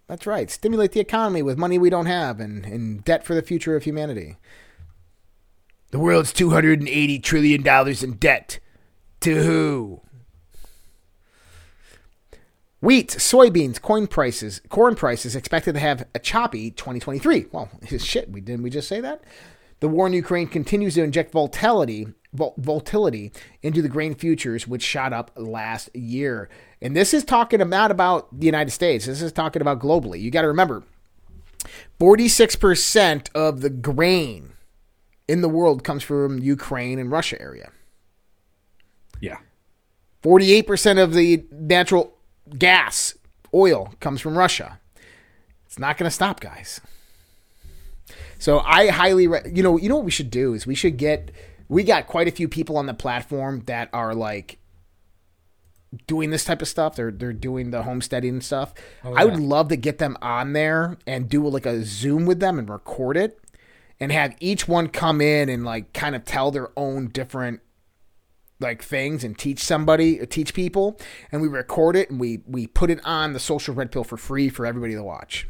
That's 0.07 0.27
right. 0.27 0.51
Stimulate 0.51 0.93
the 0.93 1.01
economy 1.01 1.43
with 1.43 1.57
money 1.59 1.79
we 1.79 1.89
don't 1.91 2.07
have 2.07 2.39
and, 2.41 2.65
and 2.67 3.03
debt 3.05 3.25
for 3.25 3.35
the 3.35 3.43
future 3.43 3.75
of 3.77 3.85
humanity. 3.85 4.37
The 5.93 5.99
world's 5.99 6.33
$280 6.33 7.23
trillion 7.23 7.67
in 8.03 8.13
debt. 8.19 8.59
To 9.21 9.43
who? 9.43 10.01
Wheat, 12.81 13.09
soybeans, 13.13 13.81
corn 13.81 14.07
prices, 14.07 14.61
corn 14.69 14.95
prices 14.95 15.35
expected 15.35 15.73
to 15.75 15.81
have 15.81 16.07
a 16.15 16.19
choppy 16.19 16.71
2023. 16.71 17.47
Well, 17.51 17.71
shit, 17.99 18.31
we 18.31 18.41
didn't 18.43 18.63
we 18.63 18.71
just 18.71 18.89
say 18.89 19.01
that? 19.01 19.23
The 19.81 19.89
war 19.89 20.07
in 20.07 20.13
Ukraine 20.13 20.49
continues 20.49 20.95
to 20.95 21.03
inject 21.03 21.33
volatility, 21.33 22.09
vol- 22.35 22.55
volatility 22.59 23.33
into 23.63 23.81
the 23.81 23.89
grain 23.89 24.15
futures, 24.15 24.69
which 24.69 24.83
shot 24.83 25.13
up 25.13 25.31
last 25.37 25.95
year. 25.95 26.49
And 26.83 26.95
this 26.95 27.15
is 27.15 27.25
talking 27.25 27.61
about 27.61 27.91
about 27.91 28.39
the 28.39 28.47
United 28.47 28.71
States. 28.71 29.07
This 29.07 29.23
is 29.23 29.33
talking 29.33 29.63
about 29.63 29.81
globally. 29.81 30.21
You 30.21 30.31
got 30.31 30.43
to 30.43 30.49
remember, 30.49 30.83
46% 31.99 33.29
of 33.35 33.63
the 33.63 33.71
grain 33.71 34.53
in 35.27 35.41
the 35.41 35.49
world 35.49 35.85
comes 35.85 36.03
from 36.03 36.39
Ukraine 36.39 36.99
and 36.99 37.11
Russia 37.11 37.41
area. 37.41 37.71
Yeah. 39.21 39.39
48% 40.23 41.03
of 41.03 41.15
the 41.15 41.45
natural 41.51 42.15
gas, 42.59 43.17
oil, 43.55 43.95
comes 44.01 44.21
from 44.21 44.37
Russia. 44.37 44.81
It's 45.67 45.79
not 45.79 45.97
going 45.97 46.09
to 46.09 46.15
stop, 46.15 46.41
guys. 46.41 46.81
So 48.39 48.61
I 48.61 48.89
highly, 48.89 49.27
re- 49.27 49.51
you 49.53 49.63
know, 49.63 49.79
you 49.79 49.89
know 49.89 49.97
what 49.97 50.05
we 50.05 50.11
should 50.11 50.31
do 50.31 50.55
is 50.55 50.67
we 50.67 50.75
should 50.75 50.97
get. 50.97 51.31
We 51.75 51.83
got 51.83 52.07
quite 52.07 52.29
a 52.29 52.31
few 52.31 52.47
people 52.47 52.77
on 52.77 52.87
the 52.87 52.95
platform 52.95 53.65
that 53.67 53.89
are 53.93 54.15
like 54.15 54.59
doing 56.07 56.31
this 56.31 56.45
type 56.45 56.63
of 56.63 56.69
stuff. 56.69 56.95
They're 56.95 57.11
they're 57.11 57.33
doing 57.33 57.73
the 57.73 57.83
homesteading 57.83 58.43
stuff. 58.43 58.75
Oh, 59.03 59.13
I 59.13 59.25
would 59.25 59.41
love 59.41 59.71
to 59.71 59.77
get 59.77 59.99
them 59.99 60.17
on 60.23 60.53
there 60.53 60.99
and 61.05 61.29
do 61.29 61.45
like 61.49 61.67
a 61.67 61.85
Zoom 61.85 62.27
with 62.27 62.39
them 62.39 62.61
and 62.61 62.69
record 62.69 63.17
it, 63.17 63.41
and 63.99 64.13
have 64.13 64.37
each 64.39 64.69
one 64.69 64.87
come 64.87 65.21
in 65.21 65.49
and 65.49 65.65
like 65.65 65.93
kind 65.93 66.15
of 66.15 66.25
tell 66.25 66.53
their 66.53 66.71
own 66.79 67.09
different 67.09 67.61
like 68.61 68.81
things 68.81 69.25
and 69.25 69.37
teach 69.37 69.59
somebody, 69.59 70.21
uh, 70.21 70.27
teach 70.31 70.55
people, 70.55 70.97
and 71.33 71.43
we 71.43 71.49
record 71.49 71.97
it 71.97 72.09
and 72.09 72.21
we 72.21 72.41
we 72.47 72.69
put 72.69 72.89
it 72.89 73.01
on 73.05 73.33
the 73.33 73.41
social 73.41 73.75
red 73.75 73.91
pill 73.91 74.05
for 74.05 74.17
free 74.17 74.49
for 74.49 74.65
everybody 74.65 74.95
to 74.95 75.03
watch. 75.03 75.49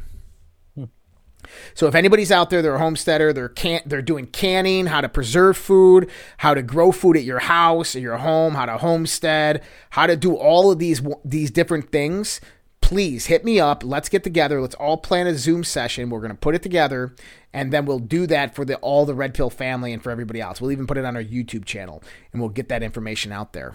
So 1.73 1.87
if 1.87 1.95
anybody's 1.95 2.31
out 2.31 2.49
there, 2.49 2.61
they're 2.61 2.75
a 2.75 2.79
homesteader, 2.79 3.33
they're 3.33 3.49
can 3.49 3.81
they're 3.85 4.01
doing 4.01 4.27
canning, 4.27 4.87
how 4.87 5.01
to 5.01 5.09
preserve 5.09 5.57
food, 5.57 6.09
how 6.37 6.53
to 6.53 6.61
grow 6.61 6.91
food 6.91 7.17
at 7.17 7.23
your 7.23 7.39
house, 7.39 7.95
or 7.95 7.99
your 7.99 8.17
home, 8.17 8.53
how 8.55 8.65
to 8.65 8.77
homestead, 8.77 9.63
how 9.91 10.07
to 10.07 10.15
do 10.15 10.35
all 10.35 10.71
of 10.71 10.79
these 10.79 11.01
these 11.23 11.51
different 11.51 11.91
things. 11.91 12.41
Please 12.81 13.25
hit 13.25 13.43
me 13.43 13.59
up. 13.59 13.83
Let's 13.83 14.09
get 14.09 14.23
together. 14.23 14.61
Let's 14.61 14.75
all 14.75 14.97
plan 14.97 15.25
a 15.25 15.35
Zoom 15.35 15.63
session. 15.63 16.09
We're 16.09 16.19
going 16.19 16.31
to 16.31 16.37
put 16.37 16.53
it 16.53 16.61
together, 16.61 17.15
and 17.51 17.73
then 17.73 17.85
we'll 17.85 17.99
do 17.99 18.27
that 18.27 18.53
for 18.53 18.63
the 18.63 18.75
all 18.77 19.05
the 19.05 19.15
Red 19.15 19.33
Pill 19.33 19.49
family 19.49 19.91
and 19.91 20.03
for 20.03 20.11
everybody 20.11 20.39
else. 20.39 20.61
We'll 20.61 20.71
even 20.71 20.85
put 20.85 20.97
it 20.97 21.05
on 21.05 21.15
our 21.15 21.23
YouTube 21.23 21.65
channel, 21.65 22.03
and 22.31 22.41
we'll 22.41 22.51
get 22.51 22.69
that 22.69 22.83
information 22.83 23.31
out 23.31 23.53
there. 23.53 23.73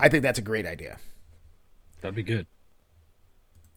I 0.00 0.08
think 0.08 0.24
that's 0.24 0.40
a 0.40 0.42
great 0.42 0.66
idea. 0.66 0.98
That'd 2.00 2.16
be 2.16 2.24
good 2.24 2.46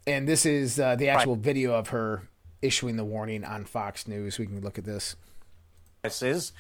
and 0.08 0.28
this 0.28 0.45
is 0.45 0.80
uh, 0.80 0.95
the 0.95 1.10
actual 1.10 1.36
right. 1.36 1.43
video 1.43 1.74
of 1.74 1.89
her 1.89 2.24
issuing 2.62 2.97
the 2.97 3.05
warning 3.05 3.43
on 3.43 3.66
Fox 3.66 4.08
News. 4.08 4.38
We 4.38 4.45
can 4.45 4.62
look 4.62 4.78
at 4.78 4.86
this. 4.86 5.16
Prices 6.01 6.53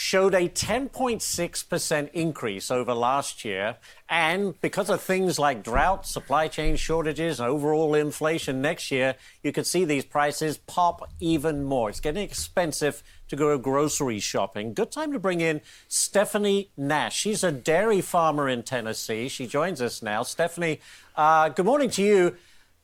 showed 0.00 0.32
a 0.32 0.48
10.6% 0.48 2.10
increase 2.12 2.70
over 2.70 2.94
last 2.94 3.44
year. 3.44 3.76
And 4.08 4.58
because 4.60 4.90
of 4.90 5.00
things 5.00 5.40
like 5.40 5.64
drought, 5.64 6.06
supply 6.06 6.46
chain 6.46 6.76
shortages, 6.76 7.40
and 7.40 7.48
overall 7.48 7.96
inflation 7.96 8.62
next 8.62 8.92
year, 8.92 9.16
you 9.42 9.50
could 9.50 9.66
see 9.66 9.84
these 9.84 10.04
prices 10.04 10.56
pop 10.56 11.10
even 11.18 11.64
more. 11.64 11.90
It's 11.90 11.98
getting 11.98 12.22
expensive 12.22 13.02
to 13.26 13.34
go 13.34 13.58
grocery 13.58 14.20
shopping. 14.20 14.72
Good 14.72 14.92
time 14.92 15.12
to 15.12 15.18
bring 15.18 15.40
in 15.40 15.62
Stephanie 15.88 16.70
Nash. 16.76 17.16
She's 17.16 17.42
a 17.42 17.50
dairy 17.50 18.00
farmer 18.00 18.48
in 18.48 18.62
Tennessee. 18.62 19.28
She 19.28 19.48
joins 19.48 19.82
us 19.82 20.00
now. 20.00 20.22
Stephanie, 20.22 20.78
uh, 21.16 21.48
good 21.48 21.66
morning 21.66 21.90
to 21.90 22.02
you. 22.04 22.36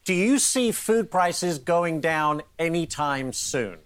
Do 0.04 0.12
you 0.12 0.38
see 0.38 0.70
food 0.70 1.10
prices 1.10 1.58
going 1.58 2.00
down 2.02 2.42
anytime 2.58 3.32
soon? 3.32 3.78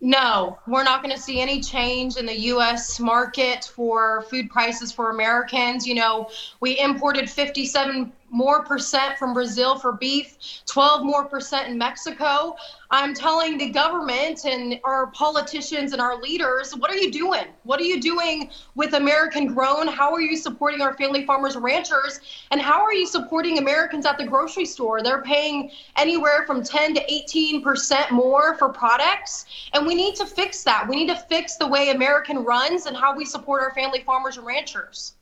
No, 0.00 0.58
we're 0.66 0.82
not 0.82 1.02
going 1.02 1.14
to 1.14 1.20
see 1.20 1.40
any 1.40 1.60
change 1.60 2.16
in 2.16 2.26
the 2.26 2.36
U.S. 2.40 2.98
market 2.98 3.70
for 3.72 4.22
food 4.22 4.50
prices 4.50 4.90
for 4.90 5.10
Americans. 5.10 5.86
You 5.86 5.94
know, 5.94 6.30
we 6.60 6.80
imported 6.80 7.30
57 7.30 8.10
more 8.32 8.64
percent 8.64 9.18
from 9.18 9.34
Brazil 9.34 9.78
for 9.78 9.92
beef, 9.92 10.36
12 10.66 11.04
more 11.04 11.24
percent 11.24 11.68
in 11.68 11.78
Mexico. 11.78 12.56
I'm 12.90 13.14
telling 13.14 13.58
the 13.58 13.70
government 13.70 14.44
and 14.44 14.80
our 14.84 15.08
politicians 15.08 15.92
and 15.92 16.00
our 16.00 16.20
leaders, 16.20 16.74
what 16.74 16.90
are 16.90 16.96
you 16.96 17.12
doing? 17.12 17.44
What 17.64 17.78
are 17.80 17.84
you 17.84 18.00
doing 18.00 18.50
with 18.74 18.94
American 18.94 19.52
grown? 19.52 19.86
How 19.86 20.12
are 20.12 20.20
you 20.20 20.36
supporting 20.36 20.80
our 20.80 20.94
family 20.94 21.24
farmers 21.26 21.54
and 21.54 21.64
ranchers? 21.64 22.20
And 22.50 22.60
how 22.60 22.82
are 22.82 22.92
you 22.92 23.06
supporting 23.06 23.58
Americans 23.58 24.06
at 24.06 24.16
the 24.16 24.26
grocery 24.26 24.66
store? 24.66 25.02
They're 25.02 25.22
paying 25.22 25.70
anywhere 25.96 26.44
from 26.46 26.62
10 26.62 26.94
to 26.94 27.12
18 27.12 27.62
percent 27.62 28.10
more 28.10 28.56
for 28.56 28.70
products. 28.70 29.44
And 29.74 29.86
we 29.86 29.94
need 29.94 30.16
to 30.16 30.26
fix 30.26 30.62
that. 30.64 30.88
We 30.88 30.96
need 30.96 31.08
to 31.08 31.20
fix 31.28 31.56
the 31.56 31.66
way 31.66 31.90
American 31.90 32.44
runs 32.44 32.86
and 32.86 32.96
how 32.96 33.14
we 33.14 33.24
support 33.26 33.62
our 33.62 33.74
family 33.74 34.02
farmers 34.04 34.38
and 34.38 34.46
ranchers. 34.46 35.14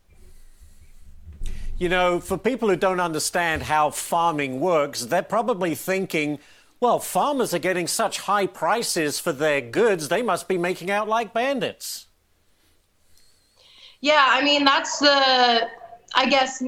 You 1.81 1.89
know, 1.89 2.20
for 2.20 2.37
people 2.37 2.68
who 2.68 2.76
don't 2.76 3.01
understand 3.01 3.62
how 3.62 3.89
farming 3.89 4.61
works, 4.61 5.07
they're 5.07 5.22
probably 5.22 5.74
thinking, 5.74 6.39
well, 6.78 6.99
farmers 6.99 7.55
are 7.55 7.59
getting 7.59 7.87
such 7.87 8.18
high 8.18 8.47
prices 8.47 9.18
for 9.18 9.33
their 9.33 9.62
goods, 9.62 10.09
they 10.09 10.20
must 10.20 10.47
be 10.47 10.59
making 10.59 10.91
out 10.91 11.09
like 11.09 11.33
bandits. 11.33 12.09
Yeah, 14.03 14.26
I 14.28 14.45
mean, 14.45 14.66
that's 14.66 14.99
the, 14.99 15.68
I 16.14 16.26
guess, 16.28 16.62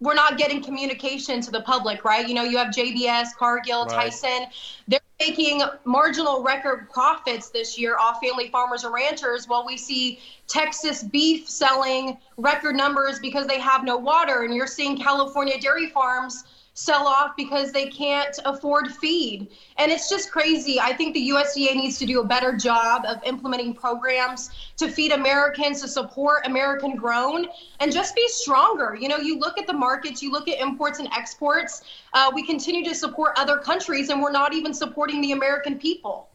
we're 0.00 0.14
not 0.14 0.36
getting 0.36 0.62
communication 0.62 1.40
to 1.40 1.50
the 1.50 1.62
public, 1.62 2.04
right? 2.04 2.28
You 2.28 2.34
know, 2.34 2.42
you 2.42 2.58
have 2.58 2.68
JBS, 2.68 3.28
Cargill, 3.38 3.86
right. 3.86 4.10
Tyson. 4.10 4.46
They're 4.88 5.00
making 5.18 5.62
marginal 5.84 6.42
record 6.42 6.90
profits 6.90 7.48
this 7.48 7.78
year 7.78 7.96
off 7.98 8.20
family 8.22 8.48
farmers 8.48 8.84
and 8.84 8.92
ranchers 8.92 9.48
while 9.48 9.64
we 9.64 9.78
see 9.78 10.18
Texas 10.48 11.02
beef 11.02 11.48
selling 11.48 12.18
record 12.36 12.76
numbers 12.76 13.18
because 13.20 13.46
they 13.46 13.58
have 13.58 13.84
no 13.84 13.96
water. 13.96 14.42
And 14.42 14.54
you're 14.54 14.66
seeing 14.66 14.98
California 14.98 15.58
dairy 15.58 15.88
farms 15.88 16.44
sell 16.76 17.06
off 17.06 17.34
because 17.38 17.72
they 17.72 17.86
can't 17.86 18.38
afford 18.44 18.92
feed. 18.92 19.48
And 19.78 19.90
it's 19.90 20.10
just 20.10 20.30
crazy. 20.30 20.78
I 20.78 20.92
think 20.92 21.14
the 21.14 21.30
USDA 21.30 21.74
needs 21.74 21.98
to 21.98 22.04
do 22.04 22.20
a 22.20 22.24
better 22.24 22.54
job 22.54 23.06
of 23.06 23.16
implementing 23.24 23.72
programs 23.72 24.50
to 24.76 24.90
feed 24.90 25.12
Americans, 25.12 25.80
to 25.80 25.88
support 25.88 26.46
American 26.46 26.94
grown, 26.94 27.46
and 27.80 27.90
just 27.90 28.14
be 28.14 28.28
stronger. 28.28 28.94
You 28.94 29.08
know, 29.08 29.16
you 29.16 29.38
look 29.38 29.58
at 29.58 29.66
the 29.66 29.72
markets, 29.72 30.22
you 30.22 30.30
look 30.30 30.48
at 30.48 30.60
imports 30.60 30.98
and 30.98 31.08
exports. 31.16 31.82
Uh, 32.12 32.30
we 32.34 32.46
continue 32.46 32.84
to 32.84 32.94
support 32.94 33.32
other 33.36 33.56
countries, 33.56 34.10
and 34.10 34.20
we're 34.20 34.30
not 34.30 34.52
even 34.52 34.74
supporting 34.74 35.22
the 35.22 35.32
American 35.32 35.78
people. 35.78 36.28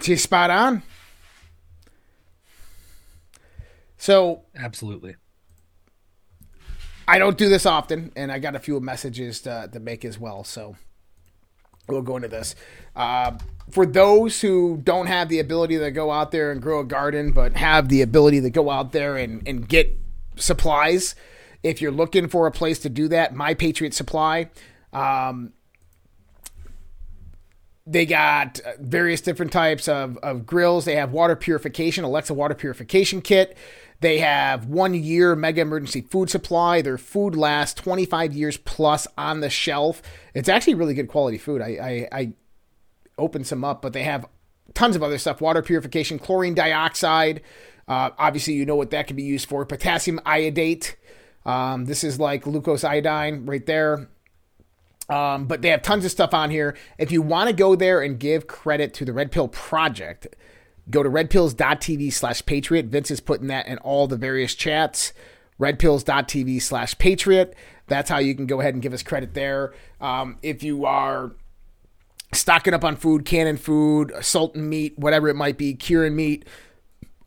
She's 0.00 0.22
spot 0.22 0.50
on. 0.50 0.84
So, 3.96 4.42
absolutely. 4.54 5.16
I 7.08 7.18
don't 7.18 7.38
do 7.38 7.48
this 7.48 7.64
often, 7.64 8.12
and 8.16 8.30
I 8.30 8.38
got 8.38 8.54
a 8.54 8.58
few 8.58 8.78
messages 8.80 9.40
to, 9.40 9.70
to 9.72 9.80
make 9.80 10.04
as 10.04 10.18
well. 10.18 10.44
So 10.44 10.76
we'll 11.88 12.02
go 12.02 12.16
into 12.16 12.28
this. 12.28 12.54
Uh, 12.94 13.38
for 13.70 13.86
those 13.86 14.42
who 14.42 14.78
don't 14.84 15.06
have 15.06 15.30
the 15.30 15.38
ability 15.38 15.78
to 15.78 15.90
go 15.90 16.10
out 16.10 16.32
there 16.32 16.52
and 16.52 16.60
grow 16.60 16.80
a 16.80 16.84
garden, 16.84 17.32
but 17.32 17.56
have 17.56 17.88
the 17.88 18.02
ability 18.02 18.42
to 18.42 18.50
go 18.50 18.68
out 18.68 18.92
there 18.92 19.16
and, 19.16 19.46
and 19.48 19.66
get 19.66 19.98
supplies, 20.36 21.14
if 21.62 21.80
you're 21.80 21.90
looking 21.90 22.28
for 22.28 22.46
a 22.46 22.52
place 22.52 22.78
to 22.80 22.90
do 22.90 23.08
that, 23.08 23.34
My 23.34 23.54
Patriot 23.54 23.94
Supply. 23.94 24.50
Um, 24.92 25.54
they 27.86 28.04
got 28.04 28.60
various 28.78 29.22
different 29.22 29.50
types 29.50 29.88
of, 29.88 30.18
of 30.18 30.44
grills. 30.44 30.84
They 30.84 30.96
have 30.96 31.10
water 31.10 31.34
purification, 31.34 32.04
Alexa 32.04 32.34
water 32.34 32.54
purification 32.54 33.22
kit. 33.22 33.56
They 34.00 34.18
have 34.18 34.66
one 34.66 34.94
year 34.94 35.34
mega 35.34 35.62
emergency 35.62 36.02
food 36.02 36.30
supply. 36.30 36.82
Their 36.82 36.98
food 36.98 37.34
lasts 37.34 37.80
25 37.80 38.32
years 38.32 38.56
plus 38.56 39.08
on 39.16 39.40
the 39.40 39.50
shelf. 39.50 40.02
It's 40.34 40.48
actually 40.48 40.74
really 40.74 40.94
good 40.94 41.08
quality 41.08 41.38
food. 41.38 41.60
I, 41.60 41.66
I, 41.66 42.08
I 42.12 42.32
opened 43.18 43.46
some 43.46 43.64
up, 43.64 43.82
but 43.82 43.92
they 43.92 44.04
have 44.04 44.26
tons 44.74 44.94
of 44.94 45.02
other 45.02 45.18
stuff 45.18 45.40
water 45.40 45.62
purification, 45.62 46.18
chlorine 46.18 46.54
dioxide. 46.54 47.42
Uh, 47.88 48.10
obviously, 48.18 48.54
you 48.54 48.66
know 48.66 48.76
what 48.76 48.90
that 48.90 49.06
can 49.06 49.16
be 49.16 49.22
used 49.22 49.48
for. 49.48 49.64
Potassium 49.64 50.20
iodate. 50.24 50.96
Um, 51.44 51.86
this 51.86 52.04
is 52.04 52.20
like 52.20 52.44
Lugol's 52.44 52.84
iodine 52.84 53.46
right 53.46 53.64
there. 53.66 54.08
Um, 55.08 55.46
but 55.46 55.62
they 55.62 55.70
have 55.70 55.82
tons 55.82 56.04
of 56.04 56.10
stuff 56.10 56.34
on 56.34 56.50
here. 56.50 56.76
If 56.98 57.10
you 57.10 57.22
want 57.22 57.48
to 57.48 57.56
go 57.56 57.74
there 57.74 58.02
and 58.02 58.20
give 58.20 58.46
credit 58.46 58.92
to 58.94 59.06
the 59.06 59.12
Red 59.12 59.32
Pill 59.32 59.48
Project, 59.48 60.28
Go 60.90 61.02
to 61.02 61.10
redpills.tv 61.10 62.12
slash 62.12 62.44
patriot. 62.46 62.86
Vince 62.86 63.10
is 63.10 63.20
putting 63.20 63.48
that 63.48 63.66
in 63.66 63.78
all 63.78 64.06
the 64.06 64.16
various 64.16 64.54
chats. 64.54 65.12
Redpills.tv 65.60 66.62
slash 66.62 66.96
patriot. 66.98 67.54
That's 67.88 68.08
how 68.10 68.18
you 68.18 68.34
can 68.34 68.46
go 68.46 68.60
ahead 68.60 68.74
and 68.74 68.82
give 68.82 68.92
us 68.92 69.02
credit 69.02 69.34
there. 69.34 69.74
Um, 70.00 70.38
if 70.42 70.62
you 70.62 70.84
are 70.84 71.32
stocking 72.32 72.74
up 72.74 72.84
on 72.84 72.96
food, 72.96 73.24
canning 73.24 73.56
food, 73.56 74.12
salting 74.20 74.68
meat, 74.68 74.98
whatever 74.98 75.28
it 75.28 75.34
might 75.34 75.58
be, 75.58 75.74
curing 75.74 76.14
meat, 76.14 76.46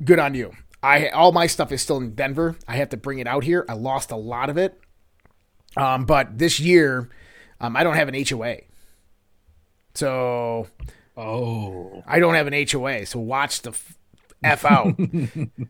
good 0.03 0.19
on 0.19 0.33
you. 0.35 0.53
I 0.83 1.09
all 1.09 1.31
my 1.31 1.47
stuff 1.47 1.71
is 1.71 1.81
still 1.81 1.97
in 1.97 2.15
Denver. 2.15 2.57
I 2.67 2.75
have 2.77 2.89
to 2.89 2.97
bring 2.97 3.19
it 3.19 3.27
out 3.27 3.43
here. 3.43 3.65
I 3.69 3.73
lost 3.73 4.11
a 4.11 4.15
lot 4.15 4.49
of 4.49 4.57
it, 4.57 4.79
um, 5.77 6.05
but 6.05 6.37
this 6.37 6.59
year 6.59 7.09
um, 7.59 7.75
I 7.75 7.83
don't 7.83 7.95
have 7.95 8.07
an 8.07 8.25
HOA, 8.27 8.57
so 9.93 10.67
Oh. 11.17 12.03
I 12.07 12.19
don't 12.19 12.35
have 12.35 12.47
an 12.47 12.65
HOA, 12.69 13.05
so 13.05 13.19
watch 13.19 13.61
the 13.61 13.77
F 14.43 14.65
out. 14.65 14.95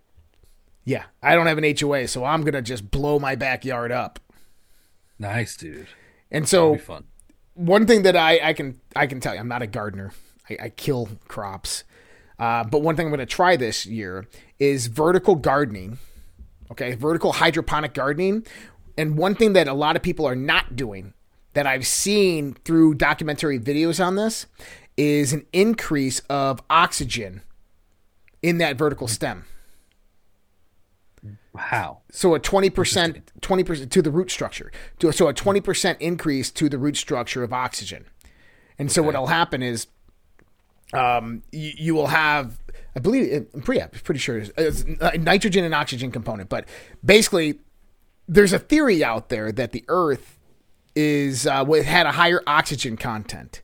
yeah, 0.85 1.03
I 1.21 1.35
don't 1.35 1.47
have 1.47 1.57
an 1.57 1.75
HOA, 1.77 2.07
so 2.07 2.23
I'm 2.23 2.41
going 2.41 2.53
to 2.53 2.61
just 2.61 2.89
blow 2.91 3.19
my 3.19 3.35
backyard 3.35 3.91
up. 3.91 4.19
Nice, 5.19 5.55
dude. 5.55 5.87
And 6.31 6.47
so 6.47 6.79
one 7.53 7.85
thing 7.85 8.03
that 8.03 8.15
I, 8.15 8.39
I 8.41 8.53
can 8.53 8.79
I 8.95 9.07
can 9.07 9.19
tell 9.19 9.33
you, 9.33 9.39
I'm 9.39 9.47
not 9.47 9.61
a 9.61 9.67
gardener. 9.67 10.13
I, 10.49 10.57
I 10.63 10.69
kill 10.69 11.09
crops. 11.27 11.83
Uh, 12.39 12.63
but 12.63 12.81
one 12.81 12.95
thing 12.95 13.05
I'm 13.05 13.11
going 13.11 13.19
to 13.19 13.25
try 13.27 13.55
this 13.55 13.85
year 13.85 14.27
is 14.57 14.87
vertical 14.87 15.35
gardening. 15.35 15.99
Okay, 16.71 16.95
vertical 16.95 17.33
hydroponic 17.33 17.93
gardening. 17.93 18.47
And 18.97 19.17
one 19.17 19.35
thing 19.35 19.53
that 19.53 19.67
a 19.67 19.73
lot 19.73 19.95
of 19.95 20.01
people 20.01 20.25
are 20.25 20.35
not 20.35 20.75
doing 20.75 21.13
that 21.53 21.67
I've 21.67 21.85
seen 21.85 22.53
through 22.65 22.95
documentary 22.95 23.59
videos 23.59 24.03
on 24.03 24.15
this 24.15 24.47
is 24.97 25.33
an 25.33 25.45
increase 25.53 26.19
of 26.29 26.61
oxygen 26.69 27.41
in 28.41 28.57
that 28.59 28.75
vertical 28.75 29.07
stem. 29.07 29.45
How? 31.55 31.99
So 32.11 32.33
a 32.33 32.39
20%, 32.39 33.21
20% 33.41 33.89
to 33.89 34.01
the 34.01 34.11
root 34.11 34.31
structure. 34.31 34.71
So 34.99 35.27
a 35.27 35.33
20% 35.33 35.97
increase 35.99 36.49
to 36.51 36.69
the 36.69 36.77
root 36.77 36.97
structure 36.97 37.43
of 37.43 37.51
oxygen. 37.51 38.05
And 38.79 38.91
so 38.91 39.01
okay. 39.01 39.07
what'll 39.07 39.27
happen 39.27 39.61
is 39.61 39.87
um, 40.93 41.43
you, 41.51 41.71
you 41.77 41.95
will 41.95 42.07
have, 42.07 42.57
I 42.95 42.99
believe, 42.99 43.47
I'm 43.53 43.61
pretty, 43.61 43.85
pretty 44.03 44.19
sure 44.19 44.37
it's, 44.37 44.51
it's 44.57 44.85
a 45.01 45.17
nitrogen 45.17 45.63
and 45.63 45.75
oxygen 45.75 46.11
component, 46.11 46.49
but 46.49 46.67
basically, 47.03 47.59
there's 48.27 48.53
a 48.53 48.59
theory 48.59 49.03
out 49.03 49.29
there 49.29 49.51
that 49.51 49.71
the 49.71 49.83
Earth 49.89 50.37
is 50.95 51.45
uh, 51.45 51.65
had 51.65 52.05
a 52.05 52.13
higher 52.13 52.41
oxygen 52.47 52.95
content 52.97 53.61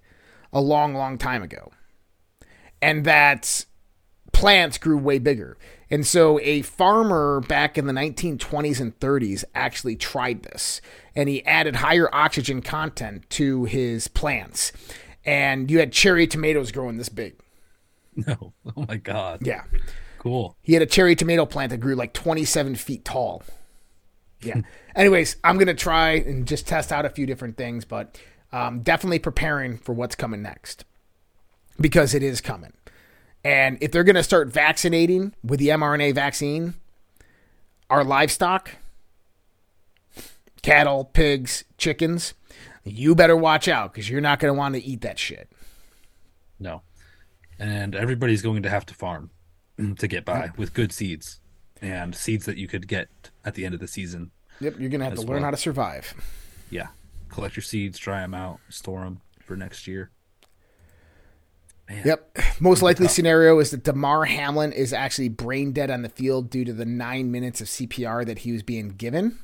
a 0.51 0.61
long, 0.61 0.93
long 0.93 1.17
time 1.17 1.43
ago, 1.43 1.71
and 2.81 3.05
that 3.05 3.65
plants 4.31 4.77
grew 4.77 4.97
way 4.97 5.19
bigger. 5.19 5.57
And 5.89 6.05
so 6.05 6.39
a 6.41 6.61
farmer 6.63 7.39
back 7.41 7.77
in 7.77 7.87
the 7.87 7.93
1920s 7.93 8.79
and 8.79 8.97
30s 8.99 9.43
actually 9.55 9.95
tried 9.95 10.43
this 10.43 10.81
and 11.15 11.29
he 11.29 11.43
added 11.45 11.77
higher 11.77 12.13
oxygen 12.13 12.61
content 12.61 13.27
to 13.31 13.65
his 13.65 14.07
plants. 14.07 14.71
And 15.25 15.71
you 15.71 15.79
had 15.79 15.91
cherry 15.91 16.27
tomatoes 16.27 16.71
growing 16.71 16.97
this 16.97 17.09
big. 17.09 17.35
No. 18.25 18.51
Oh 18.75 18.85
my 18.87 18.97
god. 18.97 19.45
Yeah. 19.45 19.61
Cool. 20.17 20.57
He 20.63 20.73
had 20.73 20.81
a 20.81 20.87
cherry 20.87 21.15
tomato 21.15 21.45
plant 21.45 21.69
that 21.69 21.77
grew 21.77 21.93
like 21.93 22.13
27 22.13 22.73
feet 22.75 23.05
tall. 23.05 23.43
Yeah. 24.41 24.61
Anyways, 24.95 25.37
I'm 25.43 25.57
going 25.57 25.67
to 25.67 25.75
try 25.75 26.13
and 26.13 26.47
just 26.47 26.65
test 26.65 26.91
out 26.91 27.05
a 27.05 27.09
few 27.11 27.27
different 27.27 27.57
things, 27.57 27.85
but 27.85 28.19
um, 28.51 28.81
definitely 28.81 29.19
preparing 29.19 29.77
for 29.77 29.93
what's 29.93 30.15
coming 30.15 30.41
next 30.41 30.85
because 31.79 32.13
it 32.13 32.23
is 32.23 32.41
coming. 32.41 32.73
And 33.43 33.77
if 33.81 33.91
they're 33.91 34.03
going 34.03 34.15
to 34.15 34.23
start 34.23 34.49
vaccinating 34.49 35.33
with 35.43 35.59
the 35.59 35.69
mRNA 35.69 36.15
vaccine, 36.15 36.73
our 37.89 38.03
livestock, 38.03 38.71
cattle, 40.61 41.05
pigs, 41.05 41.63
chickens, 41.77 42.33
you 42.83 43.15
better 43.15 43.35
watch 43.35 43.67
out 43.67 43.93
because 43.93 44.09
you're 44.09 44.21
not 44.21 44.39
going 44.39 44.53
to 44.53 44.57
want 44.57 44.75
to 44.75 44.83
eat 44.83 45.01
that 45.01 45.19
shit. 45.19 45.49
No. 46.59 46.81
And 47.59 47.95
everybody's 47.95 48.41
going 48.41 48.63
to 48.63 48.69
have 48.69 48.85
to 48.87 48.93
farm 48.93 49.31
to 49.97 50.07
get 50.07 50.25
by 50.25 50.51
with 50.57 50.73
good 50.73 50.91
seeds 50.91 51.39
and 51.81 52.15
seeds 52.15 52.45
that 52.45 52.57
you 52.57 52.67
could 52.67 52.87
get 52.87 53.09
at 53.45 53.55
the 53.55 53.65
end 53.65 53.73
of 53.73 53.79
the 53.79 53.87
season. 53.87 54.31
Yep, 54.59 54.79
you're 54.79 54.89
going 54.89 54.99
to 54.99 55.05
have 55.05 55.15
to 55.15 55.21
learn 55.21 55.35
well. 55.37 55.43
how 55.43 55.51
to 55.51 55.57
survive. 55.57 56.13
Yeah. 56.69 56.87
Collect 57.37 57.55
your 57.55 57.61
seeds, 57.61 57.99
try 57.99 58.21
them 58.21 58.33
out, 58.33 58.59
store 58.67 59.01
them 59.01 59.21
for 59.43 59.55
next 59.55 59.85
year. 59.85 60.09
Man. 61.87 62.01
Yep. 62.03 62.37
Most 62.59 62.81
likely 62.81 63.07
scenario 63.07 63.59
is 63.59 63.69
that 63.69 63.83
Damar 63.83 64.25
Hamlin 64.25 64.71
is 64.71 64.91
actually 64.91 65.29
brain 65.29 65.71
dead 65.71 65.91
on 65.91 66.01
the 66.01 66.09
field 66.09 66.49
due 66.49 66.65
to 66.65 66.73
the 66.73 66.83
nine 66.83 67.31
minutes 67.31 67.61
of 67.61 67.67
CPR 67.67 68.25
that 68.25 68.39
he 68.39 68.51
was 68.51 68.63
being 68.63 68.89
given. 68.89 69.37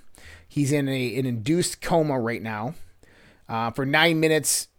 He's 0.48 0.72
in 0.72 0.90
a, 0.90 1.20
an 1.20 1.28
induced 1.28 1.82
coma 1.82 2.20
right 2.20 2.42
now. 2.42 2.74
Uh, 3.48 3.70
for 3.70 3.86
nine 3.86 4.20
minutes, 4.20 4.70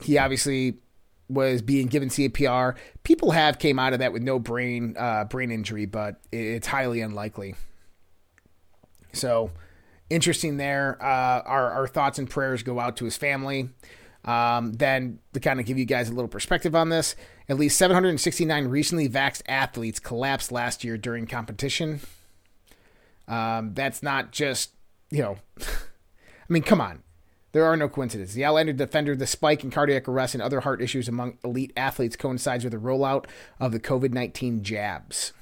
he 0.00 0.16
obviously 0.16 0.78
was 1.28 1.60
being 1.60 1.88
given 1.88 2.08
CPR. 2.08 2.74
People 3.02 3.32
have 3.32 3.58
came 3.58 3.78
out 3.78 3.92
of 3.92 3.98
that 3.98 4.14
with 4.14 4.22
no 4.22 4.38
brain 4.38 4.96
uh, 4.98 5.24
brain 5.24 5.50
injury, 5.50 5.84
but 5.84 6.22
it, 6.32 6.38
it's 6.38 6.68
highly 6.68 7.02
unlikely. 7.02 7.54
So 9.12 9.50
interesting 10.10 10.56
there. 10.56 10.96
Uh, 11.00 11.42
our, 11.42 11.70
our 11.70 11.86
thoughts 11.86 12.18
and 12.18 12.28
prayers 12.28 12.62
go 12.62 12.80
out 12.80 12.96
to 12.98 13.04
his 13.04 13.16
family. 13.16 13.70
Um, 14.24 14.72
then 14.72 15.20
to 15.34 15.40
kind 15.40 15.60
of 15.60 15.66
give 15.66 15.78
you 15.78 15.84
guys 15.84 16.08
a 16.08 16.12
little 16.12 16.28
perspective 16.28 16.74
on 16.74 16.88
this, 16.88 17.14
at 17.48 17.58
least 17.58 17.78
769 17.78 18.66
recently 18.66 19.08
vaxxed 19.08 19.42
athletes 19.46 20.00
collapsed 20.00 20.50
last 20.50 20.82
year 20.82 20.98
during 20.98 21.26
competition. 21.26 22.00
Um, 23.28 23.72
that's 23.74 24.02
not 24.02 24.32
just, 24.32 24.72
you 25.10 25.22
know, 25.22 25.36
I 25.58 26.52
mean, 26.52 26.64
come 26.64 26.80
on. 26.80 27.02
There 27.52 27.64
are 27.64 27.76
no 27.76 27.88
coincidences. 27.88 28.34
The 28.34 28.44
Outlander 28.44 28.72
defender, 28.72 29.16
the 29.16 29.26
spike 29.26 29.64
in 29.64 29.70
cardiac 29.70 30.08
arrest 30.08 30.34
and 30.34 30.42
other 30.42 30.60
heart 30.60 30.82
issues 30.82 31.08
among 31.08 31.38
elite 31.42 31.72
athletes 31.76 32.16
coincides 32.16 32.64
with 32.64 32.72
the 32.72 32.78
rollout 32.78 33.26
of 33.58 33.72
the 33.72 33.80
COVID 33.80 34.12
19 34.12 34.62
jabs. 34.62 35.32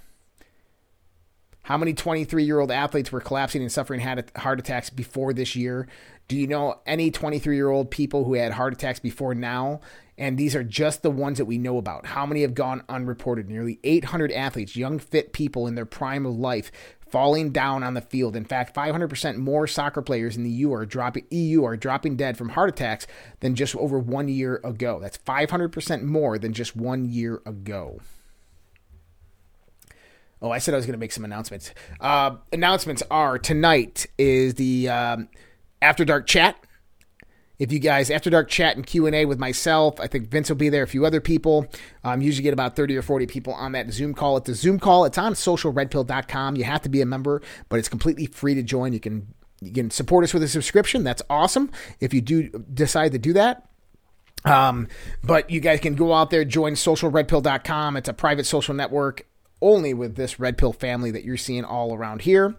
How 1.65 1.79
many 1.79 1.95
23 1.95 2.45
year 2.45 2.61
old 2.61 2.71
athletes 2.71 3.11
were 3.11 3.23
collapsing 3.23 3.63
and 3.63 3.73
suffering 3.73 4.01
heart 4.01 4.59
attacks 4.59 4.91
before 4.91 5.33
this 5.33 5.57
year? 5.57 5.89
Do 6.29 6.37
you 6.37 6.47
know 6.47 6.81
any 6.85 7.11
23 7.11 7.57
year 7.57 7.71
old 7.71 7.91
people 7.91 8.25
who 8.25 8.35
had 8.35 8.53
heart 8.53 8.75
attacks 8.75 9.01
before 9.01 9.35
now? 9.35 9.81
And 10.19 10.37
these 10.37 10.55
are 10.55 10.63
just 10.63 11.03
the 11.03 11.11
ones 11.11 11.39
that 11.39 11.47
we 11.47 11.57
know 11.57 11.79
about. 11.79 12.05
How 12.05 12.27
many 12.27 12.43
have 12.43 12.53
gone 12.53 12.83
unreported? 12.91 13.49
Nearly 13.49 13.81
800 13.83 14.31
athletes, 14.31 14.77
young, 14.77 14.99
fit 14.99 15.33
people 15.33 15.67
in 15.67 15.75
their 15.75 15.87
prime 15.87 16.27
of 16.27 16.37
life, 16.37 16.71
falling 17.11 17.51
down 17.51 17.83
on 17.83 17.95
the 17.95 18.03
field. 18.03 18.37
In 18.37 18.45
fact, 18.45 18.77
500% 18.77 19.37
more 19.37 19.67
soccer 19.67 20.03
players 20.03 20.37
in 20.37 20.43
the 20.43 20.51
EU 20.51 20.71
are 20.71 20.85
dropping 20.85 21.25
EU 21.31 21.65
are 21.65 21.79
dropping 21.79 22.17
dead 22.17 22.37
from 22.37 22.51
heart 22.51 22.69
attacks 22.69 23.07
than 23.41 23.55
just 23.55 23.75
over 23.77 23.99
one 23.99 24.29
year 24.29 24.61
ago. 24.63 24.99
That's 25.01 25.17
500% 25.17 26.03
more 26.03 26.39
than 26.39 26.53
just 26.53 26.77
one 26.77 27.07
year 27.07 27.41
ago. 27.47 28.01
Oh, 30.45 30.51
I 30.51 30.59
said 30.59 30.75
I 30.75 30.77
was 30.77 30.85
going 30.85 30.93
to 30.93 30.99
make 30.99 31.11
some 31.11 31.25
announcements. 31.25 31.73
Uh, 31.99 32.37
announcements 32.53 33.03
are 33.11 33.39
tonight 33.39 34.05
is 34.19 34.57
the 34.57 34.91
um, 34.91 35.31
After 35.81 36.05
Dark 36.05 36.27
chat. 36.27 36.59
If 37.59 37.73
you 37.73 37.79
guys 37.79 38.11
After 38.11 38.29
Dark 38.29 38.51
chat 38.51 38.77
and 38.77 38.85
Q 38.85 39.07
and 39.07 39.17
A 39.17 39.25
with 39.25 39.39
myself, 39.39 39.99
I 39.99 40.07
think 40.07 40.29
Vince 40.29 40.51
will 40.51 40.57
be 40.57 40.69
there. 40.69 40.83
A 40.83 40.87
few 40.87 41.07
other 41.07 41.23
people. 41.23 41.67
Um, 42.03 42.21
usually 42.21 42.43
get 42.43 42.53
about 42.53 42.77
thirty 42.77 42.95
or 42.95 43.01
forty 43.01 43.27
people 43.27 43.55
on 43.55 43.73
that 43.73 43.91
Zoom 43.91 44.13
call. 44.13 44.37
It's 44.37 44.51
a 44.51 44.55
Zoom 44.55 44.79
call. 44.79 45.07
It's 45.07 45.17
on 45.17 45.33
socialredpill.com. 45.33 46.57
You 46.57 46.65
have 46.65 46.83
to 46.83 46.91
be 46.91 47.01
a 47.01 47.07
member, 47.07 47.41
but 47.71 47.79
it's 47.79 47.89
completely 47.89 48.27
free 48.27 48.55
to 48.55 48.63
join. 48.63 48.93
You 48.93 49.01
can 49.01 49.33
you 49.63 49.73
can 49.73 49.91
support 49.91 50.25
us 50.25 50.35
with 50.35 50.43
a 50.43 50.49
subscription. 50.49 51.05
That's 51.05 51.23
awesome. 51.31 51.71
If 52.01 52.13
you 52.13 52.21
do 52.21 52.51
decide 52.51 53.13
to 53.13 53.19
do 53.19 53.33
that, 53.33 53.67
um, 54.45 54.89
but 55.23 55.49
you 55.49 55.61
guys 55.61 55.81
can 55.81 55.95
go 55.95 56.13
out 56.13 56.29
there, 56.29 56.45
join 56.45 56.75
socialredpill.com. 56.75 57.97
It's 57.97 58.11
a 58.11 58.13
private 58.13 58.45
social 58.45 58.75
network 58.75 59.27
only 59.65 59.95
with 59.95 60.15
this 60.15 60.39
Red 60.39 60.59
Pill 60.59 60.73
family 60.73 61.11
that 61.11 61.25
you're 61.25 61.37
seeing 61.37 61.65
all 61.65 61.95
around 61.95 62.21
here. 62.23 62.55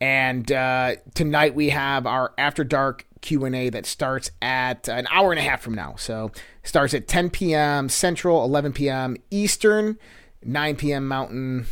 And 0.00 0.50
uh, 0.50 0.96
tonight 1.14 1.54
we 1.54 1.68
have 1.70 2.06
our 2.06 2.32
After 2.36 2.64
Dark 2.64 3.06
Q&A 3.20 3.70
that 3.70 3.86
starts 3.86 4.30
at 4.42 4.88
an 4.88 5.06
hour 5.10 5.32
and 5.32 5.38
a 5.38 5.42
half 5.42 5.62
from 5.62 5.74
now. 5.74 5.94
So 5.96 6.32
starts 6.62 6.94
at 6.94 7.06
10 7.06 7.30
p.m. 7.30 7.88
Central, 7.88 8.44
11 8.44 8.72
p.m. 8.72 9.16
Eastern, 9.30 9.98
9 10.42 10.76
p.m. 10.76 11.06
Mountain, 11.06 11.66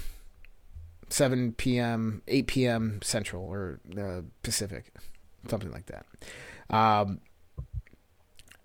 7 1.08 1.52
p.m., 1.52 2.22
8 2.28 2.46
p.m. 2.46 3.00
Central 3.02 3.44
or 3.44 3.80
uh, 3.98 4.22
Pacific, 4.42 4.92
something 5.48 5.70
like 5.70 5.86
that. 5.86 6.06
Um, 6.70 7.20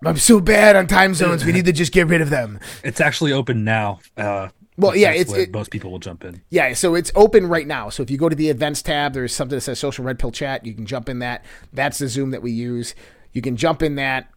I'm 0.05 0.17
so 0.17 0.39
bad 0.39 0.75
on 0.75 0.87
time 0.87 1.13
zones. 1.13 1.43
We 1.43 1.51
need 1.51 1.65
to 1.65 1.73
just 1.73 1.91
get 1.91 2.07
rid 2.07 2.21
of 2.21 2.29
them. 2.29 2.59
It's 2.83 3.01
actually 3.01 3.33
open 3.33 3.65
now. 3.65 3.99
Uh, 4.15 4.49
Well, 4.79 4.95
yeah, 4.95 5.11
it's 5.11 5.33
it, 5.33 5.51
most 5.51 5.71
people 5.71 5.91
will 5.91 5.99
jump 5.99 6.23
in. 6.23 6.41
yeah. 6.49 6.73
So 6.73 6.95
it's 6.95 7.11
open 7.13 7.47
right 7.47 7.67
now. 7.67 7.89
So 7.89 8.01
if 8.01 8.09
you 8.09 8.17
go 8.17 8.29
to 8.29 8.35
the 8.35 8.49
events 8.49 8.81
tab, 8.81 9.13
there's 9.13 9.35
something 9.35 9.57
that 9.57 9.61
says 9.61 9.77
Social 9.77 10.05
Red 10.05 10.17
Pill 10.19 10.31
Chat. 10.31 10.65
You 10.65 10.73
can 10.73 10.85
jump 10.85 11.09
in 11.09 11.19
that. 11.19 11.43
That's 11.73 11.97
the 11.97 12.07
Zoom 12.07 12.31
that 12.31 12.41
we 12.41 12.51
use. 12.51 12.95
You 13.33 13.41
can 13.41 13.57
jump 13.57 13.83
in 13.83 13.95
that, 13.95 14.31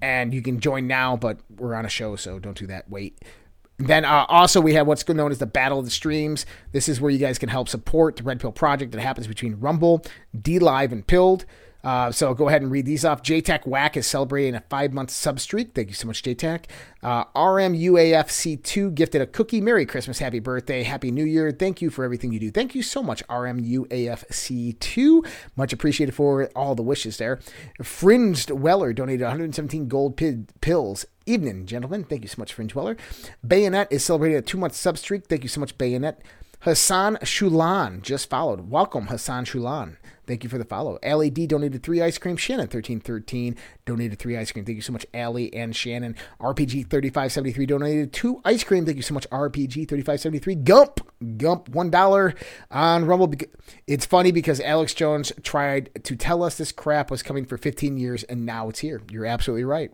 and 0.00 0.32
you 0.32 0.40
can 0.40 0.60
join 0.60 0.86
now. 0.86 1.16
But 1.16 1.38
we're 1.50 1.74
on 1.74 1.84
a 1.84 1.88
show, 1.90 2.14
so 2.16 2.38
don't 2.38 2.56
do 2.56 2.66
that. 2.68 2.88
Wait. 2.88 3.18
Then 3.78 4.04
uh, 4.04 4.26
also 4.28 4.60
we 4.60 4.74
have 4.74 4.86
what's 4.86 5.08
known 5.08 5.32
as 5.32 5.38
the 5.38 5.46
Battle 5.46 5.80
of 5.80 5.84
the 5.84 5.90
Streams. 5.90 6.46
This 6.70 6.88
is 6.88 7.00
where 7.00 7.10
you 7.10 7.18
guys 7.18 7.38
can 7.38 7.48
help 7.48 7.68
support 7.68 8.16
the 8.16 8.22
Red 8.22 8.38
Pill 8.38 8.52
project 8.52 8.92
that 8.92 9.00
happens 9.00 9.26
between 9.26 9.58
Rumble, 9.58 10.04
D 10.40 10.60
Live, 10.60 10.92
and 10.92 11.04
Pilled. 11.04 11.44
Uh, 11.84 12.12
so 12.12 12.32
go 12.34 12.48
ahead 12.48 12.62
and 12.62 12.70
read 12.70 12.86
these 12.86 13.04
off. 13.04 13.22
JTAC 13.22 13.66
Whack 13.66 13.96
is 13.96 14.06
celebrating 14.06 14.54
a 14.54 14.60
five 14.68 14.92
month 14.92 15.10
sub 15.10 15.40
streak. 15.40 15.74
Thank 15.74 15.88
you 15.88 15.94
so 15.94 16.06
much, 16.06 16.22
JTAC. 16.22 16.66
Uh, 17.02 17.24
RMUAFC2 17.34 18.94
gifted 18.94 19.20
a 19.20 19.26
cookie. 19.26 19.60
Merry 19.60 19.84
Christmas, 19.84 20.20
happy 20.20 20.38
birthday, 20.38 20.84
happy 20.84 21.10
new 21.10 21.24
year. 21.24 21.50
Thank 21.50 21.82
you 21.82 21.90
for 21.90 22.04
everything 22.04 22.32
you 22.32 22.38
do. 22.38 22.50
Thank 22.50 22.74
you 22.74 22.82
so 22.82 23.02
much, 23.02 23.26
RMUAFC2. 23.26 25.26
Much 25.56 25.72
appreciated 25.72 26.14
for 26.14 26.46
all 26.54 26.74
the 26.74 26.82
wishes 26.82 27.16
there. 27.16 27.40
Fringed 27.82 28.50
Weller 28.50 28.92
donated 28.92 29.22
117 29.22 29.88
gold 29.88 30.16
pi- 30.16 30.44
pills. 30.60 31.04
Evening, 31.26 31.66
gentlemen. 31.66 32.04
Thank 32.04 32.22
you 32.22 32.28
so 32.28 32.36
much, 32.38 32.52
Fringe 32.52 32.74
Weller. 32.74 32.96
Bayonet 33.46 33.88
is 33.90 34.04
celebrating 34.04 34.38
a 34.38 34.42
two 34.42 34.58
month 34.58 34.74
sub 34.74 34.98
streak. 34.98 35.26
Thank 35.26 35.42
you 35.42 35.48
so 35.48 35.60
much, 35.60 35.76
Bayonet. 35.78 36.20
Hassan 36.60 37.16
Shulan 37.22 38.02
just 38.02 38.30
followed. 38.30 38.70
Welcome, 38.70 39.08
Hassan 39.08 39.44
Shulan. 39.44 39.96
Thank 40.26 40.44
you 40.44 40.50
for 40.50 40.58
the 40.58 40.64
follow. 40.64 40.98
Allie 41.02 41.30
D 41.30 41.46
donated 41.46 41.82
three 41.82 42.00
ice 42.00 42.16
cream. 42.16 42.36
Shannon 42.36 42.68
thirteen 42.68 43.00
thirteen 43.00 43.56
donated 43.84 44.18
three 44.18 44.36
ice 44.36 44.52
cream. 44.52 44.64
Thank 44.64 44.76
you 44.76 44.82
so 44.82 44.92
much, 44.92 45.04
Allie 45.12 45.52
and 45.52 45.74
Shannon. 45.74 46.14
RPG 46.40 46.88
thirty 46.88 47.10
five 47.10 47.32
seventy 47.32 47.52
three 47.52 47.66
donated 47.66 48.12
two 48.12 48.40
ice 48.44 48.62
cream. 48.62 48.86
Thank 48.86 48.96
you 48.96 49.02
so 49.02 49.14
much, 49.14 49.28
RPG 49.30 49.88
thirty 49.88 50.02
five 50.02 50.20
seventy 50.20 50.38
three. 50.38 50.54
Gump 50.54 51.00
Gump 51.36 51.68
one 51.70 51.90
dollar 51.90 52.34
on 52.70 53.04
Rumble. 53.04 53.32
It's 53.86 54.06
funny 54.06 54.30
because 54.30 54.60
Alex 54.60 54.94
Jones 54.94 55.32
tried 55.42 55.90
to 56.04 56.14
tell 56.14 56.42
us 56.42 56.56
this 56.56 56.72
crap 56.72 57.10
was 57.10 57.22
coming 57.22 57.44
for 57.44 57.56
fifteen 57.56 57.96
years, 57.96 58.22
and 58.24 58.46
now 58.46 58.68
it's 58.68 58.78
here. 58.78 59.02
You're 59.10 59.26
absolutely 59.26 59.64
right. 59.64 59.90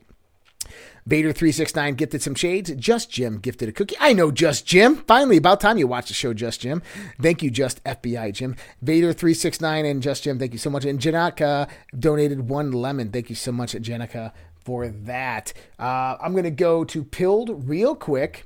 Vader369 1.08 1.96
gifted 1.96 2.22
some 2.22 2.34
shades. 2.34 2.70
Just 2.76 3.10
Jim 3.10 3.38
gifted 3.38 3.68
a 3.68 3.72
cookie. 3.72 3.96
I 4.00 4.12
know 4.12 4.30
Just 4.30 4.66
Jim. 4.66 4.96
Finally, 5.06 5.36
about 5.36 5.60
time 5.60 5.78
you 5.78 5.86
watched 5.86 6.08
the 6.08 6.14
show, 6.14 6.32
Just 6.32 6.60
Jim. 6.60 6.82
Thank 7.20 7.42
you, 7.42 7.50
Just 7.50 7.82
FBI 7.84 8.32
Jim. 8.32 8.56
Vader369 8.84 9.90
and 9.90 10.02
Just 10.02 10.24
Jim, 10.24 10.38
thank 10.38 10.52
you 10.52 10.58
so 10.58 10.70
much. 10.70 10.84
And 10.84 11.00
Janaka 11.00 11.68
donated 11.98 12.48
one 12.48 12.72
lemon. 12.72 13.10
Thank 13.10 13.30
you 13.30 13.36
so 13.36 13.52
much, 13.52 13.72
Janaka, 13.72 14.32
for 14.64 14.88
that. 14.88 15.52
Uh, 15.78 16.16
I'm 16.20 16.32
going 16.32 16.44
to 16.44 16.50
go 16.50 16.84
to 16.84 17.04
Pilled 17.04 17.68
real 17.68 17.94
quick. 17.94 18.44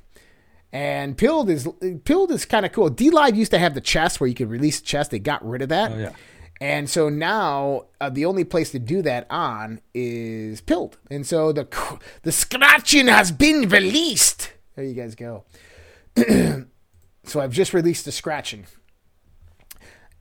And 0.71 1.15
Pilled 1.15 1.51
is 1.51 1.67
Pilled 2.03 2.31
is 2.31 2.45
kind 2.45 2.65
of 2.65 2.71
cool. 2.71 2.89
D 2.89 3.11
Live 3.11 3.35
used 3.35 3.51
to 3.51 3.59
have 3.59 3.75
the 3.75 3.81
chest 3.81 4.19
where 4.19 4.27
you 4.27 4.33
could 4.33 4.49
release 4.49 4.81
chest. 4.81 5.11
They 5.11 5.19
got 5.19 5.47
rid 5.47 5.61
of 5.61 5.69
that. 5.69 5.91
Oh, 5.91 5.97
yeah. 5.99 6.13
And 6.61 6.89
so 6.89 7.09
now 7.09 7.85
uh, 7.99 8.09
the 8.09 8.25
only 8.25 8.43
place 8.43 8.71
to 8.71 8.79
do 8.79 9.01
that 9.01 9.27
on 9.29 9.81
is 9.93 10.61
Pilled. 10.61 10.97
And 11.09 11.25
so 11.25 11.51
the 11.51 11.67
the 12.21 12.31
scratching 12.31 13.07
has 13.07 13.31
been 13.31 13.67
released. 13.67 14.53
There 14.75 14.85
you 14.85 14.93
guys 14.93 15.15
go. 15.15 15.43
so 17.25 17.39
I've 17.39 17.51
just 17.51 17.73
released 17.73 18.05
the 18.05 18.11
scratching. 18.11 18.65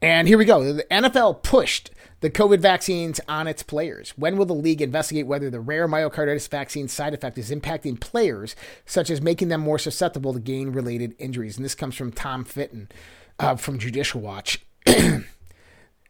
And 0.00 0.26
here 0.26 0.36
we 0.36 0.44
go. 0.44 0.72
The 0.72 0.84
NFL 0.90 1.44
pushed 1.44 1.90
the 2.22 2.30
COVID 2.30 2.58
vaccines 2.60 3.20
on 3.28 3.46
its 3.46 3.62
players. 3.62 4.12
When 4.16 4.36
will 4.36 4.46
the 4.46 4.52
league 4.52 4.82
investigate 4.82 5.26
whether 5.26 5.48
the 5.48 5.60
rare 5.60 5.86
myocarditis 5.86 6.48
vaccine 6.48 6.88
side 6.88 7.14
effect 7.14 7.38
is 7.38 7.50
impacting 7.50 8.00
players, 8.00 8.56
such 8.84 9.10
as 9.10 9.20
making 9.20 9.48
them 9.48 9.60
more 9.60 9.78
susceptible 9.78 10.32
to 10.32 10.40
gain 10.40 10.70
related 10.70 11.14
injuries? 11.18 11.56
And 11.56 11.64
this 11.64 11.74
comes 11.74 11.94
from 11.94 12.10
Tom 12.10 12.44
Fitton 12.44 12.88
uh, 13.38 13.56
from 13.56 13.78
Judicial 13.78 14.20
Watch. 14.20 14.64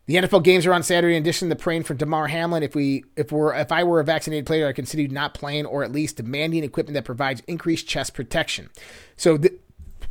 The 0.06 0.16
NFL 0.16 0.42
games 0.42 0.66
are 0.66 0.72
on 0.72 0.82
Saturday. 0.82 1.16
In 1.16 1.22
addition 1.22 1.48
to 1.48 1.54
the 1.54 1.60
praying 1.60 1.84
for 1.84 1.94
Damar 1.94 2.26
Hamlin, 2.26 2.62
if 2.62 2.74
we 2.74 3.04
if 3.16 3.30
we're 3.30 3.54
if 3.54 3.70
I 3.70 3.84
were 3.84 4.00
a 4.00 4.04
vaccinated 4.04 4.46
player, 4.46 4.66
I 4.66 4.72
consider 4.72 5.12
not 5.12 5.32
playing 5.34 5.64
or 5.66 5.84
at 5.84 5.92
least 5.92 6.16
demanding 6.16 6.64
equipment 6.64 6.94
that 6.94 7.04
provides 7.04 7.40
increased 7.46 7.86
chest 7.86 8.12
protection. 8.12 8.70
So, 9.16 9.38
th- 9.38 9.54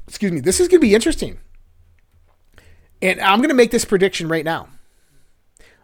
excuse 0.07 0.31
me, 0.31 0.39
this 0.39 0.59
is 0.61 0.69
going 0.69 0.79
to 0.79 0.87
be 0.87 0.95
interesting, 0.95 1.39
and 3.01 3.19
I'm 3.19 3.39
going 3.39 3.49
to 3.49 3.55
make 3.55 3.71
this 3.71 3.83
prediction 3.83 4.29
right 4.29 4.45
now. 4.45 4.69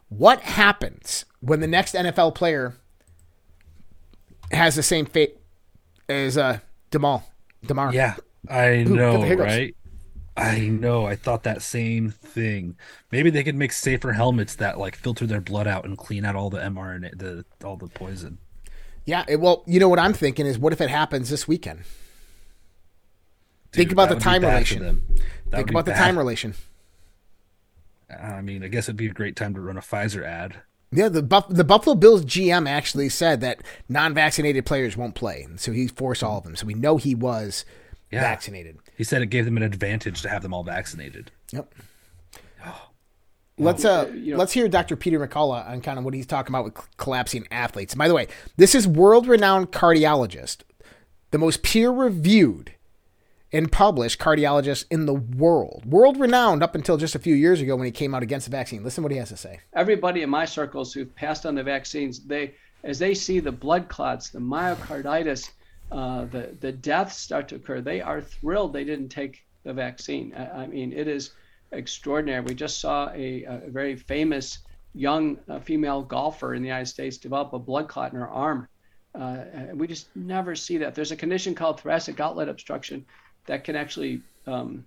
What 0.09 0.39
happens 0.41 1.25
when 1.41 1.59
the 1.59 1.67
next 1.67 1.93
NFL 1.93 2.33
player 2.33 2.75
has 4.51 4.75
the 4.75 4.83
same 4.83 5.05
fate 5.05 5.37
as 6.07 6.37
uh, 6.37 6.59
Damar? 6.91 7.23
Damar. 7.65 7.93
Yeah, 7.93 8.15
I 8.49 8.83
know, 8.83 9.35
right? 9.35 9.75
I 10.37 10.67
know. 10.67 11.05
I 11.07 11.15
thought 11.15 11.43
that 11.43 11.61
same 11.63 12.11
thing. 12.11 12.77
Maybe 13.11 13.29
they 13.31 13.43
could 13.43 13.55
make 13.55 13.71
safer 13.71 14.13
helmets 14.13 14.55
that 14.55 14.77
like 14.77 14.95
filter 14.95 15.25
their 15.25 15.41
blood 15.41 15.67
out 15.67 15.83
and 15.85 15.97
clean 15.97 16.23
out 16.25 16.35
all 16.35 16.49
the 16.51 16.59
mRNA, 16.59 17.17
the 17.17 17.45
all 17.65 17.75
the 17.75 17.87
poison. 17.87 18.37
Yeah. 19.05 19.25
it- 19.27 19.39
well, 19.39 19.63
you 19.65 19.79
know 19.79 19.89
what 19.89 19.99
I'm 19.99 20.13
thinking 20.13 20.45
is, 20.45 20.59
what 20.59 20.73
if 20.73 20.81
it 20.81 20.89
happens 20.89 21.29
this 21.29 21.47
weekend? 21.47 21.81
Think 23.71 23.91
about 23.91 24.09
the 24.09 24.15
time 24.15 24.41
relation. 24.43 24.83
them. 24.83 25.03
That 25.07 25.15
would 25.17 25.51
Think 25.57 25.69
about 25.71 25.85
the 25.85 25.91
bad. 25.91 26.03
time 26.05 26.17
relation. 26.17 26.53
I 28.09 28.41
mean, 28.41 28.63
I 28.63 28.67
guess 28.69 28.85
it'd 28.85 28.95
be 28.97 29.07
a 29.07 29.13
great 29.13 29.35
time 29.35 29.53
to 29.55 29.59
run 29.61 29.77
a 29.77 29.81
Pfizer 29.81 30.23
ad. 30.23 30.61
Yeah, 30.91 31.09
the 31.09 31.21
Buff- 31.21 31.49
the 31.49 31.65
Buffalo 31.65 31.95
Bills 31.95 32.23
GM 32.23 32.67
actually 32.69 33.09
said 33.09 33.41
that 33.41 33.61
non-vaccinated 33.89 34.65
players 34.65 34.95
won't 34.95 35.15
play, 35.15 35.41
and 35.43 35.59
so 35.59 35.73
he 35.73 35.87
forced 35.87 36.23
all 36.23 36.37
of 36.37 36.45
them. 36.45 36.55
So 36.55 36.65
we 36.65 36.73
know 36.73 36.95
he 36.95 37.13
was 37.13 37.65
Yeah. 38.11 38.21
vaccinated. 38.21 38.77
He 38.95 39.03
said 39.03 39.21
it 39.21 39.27
gave 39.27 39.45
them 39.45 39.57
an 39.57 39.63
advantage 39.63 40.21
to 40.21 40.29
have 40.29 40.41
them 40.41 40.53
all 40.53 40.63
vaccinated. 40.63 41.31
Yep. 41.51 41.73
Let's 43.59 43.85
uh, 43.85 44.11
you 44.13 44.33
know- 44.33 44.37
let's 44.37 44.53
hear 44.53 44.67
Dr. 44.67 44.95
Peter 44.95 45.19
McCullough 45.19 45.67
on 45.67 45.81
kind 45.81 45.97
of 45.97 46.05
what 46.05 46.13
he's 46.13 46.27
talking 46.27 46.53
about 46.53 46.63
with 46.65 46.97
collapsing 46.97 47.47
athletes. 47.49 47.95
By 47.95 48.07
the 48.07 48.13
way, 48.13 48.27
this 48.55 48.75
is 48.75 48.87
world-renowned 48.87 49.71
cardiologist, 49.71 50.57
the 51.31 51.39
most 51.39 51.63
peer-reviewed 51.63 52.73
and 53.51 53.71
published 53.71 54.19
cardiologist 54.19 54.85
in 54.91 55.07
the 55.07 55.13
world, 55.15 55.85
world-renowned 55.87 56.61
up 56.61 56.75
until 56.75 56.97
just 56.97 57.15
a 57.15 57.19
few 57.19 57.33
years 57.33 57.59
ago 57.59 57.75
when 57.75 57.85
he 57.85 57.91
came 57.91 58.13
out 58.13 58.21
against 58.21 58.45
the 58.45 58.51
vaccine. 58.51 58.83
Listen 58.83 59.01
to 59.01 59.05
what 59.05 59.11
he 59.11 59.17
has 59.17 59.29
to 59.29 59.37
say. 59.37 59.59
everybody 59.73 60.21
in 60.21 60.29
my 60.29 60.45
circles 60.45 60.93
who've 60.93 61.13
passed 61.15 61.45
on 61.47 61.55
the 61.55 61.63
vaccines, 61.63 62.19
they 62.19 62.53
as 62.83 62.99
they 62.99 63.15
see 63.15 63.39
the 63.39 63.51
blood 63.51 63.87
clots, 63.89 64.29
the 64.29 64.39
myocarditis, 64.39 65.49
uh, 65.91 66.25
the 66.25 66.55
the 66.59 66.71
deaths 66.71 67.17
start 67.17 67.47
to 67.49 67.55
occur, 67.55 67.81
they 67.81 68.01
are 68.01 68.21
thrilled 68.21 68.73
they 68.73 68.83
didn't 68.83 69.09
take 69.09 69.45
the 69.63 69.73
vaccine. 69.73 70.33
I, 70.35 70.63
I 70.63 70.67
mean, 70.67 70.93
it 70.93 71.07
is 71.07 71.31
extraordinary. 71.71 72.41
We 72.41 72.55
just 72.55 72.79
saw 72.79 73.09
a, 73.13 73.43
a 73.43 73.61
very 73.67 73.95
famous 73.95 74.59
young 74.93 75.37
uh, 75.49 75.59
female 75.59 76.01
golfer 76.01 76.55
in 76.55 76.61
the 76.61 76.67
United 76.67 76.87
States 76.87 77.17
develop 77.17 77.53
a 77.53 77.59
blood 77.59 77.87
clot 77.87 78.13
in 78.13 78.19
her 78.19 78.29
arm. 78.29 78.67
Uh, 79.13 79.43
we 79.73 79.87
just 79.87 80.15
never 80.15 80.55
see 80.55 80.77
that. 80.77 80.95
There's 80.95 81.11
a 81.11 81.15
condition 81.15 81.55
called 81.55 81.79
thoracic 81.79 82.19
outlet 82.19 82.49
obstruction 82.49 83.05
that 83.47 83.63
can 83.63 83.75
actually 83.75 84.21
um, 84.45 84.85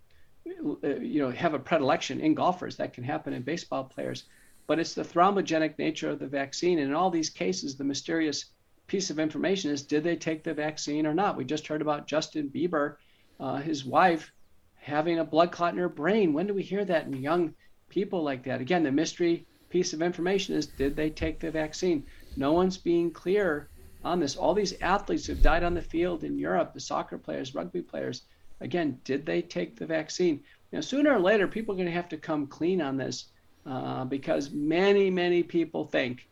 uh, 0.84 0.96
you 0.96 1.20
know 1.20 1.30
have 1.30 1.54
a 1.54 1.58
predilection 1.58 2.20
in 2.20 2.34
golfers 2.34 2.76
that 2.76 2.92
can 2.92 3.04
happen 3.04 3.32
in 3.32 3.42
baseball 3.42 3.84
players 3.84 4.24
but 4.66 4.78
it's 4.78 4.94
the 4.94 5.02
thrombogenic 5.02 5.78
nature 5.78 6.10
of 6.10 6.18
the 6.18 6.26
vaccine 6.26 6.78
and 6.78 6.88
in 6.88 6.94
all 6.94 7.10
these 7.10 7.30
cases 7.30 7.76
the 7.76 7.84
mysterious 7.84 8.46
piece 8.90 9.08
of 9.08 9.20
information 9.20 9.70
is 9.70 9.82
did 9.82 10.02
they 10.02 10.16
take 10.16 10.42
the 10.42 10.52
vaccine 10.52 11.06
or 11.06 11.14
not? 11.14 11.36
We 11.36 11.44
just 11.44 11.68
heard 11.68 11.80
about 11.80 12.08
justin 12.08 12.50
bieber 12.50 12.96
uh, 13.38 13.58
his 13.58 13.84
wife 13.84 14.32
having 14.74 15.20
a 15.20 15.24
blood 15.24 15.52
clot 15.52 15.74
in 15.74 15.78
her 15.78 15.88
brain. 15.88 16.32
When 16.32 16.48
do 16.48 16.54
we 16.54 16.64
hear 16.64 16.84
that 16.84 17.06
in 17.06 17.12
young 17.14 17.54
people 17.88 18.24
like 18.24 18.42
that? 18.44 18.60
Again 18.60 18.82
the 18.82 18.90
mystery 18.90 19.46
piece 19.68 19.92
of 19.92 20.02
information 20.02 20.56
is 20.56 20.66
did 20.66 20.96
they 20.96 21.08
take 21.08 21.38
the 21.38 21.52
vaccine? 21.52 22.04
No 22.36 22.52
one's 22.52 22.78
being 22.78 23.12
clear 23.12 23.68
on 24.04 24.18
this. 24.18 24.34
All 24.34 24.54
these 24.54 24.80
athletes 24.80 25.26
who've 25.26 25.40
died 25.40 25.62
on 25.62 25.74
the 25.74 25.82
field 25.94 26.24
in 26.24 26.36
europe 26.36 26.74
the 26.74 26.80
soccer 26.80 27.16
players 27.16 27.54
rugby 27.54 27.82
players 27.82 28.22
again, 28.60 28.98
did 29.04 29.24
they 29.24 29.40
take 29.40 29.76
the 29.76 29.86
vaccine? 29.86 30.42
Now, 30.72 30.80
sooner 30.80 31.14
or 31.14 31.20
later, 31.20 31.46
people 31.46 31.74
are 31.74 31.76
going 31.76 31.86
to 31.86 31.94
have 31.94 32.08
to 32.08 32.16
come 32.16 32.48
clean 32.48 32.82
on 32.82 32.96
this 32.96 33.26
uh, 33.66 34.04
because 34.04 34.50
many, 34.50 35.10
many 35.10 35.44
people 35.44 35.84
think 35.84 36.26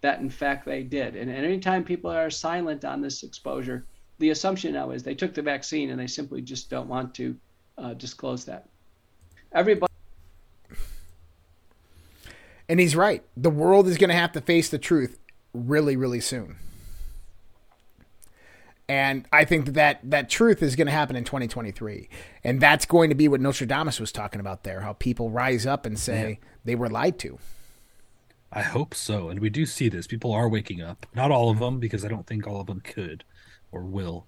that 0.00 0.20
in 0.20 0.30
fact 0.30 0.64
they 0.64 0.82
did. 0.82 1.16
And, 1.16 1.30
and 1.30 1.44
anytime 1.44 1.84
people 1.84 2.10
are 2.10 2.30
silent 2.30 2.84
on 2.84 3.00
this 3.00 3.22
exposure, 3.22 3.86
the 4.18 4.30
assumption 4.30 4.74
now 4.74 4.90
is 4.90 5.02
they 5.02 5.14
took 5.14 5.34
the 5.34 5.42
vaccine 5.42 5.90
and 5.90 5.98
they 5.98 6.06
simply 6.06 6.42
just 6.42 6.70
don't 6.70 6.88
want 6.88 7.14
to 7.14 7.36
uh, 7.78 7.94
disclose 7.94 8.44
that. 8.44 8.68
Everybody. 9.52 9.90
And 12.68 12.78
he's 12.78 12.94
right. 12.94 13.24
The 13.36 13.50
world 13.50 13.88
is 13.88 13.98
going 13.98 14.10
to 14.10 14.16
have 14.16 14.32
to 14.32 14.40
face 14.40 14.68
the 14.68 14.78
truth 14.78 15.18
really, 15.52 15.96
really 15.96 16.20
soon. 16.20 16.56
And 18.88 19.26
I 19.32 19.44
think 19.44 19.66
that 19.66 19.74
that, 19.74 20.00
that 20.04 20.30
truth 20.30 20.62
is 20.62 20.76
going 20.76 20.86
to 20.86 20.92
happen 20.92 21.16
in 21.16 21.24
2023. 21.24 22.08
And 22.42 22.60
that's 22.60 22.86
going 22.86 23.08
to 23.10 23.14
be 23.14 23.28
what 23.28 23.40
Nostradamus 23.40 24.00
was 24.00 24.12
talking 24.12 24.40
about 24.40 24.64
there 24.64 24.80
how 24.80 24.94
people 24.94 25.30
rise 25.30 25.64
up 25.64 25.86
and 25.86 25.98
say 25.98 26.40
they 26.64 26.74
were 26.74 26.88
lied 26.88 27.18
to. 27.20 27.38
I 28.52 28.62
hope 28.62 28.94
so. 28.94 29.28
And 29.28 29.40
we 29.40 29.48
do 29.50 29.64
see 29.64 29.88
this. 29.88 30.06
People 30.06 30.32
are 30.32 30.48
waking 30.48 30.80
up. 30.80 31.06
Not 31.14 31.30
all 31.30 31.50
of 31.50 31.58
them, 31.60 31.78
because 31.78 32.04
I 32.04 32.08
don't 32.08 32.26
think 32.26 32.46
all 32.46 32.60
of 32.60 32.66
them 32.66 32.80
could 32.80 33.24
or 33.70 33.82
will. 33.84 34.26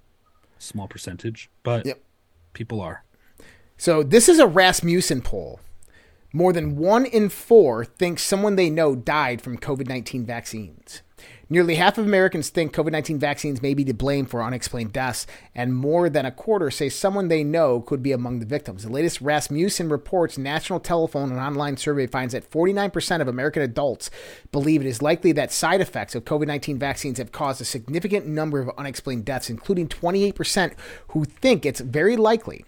Small 0.58 0.86
percentage, 0.86 1.50
but 1.64 1.84
Yep. 1.86 2.00
people 2.52 2.80
are. 2.80 3.04
So 3.76 4.02
this 4.04 4.28
is 4.28 4.38
a 4.38 4.46
Rasmussen 4.46 5.22
poll. 5.22 5.60
More 6.32 6.52
than 6.52 6.76
one 6.76 7.04
in 7.04 7.28
four 7.28 7.84
think 7.84 8.18
someone 8.18 8.54
they 8.56 8.70
know 8.70 8.94
died 8.94 9.42
from 9.42 9.58
COVID 9.58 9.88
19 9.88 10.24
vaccines. 10.24 11.02
Nearly 11.52 11.74
half 11.74 11.98
of 11.98 12.06
Americans 12.06 12.48
think 12.48 12.72
COVID 12.72 12.92
19 12.92 13.18
vaccines 13.18 13.60
may 13.60 13.74
be 13.74 13.84
to 13.84 13.92
blame 13.92 14.24
for 14.24 14.42
unexplained 14.42 14.94
deaths, 14.94 15.26
and 15.54 15.76
more 15.76 16.08
than 16.08 16.24
a 16.24 16.32
quarter 16.32 16.70
say 16.70 16.88
someone 16.88 17.28
they 17.28 17.44
know 17.44 17.82
could 17.82 18.02
be 18.02 18.12
among 18.12 18.38
the 18.38 18.46
victims. 18.46 18.84
The 18.84 18.88
latest 18.88 19.20
Rasmussen 19.20 19.90
Reports 19.90 20.38
national 20.38 20.80
telephone 20.80 21.30
and 21.30 21.38
online 21.38 21.76
survey 21.76 22.06
finds 22.06 22.32
that 22.32 22.50
49% 22.50 23.20
of 23.20 23.28
American 23.28 23.60
adults 23.60 24.08
believe 24.50 24.80
it 24.80 24.86
is 24.86 25.02
likely 25.02 25.30
that 25.32 25.52
side 25.52 25.82
effects 25.82 26.14
of 26.14 26.24
COVID 26.24 26.46
19 26.46 26.78
vaccines 26.78 27.18
have 27.18 27.32
caused 27.32 27.60
a 27.60 27.66
significant 27.66 28.26
number 28.26 28.58
of 28.58 28.70
unexplained 28.78 29.26
deaths, 29.26 29.50
including 29.50 29.88
28% 29.88 30.72
who 31.08 31.26
think 31.26 31.66
it's 31.66 31.80
very 31.80 32.16
likely 32.16 32.64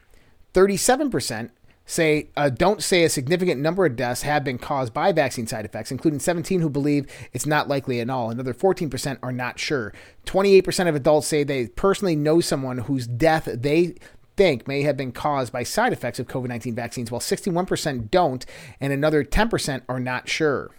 37% 0.52 1.48
say 1.86 2.30
uh, 2.36 2.48
don't 2.48 2.82
say 2.82 3.04
a 3.04 3.08
significant 3.08 3.60
number 3.60 3.84
of 3.84 3.96
deaths 3.96 4.22
have 4.22 4.44
been 4.44 4.58
caused 4.58 4.94
by 4.94 5.12
vaccine 5.12 5.46
side 5.46 5.64
effects, 5.64 5.90
including 5.90 6.18
17 6.20 6.60
who 6.60 6.70
believe 6.70 7.06
it's 7.32 7.46
not 7.46 7.68
likely 7.68 8.00
at 8.00 8.10
all. 8.10 8.30
Another 8.30 8.54
14% 8.54 9.18
are 9.22 9.32
not 9.32 9.58
sure. 9.58 9.92
28% 10.26 10.88
of 10.88 10.94
adults 10.94 11.26
say 11.26 11.44
they 11.44 11.66
personally 11.68 12.16
know 12.16 12.40
someone 12.40 12.78
whose 12.78 13.06
death 13.06 13.48
they 13.52 13.94
think 14.36 14.66
may 14.66 14.82
have 14.82 14.96
been 14.96 15.12
caused 15.12 15.52
by 15.52 15.62
side 15.62 15.92
effects 15.92 16.18
of 16.18 16.26
COVID 16.26 16.48
19 16.48 16.74
vaccines, 16.74 17.10
while 17.10 17.20
61% 17.20 18.10
don't, 18.10 18.46
and 18.80 18.92
another 18.92 19.24
10% 19.24 19.82
are 19.88 20.00
not 20.00 20.28
sure. 20.28 20.70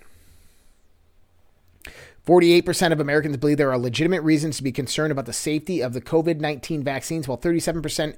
48% 2.26 2.92
of 2.92 3.00
Americans 3.00 3.38
believe 3.38 3.58
there 3.58 3.72
are 3.72 3.78
legitimate 3.78 4.24
reasons 4.24 4.58
to 4.58 4.64
be 4.64 4.72
concerned 4.72 5.12
about 5.12 5.28
the 5.28 5.34
safety 5.34 5.82
of 5.82 5.94
the 5.94 6.02
COVID 6.02 6.40
19 6.40 6.84
vaccines, 6.84 7.28
while 7.28 7.38
37% 7.38 8.16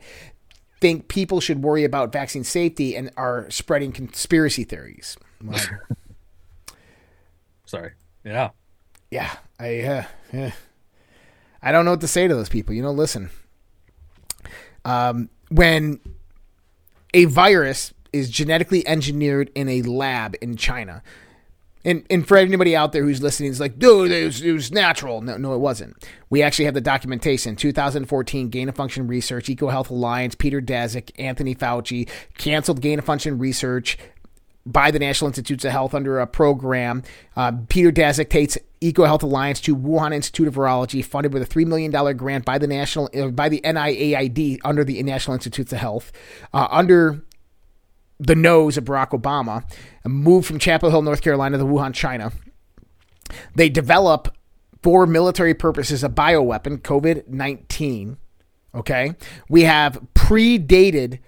think 0.79 1.07
people 1.07 1.39
should 1.39 1.63
worry 1.63 1.83
about 1.83 2.11
vaccine 2.11 2.43
safety 2.43 2.95
and 2.95 3.11
are 3.17 3.49
spreading 3.49 3.91
conspiracy 3.91 4.63
theories. 4.63 5.17
Well, 5.43 5.59
Sorry. 7.65 7.91
Yeah. 8.23 8.51
yeah, 9.11 9.35
I, 9.59 9.81
uh, 9.81 10.03
eh. 10.33 10.51
I 11.61 11.71
don't 11.71 11.85
know 11.85 11.91
what 11.91 12.01
to 12.01 12.07
say 12.07 12.27
to 12.27 12.35
those 12.35 12.49
people. 12.49 12.73
You 12.73 12.81
know, 12.81 12.91
listen, 12.91 13.29
um, 14.85 15.29
when 15.49 15.99
a 17.13 17.25
virus 17.25 17.93
is 18.13 18.29
genetically 18.29 18.87
engineered 18.87 19.51
in 19.55 19.67
a 19.67 19.81
lab 19.81 20.35
in 20.41 20.55
China, 20.55 21.03
And 21.87 22.05
and 22.09 22.27
for 22.27 22.35
anybody 22.35 22.75
out 22.75 22.91
there 22.91 23.01
who's 23.01 23.21
listening, 23.21 23.49
is 23.49 23.61
like, 23.61 23.79
dude, 23.79 24.11
it 24.11 24.25
was, 24.25 24.41
it 24.41 24.51
was 24.51 24.73
natural. 24.73 25.21
No, 25.21 25.37
no, 25.37 25.53
it 25.53 25.59
wasn't. 25.59 26.05
We 26.29 26.43
actually 26.43 26.65
have 26.65 26.73
the 26.73 26.81
documentation. 26.81 27.55
2014 27.55 28.49
gain 28.49 28.67
of 28.67 28.75
function 28.75 29.07
research, 29.07 29.45
EcoHealth 29.45 29.89
Alliance, 29.89 30.35
Peter 30.35 30.61
Daszak, 30.61 31.11
Anthony 31.17 31.55
Fauci 31.55 32.09
canceled 32.37 32.81
gain 32.81 32.99
of 32.99 33.05
function 33.05 33.37
research 33.37 33.97
by 34.65 34.91
the 34.91 34.99
National 34.99 35.29
Institutes 35.29 35.63
of 35.63 35.71
Health 35.71 35.93
under 35.93 36.19
a 36.19 36.27
program. 36.27 37.03
Uh, 37.37 37.53
Peter 37.69 37.89
Daszak 37.89 38.27
takes 38.27 38.57
EcoHealth 38.81 39.23
Alliance 39.23 39.61
to 39.61 39.73
Wuhan 39.73 40.13
Institute 40.13 40.49
of 40.49 40.55
Virology, 40.55 41.03
funded 41.03 41.31
with 41.31 41.41
a 41.41 41.45
three 41.45 41.63
million 41.63 41.89
dollar 41.89 42.13
grant 42.13 42.43
by 42.43 42.57
the 42.57 42.67
national 42.67 43.09
uh, 43.17 43.27
by 43.29 43.47
the 43.47 43.61
NIAID 43.63 44.59
under 44.65 44.83
the 44.83 45.01
National 45.03 45.35
Institutes 45.35 45.71
of 45.71 45.79
Health, 45.79 46.11
uh, 46.53 46.67
under 46.69 47.23
the 48.19 48.35
nose 48.35 48.77
of 48.77 48.85
Barack 48.85 49.09
Obama, 49.09 49.63
moved 50.05 50.47
from 50.47 50.59
Chapel 50.59 50.89
Hill, 50.89 51.01
North 51.01 51.21
Carolina, 51.21 51.57
to 51.57 51.65
Wuhan, 51.65 51.93
China. 51.93 52.31
They 53.55 53.69
develop 53.69 54.35
for 54.81 55.05
military 55.05 55.53
purposes 55.53 56.03
a 56.03 56.09
bioweapon, 56.09 56.81
COVID 56.81 57.27
nineteen. 57.27 58.17
Okay, 58.73 59.13
we 59.49 59.63
have 59.63 59.99
predated 60.13 61.19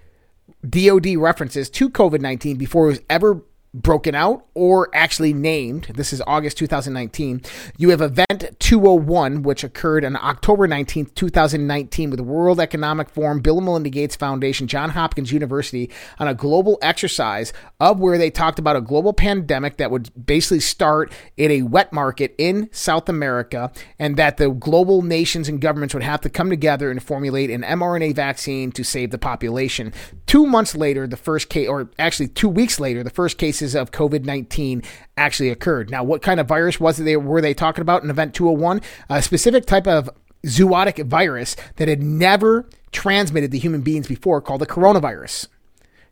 DoD 0.68 1.16
references 1.16 1.70
to 1.70 1.88
COVID 1.88 2.20
19 2.20 2.56
before 2.56 2.86
it 2.86 2.88
was 2.88 3.00
ever 3.08 3.42
broken 3.72 4.14
out 4.14 4.46
or 4.54 4.88
actually 4.92 5.32
named. 5.32 5.92
This 5.94 6.12
is 6.12 6.20
August 6.26 6.58
2019. 6.58 7.42
You 7.78 7.90
have 7.90 8.00
Event 8.00 8.56
201, 8.58 9.42
which 9.42 9.62
occurred 9.62 10.04
on 10.04 10.16
October 10.16 10.66
19th, 10.66 11.14
2019, 11.14 12.10
with 12.10 12.18
the 12.18 12.24
World 12.24 12.58
Economic 12.58 13.08
Forum, 13.08 13.40
Bill 13.40 13.58
and 13.58 13.66
Melinda 13.66 13.90
Gates 13.90 14.16
Foundation, 14.16 14.66
John 14.66 14.90
Hopkins 14.90 15.32
University, 15.32 15.90
on 16.18 16.26
a 16.26 16.34
global 16.34 16.78
exercise 16.82 17.52
of 17.78 18.00
where 18.00 18.18
they 18.18 18.30
talked 18.30 18.58
about 18.58 18.76
a 18.76 18.80
global 18.80 19.12
pandemic 19.12 19.76
that 19.76 19.90
would 19.90 20.10
basically 20.26 20.60
start 20.60 21.12
in 21.36 21.50
a 21.50 21.62
wet 21.62 21.92
market 21.92 22.34
in 22.38 22.68
South 22.72 23.08
America, 23.08 23.70
and 23.98 24.16
that 24.16 24.36
the 24.36 24.50
global 24.50 25.02
nations 25.02 25.48
and 25.48 25.60
governments 25.60 25.94
would 25.94 26.02
have 26.02 26.20
to 26.20 26.28
come 26.28 26.50
together 26.50 26.90
and 26.90 27.02
formulate 27.02 27.50
an 27.50 27.62
mRNA 27.62 28.14
vaccine 28.14 28.72
to 28.72 28.82
save 28.82 29.10
the 29.10 29.18
population. 29.18 29.92
Two 30.26 30.44
months 30.46 30.74
later, 30.74 31.06
the 31.06 31.16
first 31.16 31.48
case, 31.48 31.68
or 31.68 31.90
actually 31.98 32.28
two 32.28 32.48
weeks 32.48 32.80
later, 32.80 33.04
the 33.04 33.10
first 33.10 33.38
case 33.38 33.59
cases 33.60 33.74
of 33.74 33.90
COVID 33.90 34.24
19 34.24 34.82
actually 35.16 35.50
occurred. 35.50 35.90
Now, 35.90 36.02
what 36.02 36.22
kind 36.22 36.40
of 36.40 36.48
virus 36.48 36.80
was 36.80 36.98
it 36.98 37.04
they 37.04 37.16
were 37.16 37.40
they 37.40 37.54
talking 37.54 37.82
about 37.82 38.02
in 38.02 38.10
Event 38.10 38.34
201? 38.34 38.80
A 39.08 39.22
specific 39.22 39.66
type 39.66 39.86
of 39.86 40.08
zoonotic 40.46 41.04
virus 41.06 41.56
that 41.76 41.88
had 41.88 42.02
never 42.02 42.66
transmitted 42.92 43.50
to 43.52 43.58
human 43.58 43.82
beings 43.82 44.08
before 44.08 44.40
called 44.40 44.62
the 44.62 44.66
coronavirus. 44.66 45.48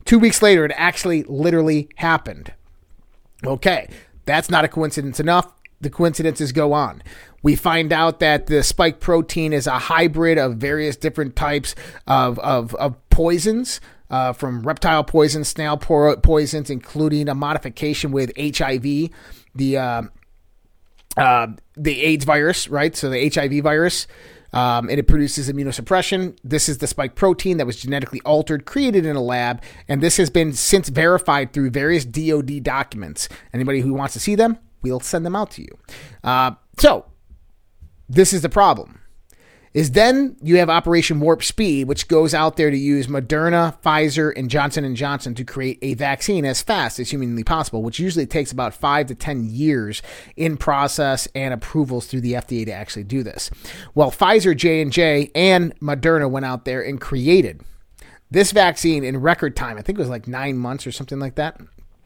Two 0.04 0.18
weeks 0.18 0.42
later, 0.42 0.64
it 0.64 0.72
actually 0.76 1.22
literally 1.24 1.88
happened. 1.96 2.52
Okay, 3.44 3.88
that's 4.26 4.50
not 4.50 4.64
a 4.64 4.68
coincidence 4.68 5.18
enough. 5.18 5.52
The 5.80 5.90
coincidences 5.90 6.52
go 6.52 6.72
on. 6.72 7.02
We 7.42 7.54
find 7.56 7.92
out 7.92 8.18
that 8.20 8.46
the 8.46 8.62
spike 8.62 9.00
protein 9.00 9.52
is 9.52 9.66
a 9.66 9.78
hybrid 9.78 10.38
of 10.38 10.56
various 10.56 10.96
different 10.96 11.36
types 11.36 11.74
of, 12.06 12.38
of, 12.40 12.74
of 12.74 12.96
poisons 13.10 13.80
uh, 14.10 14.32
from 14.32 14.62
reptile 14.62 15.04
poison, 15.04 15.44
snail 15.44 15.76
poisons, 15.76 16.70
including 16.70 17.28
a 17.28 17.34
modification 17.34 18.10
with 18.10 18.32
HIV, 18.36 19.10
the 19.54 19.76
uh, 19.76 20.02
uh, 21.16 21.48
the 21.76 22.02
AIDS 22.02 22.24
virus, 22.24 22.68
right? 22.68 22.94
So 22.96 23.10
the 23.10 23.28
HIV 23.28 23.62
virus. 23.62 24.06
Um, 24.50 24.88
and 24.88 24.98
it 24.98 25.06
produces 25.06 25.50
immunosuppression. 25.50 26.38
This 26.42 26.70
is 26.70 26.78
the 26.78 26.86
spike 26.86 27.14
protein 27.14 27.58
that 27.58 27.66
was 27.66 27.76
genetically 27.76 28.22
altered, 28.22 28.64
created 28.64 29.04
in 29.04 29.14
a 29.14 29.20
lab, 29.20 29.62
and 29.88 30.02
this 30.02 30.16
has 30.16 30.30
been 30.30 30.54
since 30.54 30.88
verified 30.88 31.52
through 31.52 31.68
various 31.68 32.06
DoD 32.06 32.62
documents. 32.62 33.28
Anybody 33.52 33.80
who 33.80 33.92
wants 33.92 34.14
to 34.14 34.20
see 34.20 34.34
them, 34.34 34.56
we'll 34.80 35.00
send 35.00 35.26
them 35.26 35.36
out 35.36 35.50
to 35.50 35.62
you. 35.62 35.78
Uh, 36.24 36.52
so, 36.78 37.04
this 38.08 38.32
is 38.32 38.40
the 38.40 38.48
problem 38.48 39.02
is 39.74 39.92
then 39.92 40.36
you 40.42 40.56
have 40.58 40.70
Operation 40.70 41.20
Warp 41.20 41.42
Speed, 41.42 41.88
which 41.88 42.08
goes 42.08 42.34
out 42.34 42.56
there 42.56 42.70
to 42.70 42.76
use 42.76 43.06
Moderna, 43.06 43.80
Pfizer, 43.82 44.32
and 44.36 44.50
Johnson 44.50 44.84
and 44.84 44.96
Johnson 44.96 45.34
to 45.34 45.44
create 45.44 45.78
a 45.82 45.94
vaccine 45.94 46.44
as 46.44 46.62
fast 46.62 46.98
as 46.98 47.10
humanly 47.10 47.44
possible, 47.44 47.82
which 47.82 47.98
usually 47.98 48.26
takes 48.26 48.52
about 48.52 48.74
five 48.74 49.06
to 49.06 49.14
ten 49.14 49.44
years 49.44 50.02
in 50.36 50.56
process 50.56 51.28
and 51.34 51.52
approvals 51.54 52.06
through 52.06 52.22
the 52.22 52.32
FDA 52.32 52.64
to 52.66 52.72
actually 52.72 53.04
do 53.04 53.22
this. 53.22 53.50
Well, 53.94 54.10
Pfizer, 54.10 54.56
J 54.56 54.80
and 54.80 54.92
J, 54.92 55.30
and 55.34 55.78
Moderna 55.80 56.30
went 56.30 56.46
out 56.46 56.64
there 56.64 56.82
and 56.82 57.00
created 57.00 57.62
this 58.30 58.52
vaccine 58.52 59.04
in 59.04 59.16
record 59.18 59.56
time. 59.56 59.78
I 59.78 59.82
think 59.82 59.98
it 59.98 60.02
was 60.02 60.10
like 60.10 60.26
nine 60.26 60.58
months 60.58 60.86
or 60.86 60.92
something 60.92 61.18
like 61.18 61.36
that. 61.36 61.60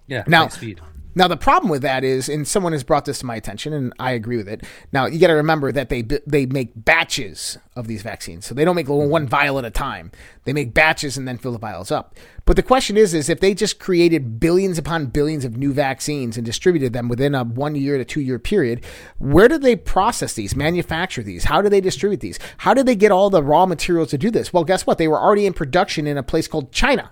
Yeah. 0.07 0.25
Now, 0.27 0.49
speed. 0.49 0.81
Now 1.15 1.29
the 1.29 1.37
problem 1.37 1.71
with 1.71 1.83
that 1.83 2.05
is, 2.05 2.29
and 2.29 2.47
someone 2.47 2.73
has 2.73 2.85
brought 2.85 3.05
this 3.05 3.19
to 3.21 3.27
my 3.27 3.37
attention, 3.37 3.73
and 3.73 3.93
I 3.99 4.13
agree 4.13 4.37
with 4.37 4.49
it. 4.49 4.65
Now 4.93 5.07
you 5.07 5.19
got 5.19 5.27
to 5.29 5.35
remember 5.35 5.73
that 5.73 5.89
they 5.89 6.03
they 6.03 6.47
make 6.47 6.73
batches 6.75 7.59
of 7.77 7.87
these 7.87 8.03
vaccines, 8.03 8.47
so 8.47 8.55
they 8.55 8.65
don't 8.65 8.77
make 8.77 8.89
one 8.89 9.27
vial 9.27 9.59
at 9.59 9.65
a 9.65 9.71
time. 9.71 10.11
They 10.45 10.53
make 10.53 10.75
batches 10.75 11.17
and 11.17 11.27
then 11.29 11.39
fill 11.39 11.53
the 11.53 11.59
vials 11.59 11.91
up. 11.91 12.17
But 12.45 12.57
the 12.57 12.63
question 12.63 12.97
is, 12.97 13.15
is 13.15 13.29
if 13.29 13.41
they 13.41 13.55
just 13.55 13.79
created 13.79 14.41
billions 14.41 14.79
upon 14.79 15.07
billions 15.07 15.45
of 15.45 15.57
new 15.57 15.73
vaccines 15.73 16.37
and 16.37 16.45
distributed 16.45 16.93
them 16.93 17.09
within 17.09 17.35
a 17.35 17.45
one 17.45 17.75
year 17.75 17.99
to 17.99 18.05
two 18.05 18.21
year 18.21 18.39
period, 18.39 18.85
where 19.19 19.49
do 19.49 19.59
they 19.59 19.77
process 19.77 20.35
these, 20.35 20.57
manufacture 20.57 21.23
these? 21.23 21.45
How 21.45 21.63
do 21.63 21.69
they 21.69 21.81
distribute 21.81 22.21
these? 22.21 22.39
How 22.59 22.75
did 22.75 22.87
they 22.87 22.97
get 22.97 23.13
all 23.13 23.31
the 23.31 23.43
raw 23.43 23.67
materials 23.67 24.11
to 24.11 24.19
do 24.19 24.31
this? 24.31 24.53
Well, 24.53 24.65
guess 24.65 24.87
what? 24.87 24.99
They 24.99 25.09
were 25.09 25.21
already 25.21 25.47
in 25.47 25.53
production 25.53 26.07
in 26.07 26.19
a 26.19 26.23
place 26.23 26.49
called 26.49 26.73
China. 26.73 27.11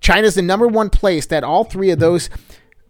China's 0.00 0.34
the 0.34 0.42
number 0.42 0.66
one 0.66 0.90
place 0.90 1.26
that 1.26 1.44
all 1.44 1.64
three 1.64 1.90
of 1.90 1.98
those 1.98 2.30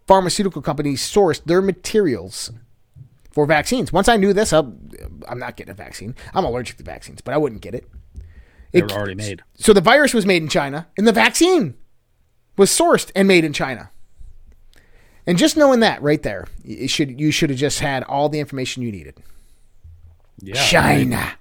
pharmaceutical 0.07 0.61
companies 0.61 1.01
sourced 1.01 1.43
their 1.43 1.61
materials 1.61 2.51
for 3.31 3.45
vaccines. 3.45 3.93
Once 3.93 4.07
I 4.07 4.17
knew 4.17 4.33
this, 4.33 4.51
uh, 4.51 4.63
i 5.27 5.31
am 5.31 5.39
not 5.39 5.55
getting 5.55 5.71
a 5.71 5.75
vaccine. 5.75 6.15
I'm 6.33 6.45
allergic 6.45 6.77
to 6.77 6.83
vaccines, 6.83 7.21
but 7.21 7.33
I 7.33 7.37
wouldn't 7.37 7.61
get 7.61 7.75
it. 7.75 7.87
They 8.71 8.81
were 8.81 8.91
already 8.91 9.15
made. 9.15 9.41
So 9.55 9.73
the 9.73 9.81
virus 9.81 10.13
was 10.13 10.25
made 10.25 10.43
in 10.43 10.49
China, 10.49 10.87
and 10.97 11.07
the 11.07 11.11
vaccine 11.11 11.75
was 12.57 12.69
sourced 12.69 13.11
and 13.15 13.27
made 13.27 13.43
in 13.43 13.53
China. 13.53 13.89
And 15.25 15.37
just 15.37 15.57
knowing 15.57 15.79
that 15.81 16.01
right 16.01 16.21
there, 16.21 16.47
you 16.63 16.87
should 16.87 17.19
you 17.19 17.31
should 17.31 17.49
have 17.49 17.59
just 17.59 17.79
had 17.79 18.03
all 18.03 18.29
the 18.29 18.39
information 18.39 18.83
you 18.83 18.91
needed. 18.91 19.15
Yeah, 20.41 20.63
China. 20.65 21.33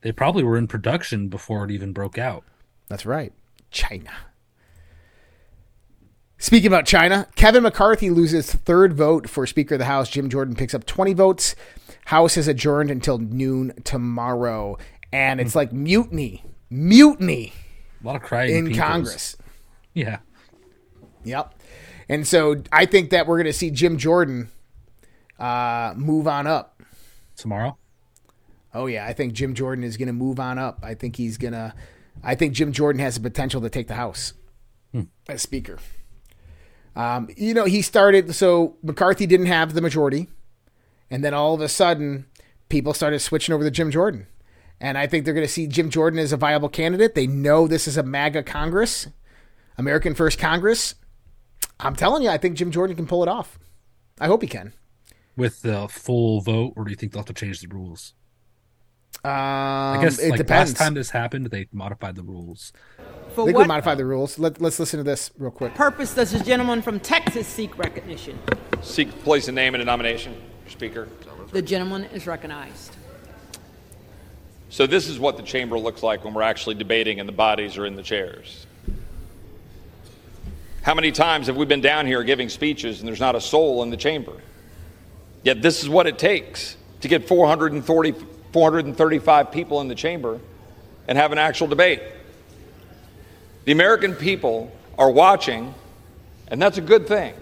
They, 0.00 0.08
they 0.08 0.12
probably 0.12 0.42
were 0.42 0.56
in 0.56 0.66
production 0.66 1.28
before 1.28 1.64
it 1.64 1.70
even 1.70 1.92
broke 1.92 2.18
out. 2.18 2.44
That's 2.88 3.06
right. 3.06 3.32
China. 3.70 4.10
Speaking 6.42 6.66
about 6.66 6.86
China, 6.86 7.28
Kevin 7.36 7.62
McCarthy 7.62 8.10
loses 8.10 8.52
third 8.52 8.94
vote 8.94 9.30
for 9.30 9.46
Speaker 9.46 9.76
of 9.76 9.78
the 9.78 9.84
House. 9.84 10.10
Jim 10.10 10.28
Jordan 10.28 10.56
picks 10.56 10.74
up 10.74 10.84
20 10.84 11.12
votes. 11.12 11.54
House 12.06 12.36
is 12.36 12.48
adjourned 12.48 12.90
until 12.90 13.18
noon 13.18 13.72
tomorrow. 13.84 14.76
And 15.12 15.40
it's 15.40 15.54
like 15.54 15.72
mutiny. 15.72 16.44
Mutiny. 16.68 17.52
A 18.02 18.06
lot 18.06 18.16
of 18.16 18.22
crying 18.22 18.56
in 18.56 18.66
peoples. 18.66 18.80
Congress. 18.80 19.36
Yeah. 19.94 20.18
Yep. 21.22 21.54
And 22.08 22.26
so 22.26 22.64
I 22.72 22.86
think 22.86 23.10
that 23.10 23.28
we're 23.28 23.36
going 23.36 23.46
to 23.46 23.52
see 23.52 23.70
Jim 23.70 23.96
Jordan 23.96 24.50
uh, 25.38 25.94
move 25.96 26.26
on 26.26 26.48
up. 26.48 26.82
Tomorrow? 27.36 27.78
Oh, 28.74 28.86
yeah. 28.86 29.06
I 29.06 29.12
think 29.12 29.34
Jim 29.34 29.54
Jordan 29.54 29.84
is 29.84 29.96
going 29.96 30.08
to 30.08 30.12
move 30.12 30.40
on 30.40 30.58
up. 30.58 30.80
I 30.82 30.94
think 30.94 31.14
he's 31.14 31.38
going 31.38 31.52
to. 31.52 31.72
I 32.24 32.34
think 32.34 32.52
Jim 32.52 32.72
Jordan 32.72 32.98
has 32.98 33.14
the 33.14 33.20
potential 33.20 33.60
to 33.60 33.70
take 33.70 33.86
the 33.86 33.94
House 33.94 34.34
hmm. 34.90 35.02
as 35.28 35.40
Speaker. 35.40 35.78
Um, 36.94 37.28
you 37.36 37.54
know, 37.54 37.64
he 37.64 37.82
started, 37.82 38.34
so 38.34 38.76
McCarthy 38.82 39.26
didn't 39.26 39.46
have 39.46 39.74
the 39.74 39.80
majority. 39.80 40.28
And 41.10 41.24
then 41.24 41.34
all 41.34 41.54
of 41.54 41.60
a 41.60 41.68
sudden, 41.68 42.26
people 42.68 42.94
started 42.94 43.20
switching 43.20 43.54
over 43.54 43.64
to 43.64 43.70
Jim 43.70 43.90
Jordan. 43.90 44.26
And 44.80 44.98
I 44.98 45.06
think 45.06 45.24
they're 45.24 45.34
going 45.34 45.46
to 45.46 45.52
see 45.52 45.66
Jim 45.66 45.90
Jordan 45.90 46.18
as 46.18 46.32
a 46.32 46.36
viable 46.36 46.68
candidate. 46.68 47.14
They 47.14 47.26
know 47.26 47.66
this 47.66 47.86
is 47.86 47.96
a 47.96 48.02
MAGA 48.02 48.42
Congress, 48.42 49.08
American 49.78 50.14
First 50.14 50.38
Congress. 50.38 50.96
I'm 51.78 51.94
telling 51.96 52.22
you, 52.22 52.30
I 52.30 52.38
think 52.38 52.56
Jim 52.56 52.70
Jordan 52.70 52.96
can 52.96 53.06
pull 53.06 53.22
it 53.22 53.28
off. 53.28 53.58
I 54.20 54.26
hope 54.26 54.42
he 54.42 54.48
can. 54.48 54.72
With 55.36 55.62
the 55.62 55.88
full 55.88 56.40
vote, 56.40 56.74
or 56.76 56.84
do 56.84 56.90
you 56.90 56.96
think 56.96 57.12
they'll 57.12 57.20
have 57.20 57.26
to 57.26 57.32
change 57.32 57.60
the 57.60 57.68
rules? 57.68 58.14
Um, 59.24 59.30
I 59.30 59.98
guess 60.00 60.18
it 60.18 60.30
like 60.30 60.38
depends. 60.38 60.72
last 60.72 60.78
time 60.78 60.94
this 60.94 61.10
happened, 61.10 61.46
they 61.46 61.68
modified 61.72 62.16
the 62.16 62.24
rules. 62.24 62.72
For 63.34 63.46
they 63.46 63.52
could 63.52 63.68
modify 63.68 63.94
the 63.94 64.04
rules. 64.04 64.38
Let, 64.38 64.60
let's 64.60 64.80
listen 64.80 64.98
to 64.98 65.04
this 65.04 65.30
real 65.38 65.52
quick. 65.52 65.74
Purpose 65.74 66.14
does 66.14 66.32
this 66.32 66.42
gentleman 66.42 66.82
from 66.82 66.98
Texas 66.98 67.46
seek 67.46 67.78
recognition? 67.78 68.38
Seek 68.82 69.10
place 69.22 69.46
a 69.46 69.52
name 69.52 69.76
in 69.76 69.80
a 69.80 69.84
nomination, 69.84 70.34
Speaker. 70.68 71.08
The 71.52 71.62
gentleman 71.62 72.04
is 72.06 72.26
recognized. 72.26 72.96
So 74.70 74.86
this 74.86 75.06
is 75.06 75.20
what 75.20 75.36
the 75.36 75.42
chamber 75.42 75.78
looks 75.78 76.02
like 76.02 76.24
when 76.24 76.34
we're 76.34 76.42
actually 76.42 76.74
debating 76.74 77.20
and 77.20 77.28
the 77.28 77.32
bodies 77.32 77.76
are 77.78 77.86
in 77.86 77.94
the 77.94 78.02
chairs. 78.02 78.66
How 80.82 80.94
many 80.94 81.12
times 81.12 81.46
have 81.46 81.56
we 81.56 81.64
been 81.64 81.80
down 81.80 82.06
here 82.06 82.24
giving 82.24 82.48
speeches 82.48 82.98
and 82.98 83.06
there's 83.06 83.20
not 83.20 83.36
a 83.36 83.40
soul 83.40 83.82
in 83.84 83.90
the 83.90 83.96
chamber? 83.96 84.32
Yet 85.44 85.62
this 85.62 85.82
is 85.82 85.88
what 85.88 86.06
it 86.06 86.18
takes 86.18 86.76
to 87.02 87.08
get 87.08 87.28
440, 87.28 88.14
435 88.52 89.50
people 89.50 89.80
in 89.80 89.88
the 89.88 89.94
chamber 89.94 90.40
and 91.08 91.18
have 91.18 91.32
an 91.32 91.38
actual 91.38 91.66
debate. 91.66 92.02
The 93.64 93.72
American 93.72 94.14
people 94.14 94.72
are 94.98 95.10
watching, 95.10 95.74
and 96.48 96.60
that's 96.60 96.78
a 96.78 96.82
good 96.82 97.06
thing. 97.06 97.34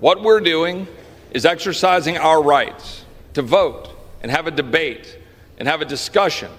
What 0.00 0.22
we're 0.22 0.40
doing 0.40 0.86
is 1.30 1.46
exercising 1.46 2.18
our 2.18 2.42
rights 2.42 3.04
to 3.34 3.42
vote 3.42 3.90
and 4.22 4.30
have 4.30 4.46
a 4.46 4.50
debate 4.50 5.18
and 5.58 5.68
have 5.68 5.82
a 5.82 5.84
discussion 5.84 6.50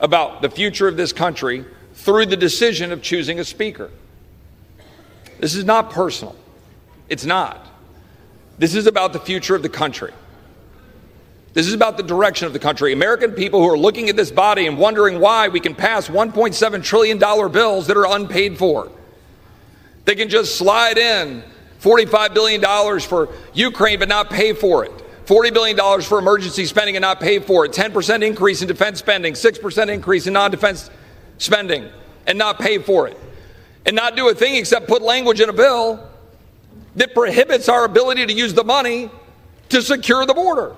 about 0.00 0.42
the 0.42 0.50
future 0.50 0.88
of 0.88 0.96
this 0.96 1.12
country 1.12 1.64
through 1.94 2.26
the 2.26 2.36
decision 2.36 2.92
of 2.92 3.02
choosing 3.02 3.40
a 3.40 3.44
speaker. 3.44 3.90
This 5.40 5.54
is 5.54 5.64
not 5.64 5.90
personal. 5.90 6.36
It's 7.08 7.24
not. 7.24 7.66
This 8.58 8.74
is 8.74 8.86
about 8.86 9.12
the 9.12 9.20
future 9.20 9.54
of 9.54 9.62
the 9.62 9.68
country. 9.68 10.12
This 11.56 11.66
is 11.66 11.72
about 11.72 11.96
the 11.96 12.02
direction 12.02 12.46
of 12.46 12.52
the 12.52 12.58
country. 12.58 12.92
American 12.92 13.32
people 13.32 13.62
who 13.62 13.70
are 13.70 13.78
looking 13.78 14.10
at 14.10 14.16
this 14.16 14.30
body 14.30 14.66
and 14.66 14.76
wondering 14.76 15.20
why 15.20 15.48
we 15.48 15.58
can 15.58 15.74
pass 15.74 16.06
$1.7 16.06 16.84
trillion 16.84 17.18
bills 17.18 17.86
that 17.86 17.96
are 17.96 18.14
unpaid 18.14 18.58
for. 18.58 18.92
They 20.04 20.16
can 20.16 20.28
just 20.28 20.56
slide 20.56 20.98
in 20.98 21.42
$45 21.80 22.34
billion 22.34 23.00
for 23.00 23.30
Ukraine 23.54 23.98
but 23.98 24.10
not 24.10 24.28
pay 24.28 24.52
for 24.52 24.84
it. 24.84 24.92
$40 25.24 25.54
billion 25.54 26.02
for 26.02 26.18
emergency 26.18 26.66
spending 26.66 26.94
and 26.94 27.00
not 27.00 27.20
pay 27.20 27.38
for 27.38 27.64
it. 27.64 27.72
10% 27.72 28.22
increase 28.22 28.60
in 28.60 28.68
defense 28.68 28.98
spending, 28.98 29.32
6% 29.32 29.88
increase 29.88 30.26
in 30.26 30.34
non 30.34 30.50
defense 30.50 30.90
spending 31.38 31.88
and 32.26 32.36
not 32.36 32.58
pay 32.58 32.76
for 32.76 33.08
it. 33.08 33.18
And 33.86 33.96
not 33.96 34.14
do 34.14 34.28
a 34.28 34.34
thing 34.34 34.56
except 34.56 34.88
put 34.88 35.00
language 35.00 35.40
in 35.40 35.48
a 35.48 35.54
bill 35.54 36.06
that 36.96 37.14
prohibits 37.14 37.70
our 37.70 37.86
ability 37.86 38.26
to 38.26 38.32
use 38.34 38.52
the 38.52 38.64
money 38.64 39.10
to 39.70 39.80
secure 39.80 40.26
the 40.26 40.34
border. 40.34 40.76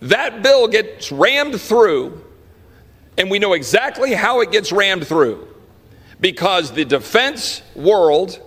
That 0.00 0.42
bill 0.42 0.68
gets 0.68 1.10
rammed 1.10 1.60
through, 1.60 2.22
and 3.16 3.30
we 3.30 3.38
know 3.38 3.54
exactly 3.54 4.12
how 4.12 4.40
it 4.40 4.52
gets 4.52 4.72
rammed 4.72 5.06
through 5.06 5.48
because 6.20 6.72
the 6.72 6.84
defense 6.84 7.62
world 7.74 8.40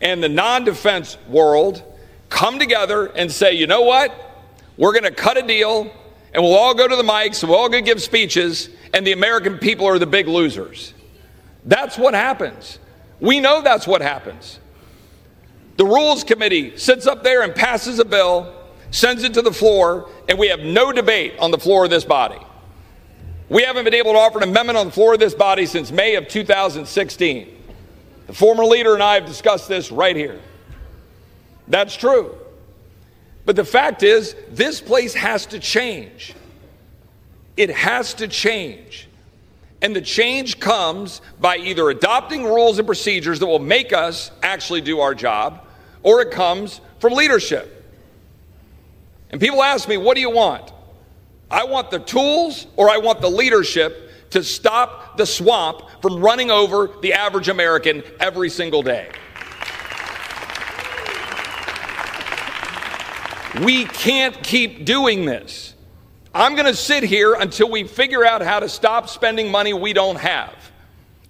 and 0.00 0.22
the 0.22 0.28
non 0.28 0.64
defense 0.64 1.16
world 1.28 1.82
come 2.28 2.58
together 2.58 3.06
and 3.06 3.30
say, 3.30 3.52
you 3.52 3.66
know 3.66 3.82
what? 3.82 4.12
We're 4.76 4.92
going 4.92 5.04
to 5.04 5.10
cut 5.10 5.36
a 5.36 5.42
deal, 5.42 5.90
and 6.32 6.42
we'll 6.42 6.54
all 6.54 6.74
go 6.74 6.86
to 6.86 6.96
the 6.96 7.02
mics, 7.02 7.42
and 7.42 7.50
we'll 7.50 7.58
all 7.58 7.68
go 7.68 7.80
give 7.80 8.02
speeches, 8.02 8.68
and 8.92 9.06
the 9.06 9.12
American 9.12 9.58
people 9.58 9.86
are 9.86 9.98
the 9.98 10.06
big 10.06 10.28
losers. 10.28 10.94
That's 11.64 11.98
what 11.98 12.14
happens. 12.14 12.78
We 13.20 13.40
know 13.40 13.62
that's 13.62 13.86
what 13.86 14.02
happens. 14.02 14.60
The 15.76 15.84
Rules 15.84 16.24
Committee 16.24 16.76
sits 16.76 17.06
up 17.06 17.22
there 17.22 17.42
and 17.42 17.54
passes 17.54 17.98
a 17.98 18.04
bill 18.04 18.52
sends 18.90 19.22
it 19.22 19.34
to 19.34 19.42
the 19.42 19.52
floor, 19.52 20.08
and 20.28 20.38
we 20.38 20.48
have 20.48 20.60
no 20.60 20.92
debate 20.92 21.34
on 21.38 21.50
the 21.50 21.58
floor 21.58 21.84
of 21.84 21.90
this 21.90 22.04
body. 22.04 22.38
We 23.48 23.62
haven't 23.62 23.84
been 23.84 23.94
able 23.94 24.12
to 24.12 24.18
offer 24.18 24.38
an 24.38 24.48
amendment 24.48 24.78
on 24.78 24.86
the 24.86 24.92
floor 24.92 25.14
of 25.14 25.20
this 25.20 25.34
body 25.34 25.66
since 25.66 25.90
May 25.90 26.16
of 26.16 26.28
2016. 26.28 27.56
The 28.26 28.32
former 28.32 28.64
leader 28.64 28.94
and 28.94 29.02
I 29.02 29.14
have 29.14 29.26
discussed 29.26 29.68
this 29.68 29.90
right 29.90 30.14
here. 30.14 30.38
That's 31.66 31.96
true. 31.96 32.36
But 33.46 33.56
the 33.56 33.64
fact 33.64 34.02
is, 34.02 34.36
this 34.50 34.80
place 34.80 35.14
has 35.14 35.46
to 35.46 35.58
change. 35.58 36.34
It 37.56 37.70
has 37.70 38.12
to 38.14 38.28
change. 38.28 39.08
And 39.80 39.96
the 39.96 40.02
change 40.02 40.60
comes 40.60 41.22
by 41.40 41.56
either 41.56 41.88
adopting 41.88 42.44
rules 42.44 42.78
and 42.78 42.86
procedures 42.86 43.38
that 43.38 43.46
will 43.46 43.58
make 43.58 43.92
us 43.92 44.30
actually 44.42 44.82
do 44.82 45.00
our 45.00 45.14
job, 45.14 45.64
or 46.02 46.20
it 46.20 46.30
comes 46.30 46.80
from 46.98 47.14
leadership. 47.14 47.77
And 49.30 49.40
people 49.40 49.62
ask 49.62 49.88
me, 49.88 49.96
what 49.96 50.14
do 50.14 50.20
you 50.20 50.30
want? 50.30 50.72
I 51.50 51.64
want 51.64 51.90
the 51.90 51.98
tools 51.98 52.66
or 52.76 52.90
I 52.90 52.98
want 52.98 53.20
the 53.20 53.30
leadership 53.30 54.10
to 54.30 54.42
stop 54.42 55.16
the 55.16 55.26
swamp 55.26 55.82
from 56.02 56.20
running 56.20 56.50
over 56.50 56.90
the 57.00 57.14
average 57.14 57.48
American 57.48 58.02
every 58.20 58.50
single 58.50 58.82
day. 58.82 59.10
We 63.62 63.86
can't 63.86 64.40
keep 64.42 64.84
doing 64.84 65.24
this. 65.24 65.74
I'm 66.34 66.54
going 66.54 66.66
to 66.66 66.76
sit 66.76 67.02
here 67.02 67.34
until 67.34 67.70
we 67.70 67.84
figure 67.84 68.24
out 68.24 68.42
how 68.42 68.60
to 68.60 68.68
stop 68.68 69.08
spending 69.08 69.50
money 69.50 69.72
we 69.72 69.92
don't 69.92 70.18
have. 70.18 70.54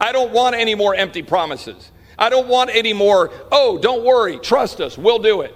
I 0.00 0.12
don't 0.12 0.32
want 0.32 0.56
any 0.56 0.74
more 0.74 0.94
empty 0.94 1.22
promises. 1.22 1.90
I 2.18 2.28
don't 2.28 2.48
want 2.48 2.70
any 2.70 2.92
more, 2.92 3.30
oh, 3.52 3.78
don't 3.78 4.04
worry, 4.04 4.38
trust 4.38 4.80
us, 4.80 4.98
we'll 4.98 5.20
do 5.20 5.42
it. 5.42 5.54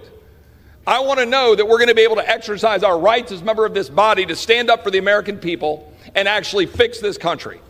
I 0.87 1.01
want 1.01 1.21
to 1.21 1.27
know 1.27 1.55
that 1.55 1.67
we're 1.67 1.79
going 1.79 1.89
to 1.89 1.95
be 1.95 2.03
able 2.03 2.17
to 2.17 2.29
exercise 2.29 2.83
our 2.83 2.99
rights 2.99 3.31
as 3.31 3.43
member 3.43 3.65
of 3.65 3.73
this 3.73 3.89
body 3.89 4.27
to 4.27 4.35
stand 4.35 4.69
up 4.69 4.83
for 4.83 4.91
the 4.91 4.99
American 4.99 5.39
people 5.39 5.93
and 6.15 6.27
actually 6.27 6.67
fix 6.67 6.99
this 6.99 7.17
country. 7.17 7.61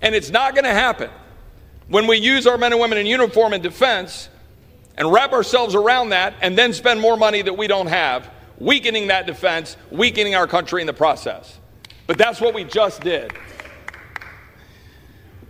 And 0.00 0.14
it's 0.14 0.30
not 0.30 0.54
going 0.54 0.64
to 0.64 0.70
happen 0.70 1.10
when 1.88 2.06
we 2.06 2.18
use 2.18 2.46
our 2.46 2.56
men 2.56 2.72
and 2.72 2.80
women 2.80 2.98
in 2.98 3.06
uniform 3.06 3.52
in 3.52 3.62
defense 3.62 4.28
and 4.96 5.10
wrap 5.10 5.32
ourselves 5.32 5.74
around 5.74 6.10
that 6.10 6.34
and 6.40 6.56
then 6.56 6.72
spend 6.72 7.00
more 7.00 7.16
money 7.16 7.42
that 7.42 7.56
we 7.56 7.66
don't 7.66 7.88
have, 7.88 8.30
weakening 8.58 9.08
that 9.08 9.26
defense, 9.26 9.76
weakening 9.90 10.36
our 10.36 10.46
country 10.46 10.80
in 10.80 10.86
the 10.86 10.92
process. 10.92 11.58
But 12.06 12.16
that's 12.16 12.40
what 12.40 12.54
we 12.54 12.62
just 12.62 13.00
did. 13.00 13.32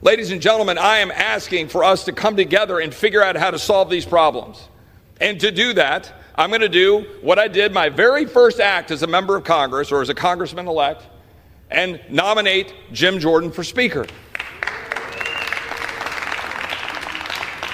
Ladies 0.01 0.31
and 0.31 0.41
gentlemen, 0.41 0.79
I 0.79 0.99
am 0.99 1.11
asking 1.11 1.69
for 1.69 1.85
us 1.85 2.07
to 2.07 2.13
come 2.13 2.37
together 2.37 2.81
and 2.81 2.93
figure 2.93 3.23
out 3.23 3.37
how 3.37 3.51
to 3.51 3.59
solve 3.59 3.91
these 3.91 4.07
problems. 4.07 4.69
And 5.21 5.39
to 5.41 5.51
do 5.51 5.75
that, 5.75 6.13
I'm 6.35 6.49
going 6.49 6.63
to 6.63 6.69
do 6.69 7.07
what 7.21 7.39
I 7.39 7.49
did 7.49 7.73
my 7.73 7.91
very 7.91 8.25
first 8.25 8.59
act 8.59 8.91
as 8.91 9.03
a 9.03 9.07
member 9.07 9.37
of 9.37 9.45
Congress 9.45 9.93
or 9.93 10.01
as 10.01 10.09
a 10.09 10.15
congressman 10.15 10.67
elect 10.67 11.05
and 11.71 12.01
nominate 12.09 12.73
Jim 12.93 13.19
Jordan 13.19 13.51
for 13.51 13.65
Speaker. 13.65 14.07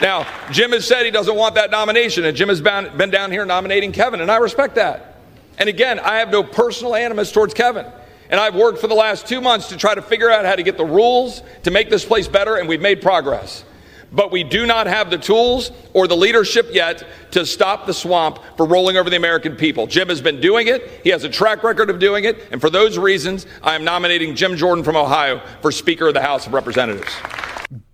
Now, 0.00 0.26
Jim 0.52 0.70
has 0.72 0.86
said 0.86 1.04
he 1.04 1.10
doesn't 1.10 1.34
want 1.34 1.56
that 1.56 1.72
nomination, 1.72 2.24
and 2.24 2.36
Jim 2.36 2.48
has 2.48 2.60
been 2.60 3.10
down 3.10 3.32
here 3.32 3.44
nominating 3.44 3.90
Kevin, 3.90 4.20
and 4.20 4.30
I 4.30 4.36
respect 4.36 4.76
that. 4.76 5.16
And 5.58 5.68
again, 5.68 5.98
I 5.98 6.18
have 6.18 6.30
no 6.30 6.44
personal 6.44 6.94
animus 6.94 7.32
towards 7.32 7.52
Kevin. 7.52 7.84
And 8.30 8.38
I've 8.38 8.54
worked 8.54 8.78
for 8.78 8.86
the 8.86 8.94
last 8.94 9.26
two 9.26 9.40
months 9.40 9.70
to 9.70 9.76
try 9.76 9.94
to 9.94 10.02
figure 10.02 10.30
out 10.30 10.44
how 10.44 10.54
to 10.54 10.62
get 10.62 10.76
the 10.76 10.84
rules 10.84 11.42
to 11.64 11.70
make 11.70 11.90
this 11.90 12.04
place 12.04 12.28
better, 12.28 12.56
and 12.56 12.68
we've 12.68 12.80
made 12.80 13.02
progress 13.02 13.64
but 14.12 14.30
we 14.30 14.44
do 14.44 14.66
not 14.66 14.86
have 14.86 15.10
the 15.10 15.18
tools 15.18 15.70
or 15.92 16.06
the 16.06 16.16
leadership 16.16 16.68
yet 16.72 17.06
to 17.32 17.44
stop 17.44 17.86
the 17.86 17.94
swamp 17.94 18.38
for 18.56 18.66
rolling 18.66 18.96
over 18.96 19.10
the 19.10 19.16
American 19.16 19.56
people. 19.56 19.86
Jim 19.86 20.08
has 20.08 20.20
been 20.20 20.40
doing 20.40 20.68
it. 20.68 21.00
He 21.04 21.10
has 21.10 21.24
a 21.24 21.28
track 21.28 21.62
record 21.62 21.90
of 21.90 21.98
doing 21.98 22.24
it. 22.24 22.38
And 22.50 22.60
for 22.60 22.70
those 22.70 22.98
reasons, 22.98 23.46
I 23.62 23.74
am 23.74 23.84
nominating 23.84 24.34
Jim 24.34 24.56
Jordan 24.56 24.84
from 24.84 24.96
Ohio 24.96 25.42
for 25.60 25.70
Speaker 25.70 26.08
of 26.08 26.14
the 26.14 26.22
House 26.22 26.46
of 26.46 26.54
Representatives. 26.54 27.12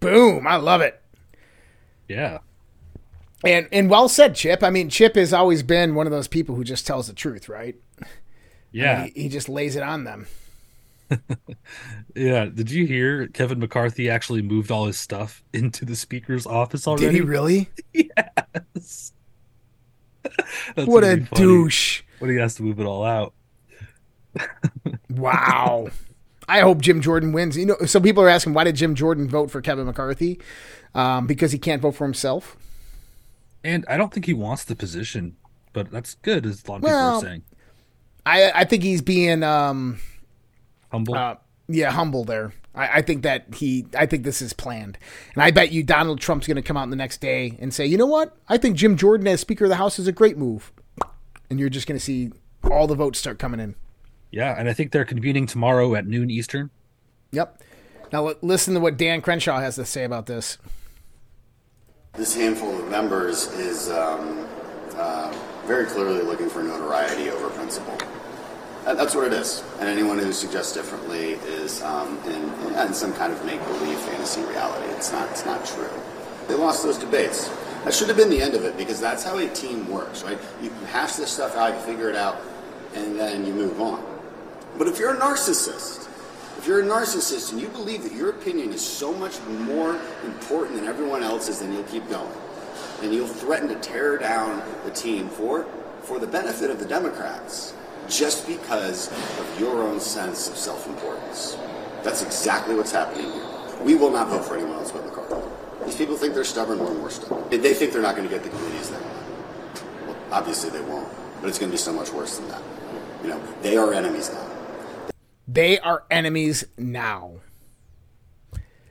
Boom. 0.00 0.46
I 0.46 0.56
love 0.56 0.80
it. 0.80 1.00
Yeah. 2.08 2.38
And 3.44 3.68
and 3.72 3.90
well 3.90 4.08
said, 4.08 4.34
Chip. 4.34 4.62
I 4.62 4.70
mean, 4.70 4.88
Chip 4.88 5.16
has 5.16 5.32
always 5.32 5.62
been 5.62 5.94
one 5.94 6.06
of 6.06 6.12
those 6.12 6.28
people 6.28 6.54
who 6.54 6.64
just 6.64 6.86
tells 6.86 7.08
the 7.08 7.12
truth, 7.12 7.48
right? 7.48 7.76
Yeah. 8.72 9.06
He, 9.06 9.22
he 9.22 9.28
just 9.28 9.48
lays 9.48 9.76
it 9.76 9.82
on 9.82 10.04
them. 10.04 10.26
yeah. 12.14 12.46
Did 12.46 12.70
you 12.70 12.86
hear 12.86 13.28
Kevin 13.28 13.58
McCarthy 13.58 14.10
actually 14.10 14.42
moved 14.42 14.70
all 14.70 14.86
his 14.86 14.98
stuff 14.98 15.42
into 15.52 15.84
the 15.84 15.96
speaker's 15.96 16.46
office 16.46 16.86
already? 16.86 17.06
Did 17.06 17.14
he 17.14 17.20
really? 17.20 17.68
yes. 17.92 19.12
what 20.84 21.04
a 21.04 21.16
douche. 21.16 22.02
When 22.18 22.30
he 22.30 22.36
has 22.36 22.54
to 22.56 22.62
move 22.62 22.80
it 22.80 22.86
all 22.86 23.04
out. 23.04 23.34
wow. 25.10 25.88
I 26.48 26.60
hope 26.60 26.80
Jim 26.80 27.00
Jordan 27.00 27.32
wins. 27.32 27.56
You 27.56 27.66
know, 27.66 27.76
some 27.86 28.02
people 28.02 28.22
are 28.22 28.28
asking 28.28 28.54
why 28.54 28.64
did 28.64 28.76
Jim 28.76 28.94
Jordan 28.94 29.28
vote 29.28 29.50
for 29.50 29.60
Kevin 29.60 29.86
McCarthy? 29.86 30.40
Um, 30.94 31.26
because 31.26 31.52
he 31.52 31.58
can't 31.58 31.82
vote 31.82 31.92
for 31.92 32.04
himself. 32.04 32.56
And 33.62 33.84
I 33.88 33.96
don't 33.96 34.12
think 34.12 34.26
he 34.26 34.34
wants 34.34 34.64
the 34.64 34.76
position, 34.76 35.36
but 35.72 35.90
that's 35.90 36.14
good, 36.16 36.44
as 36.44 36.62
a 36.64 36.70
lot 36.70 36.76
of 36.76 36.82
well, 36.82 37.14
people 37.14 37.28
are 37.28 37.30
saying. 37.30 37.42
I 38.26 38.52
I 38.54 38.64
think 38.64 38.82
he's 38.82 39.00
being 39.02 39.42
um, 39.42 39.98
humble. 40.94 41.14
Uh, 41.14 41.36
yeah, 41.68 41.90
humble 41.90 42.24
there. 42.24 42.52
I, 42.74 42.98
I, 42.98 43.02
think 43.02 43.22
that 43.22 43.54
he, 43.54 43.86
I 43.96 44.06
think 44.06 44.24
this 44.24 44.42
is 44.42 44.52
planned, 44.52 44.98
and 45.34 45.42
I 45.42 45.50
bet 45.50 45.72
you 45.72 45.82
Donald 45.82 46.20
Trump's 46.20 46.46
going 46.46 46.56
to 46.56 46.62
come 46.62 46.76
out 46.76 46.90
the 46.90 46.96
next 46.96 47.20
day 47.20 47.56
and 47.60 47.72
say, 47.72 47.86
you 47.86 47.96
know 47.96 48.06
what? 48.06 48.36
I 48.48 48.58
think 48.58 48.76
Jim 48.76 48.96
Jordan 48.96 49.26
as 49.28 49.40
Speaker 49.40 49.64
of 49.64 49.70
the 49.70 49.76
House 49.76 49.98
is 49.98 50.06
a 50.06 50.12
great 50.12 50.36
move, 50.36 50.72
and 51.50 51.58
you're 51.58 51.68
just 51.68 51.86
going 51.86 51.98
to 51.98 52.04
see 52.04 52.32
all 52.70 52.86
the 52.86 52.94
votes 52.94 53.18
start 53.18 53.38
coming 53.38 53.60
in. 53.60 53.74
Yeah, 54.30 54.54
and 54.58 54.68
I 54.68 54.72
think 54.72 54.92
they're 54.92 55.04
convening 55.04 55.46
tomorrow 55.46 55.94
at 55.94 56.06
noon 56.06 56.30
Eastern. 56.30 56.70
Yep. 57.32 57.62
Now 58.12 58.34
listen 58.42 58.74
to 58.74 58.80
what 58.80 58.96
Dan 58.96 59.20
Crenshaw 59.20 59.58
has 59.60 59.76
to 59.76 59.84
say 59.84 60.04
about 60.04 60.26
this. 60.26 60.58
This 62.14 62.34
handful 62.34 62.78
of 62.78 62.88
members 62.88 63.46
is 63.54 63.90
um, 63.90 64.46
uh, 64.94 65.36
very 65.66 65.86
clearly 65.86 66.22
looking 66.22 66.48
for 66.48 66.62
notoriety 66.62 67.30
over 67.30 67.50
principle. 67.50 67.96
That's 68.84 69.14
what 69.14 69.26
it 69.26 69.32
is. 69.32 69.64
And 69.80 69.88
anyone 69.88 70.18
who 70.18 70.30
suggests 70.30 70.74
differently 70.74 71.32
is 71.46 71.82
um, 71.82 72.18
in, 72.26 72.76
in, 72.76 72.92
some 72.92 73.14
kind 73.14 73.32
of 73.32 73.42
make-believe 73.46 73.98
fantasy 73.98 74.42
reality. 74.42 74.86
It's 74.92 75.10
not. 75.10 75.30
It's 75.30 75.46
not 75.46 75.64
true. 75.64 75.88
They 76.48 76.54
lost 76.54 76.82
those 76.82 76.98
debates. 76.98 77.48
That 77.84 77.94
should 77.94 78.08
have 78.08 78.16
been 78.16 78.28
the 78.28 78.42
end 78.42 78.54
of 78.54 78.64
it 78.64 78.76
because 78.76 79.00
that's 79.00 79.24
how 79.24 79.38
a 79.38 79.48
team 79.48 79.88
works, 79.90 80.22
right? 80.22 80.38
You 80.62 80.70
hash 80.88 81.14
this 81.14 81.30
stuff 81.30 81.56
out, 81.56 81.74
you 81.74 81.80
figure 81.80 82.10
it 82.10 82.16
out, 82.16 82.40
and 82.94 83.18
then 83.18 83.46
you 83.46 83.54
move 83.54 83.80
on. 83.80 84.04
But 84.76 84.88
if 84.88 84.98
you're 84.98 85.14
a 85.14 85.18
narcissist, 85.18 86.08
if 86.58 86.66
you're 86.66 86.80
a 86.80 86.84
narcissist 86.84 87.52
and 87.52 87.60
you 87.60 87.68
believe 87.68 88.02
that 88.02 88.12
your 88.12 88.30
opinion 88.30 88.72
is 88.72 88.86
so 88.86 89.12
much 89.14 89.40
more 89.48 89.98
important 90.24 90.76
than 90.76 90.86
everyone 90.86 91.22
else's, 91.22 91.60
then 91.60 91.72
you'll 91.72 91.82
keep 91.84 92.08
going. 92.10 92.32
and 93.02 93.12
you'll 93.12 93.26
threaten 93.26 93.68
to 93.68 93.74
tear 93.76 94.18
down 94.18 94.62
the 94.84 94.90
team 94.90 95.28
for 95.28 95.66
for 96.02 96.18
the 96.18 96.26
benefit 96.26 96.70
of 96.70 96.78
the 96.78 96.84
Democrats 96.84 97.74
just 98.08 98.46
because 98.46 99.08
of 99.38 99.60
your 99.60 99.82
own 99.82 100.00
sense 100.00 100.48
of 100.48 100.56
self-importance. 100.56 101.56
That's 102.02 102.22
exactly 102.22 102.74
what's 102.74 102.92
happening 102.92 103.30
here. 103.32 103.46
We 103.82 103.94
will 103.94 104.10
not 104.10 104.28
vote 104.28 104.44
for 104.44 104.56
anyone 104.56 104.76
else 104.76 104.92
but 104.92 105.04
McCarthy. 105.04 105.46
These 105.84 105.96
people 105.96 106.16
think 106.16 106.34
they're 106.34 106.44
stubborn, 106.44 106.78
we're 106.78 106.94
more 106.94 107.10
stubborn. 107.10 107.48
They 107.50 107.74
think 107.74 107.92
they're 107.92 108.02
not 108.02 108.16
going 108.16 108.28
to 108.28 108.34
get 108.34 108.42
the 108.42 108.50
communities 108.50 108.90
they 108.90 108.96
want. 108.96 110.06
Well, 110.06 110.16
obviously 110.30 110.70
they 110.70 110.80
won't, 110.80 111.08
but 111.40 111.48
it's 111.48 111.58
going 111.58 111.70
to 111.70 111.74
be 111.74 111.78
so 111.78 111.92
much 111.92 112.10
worse 112.12 112.38
than 112.38 112.48
that. 112.48 112.62
You 113.22 113.30
know, 113.30 113.42
they 113.62 113.76
are 113.76 113.92
enemies 113.92 114.30
now. 114.32 114.50
They 115.46 115.78
are 115.78 116.04
enemies 116.10 116.64
now. 116.78 117.40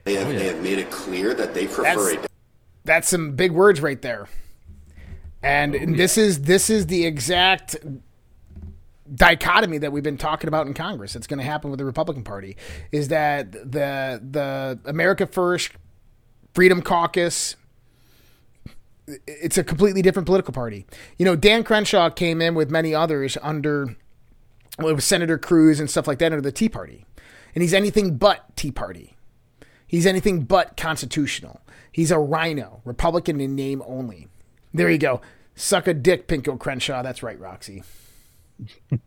They 0.04 0.14
have, 0.14 0.28
they 0.28 0.46
have 0.46 0.62
made 0.62 0.78
it 0.78 0.90
clear 0.90 1.34
that 1.34 1.54
they 1.54 1.66
prefer 1.66 1.82
That's- 1.82 2.24
a 2.24 2.28
That's 2.84 3.08
some 3.08 3.32
big 3.32 3.52
words 3.52 3.80
right 3.80 4.00
there. 4.02 4.28
And, 5.42 5.74
oh, 5.74 5.78
and 5.78 5.98
this 5.98 6.16
is 6.16 6.42
this 6.42 6.70
is 6.70 6.86
the 6.86 7.04
exact 7.04 7.76
dichotomy 9.14 9.78
that 9.78 9.92
we've 9.92 10.02
been 10.02 10.18
talking 10.18 10.48
about 10.48 10.66
in 10.66 10.74
Congress. 10.74 11.14
It's 11.14 11.26
going 11.26 11.38
to 11.38 11.44
happen 11.44 11.70
with 11.70 11.78
the 11.78 11.84
Republican 11.84 12.24
Party. 12.24 12.56
Is 12.92 13.08
that 13.08 13.52
the 13.52 14.20
the 14.22 14.78
America 14.84 15.26
First 15.26 15.72
Freedom 16.54 16.82
Caucus? 16.82 17.56
It's 19.26 19.58
a 19.58 19.64
completely 19.64 20.00
different 20.00 20.26
political 20.26 20.54
party. 20.54 20.86
You 21.18 21.26
know, 21.26 21.36
Dan 21.36 21.62
Crenshaw 21.62 22.08
came 22.08 22.40
in 22.40 22.54
with 22.54 22.70
many 22.70 22.94
others 22.94 23.36
under 23.42 23.96
well, 24.78 24.94
with 24.94 25.04
Senator 25.04 25.38
Cruz 25.38 25.78
and 25.78 25.90
stuff 25.90 26.06
like 26.06 26.18
that 26.18 26.32
under 26.32 26.40
the 26.40 26.52
Tea 26.52 26.68
Party, 26.68 27.04
and 27.54 27.62
he's 27.62 27.74
anything 27.74 28.16
but 28.16 28.56
Tea 28.56 28.70
Party. 28.70 29.16
He's 29.86 30.06
anything 30.06 30.42
but 30.42 30.76
constitutional. 30.76 31.60
He's 31.92 32.10
a 32.10 32.18
rhino, 32.18 32.80
Republican 32.84 33.40
in 33.40 33.54
name 33.54 33.82
only. 33.86 34.26
There 34.72 34.90
you 34.90 34.98
go. 34.98 35.20
Suck 35.54 35.86
a 35.86 35.94
dick, 35.94 36.26
Pinko 36.26 36.58
Crenshaw. 36.58 37.02
That's 37.02 37.22
right, 37.22 37.38
Roxy. 37.38 37.84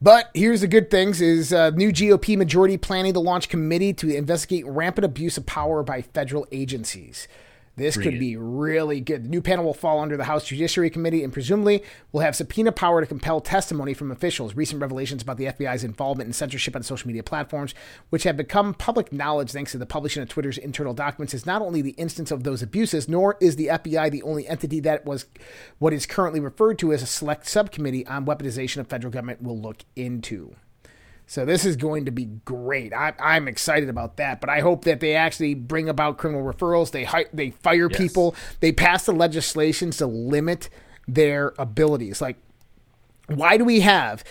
but 0.00 0.30
here's 0.34 0.60
the 0.60 0.68
good 0.68 0.90
things: 0.90 1.20
is 1.20 1.52
uh, 1.52 1.70
new 1.70 1.90
GOP 1.90 2.36
majority 2.36 2.76
planning 2.76 3.14
to 3.14 3.20
launch 3.20 3.48
committee 3.48 3.92
to 3.94 4.14
investigate 4.14 4.66
rampant 4.66 5.04
abuse 5.04 5.36
of 5.36 5.46
power 5.46 5.82
by 5.82 6.02
federal 6.02 6.46
agencies. 6.50 7.28
This 7.76 7.94
Bring 7.94 8.04
could 8.04 8.14
it. 8.14 8.20
be 8.20 8.36
really 8.38 9.00
good. 9.00 9.24
The 9.24 9.28
new 9.28 9.42
panel 9.42 9.64
will 9.64 9.74
fall 9.74 10.00
under 10.00 10.16
the 10.16 10.24
House 10.24 10.46
Judiciary 10.46 10.88
Committee 10.88 11.22
and 11.22 11.32
presumably 11.32 11.82
will 12.10 12.22
have 12.22 12.34
subpoena 12.34 12.72
power 12.72 13.02
to 13.02 13.06
compel 13.06 13.42
testimony 13.42 13.92
from 13.92 14.10
officials. 14.10 14.54
Recent 14.54 14.80
revelations 14.80 15.22
about 15.22 15.36
the 15.36 15.44
FBI's 15.44 15.84
involvement 15.84 16.26
in 16.26 16.32
censorship 16.32 16.74
on 16.74 16.82
social 16.82 17.06
media 17.06 17.22
platforms, 17.22 17.74
which 18.08 18.22
have 18.22 18.36
become 18.36 18.72
public 18.72 19.12
knowledge 19.12 19.52
thanks 19.52 19.72
to 19.72 19.78
the 19.78 19.84
publishing 19.84 20.22
of 20.22 20.28
Twitter's 20.30 20.56
internal 20.56 20.94
documents, 20.94 21.34
is 21.34 21.44
not 21.44 21.60
only 21.60 21.82
the 21.82 21.90
instance 21.90 22.30
of 22.30 22.44
those 22.44 22.62
abuses, 22.62 23.10
nor 23.10 23.36
is 23.42 23.56
the 23.56 23.66
FBI 23.66 24.10
the 24.10 24.22
only 24.22 24.48
entity 24.48 24.80
that 24.80 25.04
was 25.04 25.26
what 25.78 25.92
is 25.92 26.06
currently 26.06 26.40
referred 26.40 26.78
to 26.78 26.94
as 26.94 27.02
a 27.02 27.06
select 27.06 27.46
subcommittee 27.46 28.06
on 28.06 28.24
weaponization 28.24 28.78
of 28.78 28.86
federal 28.86 29.12
government 29.12 29.42
will 29.42 29.58
look 29.58 29.84
into. 29.94 30.56
So 31.28 31.44
this 31.44 31.64
is 31.64 31.74
going 31.76 32.04
to 32.04 32.12
be 32.12 32.26
great. 32.44 32.92
I, 32.92 33.12
I'm 33.18 33.48
excited 33.48 33.88
about 33.88 34.16
that. 34.18 34.40
But 34.40 34.48
I 34.48 34.60
hope 34.60 34.84
that 34.84 35.00
they 35.00 35.14
actually 35.16 35.54
bring 35.54 35.88
about 35.88 36.18
criminal 36.18 36.44
referrals. 36.44 36.92
They 36.92 37.02
hi- 37.04 37.26
they 37.32 37.50
fire 37.50 37.88
Yes. 37.90 38.00
people. 38.00 38.36
They 38.60 38.70
pass 38.72 39.06
the 39.06 39.12
legislations 39.12 39.96
to 39.96 40.06
limit 40.06 40.68
their 41.08 41.52
abilities. 41.58 42.20
Like, 42.20 42.36
why 43.26 43.56
do 43.56 43.64
we 43.64 43.80
have 43.80 44.22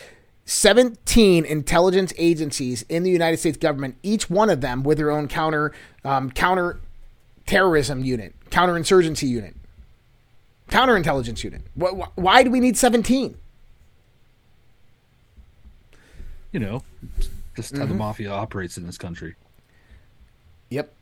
17 0.45 1.43
intelligence 1.43 2.13
agencies 2.17 2.83
in 2.87 3.03
the 3.03 3.09
United 3.11 3.37
States 3.37 3.57
government, 3.57 3.97
each 4.01 4.29
one 4.29 4.49
of 4.49 4.61
them 4.61 4.81
with 4.83 4.97
their 4.97 5.11
own 5.11 5.27
counter 5.27 5.73
um, 6.05 6.31
counter 6.31 6.79
terrorism 7.45 8.05
unit, 8.05 8.33
counterinsurgency 8.51 9.27
unit, 9.27 9.55
counterintelligence 10.69 11.43
unit? 11.43 11.61
Wh- 11.79 11.99
wh- 11.99 12.17
Why 12.17 12.43
do 12.43 12.51
we 12.51 12.59
need 12.61 12.77
17? 12.77 13.37
You 16.55 16.61
know, 16.61 16.83
just 17.57 17.75
how 17.75 17.85
the 17.85 17.93
mafia 17.93 18.31
operates 18.31 18.77
in 18.77 18.85
this 18.85 18.97
country. 18.97 19.35
Yep. 20.69 20.95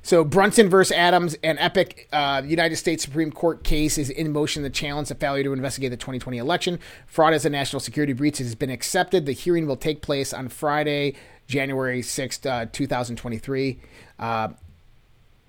So 0.00 0.24
Brunson 0.24 0.70
versus 0.70 0.96
Adams, 0.96 1.36
an 1.44 1.58
epic 1.58 2.08
uh, 2.10 2.40
United 2.42 2.76
States 2.76 3.04
Supreme 3.04 3.30
Court 3.30 3.62
case 3.64 3.98
is 3.98 4.08
in 4.08 4.32
motion 4.32 4.62
to 4.62 4.70
challenge 4.70 5.10
the 5.10 5.14
failure 5.14 5.44
to 5.44 5.52
investigate 5.52 5.90
the 5.90 5.98
2020 5.98 6.38
election. 6.38 6.78
Fraud 7.06 7.34
as 7.34 7.44
a 7.44 7.50
national 7.50 7.80
security 7.80 8.14
breach 8.14 8.38
has 8.38 8.54
been 8.54 8.70
accepted. 8.70 9.26
The 9.26 9.32
hearing 9.32 9.66
will 9.66 9.76
take 9.76 10.00
place 10.00 10.32
on 10.32 10.48
Friday, 10.48 11.16
January 11.48 12.00
6th, 12.00 12.46
uh, 12.46 12.64
2023. 12.72 13.78
Uh, 14.18 14.48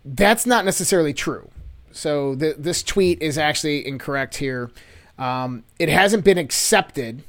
that's 0.03 0.45
not 0.45 0.65
necessarily 0.65 1.13
true. 1.13 1.49
So 1.93 2.35
th- 2.35 2.57
this 2.59 2.83
tweet 2.83 3.21
is 3.21 3.37
actually 3.37 3.87
incorrect 3.87 4.35
here. 4.35 4.69
Um, 5.17 5.63
it 5.79 5.87
hasn't 5.87 6.25
been 6.25 6.37
accepted 6.37 7.23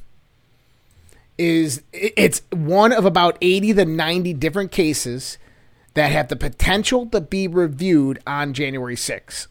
is 1.38 1.82
it's 1.92 2.42
one 2.50 2.92
of 2.92 3.04
about 3.04 3.36
80 3.40 3.74
to 3.74 3.84
90 3.84 4.32
different 4.34 4.70
cases 4.70 5.38
that 5.94 6.12
have 6.12 6.28
the 6.28 6.36
potential 6.36 7.06
to 7.06 7.20
be 7.20 7.48
reviewed 7.48 8.18
on 8.26 8.52
January 8.52 8.96
6th. 8.96 9.46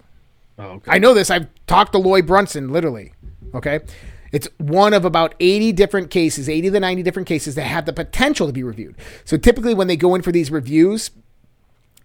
Oh, 0.58 0.64
okay. 0.64 0.92
I 0.92 1.00
know 1.00 1.14
this. 1.14 1.30
I've 1.30 1.48
talked 1.68 1.92
to 1.94 1.98
Lloyd 1.98 2.26
Brunson 2.26 2.72
literally. 2.72 3.14
Okay. 3.54 3.80
It's 4.32 4.48
one 4.58 4.94
of 4.94 5.06
about 5.06 5.34
80 5.40 5.72
different 5.74 6.10
cases, 6.10 6.50
80 6.50 6.72
to 6.72 6.80
90 6.80 7.04
different 7.04 7.28
cases 7.28 7.56
that 7.56 7.64
have 7.64 7.86
the 7.86 7.94
potential 7.94 8.48
to 8.48 8.54
be 8.54 8.64
reviewed. 8.64 8.96
So 9.24 9.38
typically 9.38 9.74
when 9.74 9.88
they 9.88 9.98
go 9.98 10.16
in 10.16 10.22
for 10.22 10.32
these 10.32 10.52
reviews 10.52 11.12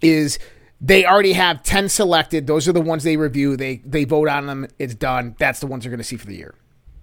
is 0.01 0.39
they 0.81 1.05
already 1.05 1.32
have 1.32 1.62
10 1.62 1.89
selected. 1.89 2.47
Those 2.47 2.69
are 2.69 2.73
the 2.73 2.81
ones 2.81 3.05
they 3.05 3.16
review. 3.16 3.57
They 3.57 3.82
they 3.85 4.05
vote 4.05 4.28
on 4.28 4.47
them. 4.47 4.66
It's 4.78 4.94
done. 4.94 5.36
That's 5.39 5.61
the 5.61 5.66
ones 5.66 5.85
they're 5.85 5.90
going 5.90 5.98
to 5.98 6.05
see 6.05 6.16
for 6.16 6.27
the 6.27 6.36
year. 6.36 6.55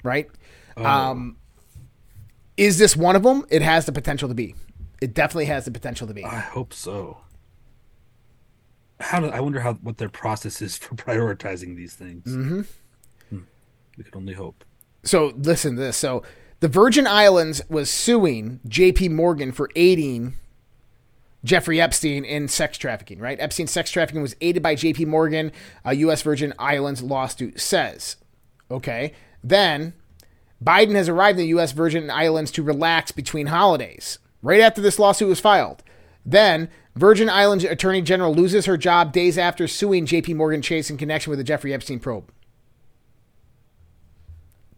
Right? 0.03 0.29
Um 0.77 1.37
is 2.57 2.77
this 2.77 2.95
one 2.97 3.15
of 3.15 3.23
them? 3.23 3.45
It 3.49 3.61
has 3.61 3.85
the 3.85 3.91
potential 3.91 4.27
to 4.27 4.35
be. 4.35 4.55
It 5.01 5.13
definitely 5.13 5.45
has 5.45 5.65
the 5.65 5.71
potential 5.71 6.07
to 6.07 6.13
be. 6.13 6.23
I 6.25 6.39
hope 6.39 6.73
so. 6.73 7.19
How 8.99 9.19
do 9.19 9.27
I 9.27 9.39
wonder 9.39 9.59
how 9.59 9.75
what 9.75 9.97
their 9.99 10.09
process 10.09 10.61
is 10.61 10.75
for 10.77 10.95
prioritizing 10.95 11.75
these 11.75 11.93
things? 11.93 12.25
Mm-hmm. 12.25 12.61
We 13.97 14.03
could 14.03 14.15
only 14.15 14.33
hope. 14.33 14.63
so 15.03 15.33
listen 15.37 15.75
to 15.75 15.81
this. 15.81 15.97
So 15.97 16.21
the 16.59 16.67
Virgin 16.67 17.07
Islands 17.07 17.61
was 17.67 17.89
suing 17.89 18.59
J.P. 18.67 19.09
Morgan 19.09 19.51
for 19.51 19.69
aiding 19.75 20.35
Jeffrey 21.43 21.81
Epstein 21.81 22.23
in 22.23 22.47
sex 22.47 22.77
trafficking. 22.77 23.19
Right? 23.19 23.39
Epstein's 23.39 23.71
sex 23.71 23.89
trafficking 23.89 24.21
was 24.21 24.35
aided 24.41 24.61
by 24.61 24.75
J.P. 24.75 25.05
Morgan. 25.05 25.51
A 25.83 25.95
U.S. 25.95 26.21
Virgin 26.21 26.53
Islands 26.59 27.01
lawsuit 27.01 27.59
says. 27.59 28.17
Okay. 28.69 29.13
Then 29.43 29.93
Biden 30.63 30.95
has 30.95 31.07
arrived 31.09 31.37
in 31.37 31.43
the 31.43 31.49
U.S. 31.49 31.71
Virgin 31.71 32.09
Islands 32.09 32.51
to 32.51 32.63
relax 32.63 33.11
between 33.11 33.47
holidays. 33.47 34.19
Right 34.41 34.61
after 34.61 34.81
this 34.81 34.99
lawsuit 34.99 35.29
was 35.29 35.39
filed. 35.39 35.83
Then, 36.25 36.69
Virgin 36.95 37.29
Islands 37.29 37.63
Attorney 37.63 38.01
General 38.01 38.33
loses 38.33 38.65
her 38.65 38.77
job 38.77 39.13
days 39.13 39.37
after 39.37 39.67
suing 39.67 40.05
JP 40.05 40.35
Morgan 40.35 40.61
Chase 40.61 40.89
in 40.89 40.97
connection 40.97 41.29
with 41.29 41.39
the 41.39 41.43
Jeffrey 41.43 41.73
Epstein 41.73 41.99
probe. 41.99 42.31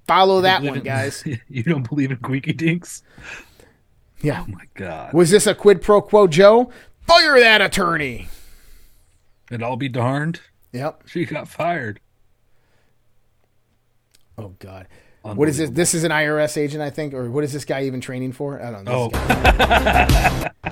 Follow 0.05 0.41
that 0.41 0.63
one, 0.63 0.79
in- 0.79 0.83
guys. 0.83 1.23
you 1.49 1.63
don't 1.63 1.87
believe 1.87 2.11
in 2.11 2.17
Queeky 2.17 2.53
Dinks? 2.53 3.03
Yeah. 4.21 4.43
Oh 4.47 4.51
my 4.51 4.65
god. 4.73 5.13
Was 5.13 5.29
this 5.29 5.47
a 5.47 5.55
quid 5.55 5.81
pro 5.81 6.01
quo, 6.01 6.27
Joe? 6.27 6.71
Fire 7.01 7.39
that 7.39 7.61
attorney. 7.61 8.27
And 9.49 9.63
I'll 9.63 9.77
be 9.77 9.89
darned. 9.89 10.41
Yep. 10.73 11.03
She 11.07 11.25
got 11.25 11.47
fired. 11.47 11.99
Oh, 14.37 14.55
God. 14.59 14.87
What 15.21 15.49
is 15.49 15.57
this? 15.57 15.69
This 15.69 15.93
is 15.93 16.03
an 16.03 16.11
IRS 16.11 16.57
agent, 16.57 16.81
I 16.81 16.89
think, 16.89 17.13
or 17.13 17.29
what 17.29 17.43
is 17.43 17.53
this 17.53 17.65
guy 17.65 17.83
even 17.83 18.01
training 18.01 18.31
for? 18.31 18.61
I 18.61 18.71
don't 18.71 18.85
know. 18.85 19.09
This 19.09 19.09
Oh. 19.09 20.69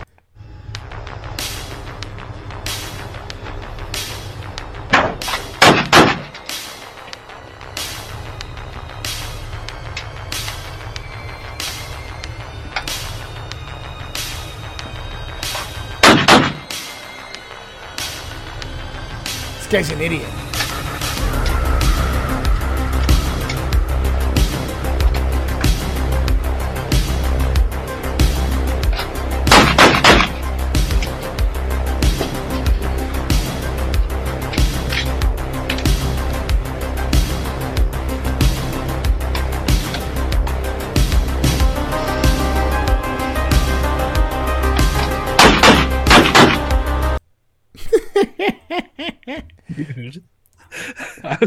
This 19.57 19.68
guy's 19.69 19.91
an 19.91 20.02
idiot. 20.02 20.47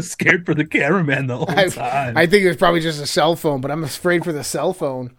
Was 0.01 0.11
scared 0.11 0.45
for 0.45 0.53
the 0.55 0.65
cameraman 0.65 1.27
the 1.27 1.37
whole 1.37 1.49
I, 1.49 1.67
time. 1.67 2.17
I 2.17 2.25
think 2.25 2.43
it 2.43 2.47
was 2.47 2.57
probably 2.57 2.81
just 2.81 3.01
a 3.01 3.07
cell 3.07 3.35
phone, 3.35 3.61
but 3.61 3.71
I'm 3.71 3.83
afraid 3.83 4.23
for 4.23 4.33
the 4.33 4.43
cell 4.43 4.73
phone. 4.73 5.15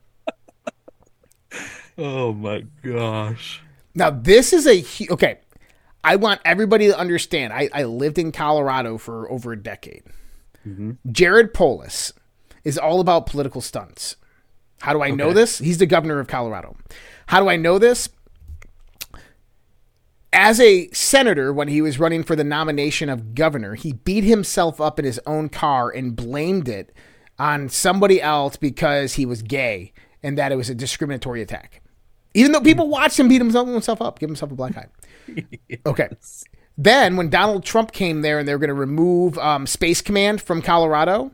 oh 1.98 2.32
my 2.32 2.64
gosh. 2.82 3.62
Now 3.94 4.10
this 4.10 4.52
is 4.52 4.66
a 4.66 4.84
okay. 5.12 5.38
I 6.04 6.16
want 6.16 6.40
everybody 6.44 6.88
to 6.88 6.98
understand. 6.98 7.52
I, 7.52 7.68
I 7.72 7.84
lived 7.84 8.18
in 8.18 8.32
Colorado 8.32 8.98
for 8.98 9.30
over 9.30 9.52
a 9.52 9.56
decade. 9.56 10.02
Mm-hmm. 10.66 10.92
Jared 11.12 11.54
Polis 11.54 12.12
is 12.64 12.76
all 12.76 12.98
about 12.98 13.26
political 13.26 13.60
stunts. 13.60 14.16
How 14.80 14.92
do 14.92 15.02
I 15.02 15.10
know 15.10 15.32
this? 15.32 15.58
He's 15.58 15.78
the 15.78 15.86
governor 15.86 16.18
of 16.18 16.26
Colorado. 16.26 16.76
How 17.26 17.40
do 17.40 17.48
I 17.48 17.54
know 17.54 17.78
this? 17.78 18.08
As 20.32 20.58
a 20.60 20.88
senator, 20.92 21.52
when 21.52 21.68
he 21.68 21.82
was 21.82 21.98
running 21.98 22.22
for 22.22 22.34
the 22.34 22.44
nomination 22.44 23.08
of 23.10 23.34
governor, 23.34 23.74
he 23.74 23.92
beat 23.92 24.24
himself 24.24 24.80
up 24.80 24.98
in 24.98 25.04
his 25.04 25.20
own 25.26 25.48
car 25.50 25.90
and 25.90 26.16
blamed 26.16 26.68
it 26.68 26.94
on 27.38 27.68
somebody 27.68 28.20
else 28.22 28.56
because 28.56 29.14
he 29.14 29.26
was 29.26 29.42
gay 29.42 29.92
and 30.22 30.38
that 30.38 30.50
it 30.52 30.56
was 30.56 30.70
a 30.70 30.74
discriminatory 30.74 31.42
attack. 31.42 31.82
Even 32.34 32.52
though 32.52 32.60
people 32.62 32.88
watched 32.88 33.20
him 33.20 33.28
beat 33.28 33.42
himself, 33.42 34.00
up, 34.00 34.18
give 34.18 34.30
himself 34.30 34.50
a 34.50 34.54
black 34.54 34.76
eye. 34.76 34.86
Okay. 35.86 36.08
Then, 36.78 37.16
when 37.16 37.28
Donald 37.28 37.64
Trump 37.64 37.92
came 37.92 38.22
there 38.22 38.38
and 38.38 38.48
they 38.48 38.54
were 38.54 38.58
going 38.58 38.68
to 38.68 38.74
remove 38.74 39.36
um, 39.38 39.66
Space 39.66 40.00
Command 40.00 40.40
from 40.40 40.62
Colorado, 40.62 41.32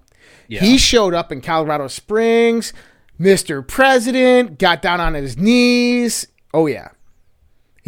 Yeah. 0.49 0.61
he 0.61 0.77
showed 0.79 1.15
up 1.15 1.31
in 1.31 1.41
Colorado 1.41 1.87
Springs. 1.87 2.73
Mr. 3.20 3.66
President 3.66 4.59
got 4.59 4.83
down 4.83 5.01
on 5.01 5.15
his 5.15 5.37
knees. 5.37 6.27
Oh 6.53 6.66
yeah, 6.66 6.89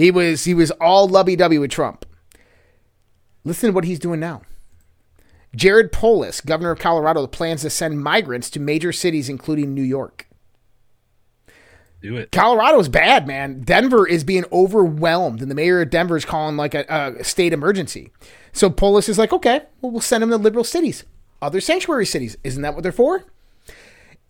he 0.00 0.10
was 0.10 0.44
he 0.44 0.54
was 0.54 0.70
all 0.72 1.06
lovey 1.06 1.36
dovey 1.36 1.58
with 1.58 1.70
Trump. 1.70 2.06
Listen 3.44 3.68
to 3.68 3.74
what 3.74 3.84
he's 3.84 3.98
doing 3.98 4.18
now. 4.18 4.40
Jared 5.54 5.92
Polis, 5.92 6.40
governor 6.40 6.70
of 6.70 6.78
Colorado, 6.78 7.26
plans 7.26 7.62
to 7.62 7.70
send 7.70 8.02
migrants 8.02 8.48
to 8.50 8.60
major 8.60 8.92
cities, 8.92 9.28
including 9.28 9.74
New 9.74 9.82
York. 9.82 10.26
Do 12.00 12.16
it. 12.16 12.32
Colorado's 12.32 12.88
bad, 12.88 13.26
man. 13.26 13.60
Denver 13.60 14.06
is 14.06 14.24
being 14.24 14.44
overwhelmed, 14.50 15.42
and 15.42 15.50
the 15.50 15.54
mayor 15.54 15.82
of 15.82 15.90
Denver 15.90 16.16
is 16.16 16.24
calling 16.24 16.56
like 16.56 16.74
a, 16.74 17.14
a 17.18 17.22
state 17.22 17.52
emergency. 17.52 18.10
So 18.52 18.70
Polis 18.70 19.06
is 19.06 19.18
like, 19.18 19.34
okay, 19.34 19.62
well, 19.82 19.92
we'll 19.92 20.00
send 20.00 20.22
them 20.22 20.30
to 20.30 20.38
liberal 20.38 20.64
cities, 20.64 21.04
other 21.42 21.60
sanctuary 21.60 22.06
cities. 22.06 22.38
Isn't 22.42 22.62
that 22.62 22.72
what 22.72 22.84
they're 22.84 22.92
for? 22.92 23.24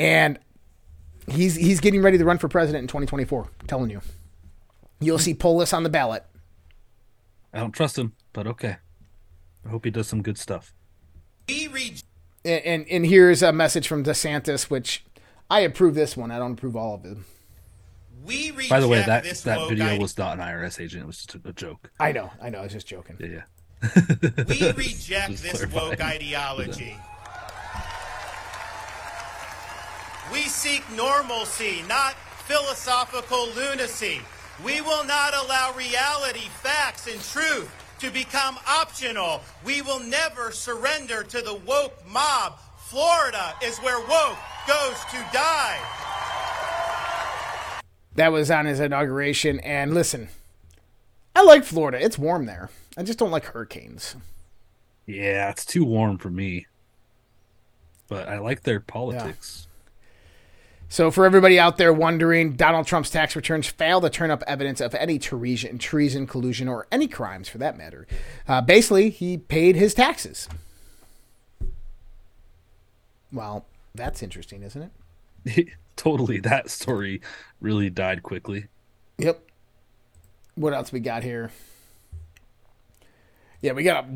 And 0.01 0.41
he's 1.29 1.55
he's 1.55 1.79
getting 1.79 2.03
ready 2.03 2.19
to 2.19 2.25
run 2.25 2.39
for 2.39 2.49
president 2.49 2.83
in 2.83 2.89
2024. 2.89 3.51
I'm 3.61 3.67
telling 3.69 3.91
you, 3.91 4.01
you'll 5.01 5.19
see 5.19 5.35
Polis 5.35 5.73
on 5.73 5.83
the 5.83 5.89
ballot. 5.91 6.25
I 7.53 7.59
don't 7.59 7.73
trust 7.73 7.99
him, 7.99 8.13
but 8.33 8.47
okay. 8.47 8.77
I 9.67 9.69
hope 9.69 9.85
he 9.85 9.91
does 9.91 10.07
some 10.07 10.23
good 10.23 10.39
stuff. 10.39 10.73
And, 11.49 12.03
and 12.45 12.87
and 12.89 13.07
here's 13.07 13.43
a 13.43 13.53
message 13.53 13.89
from 13.89 14.05
DeSantis, 14.05 14.71
which 14.71 15.05
I 15.51 15.61
approve 15.61 15.95
this 15.95 16.17
one. 16.17 16.31
I 16.31 16.39
don't 16.39 16.53
approve 16.53 16.77
all 16.77 16.95
of 16.95 17.03
them. 17.03 17.25
We 18.25 18.53
By 18.69 18.81
the 18.81 18.89
way, 18.89 19.03
that 19.05 19.25
this 19.25 19.43
that 19.43 19.69
video 19.69 19.87
idea. 19.87 20.01
was 20.01 20.17
not 20.17 20.39
an 20.39 20.45
IRS 20.45 20.81
agent. 20.81 21.03
It 21.03 21.07
was 21.07 21.17
just 21.25 21.35
a, 21.35 21.49
a 21.49 21.53
joke. 21.53 21.91
I 21.99 22.13
know, 22.13 22.31
I 22.41 22.51
know. 22.51 22.61
I 22.61 22.63
was 22.63 22.73
just 22.73 22.87
joking. 22.87 23.17
Yeah, 23.19 23.27
yeah. 23.27 24.45
We 24.49 24.73
reject 24.73 25.31
this 25.43 25.53
clarifying. 25.53 25.91
woke 25.91 26.01
ideology. 26.01 26.97
We 30.33 30.43
seek 30.43 30.85
normalcy, 30.95 31.83
not 31.89 32.15
philosophical 32.47 33.49
lunacy. 33.57 34.21
We 34.65 34.81
will 34.83 35.05
not 35.05 35.35
allow 35.35 35.73
reality, 35.75 36.49
facts, 36.63 37.07
and 37.07 37.21
truth 37.23 37.71
to 38.01 38.11
become 38.11 38.59
optional. 38.69 39.41
We 39.65 39.81
will 39.81 40.01
never 40.01 40.53
surrender 40.53 41.23
to 41.23 41.41
the 41.41 41.55
woke 41.55 41.97
mob. 42.11 42.59
Florida 42.79 43.55
is 43.63 43.79
where 43.79 44.01
woke 44.01 44.39
goes 44.67 44.99
to 45.11 45.17
die. 45.33 45.79
That 48.17 48.33
was 48.33 48.51
on 48.51 48.67
his 48.67 48.81
inauguration. 48.81 49.61
And 49.61 49.95
listen, 49.95 50.29
I 51.35 51.43
like 51.43 51.65
Florida. 51.65 52.03
It's 52.05 52.19
warm 52.19 52.45
there. 52.47 52.69
I 52.99 53.03
just 53.03 53.19
don't 53.19 53.31
like 53.31 53.47
hurricanes. 53.47 54.17
Yeah, 55.07 55.51
it's 55.51 55.65
too 55.65 55.85
warm 55.85 56.19
for 56.19 56.31
me. 56.31 56.67
But 58.09 58.29
I 58.29 58.39
like 58.39 58.65
their 58.65 58.81
politics. 58.81 59.69
So, 60.93 61.13
for 61.13 61.25
everybody 61.25 61.57
out 61.57 61.77
there 61.77 61.93
wondering, 61.93 62.55
Donald 62.55 62.85
Trump's 62.85 63.11
tax 63.11 63.37
returns 63.37 63.69
fail 63.69 64.01
to 64.01 64.11
turn 64.11 64.33
up 64.33 64.43
evidence 64.49 64.81
of 64.81 64.93
any 64.97 65.21
treason, 65.21 65.79
treason, 65.79 66.27
collusion, 66.27 66.67
or 66.67 66.89
any 66.91 67.07
crimes 67.07 67.49
for 67.49 67.59
that 67.59 67.79
matter. 67.79 68.09
Uh, 68.49 68.61
basically, 68.61 69.09
he 69.09 69.39
paid 69.39 69.77
his 69.77 69.95
taxes. 69.95 70.49
Well, 73.33 73.67
that's 73.95 74.21
interesting, 74.21 74.65
isn't 74.65 74.91
it? 75.45 75.69
totally. 75.97 76.41
That 76.41 76.69
story 76.69 77.21
really 77.61 77.89
died 77.89 78.25
quickly. 78.25 78.67
Yep. 79.19 79.49
What 80.57 80.75
else 80.75 80.91
we 80.91 80.99
got 80.99 81.23
here? 81.23 81.53
Yeah, 83.61 83.75
we 83.75 83.85
got 83.85 84.07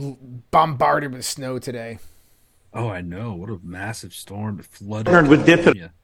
bombarded 0.51 1.13
with 1.13 1.25
snow 1.25 1.61
today. 1.61 2.01
Oh, 2.73 2.89
I 2.89 3.01
know. 3.01 3.33
What 3.35 3.51
a 3.51 3.61
massive 3.63 4.13
storm. 4.13 4.59
It 4.59 4.65
flooded 4.65 5.13
Partnered 5.13 5.31
with 5.31 5.47
Diffin- 5.47 5.55
California 5.57 5.93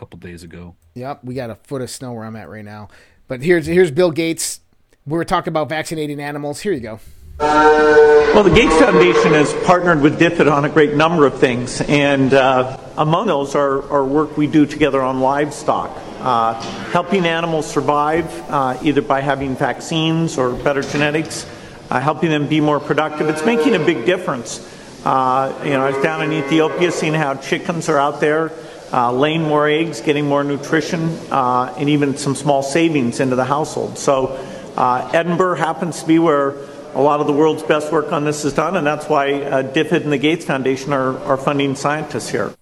couple 0.00 0.18
days 0.18 0.42
ago. 0.42 0.74
Yep, 0.94 1.24
we 1.24 1.34
got 1.34 1.50
a 1.50 1.56
foot 1.56 1.82
of 1.82 1.90
snow 1.90 2.14
where 2.14 2.24
I'm 2.24 2.34
at 2.34 2.48
right 2.48 2.64
now. 2.64 2.88
But 3.28 3.42
here's 3.42 3.66
here's 3.66 3.90
Bill 3.90 4.10
Gates. 4.10 4.60
We 5.04 5.12
were 5.12 5.26
talking 5.26 5.52
about 5.52 5.68
vaccinating 5.68 6.18
animals. 6.20 6.60
Here 6.60 6.72
you 6.72 6.80
go. 6.80 7.00
Well, 7.38 8.42
the 8.42 8.54
Gates 8.54 8.74
Foundation 8.78 9.32
has 9.32 9.52
partnered 9.66 10.00
with 10.00 10.18
DFID 10.18 10.50
on 10.50 10.64
a 10.64 10.70
great 10.70 10.94
number 10.94 11.26
of 11.26 11.38
things, 11.38 11.82
and 11.82 12.32
uh, 12.32 12.78
among 12.96 13.26
those 13.26 13.54
are, 13.54 13.82
are 13.92 14.04
work 14.04 14.38
we 14.38 14.46
do 14.46 14.64
together 14.64 15.02
on 15.02 15.20
livestock, 15.20 15.90
uh, 16.20 16.54
helping 16.92 17.26
animals 17.26 17.70
survive 17.70 18.26
uh, 18.50 18.78
either 18.82 19.02
by 19.02 19.20
having 19.20 19.54
vaccines 19.56 20.38
or 20.38 20.52
better 20.52 20.82
genetics, 20.82 21.46
uh, 21.90 22.00
helping 22.00 22.30
them 22.30 22.46
be 22.46 22.60
more 22.60 22.80
productive. 22.80 23.28
It's 23.28 23.44
making 23.44 23.74
a 23.74 23.80
big 23.80 24.06
difference. 24.06 24.60
Uh, 25.04 25.58
you 25.64 25.70
know, 25.70 25.84
I 25.84 25.90
was 25.90 26.02
down 26.02 26.22
in 26.22 26.32
Ethiopia 26.32 26.90
seeing 26.92 27.14
how 27.14 27.34
chickens 27.34 27.88
are 27.88 27.98
out 27.98 28.20
there 28.20 28.52
uh, 28.92 29.12
laying 29.12 29.42
more 29.42 29.68
eggs, 29.68 30.00
getting 30.00 30.26
more 30.26 30.44
nutrition, 30.44 31.16
uh, 31.30 31.74
and 31.78 31.88
even 31.88 32.16
some 32.16 32.34
small 32.34 32.62
savings 32.62 33.20
into 33.20 33.36
the 33.36 33.44
household. 33.44 33.98
So, 33.98 34.28
uh, 34.76 35.10
Edinburgh 35.12 35.56
happens 35.56 36.00
to 36.00 36.06
be 36.06 36.18
where 36.18 36.50
a 36.94 37.00
lot 37.00 37.20
of 37.20 37.26
the 37.26 37.32
world's 37.32 37.62
best 37.62 37.92
work 37.92 38.12
on 38.12 38.24
this 38.24 38.44
is 38.44 38.52
done, 38.52 38.76
and 38.76 38.86
that's 38.86 39.06
why 39.06 39.34
uh, 39.34 39.62
DFID 39.62 40.04
and 40.04 40.12
the 40.12 40.18
Gates 40.18 40.44
Foundation 40.44 40.92
are, 40.92 41.18
are 41.20 41.36
funding 41.36 41.74
scientists 41.74 42.30
here. 42.30 42.54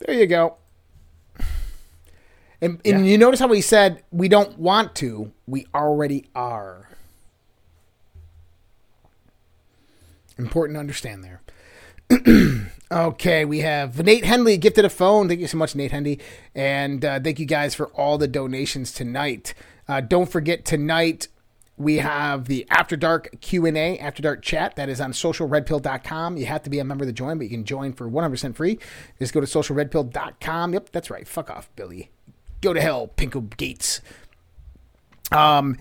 There 0.00 0.14
you 0.14 0.26
go. 0.26 0.56
And, 2.60 2.80
and 2.84 3.06
you 3.06 3.18
notice 3.18 3.40
how 3.40 3.48
he 3.48 3.60
said, 3.60 4.04
we 4.12 4.28
don't 4.28 4.56
want 4.58 4.94
to, 4.96 5.32
we 5.48 5.66
already 5.74 6.26
are. 6.34 6.88
Important 10.38 10.76
to 10.76 10.80
understand 10.80 11.24
there. 11.24 11.41
okay, 12.92 13.44
we 13.44 13.60
have 13.60 14.04
Nate 14.04 14.24
Henley 14.24 14.56
gifted 14.56 14.84
a 14.84 14.90
phone. 14.90 15.28
Thank 15.28 15.40
you 15.40 15.46
so 15.46 15.56
much, 15.56 15.74
Nate 15.74 15.92
Henley. 15.92 16.20
And 16.54 17.04
uh, 17.04 17.20
thank 17.20 17.38
you 17.38 17.46
guys 17.46 17.74
for 17.74 17.86
all 17.88 18.18
the 18.18 18.28
donations 18.28 18.92
tonight. 18.92 19.54
Uh, 19.88 20.00
don't 20.00 20.30
forget, 20.30 20.64
tonight 20.64 21.28
we 21.76 21.98
have 21.98 22.46
the 22.46 22.66
After 22.70 22.96
Dark 22.96 23.30
Q&A, 23.40 23.98
After 23.98 24.22
Dark 24.22 24.42
chat. 24.42 24.76
That 24.76 24.88
is 24.88 25.00
on 25.00 25.12
socialredpill.com. 25.12 26.36
You 26.36 26.46
have 26.46 26.62
to 26.62 26.70
be 26.70 26.78
a 26.78 26.84
member 26.84 27.04
to 27.04 27.12
join, 27.12 27.38
but 27.38 27.44
you 27.44 27.50
can 27.50 27.64
join 27.64 27.92
for 27.92 28.08
100% 28.08 28.54
free. 28.54 28.78
Just 29.18 29.32
go 29.32 29.40
to 29.40 29.46
socialredpill.com. 29.46 30.74
Yep, 30.74 30.90
that's 30.90 31.10
right. 31.10 31.26
Fuck 31.26 31.50
off, 31.50 31.70
Billy. 31.76 32.10
Go 32.60 32.72
to 32.72 32.80
hell, 32.80 33.08
Pinko 33.16 33.56
Gates. 33.56 34.00
Um, 35.32 35.78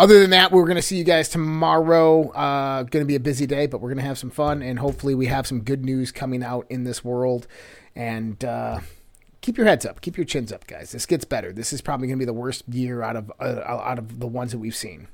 other 0.00 0.18
than 0.18 0.30
that, 0.30 0.50
we're 0.50 0.64
going 0.64 0.76
to 0.76 0.82
see 0.82 0.96
you 0.96 1.04
guys 1.04 1.28
tomorrow. 1.28 2.30
Uh, 2.30 2.84
going 2.84 3.02
to 3.02 3.06
be 3.06 3.16
a 3.16 3.20
busy 3.20 3.46
day, 3.46 3.66
but 3.66 3.82
we're 3.82 3.90
going 3.90 3.98
to 3.98 4.04
have 4.04 4.16
some 4.16 4.30
fun, 4.30 4.62
and 4.62 4.78
hopefully, 4.78 5.14
we 5.14 5.26
have 5.26 5.46
some 5.46 5.60
good 5.60 5.84
news 5.84 6.10
coming 6.10 6.42
out 6.42 6.66
in 6.70 6.84
this 6.84 7.04
world. 7.04 7.46
And 7.94 8.42
uh, 8.42 8.80
keep 9.42 9.58
your 9.58 9.66
heads 9.66 9.84
up, 9.84 10.00
keep 10.00 10.16
your 10.16 10.24
chins 10.24 10.52
up, 10.52 10.66
guys. 10.66 10.92
This 10.92 11.04
gets 11.04 11.26
better. 11.26 11.52
This 11.52 11.70
is 11.74 11.82
probably 11.82 12.06
going 12.06 12.18
to 12.18 12.22
be 12.22 12.24
the 12.24 12.32
worst 12.32 12.66
year 12.66 13.02
out 13.02 13.14
of 13.14 13.30
uh, 13.38 13.60
out 13.66 13.98
of 13.98 14.20
the 14.20 14.26
ones 14.26 14.52
that 14.52 14.58
we've 14.58 14.74
seen. 14.74 15.06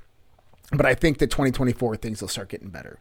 But 0.71 0.85
I 0.85 0.95
think 0.95 1.17
that 1.17 1.31
2024 1.31 1.97
things 1.97 2.21
will 2.21 2.29
start 2.29 2.47
getting 2.47 2.69
better, 2.69 2.97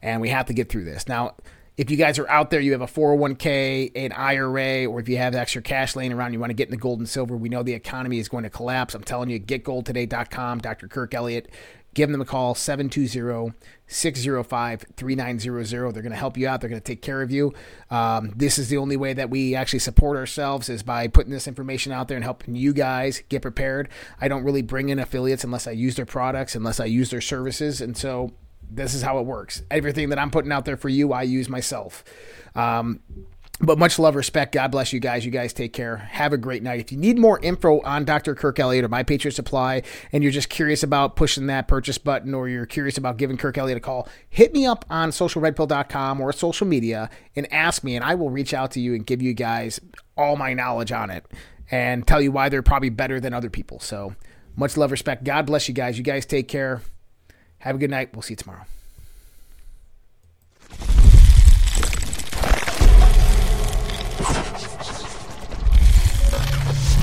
and 0.00 0.22
we 0.22 0.30
have 0.30 0.46
to 0.46 0.54
get 0.54 0.70
through 0.70 0.84
this 0.84 1.06
now. 1.06 1.34
If 1.76 1.90
you 1.90 1.98
guys 1.98 2.18
are 2.18 2.28
out 2.28 2.50
there, 2.50 2.60
you 2.60 2.72
have 2.72 2.80
a 2.80 2.86
401k, 2.86 3.92
an 3.94 4.12
IRA, 4.12 4.86
or 4.86 4.98
if 4.98 5.10
you 5.10 5.18
have 5.18 5.34
extra 5.34 5.60
cash 5.60 5.94
laying 5.94 6.10
around, 6.10 6.32
you 6.32 6.40
want 6.40 6.48
to 6.48 6.54
get 6.54 6.68
into 6.68 6.78
gold 6.78 7.00
and 7.00 7.08
silver. 7.08 7.36
We 7.36 7.50
know 7.50 7.62
the 7.62 7.74
economy 7.74 8.18
is 8.18 8.30
going 8.30 8.44
to 8.44 8.50
collapse. 8.50 8.94
I'm 8.94 9.04
telling 9.04 9.28
you, 9.28 9.38
getgoldtoday.com, 9.38 10.60
Dr. 10.60 10.88
Kirk 10.88 11.12
Elliott. 11.12 11.50
Give 11.92 12.10
them 12.10 12.20
a 12.20 12.26
call, 12.26 12.54
720 12.54 13.54
605 13.86 14.84
3900. 14.96 15.94
They're 15.94 16.02
going 16.02 16.10
to 16.12 16.16
help 16.16 16.36
you 16.38 16.48
out. 16.48 16.60
They're 16.60 16.70
going 16.70 16.80
to 16.80 16.84
take 16.84 17.02
care 17.02 17.20
of 17.20 17.30
you. 17.30 17.52
Um, 17.90 18.32
this 18.36 18.58
is 18.58 18.68
the 18.68 18.76
only 18.78 18.96
way 18.96 19.12
that 19.12 19.28
we 19.28 19.54
actually 19.54 19.78
support 19.78 20.16
ourselves 20.16 20.68
is 20.70 20.82
by 20.82 21.08
putting 21.08 21.32
this 21.32 21.46
information 21.48 21.92
out 21.92 22.08
there 22.08 22.16
and 22.16 22.24
helping 22.24 22.54
you 22.54 22.72
guys 22.72 23.22
get 23.28 23.42
prepared. 23.42 23.88
I 24.20 24.28
don't 24.28 24.44
really 24.44 24.62
bring 24.62 24.88
in 24.88 24.98
affiliates 24.98 25.44
unless 25.44 25.66
I 25.66 25.70
use 25.70 25.96
their 25.96 26.06
products, 26.06 26.54
unless 26.54 26.80
I 26.80 26.86
use 26.86 27.10
their 27.10 27.22
services. 27.22 27.80
And 27.80 27.96
so 27.96 28.32
this 28.70 28.94
is 28.94 29.02
how 29.02 29.18
it 29.18 29.26
works. 29.26 29.62
Everything 29.70 30.10
that 30.10 30.18
I'm 30.18 30.30
putting 30.30 30.52
out 30.52 30.64
there 30.64 30.76
for 30.76 30.88
you, 30.88 31.12
I 31.12 31.22
use 31.22 31.48
myself. 31.48 32.04
Um, 32.54 33.00
but 33.58 33.78
much 33.78 33.98
love, 33.98 34.16
respect. 34.16 34.52
God 34.52 34.70
bless 34.70 34.92
you 34.92 35.00
guys. 35.00 35.24
You 35.24 35.30
guys 35.30 35.54
take 35.54 35.72
care. 35.72 35.96
Have 35.96 36.34
a 36.34 36.36
great 36.36 36.62
night. 36.62 36.78
If 36.78 36.92
you 36.92 36.98
need 36.98 37.18
more 37.18 37.38
info 37.40 37.80
on 37.80 38.04
Dr. 38.04 38.34
Kirk 38.34 38.58
Elliott 38.58 38.84
or 38.84 38.88
My 38.88 39.02
Patriot 39.02 39.32
Supply, 39.32 39.82
and 40.12 40.22
you're 40.22 40.32
just 40.32 40.50
curious 40.50 40.82
about 40.82 41.16
pushing 41.16 41.46
that 41.46 41.66
purchase 41.66 41.96
button 41.96 42.34
or 42.34 42.48
you're 42.48 42.66
curious 42.66 42.98
about 42.98 43.16
giving 43.16 43.38
Kirk 43.38 43.56
Elliott 43.56 43.78
a 43.78 43.80
call, 43.80 44.08
hit 44.28 44.52
me 44.52 44.66
up 44.66 44.84
on 44.90 45.08
socialredpill.com 45.08 46.20
or 46.20 46.32
social 46.34 46.66
media 46.66 47.08
and 47.34 47.50
ask 47.50 47.82
me, 47.82 47.96
and 47.96 48.04
I 48.04 48.14
will 48.14 48.28
reach 48.28 48.52
out 48.52 48.72
to 48.72 48.80
you 48.80 48.94
and 48.94 49.06
give 49.06 49.22
you 49.22 49.32
guys 49.32 49.80
all 50.18 50.36
my 50.36 50.52
knowledge 50.52 50.92
on 50.92 51.08
it 51.08 51.24
and 51.70 52.06
tell 52.06 52.20
you 52.20 52.32
why 52.32 52.50
they're 52.50 52.62
probably 52.62 52.90
better 52.90 53.20
than 53.20 53.32
other 53.32 53.50
people. 53.50 53.80
So 53.80 54.14
much 54.54 54.76
love, 54.76 54.90
respect. 54.90 55.24
God 55.24 55.46
bless 55.46 55.66
you 55.66 55.74
guys. 55.74 55.96
You 55.96 56.04
guys 56.04 56.26
take 56.26 56.48
care. 56.48 56.82
Have 57.60 57.76
a 57.76 57.78
good 57.78 57.90
night. 57.90 58.10
We'll 58.12 58.22
see 58.22 58.32
you 58.32 58.36
tomorrow. 58.36 58.64